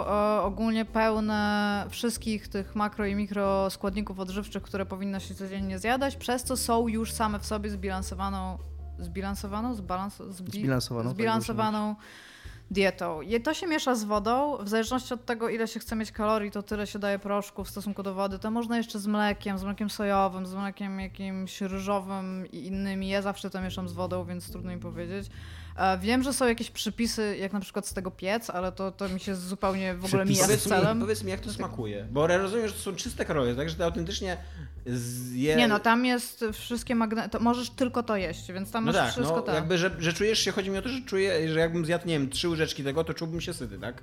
e, 0.06 0.42
ogólnie 0.42 0.84
pełne 0.84 1.84
wszystkich 1.90 2.48
tych 2.48 2.76
makro 2.76 3.06
i 3.06 3.14
mikro 3.14 3.70
składników 3.70 4.20
odżywczych, 4.20 4.62
które 4.62 4.86
powinno 4.86 5.20
się 5.20 5.34
codziennie 5.34 5.78
zjadać, 5.78 6.16
przez 6.16 6.44
co 6.44 6.56
są 6.56 6.88
już 6.88 7.12
same 7.12 7.38
w 7.38 7.46
sobie 7.46 7.70
zbilansowaną, 7.70 8.58
zbilansowaną, 8.98 9.74
zbalans, 9.74 10.16
zbi, 10.16 10.52
Zbilansowaną, 10.52 11.08
tak, 11.08 11.14
zbilansowaną 11.16 11.94
dietą. 12.70 13.22
I 13.22 13.40
to 13.40 13.54
się 13.54 13.66
miesza 13.66 13.94
z 13.94 14.04
wodą, 14.04 14.56
w 14.60 14.68
zależności 14.68 15.14
od 15.14 15.24
tego, 15.24 15.48
ile 15.48 15.68
się 15.68 15.80
chce 15.80 15.96
mieć 15.96 16.12
kalorii, 16.12 16.50
to 16.50 16.62
tyle 16.62 16.86
się 16.86 16.98
daje 16.98 17.18
proszku 17.18 17.64
w 17.64 17.68
stosunku 17.68 18.02
do 18.02 18.14
wody. 18.14 18.38
To 18.38 18.50
można 18.50 18.76
jeszcze 18.76 18.98
z 18.98 19.06
mlekiem, 19.06 19.58
z 19.58 19.64
mlekiem 19.64 19.90
sojowym, 19.90 20.46
z 20.46 20.54
mlekiem 20.54 21.00
jakimś 21.00 21.60
ryżowym 21.60 22.46
i 22.52 22.66
innymi. 22.66 23.08
Ja 23.08 23.22
zawsze 23.22 23.50
to 23.50 23.60
mieszam 23.60 23.88
z 23.88 23.92
wodą, 23.92 24.24
więc 24.24 24.52
trudno 24.52 24.72
mi 24.72 24.78
powiedzieć. 24.78 25.26
Wiem, 26.00 26.22
że 26.22 26.32
są 26.32 26.46
jakieś 26.46 26.70
przypisy, 26.70 27.36
jak 27.40 27.52
na 27.52 27.60
przykład 27.60 27.86
z 27.86 27.94
tego 27.94 28.10
piec, 28.10 28.50
ale 28.50 28.72
to, 28.72 28.92
to 28.92 29.08
mi 29.08 29.20
się 29.20 29.34
zupełnie 29.34 29.94
w 29.94 30.04
ogóle 30.04 30.24
mija 30.24 30.44
z 30.44 30.46
Powiedz 30.46 30.64
mi, 30.64 30.70
celem. 30.70 31.00
powiedz 31.00 31.24
mi, 31.24 31.30
jak 31.30 31.40
to 31.40 31.52
smakuje? 31.52 32.06
Bo 32.10 32.28
ja 32.28 32.38
rozumiem, 32.38 32.68
że 32.68 32.74
to 32.74 32.80
są 32.80 32.96
czyste 32.96 33.24
kalorie, 33.24 33.54
tak? 33.54 33.68
Że 33.70 33.74
ty 33.76 33.84
autentycznie 33.84 34.36
zje... 34.86 35.56
Nie 35.56 35.68
no, 35.68 35.78
tam 35.80 36.04
jest 36.06 36.44
wszystkie 36.52 36.94
magne... 36.94 37.28
To 37.28 37.40
możesz 37.40 37.70
tylko 37.70 38.02
to 38.02 38.16
jeść, 38.16 38.52
więc 38.52 38.70
tam 38.70 38.84
No 38.84 38.92
masz 38.92 39.00
tak, 39.00 39.12
wszystko 39.12 39.36
no 39.36 39.42
tak. 39.42 39.54
jakby, 39.54 39.78
że, 39.78 39.90
że 39.98 40.12
czujesz 40.12 40.38
się, 40.38 40.52
chodzi 40.52 40.70
mi 40.70 40.78
o 40.78 40.82
to, 40.82 40.88
że 40.88 41.00
czuję, 41.02 41.48
że 41.52 41.58
jakbym 41.60 41.84
zjadł, 41.86 42.06
nie 42.08 42.18
wiem, 42.18 42.30
trzy 42.30 42.48
łyżeczki 42.48 42.84
tego, 42.84 43.04
to 43.04 43.14
czułbym 43.14 43.40
się 43.40 43.54
syty, 43.54 43.78
tak? 43.78 44.02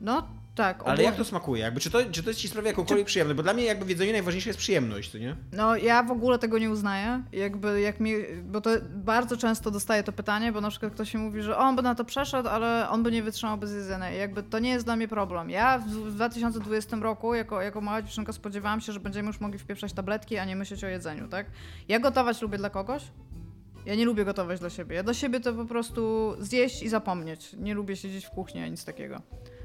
No 0.00 0.28
tak. 0.60 0.82
Ale 0.86 1.02
jak 1.02 1.16
to 1.16 1.24
smakuje? 1.24 1.62
Jakby, 1.62 1.80
czy, 1.80 1.90
to, 1.90 1.98
czy 2.12 2.22
to 2.22 2.34
ci 2.34 2.48
sprawia 2.48 2.68
jakąkolwiek 2.68 3.06
przyjemność? 3.06 3.36
Bo 3.36 3.42
dla 3.42 3.52
mnie 3.54 3.64
jakby 3.64 3.84
w 3.84 3.88
jedzeniu 3.88 4.12
najważniejsza 4.12 4.50
jest 4.50 4.58
przyjemność, 4.58 5.12
co 5.12 5.18
nie? 5.18 5.36
No 5.52 5.76
ja 5.76 6.02
w 6.02 6.10
ogóle 6.10 6.38
tego 6.38 6.58
nie 6.58 6.70
uznaję, 6.70 7.22
jakby 7.32 7.80
jak 7.80 8.00
mi, 8.00 8.14
bo 8.42 8.60
to 8.60 8.70
bardzo 8.90 9.36
często 9.36 9.70
dostaję 9.70 10.02
to 10.02 10.12
pytanie, 10.12 10.52
bo 10.52 10.60
na 10.60 10.70
przykład 10.70 10.92
ktoś 10.92 11.14
mi 11.14 11.20
mówi, 11.20 11.42
że 11.42 11.56
on 11.56 11.76
by 11.76 11.82
na 11.82 11.94
to 11.94 12.04
przeszedł, 12.04 12.48
ale 12.48 12.88
on 12.88 13.02
by 13.02 13.10
nie 13.12 13.22
wytrzymał 13.22 13.58
bez 13.58 13.72
jedzenia 13.72 14.14
i 14.14 14.18
jakby 14.18 14.42
to 14.42 14.58
nie 14.58 14.70
jest 14.70 14.84
dla 14.84 14.96
mnie 14.96 15.08
problem. 15.08 15.50
Ja 15.50 15.78
w 15.78 16.10
w 16.10 16.14
2020 16.14 16.96
roku 16.96 17.34
jako, 17.34 17.62
jako 17.62 17.80
mała 17.80 18.02
dziewczynka 18.02 18.32
spodziewałam 18.32 18.80
się, 18.80 18.92
że 18.92 19.00
będziemy 19.00 19.26
już 19.26 19.40
mogli 19.40 19.58
wpieprzać 19.58 19.92
tabletki, 19.92 20.38
a 20.38 20.44
nie 20.44 20.56
myśleć 20.56 20.84
o 20.84 20.88
jedzeniu, 20.88 21.28
tak? 21.28 21.46
Ja 21.88 22.00
gotować 22.00 22.42
lubię 22.42 22.58
dla 22.58 22.70
kogoś, 22.70 23.02
Ja 23.86 23.94
nie 23.94 24.04
lubię 24.04 24.24
gotować 24.24 24.60
dla 24.60 24.70
siebie. 24.70 24.96
Ja 24.96 25.02
dla 25.02 25.14
siebie 25.14 25.40
to 25.40 25.52
po 25.52 25.64
prostu 25.64 26.34
zjeść 26.38 26.82
i 26.82 26.88
zapomnieć. 26.88 27.52
Nie 27.52 27.74
lubię 27.74 27.96
siedzieć 27.96 28.26
w 28.26 28.30
kuchni, 28.30 28.60
ani 28.60 28.70
nic 28.70 28.84
takiego. 28.84 29.22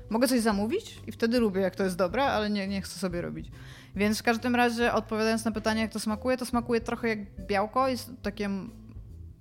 Mogę 0.10 0.28
coś 0.28 0.40
zamówić 0.40 1.02
i 1.08 1.12
wtedy 1.12 1.40
lubię, 1.40 1.62
jak 1.62 1.76
to 1.76 1.84
jest 1.84 1.96
dobre, 1.96 2.24
ale 2.24 2.50
nie, 2.50 2.68
nie 2.68 2.82
chcę 2.82 3.00
sobie 3.00 3.22
robić. 3.22 3.52
Więc 3.96 4.20
w 4.20 4.24
każdym 4.24 4.56
razie, 4.56 4.94
odpowiadając 4.94 5.46
na 5.46 5.52
pytanie, 5.52 5.82
jak 5.82 5.92
to 5.92 6.00
smakuje, 6.00 6.38
to 6.38 6.46
smakuje 6.46 6.82
trochę 6.82 7.08
jak 7.08 7.20
białko. 7.48 7.88
Jest 7.88 8.12
takie... 8.22 8.50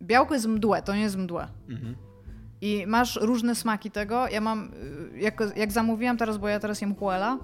Białko 0.03 0.35
jest 0.35 0.47
mdłe, 0.47 0.83
to 0.83 0.95
nie 0.95 1.01
jest 1.01 1.17
mdłe. 1.17 1.49
Mhm. 1.69 1.97
I 2.61 2.85
masz 2.87 3.19
różne 3.23 3.55
smaki 3.55 3.91
tego. 3.91 4.29
Ja 4.29 4.41
mam, 4.41 4.71
y, 5.15 5.19
jak, 5.19 5.43
jak 5.57 5.73
zamówiłam 5.73 6.17
teraz, 6.17 6.39
bo 6.39 6.49
ja 6.49 6.61
teraz 6.61 6.81
jem 6.81 6.95
Huela, 6.95 7.39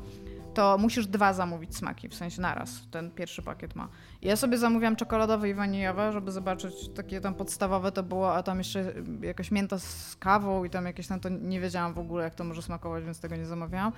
to 0.60 0.78
musisz 0.78 1.06
dwa 1.06 1.32
zamówić 1.32 1.76
smaki, 1.76 2.08
w 2.08 2.14
sensie 2.14 2.42
naraz. 2.42 2.82
Ten 2.90 3.10
pierwszy 3.10 3.42
pakiet 3.42 3.76
ma. 3.76 3.88
Ja 4.22 4.36
sobie 4.36 4.58
zamówiłam 4.58 4.96
czekoladowe 4.96 5.48
i 5.48 5.54
waniliowe, 5.54 6.12
żeby 6.12 6.32
zobaczyć 6.32 6.88
takie 6.88 7.20
tam 7.20 7.34
podstawowe 7.34 7.92
to 7.92 8.02
było, 8.02 8.34
a 8.34 8.42
tam 8.42 8.58
jeszcze 8.58 8.92
jakaś 9.22 9.50
mięta 9.50 9.78
z 9.78 10.16
kawą 10.16 10.64
i 10.64 10.70
tam 10.70 10.86
jakieś 10.86 11.06
tam 11.06 11.20
to 11.20 11.28
nie 11.28 11.60
wiedziałam 11.60 11.94
w 11.94 11.98
ogóle, 11.98 12.24
jak 12.24 12.34
to 12.34 12.44
może 12.44 12.62
smakować, 12.62 13.04
więc 13.04 13.20
tego 13.20 13.36
nie 13.36 13.46
zamawiałam. 13.46 13.92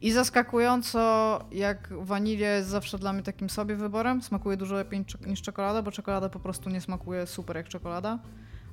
I 0.00 0.12
zaskakująco, 0.12 1.40
jak 1.52 1.88
wanilia 2.00 2.56
jest 2.56 2.68
zawsze 2.68 2.98
dla 2.98 3.12
mnie 3.12 3.22
takim 3.22 3.50
sobie 3.50 3.76
wyborem, 3.76 4.22
smakuje 4.22 4.56
dużo 4.56 4.74
lepiej 4.74 5.04
niż 5.26 5.42
czekolada, 5.42 5.82
bo 5.82 5.90
czekolada 5.90 6.28
po 6.28 6.40
prostu 6.40 6.70
nie 6.70 6.80
smakuje 6.80 7.26
super 7.26 7.56
jak 7.56 7.68
czekolada 7.68 8.18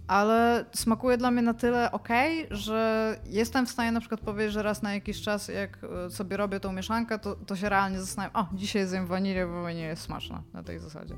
ale 0.08 0.66
smakuje 0.74 1.18
dla 1.18 1.32
mnie 1.32 1.41
na 1.41 1.54
tyle 1.54 1.91
ok, 1.91 2.10
że 2.51 3.16
jestem 3.26 3.66
w 3.66 3.70
stanie 3.70 3.91
na 3.91 3.99
przykład 3.99 4.22
powiedzieć, 4.22 4.54
że 4.54 4.64
raz 4.64 4.82
na 4.82 4.93
jakiś 4.93 5.22
czas, 5.22 5.47
jak 5.47 5.80
e, 6.06 6.10
sobie 6.10 6.38
robię 6.38 6.60
tą 6.60 6.72
mieszankę, 6.72 7.20
to, 7.20 7.36
to 7.36 7.56
się 7.56 7.70
realnie 7.70 7.99
zastanawiam, 7.99 8.45
o, 8.45 8.56
dzisiaj 8.56 8.88
zjem 8.88 9.08
wanilię, 9.08 9.47
bo 9.47 9.62
wanilia 9.62 9.89
jest 9.89 10.01
smaczna 10.01 10.43
na 10.54 10.64
tej 10.64 10.80
zasadzie. 10.80 11.16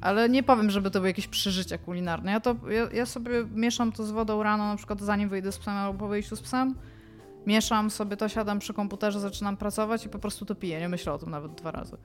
Ale 0.00 0.28
nie 0.28 0.42
powiem, 0.42 0.70
żeby 0.70 0.90
to 0.90 0.98
były 0.98 1.08
jakieś 1.08 1.28
przeżycia 1.28 1.78
kulinarne. 1.78 2.32
Ja, 2.32 2.40
to, 2.40 2.56
ja, 2.70 2.88
ja 2.92 3.06
sobie 3.06 3.30
mieszam 3.54 3.92
to 3.92 4.04
z 4.04 4.10
wodą 4.10 4.42
rano, 4.42 4.66
na 4.66 4.76
przykład 4.76 5.00
zanim 5.00 5.28
wyjdę 5.28 5.52
z 5.52 5.58
psem 5.58 5.74
albo 5.74 5.98
po 5.98 6.08
wyjściu 6.08 6.36
z 6.36 6.40
psem. 6.40 6.74
Mieszam 7.46 7.90
sobie 7.90 8.16
to, 8.16 8.28
siadam 8.28 8.58
przy 8.58 8.74
komputerze, 8.74 9.20
zaczynam 9.20 9.56
pracować 9.56 10.06
i 10.06 10.08
po 10.08 10.18
prostu 10.18 10.44
to 10.44 10.54
piję. 10.54 10.80
Nie 10.80 10.88
myślę 10.88 11.12
o 11.12 11.18
tym 11.18 11.30
nawet 11.30 11.54
dwa 11.54 11.70
razy. 11.70 11.96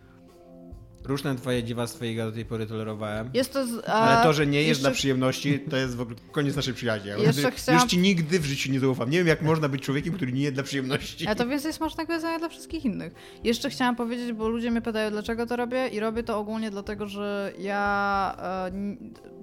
Różne 1.06 1.36
twoje 1.36 1.64
dziwactwa 1.64 2.06
i 2.06 2.18
do 2.18 2.32
tej 2.32 2.46
pory 2.46 2.68
tolerowałem. 2.68 3.30
Jest 3.34 3.54
to 3.54 3.68
z, 3.68 3.90
Ale 3.90 4.24
to, 4.24 4.34
że 4.34 4.48
nie 4.48 4.58
jest 4.58 4.68
jeszcze... 4.70 4.82
dla 4.82 4.92
przyjemności, 4.92 5.60
to 5.60 5.78
jest 5.78 5.96
w 5.96 6.02
ogóle 6.02 6.16
koniec 6.32 6.56
naszej 6.56 6.74
przyjaźni. 6.74 7.12
Jeszcze 7.24 7.52
chciałam... 7.52 7.82
Już 7.82 7.92
ci 7.92 7.98
nigdy 7.98 8.40
w 8.40 8.46
życiu 8.46 8.72
nie 8.72 8.80
zaufam. 8.80 9.10
Nie 9.10 9.18
wiem, 9.18 9.28
jak 9.28 9.42
można 9.42 9.70
być 9.70 9.82
człowiekiem, 9.82 10.14
który 10.14 10.34
nie 10.34 10.42
je 10.42 10.52
dla 10.52 10.64
przyjemności. 10.64 11.28
A 11.28 11.36
to 11.36 11.48
więcej 11.48 11.74
smacznego 11.74 12.14
jedzenia 12.14 12.40
dla 12.40 12.50
wszystkich 12.50 12.86
innych. 12.86 13.14
Jeszcze 13.44 13.70
chciałam 13.70 13.96
powiedzieć, 13.96 14.34
bo 14.34 14.50
ludzie 14.50 14.72
mnie 14.72 14.82
pytają, 14.82 15.12
dlaczego 15.12 15.46
to 15.46 15.56
robię 15.56 15.88
i 15.88 16.00
robię 16.00 16.24
to 16.24 16.40
ogólnie 16.40 16.72
dlatego, 16.72 17.06
że 17.08 17.54
ja 17.60 18.36
e, 18.40 18.72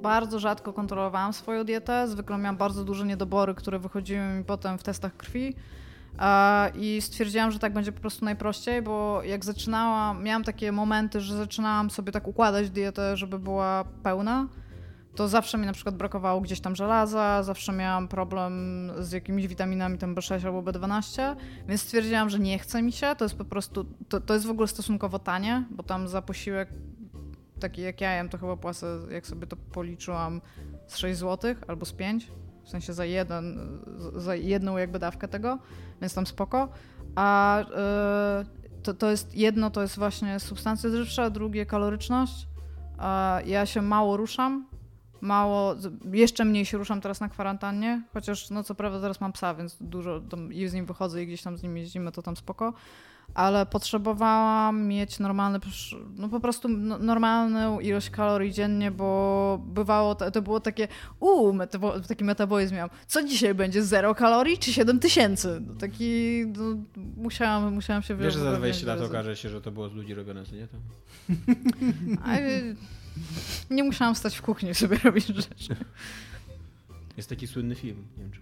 bardzo 0.03 0.39
rzadko 0.39 0.73
kontrolowałam 0.73 1.33
swoją 1.33 1.65
dietę. 1.65 2.09
Zwykle 2.09 2.39
miałam 2.39 2.57
bardzo 2.57 2.85
duże 2.85 3.07
niedobory, 3.07 3.55
które 3.55 3.79
wychodziły 3.79 4.21
mi 4.21 4.45
potem 4.45 4.79
w 4.79 4.83
testach 4.83 5.17
krwi. 5.17 5.55
I 6.75 7.01
stwierdziłam, 7.01 7.51
że 7.51 7.59
tak 7.59 7.73
będzie 7.73 7.93
po 7.93 8.01
prostu 8.01 8.25
najprościej, 8.25 8.83
bo 8.83 9.23
jak 9.23 9.45
zaczynałam, 9.45 10.23
miałam 10.23 10.45
takie 10.45 10.73
momenty, 10.73 11.21
że 11.21 11.37
zaczynałam 11.37 11.91
sobie 11.91 12.13
tak 12.13 12.29
układać 12.29 12.71
dietę, 12.71 13.17
żeby 13.17 13.39
była 13.39 13.85
pełna, 14.03 14.49
to 15.15 15.29
zawsze 15.29 15.59
mi 15.59 15.67
na 15.67 15.73
przykład 15.73 15.97
brakowało 15.97 16.41
gdzieś 16.41 16.61
tam 16.61 16.77
żelaza, 16.77 17.43
zawsze 17.43 17.73
miałam 17.73 18.09
problem 18.09 18.53
z 18.99 19.13
jakimiś 19.13 19.47
witaminami 19.47 19.99
tam 19.99 20.15
B6 20.15 20.47
albo 20.47 20.63
B12, 20.63 21.37
więc 21.69 21.81
stwierdziłam, 21.81 22.31
że 22.31 22.39
nie 22.39 22.59
chce 22.59 22.83
mi 22.83 22.93
się, 22.93 23.15
to 23.19 23.25
jest 23.25 23.35
po 23.37 23.45
prostu, 23.45 23.85
to, 24.09 24.21
to 24.21 24.35
jest 24.35 24.47
w 24.47 24.51
ogóle 24.51 24.69
stosunkowo 24.69 25.19
tanie, 25.19 25.65
bo 25.71 25.83
tam 25.83 26.09
za 26.09 26.23
posiłek 26.23 26.69
taki 27.61 27.83
jak 27.83 28.01
ja 28.01 28.13
jem, 28.13 28.29
to 28.29 28.39
chyba 28.39 28.57
płacę, 28.57 28.99
jak 29.11 29.27
sobie 29.27 29.47
to 29.47 29.57
policzyłam, 29.57 30.41
z 30.87 30.97
6 30.97 31.19
zł 31.19 31.55
albo 31.69 31.87
z 31.87 31.93
5 31.93 32.31
w 32.65 32.69
sensie 32.69 32.93
za, 32.93 33.05
jeden, 33.05 33.79
za 34.17 34.35
jedną 34.35 34.77
jakby 34.77 34.99
dawkę 34.99 35.29
tego, 35.29 35.59
więc 36.01 36.15
tam 36.15 36.27
spoko. 36.27 36.69
A 37.15 37.59
yy, 38.39 38.83
to, 38.83 38.95
to 38.95 39.11
jest 39.11 39.35
jedno, 39.35 39.71
to 39.71 39.83
jest 39.83 39.99
właśnie 39.99 40.41
substancja 40.41 40.91
odżywcza, 40.91 41.23
a 41.23 41.31
drugie 41.31 41.67
kaloryczność. 41.67 42.47
Ja 43.47 43.67
się 43.67 43.83
mało 43.83 44.17
ruszam, 44.17 44.67
mało, 45.21 45.75
jeszcze 46.13 46.45
mniej 46.45 46.65
się 46.65 46.79
ruszam 46.79 47.01
teraz 47.01 47.21
na 47.21 47.29
kwarantannie, 47.29 48.03
chociaż 48.13 48.51
no 48.51 48.65
co 48.65 48.75
prawda 48.75 49.01
teraz 49.01 49.21
mam 49.21 49.33
psa, 49.33 49.55
więc 49.55 49.77
dużo 49.81 50.21
i 50.51 50.69
z 50.69 50.75
nim 50.75 50.87
wychodzę 50.87 51.23
i 51.23 51.27
gdzieś 51.27 51.43
tam 51.43 51.57
z 51.57 51.63
nim 51.63 51.77
jeździmy, 51.77 52.13
to 52.13 52.23
tam 52.23 52.37
spoko 52.37 52.73
ale 53.35 53.67
potrzebowałam 53.67 54.87
mieć 54.87 55.19
normalny, 55.19 55.59
no 56.17 56.29
po 56.29 56.41
prostu 56.41 56.69
normalną 56.69 57.81
ilość 57.81 58.11
kalorii 58.11 58.53
dziennie, 58.53 58.91
bo 58.91 59.61
bywało, 59.67 60.15
to, 60.15 60.31
to 60.31 60.43
było 60.43 60.61
takie, 60.61 60.89
uuu, 61.21 61.53
metabo, 61.53 62.01
taki 62.01 62.25
metabolizm 62.25 62.75
miałam. 62.75 62.91
Co 63.07 63.25
dzisiaj 63.25 63.55
będzie, 63.55 63.85
zero 63.85 64.15
kalorii 64.15 64.59
czy 64.59 64.73
7 64.73 64.99
tysięcy? 64.99 65.63
No, 65.67 65.75
taki, 65.75 66.45
no, 66.57 66.77
musiałam, 67.17 67.75
musiałam 67.75 68.03
się 68.03 68.17
Wiesz, 68.17 68.35
że 68.35 68.41
za 68.41 68.57
20 68.57 68.87
lat 68.87 69.01
okaże 69.01 69.37
się, 69.37 69.49
że 69.49 69.61
to 69.61 69.71
było 69.71 69.89
z 69.89 69.93
ludzi 69.93 70.15
robione, 70.15 70.45
co 70.45 70.57
nie? 70.57 70.67
To... 70.67 70.77
A, 72.25 72.37
nie 73.71 73.85
musiałam 73.85 74.15
stać 74.15 74.37
w 74.37 74.43
kuchni 74.43 74.75
sobie 74.75 74.97
robić 75.05 75.27
rzeczy. 75.27 75.77
Jest 77.17 77.29
taki 77.29 77.47
słynny 77.47 77.75
film, 77.75 78.05
nie 78.17 78.23
wiem 78.23 78.33
czy 78.33 78.41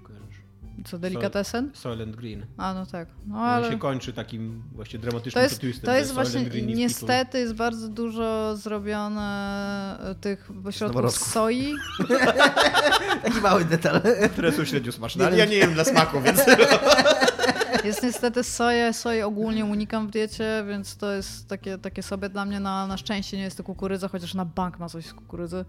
co, 0.84 0.98
delikatesen? 0.98 1.70
Soylent 1.74 2.16
Green. 2.16 2.46
A, 2.56 2.74
no 2.74 2.86
tak. 2.86 3.08
No, 3.26 3.38
ale... 3.38 3.66
On 3.66 3.72
się 3.72 3.78
kończy 3.78 4.12
takim 4.12 4.62
właśnie 4.72 4.98
dramatycznym 4.98 5.40
to 5.40 5.40
jest, 5.42 5.60
twistem. 5.60 5.86
To 5.86 5.96
jest 5.96 6.12
właśnie, 6.12 6.44
niestety 6.66 7.38
jest 7.38 7.54
bardzo 7.54 7.88
dużo 7.88 8.56
zrobione 8.56 9.98
e, 10.00 10.14
tych 10.14 10.50
środków 10.70 11.10
z 11.10 11.32
soi. 11.32 11.74
Taki 13.24 13.40
mały 13.40 13.64
detal. 13.64 14.00
Które 14.32 14.52
są 14.52 14.64
średnio 14.64 14.92
smaczne, 14.92 15.26
ale 15.26 15.36
ja 15.36 15.44
nie 15.44 15.56
jem 15.56 15.74
dla 15.74 15.84
smaku, 15.84 16.20
więc... 16.20 16.40
Jest 17.84 18.02
niestety 18.02 18.44
soja, 18.44 18.92
soi 18.92 19.22
ogólnie 19.22 19.64
unikam 19.64 20.06
w 20.06 20.10
diecie, 20.10 20.64
więc 20.68 20.96
to 20.96 21.12
jest 21.12 21.48
takie, 21.48 21.78
takie 21.78 22.02
sobie 22.02 22.28
dla 22.28 22.44
mnie, 22.44 22.60
na, 22.60 22.86
na 22.86 22.96
szczęście 22.96 23.36
nie 23.36 23.42
jest 23.42 23.56
to 23.56 23.64
kukurydza, 23.64 24.08
chociaż 24.08 24.34
na 24.34 24.44
bank 24.44 24.78
ma 24.78 24.88
coś 24.88 25.06
z 25.06 25.14
kukurydzy, 25.14 25.64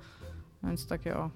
więc 0.63 0.87
takie 0.87 1.17
o. 1.17 1.29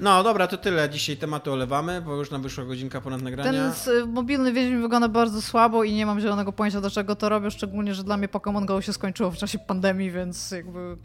No 0.00 0.22
dobra, 0.22 0.46
to 0.46 0.56
tyle. 0.56 0.90
Dzisiaj 0.90 1.16
tematy 1.16 1.50
olewamy, 1.50 2.02
bo 2.02 2.16
już 2.16 2.30
nam 2.30 2.42
wyszła 2.42 2.64
godzinka 2.64 3.00
ponad 3.00 3.22
nagrania. 3.22 3.72
Ten 3.84 4.12
mobilny 4.12 4.52
Wiedźmin 4.52 4.82
wygląda 4.82 5.08
bardzo 5.08 5.42
słabo 5.42 5.84
i 5.84 5.92
nie 5.92 6.06
mam 6.06 6.20
zielonego 6.20 6.52
pojęcia, 6.52 6.80
dlaczego 6.80 7.16
to 7.16 7.28
robię, 7.28 7.50
szczególnie, 7.50 7.94
że 7.94 8.04
dla 8.04 8.16
mnie 8.16 8.28
Pokémon 8.28 8.64
Go 8.64 8.80
się 8.80 8.92
skończyło 8.92 9.30
w 9.30 9.36
czasie 9.36 9.58
pandemii, 9.58 10.10
więc 10.10 10.50
jakby... 10.50 10.96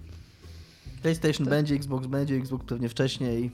PlayStation 1.01 1.45
to... 1.45 1.49
będzie, 1.49 1.75
Xbox 1.75 2.07
będzie, 2.07 2.35
Xbox 2.35 2.65
pewnie 2.65 2.89
wcześniej. 2.89 3.51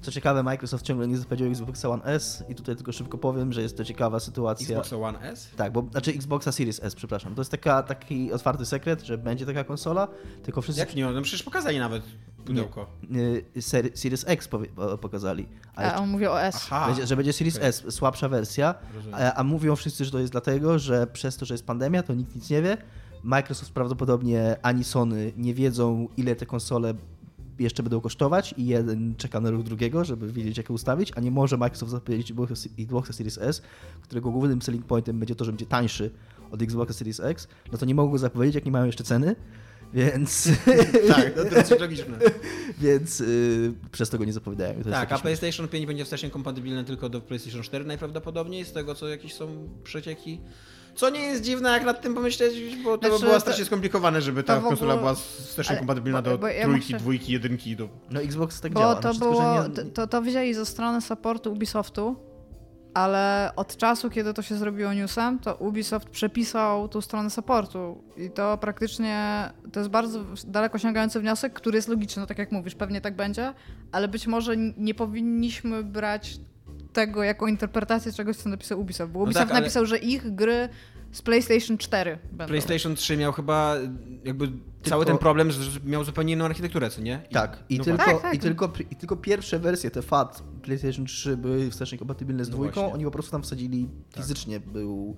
Co 0.00 0.12
ciekawe, 0.12 0.42
Microsoft 0.42 0.84
ciągle 0.84 1.08
nie 1.08 1.16
zapowiedział 1.16 1.48
Xbox 1.48 1.84
One 1.84 2.04
S 2.04 2.44
i 2.48 2.54
tutaj 2.54 2.76
tylko 2.76 2.92
szybko 2.92 3.18
powiem, 3.18 3.52
że 3.52 3.62
jest 3.62 3.76
to 3.76 3.84
ciekawa 3.84 4.20
sytuacja. 4.20 4.78
Xbox 4.78 4.92
One 4.92 5.20
S? 5.20 5.48
Tak, 5.56 5.72
bo 5.72 5.86
znaczy 5.90 6.10
Xboxa 6.10 6.52
Series 6.52 6.80
S, 6.82 6.94
przepraszam. 6.94 7.34
To 7.34 7.40
jest 7.40 7.50
taka, 7.50 7.82
taki 7.82 8.32
otwarty 8.32 8.66
sekret, 8.66 9.02
że 9.02 9.18
będzie 9.18 9.46
taka 9.46 9.64
konsola, 9.64 10.08
tylko 10.42 10.62
wszyscy... 10.62 10.80
Jak 10.80 10.94
nie? 10.94 11.10
No 11.10 11.22
przecież 11.22 11.42
pokazali 11.42 11.78
nawet 11.78 12.02
pudełko. 12.44 12.86
Nie, 13.10 13.22
nie, 13.56 13.62
Series 13.94 14.24
X 14.28 14.48
pokazali. 15.00 15.48
A, 15.74 15.84
jeszcze... 15.84 15.98
on 15.98 16.08
mówi 16.08 16.26
o 16.26 16.42
S. 16.42 16.68
Będzie, 16.86 17.06
że 17.06 17.16
będzie 17.16 17.32
Series 17.32 17.56
okay. 17.56 17.68
S, 17.68 17.84
słabsza 17.90 18.28
wersja, 18.28 18.74
a, 19.12 19.34
a 19.34 19.44
mówią 19.44 19.76
wszyscy, 19.76 20.04
że 20.04 20.10
to 20.10 20.18
jest 20.18 20.32
dlatego, 20.32 20.78
że 20.78 21.06
przez 21.06 21.36
to, 21.36 21.46
że 21.46 21.54
jest 21.54 21.66
pandemia, 21.66 22.02
to 22.02 22.14
nikt 22.14 22.34
nic 22.34 22.50
nie 22.50 22.62
wie. 22.62 22.76
Microsoft 23.22 23.72
prawdopodobnie 23.72 24.56
ani 24.62 24.84
Sony 24.84 25.32
nie 25.36 25.54
wiedzą, 25.54 26.08
ile 26.16 26.36
te 26.36 26.46
konsole 26.46 26.94
jeszcze 27.58 27.82
będą 27.82 28.00
kosztować 28.00 28.54
i 28.56 28.66
jeden 28.66 29.14
czeka 29.16 29.40
na 29.40 29.50
ruch 29.50 29.62
drugiego, 29.62 30.04
żeby 30.04 30.32
wiedzieć, 30.32 30.56
jak 30.56 30.68
je 30.68 30.74
ustawić, 30.74 31.12
a 31.16 31.20
nie 31.20 31.30
może 31.30 31.56
Microsoft 31.56 31.92
zapowiedzieć 31.92 32.32
Xboxa 32.78 33.12
Series 33.12 33.38
S, 33.38 33.62
którego 34.02 34.30
głównym 34.30 34.62
selling 34.62 34.86
pointem 34.86 35.18
będzie 35.18 35.34
to, 35.34 35.44
że 35.44 35.52
będzie 35.52 35.66
tańszy 35.66 36.10
od 36.50 36.62
Xboxa 36.62 36.94
Series 36.94 37.20
X, 37.20 37.48
no 37.72 37.78
to 37.78 37.86
nie 37.86 37.94
mogą 37.94 38.10
go 38.10 38.18
zapowiedzieć, 38.18 38.54
jak 38.54 38.64
nie 38.64 38.72
mają 38.72 38.86
jeszcze 38.86 39.04
ceny, 39.04 39.36
więc... 39.94 40.48
tak, 41.16 41.36
no 41.36 41.44
to 41.44 41.56
jest 41.56 41.80
logiczne. 41.80 42.18
więc 42.80 43.20
yy, 43.20 43.74
przez 43.92 44.10
to 44.10 44.18
go 44.18 44.24
nie 44.24 44.32
zapowiadają. 44.32 44.82
To 44.82 44.90
tak, 44.90 45.12
a 45.12 45.18
PlayStation 45.18 45.68
5 45.68 45.86
będzie 45.86 46.04
wstecznie 46.04 46.30
kompatybilne 46.30 46.84
tylko 46.84 47.08
do 47.08 47.20
PlayStation 47.20 47.62
4 47.62 47.84
najprawdopodobniej, 47.84 48.64
z 48.64 48.72
tego 48.72 48.94
co 48.94 49.08
jakieś 49.08 49.34
są 49.34 49.68
przecieki. 49.84 50.40
Co 50.98 51.10
nie 51.10 51.20
jest 51.20 51.42
dziwne, 51.42 51.70
jak 51.70 51.84
nad 51.84 52.00
tym 52.00 52.14
pomyśleć, 52.14 52.76
bo 52.84 52.98
to 52.98 53.08
znaczy, 53.08 53.24
było 53.24 53.40
strasznie 53.40 53.64
skomplikowane, 53.64 54.22
żeby 54.22 54.42
ta 54.42 54.56
ogóle... 54.56 54.68
konsola 54.68 54.96
była 54.96 55.14
strasznie 55.14 55.76
kompatybilna 55.76 56.22
do 56.22 56.38
bo 56.38 56.48
ja 56.48 56.62
trójki, 56.62 56.92
muszę... 56.92 57.02
dwójki, 57.02 57.32
jedynki. 57.32 57.76
Do... 57.76 57.88
No 58.10 58.20
Xbox 58.20 58.60
tak 58.60 58.72
bo 58.72 58.80
działa. 58.80 58.94
To, 58.94 59.00
znaczy, 59.00 59.18
było, 59.18 59.68
nie... 59.68 59.90
to, 59.90 60.06
to 60.06 60.22
wzięli 60.22 60.54
ze 60.54 60.66
strony 60.66 61.00
supportu 61.00 61.52
Ubisoftu, 61.52 62.16
ale 62.94 63.52
od 63.56 63.76
czasu, 63.76 64.10
kiedy 64.10 64.34
to 64.34 64.42
się 64.42 64.56
zrobiło 64.56 64.92
newsem, 64.92 65.38
to 65.38 65.54
Ubisoft 65.54 66.08
przepisał 66.08 66.88
tą 66.88 67.00
stronę 67.00 67.30
supportu 67.30 68.04
i 68.16 68.30
to 68.30 68.58
praktycznie, 68.58 69.50
to 69.72 69.80
jest 69.80 69.90
bardzo 69.90 70.24
daleko 70.46 70.78
sięgający 70.78 71.20
wniosek, 71.20 71.52
który 71.52 71.76
jest 71.76 71.88
logiczny, 71.88 72.20
no 72.20 72.26
tak 72.26 72.38
jak 72.38 72.52
mówisz, 72.52 72.74
pewnie 72.74 73.00
tak 73.00 73.16
będzie, 73.16 73.54
ale 73.92 74.08
być 74.08 74.26
może 74.26 74.56
nie 74.56 74.94
powinniśmy 74.94 75.84
brać 75.84 76.40
tego 76.92 77.22
jako 77.22 77.46
interpretację 77.48 78.12
czegoś, 78.12 78.36
co 78.36 78.48
napisał 78.48 78.80
Ubisoft. 78.80 79.12
Bo 79.12 79.18
No 79.18 79.24
Ubisoft 79.24 79.46
tak, 79.46 79.50
ale- 79.50 79.60
napisał, 79.60 79.86
że 79.86 79.98
ich 79.98 80.34
gry 80.34 80.68
z 81.12 81.22
PlayStation 81.22 81.78
4 81.78 82.18
będą. 82.32 82.46
PlayStation 82.48 82.94
3 82.94 83.16
miał 83.16 83.32
chyba 83.32 83.76
jakby 84.24 84.48
cały 84.82 85.04
ten 85.06 85.18
problem, 85.18 85.50
że 85.50 85.80
miał 85.84 86.04
zupełnie 86.04 86.32
inną 86.32 86.44
architekturę, 86.44 86.90
co 86.90 87.00
nie? 87.02 87.20
I- 87.30 87.34
Tak, 87.34 87.64
i, 87.68 87.78
no 87.78 87.84
tylko, 87.84 88.04
tak, 88.04 88.22
tak. 88.22 88.34
I, 88.34 88.38
tylko, 88.38 88.72
i 88.90 88.96
tylko 88.96 89.16
pierwsze 89.16 89.58
wersje, 89.58 89.90
te 89.90 90.02
FAT 90.02 90.42
PlayStation 90.62 91.06
3 91.06 91.36
były 91.36 91.70
wstecznie 91.70 91.98
kompatybilne 91.98 92.44
z 92.44 92.48
No 92.48 92.54
dwójką, 92.54 92.74
właśnie. 92.80 92.94
oni 92.94 93.04
po 93.04 93.10
prostu 93.10 93.32
tam 93.32 93.42
wsadzili 93.42 93.88
fizycznie 94.16 94.60
był... 94.60 95.16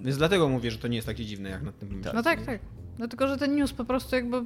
Więc 0.00 0.16
dlatego 0.18 0.48
mówię, 0.48 0.70
że 0.70 0.78
to 0.78 0.88
nie 0.88 0.96
jest 0.96 1.06
takie 1.06 1.24
dziwne, 1.24 1.50
jak 1.50 1.62
nad 1.62 1.78
tym 1.78 1.88
myślę. 1.96 2.12
No 2.14 2.22
tak, 2.22 2.46
tak. 2.46 2.60
No 2.98 3.08
tylko, 3.08 3.28
że 3.28 3.36
ten 3.36 3.54
news 3.56 3.72
po 3.72 3.84
prostu 3.84 4.16
jakby... 4.16 4.36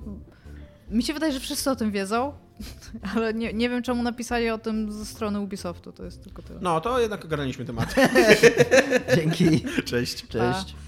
Mi 0.91 1.03
się 1.03 1.15
wydaje, 1.15 1.33
że 1.33 1.41
wszyscy 1.41 1.71
o 1.71 1.77
tym 1.77 1.91
wiedzą, 1.91 2.33
ale 3.15 3.35
nie, 3.35 3.53
nie 3.53 3.69
wiem, 3.69 3.83
czemu 3.83 4.03
napisali 4.03 4.51
o 4.51 4.59
tym 4.59 4.93
ze 4.93 5.05
strony 5.05 5.41
Ubisoftu, 5.41 5.93
to 5.93 6.05
jest 6.05 6.23
tylko 6.25 6.43
tyle. 6.43 6.59
No, 6.63 6.81
to 6.81 7.01
jednak 7.01 7.25
ogarnęliśmy 7.25 7.65
temat. 7.65 7.95
Dzięki. 9.17 9.65
Cześć. 9.85 10.27
Cześć. 10.29 10.73
Pa. 10.73 10.86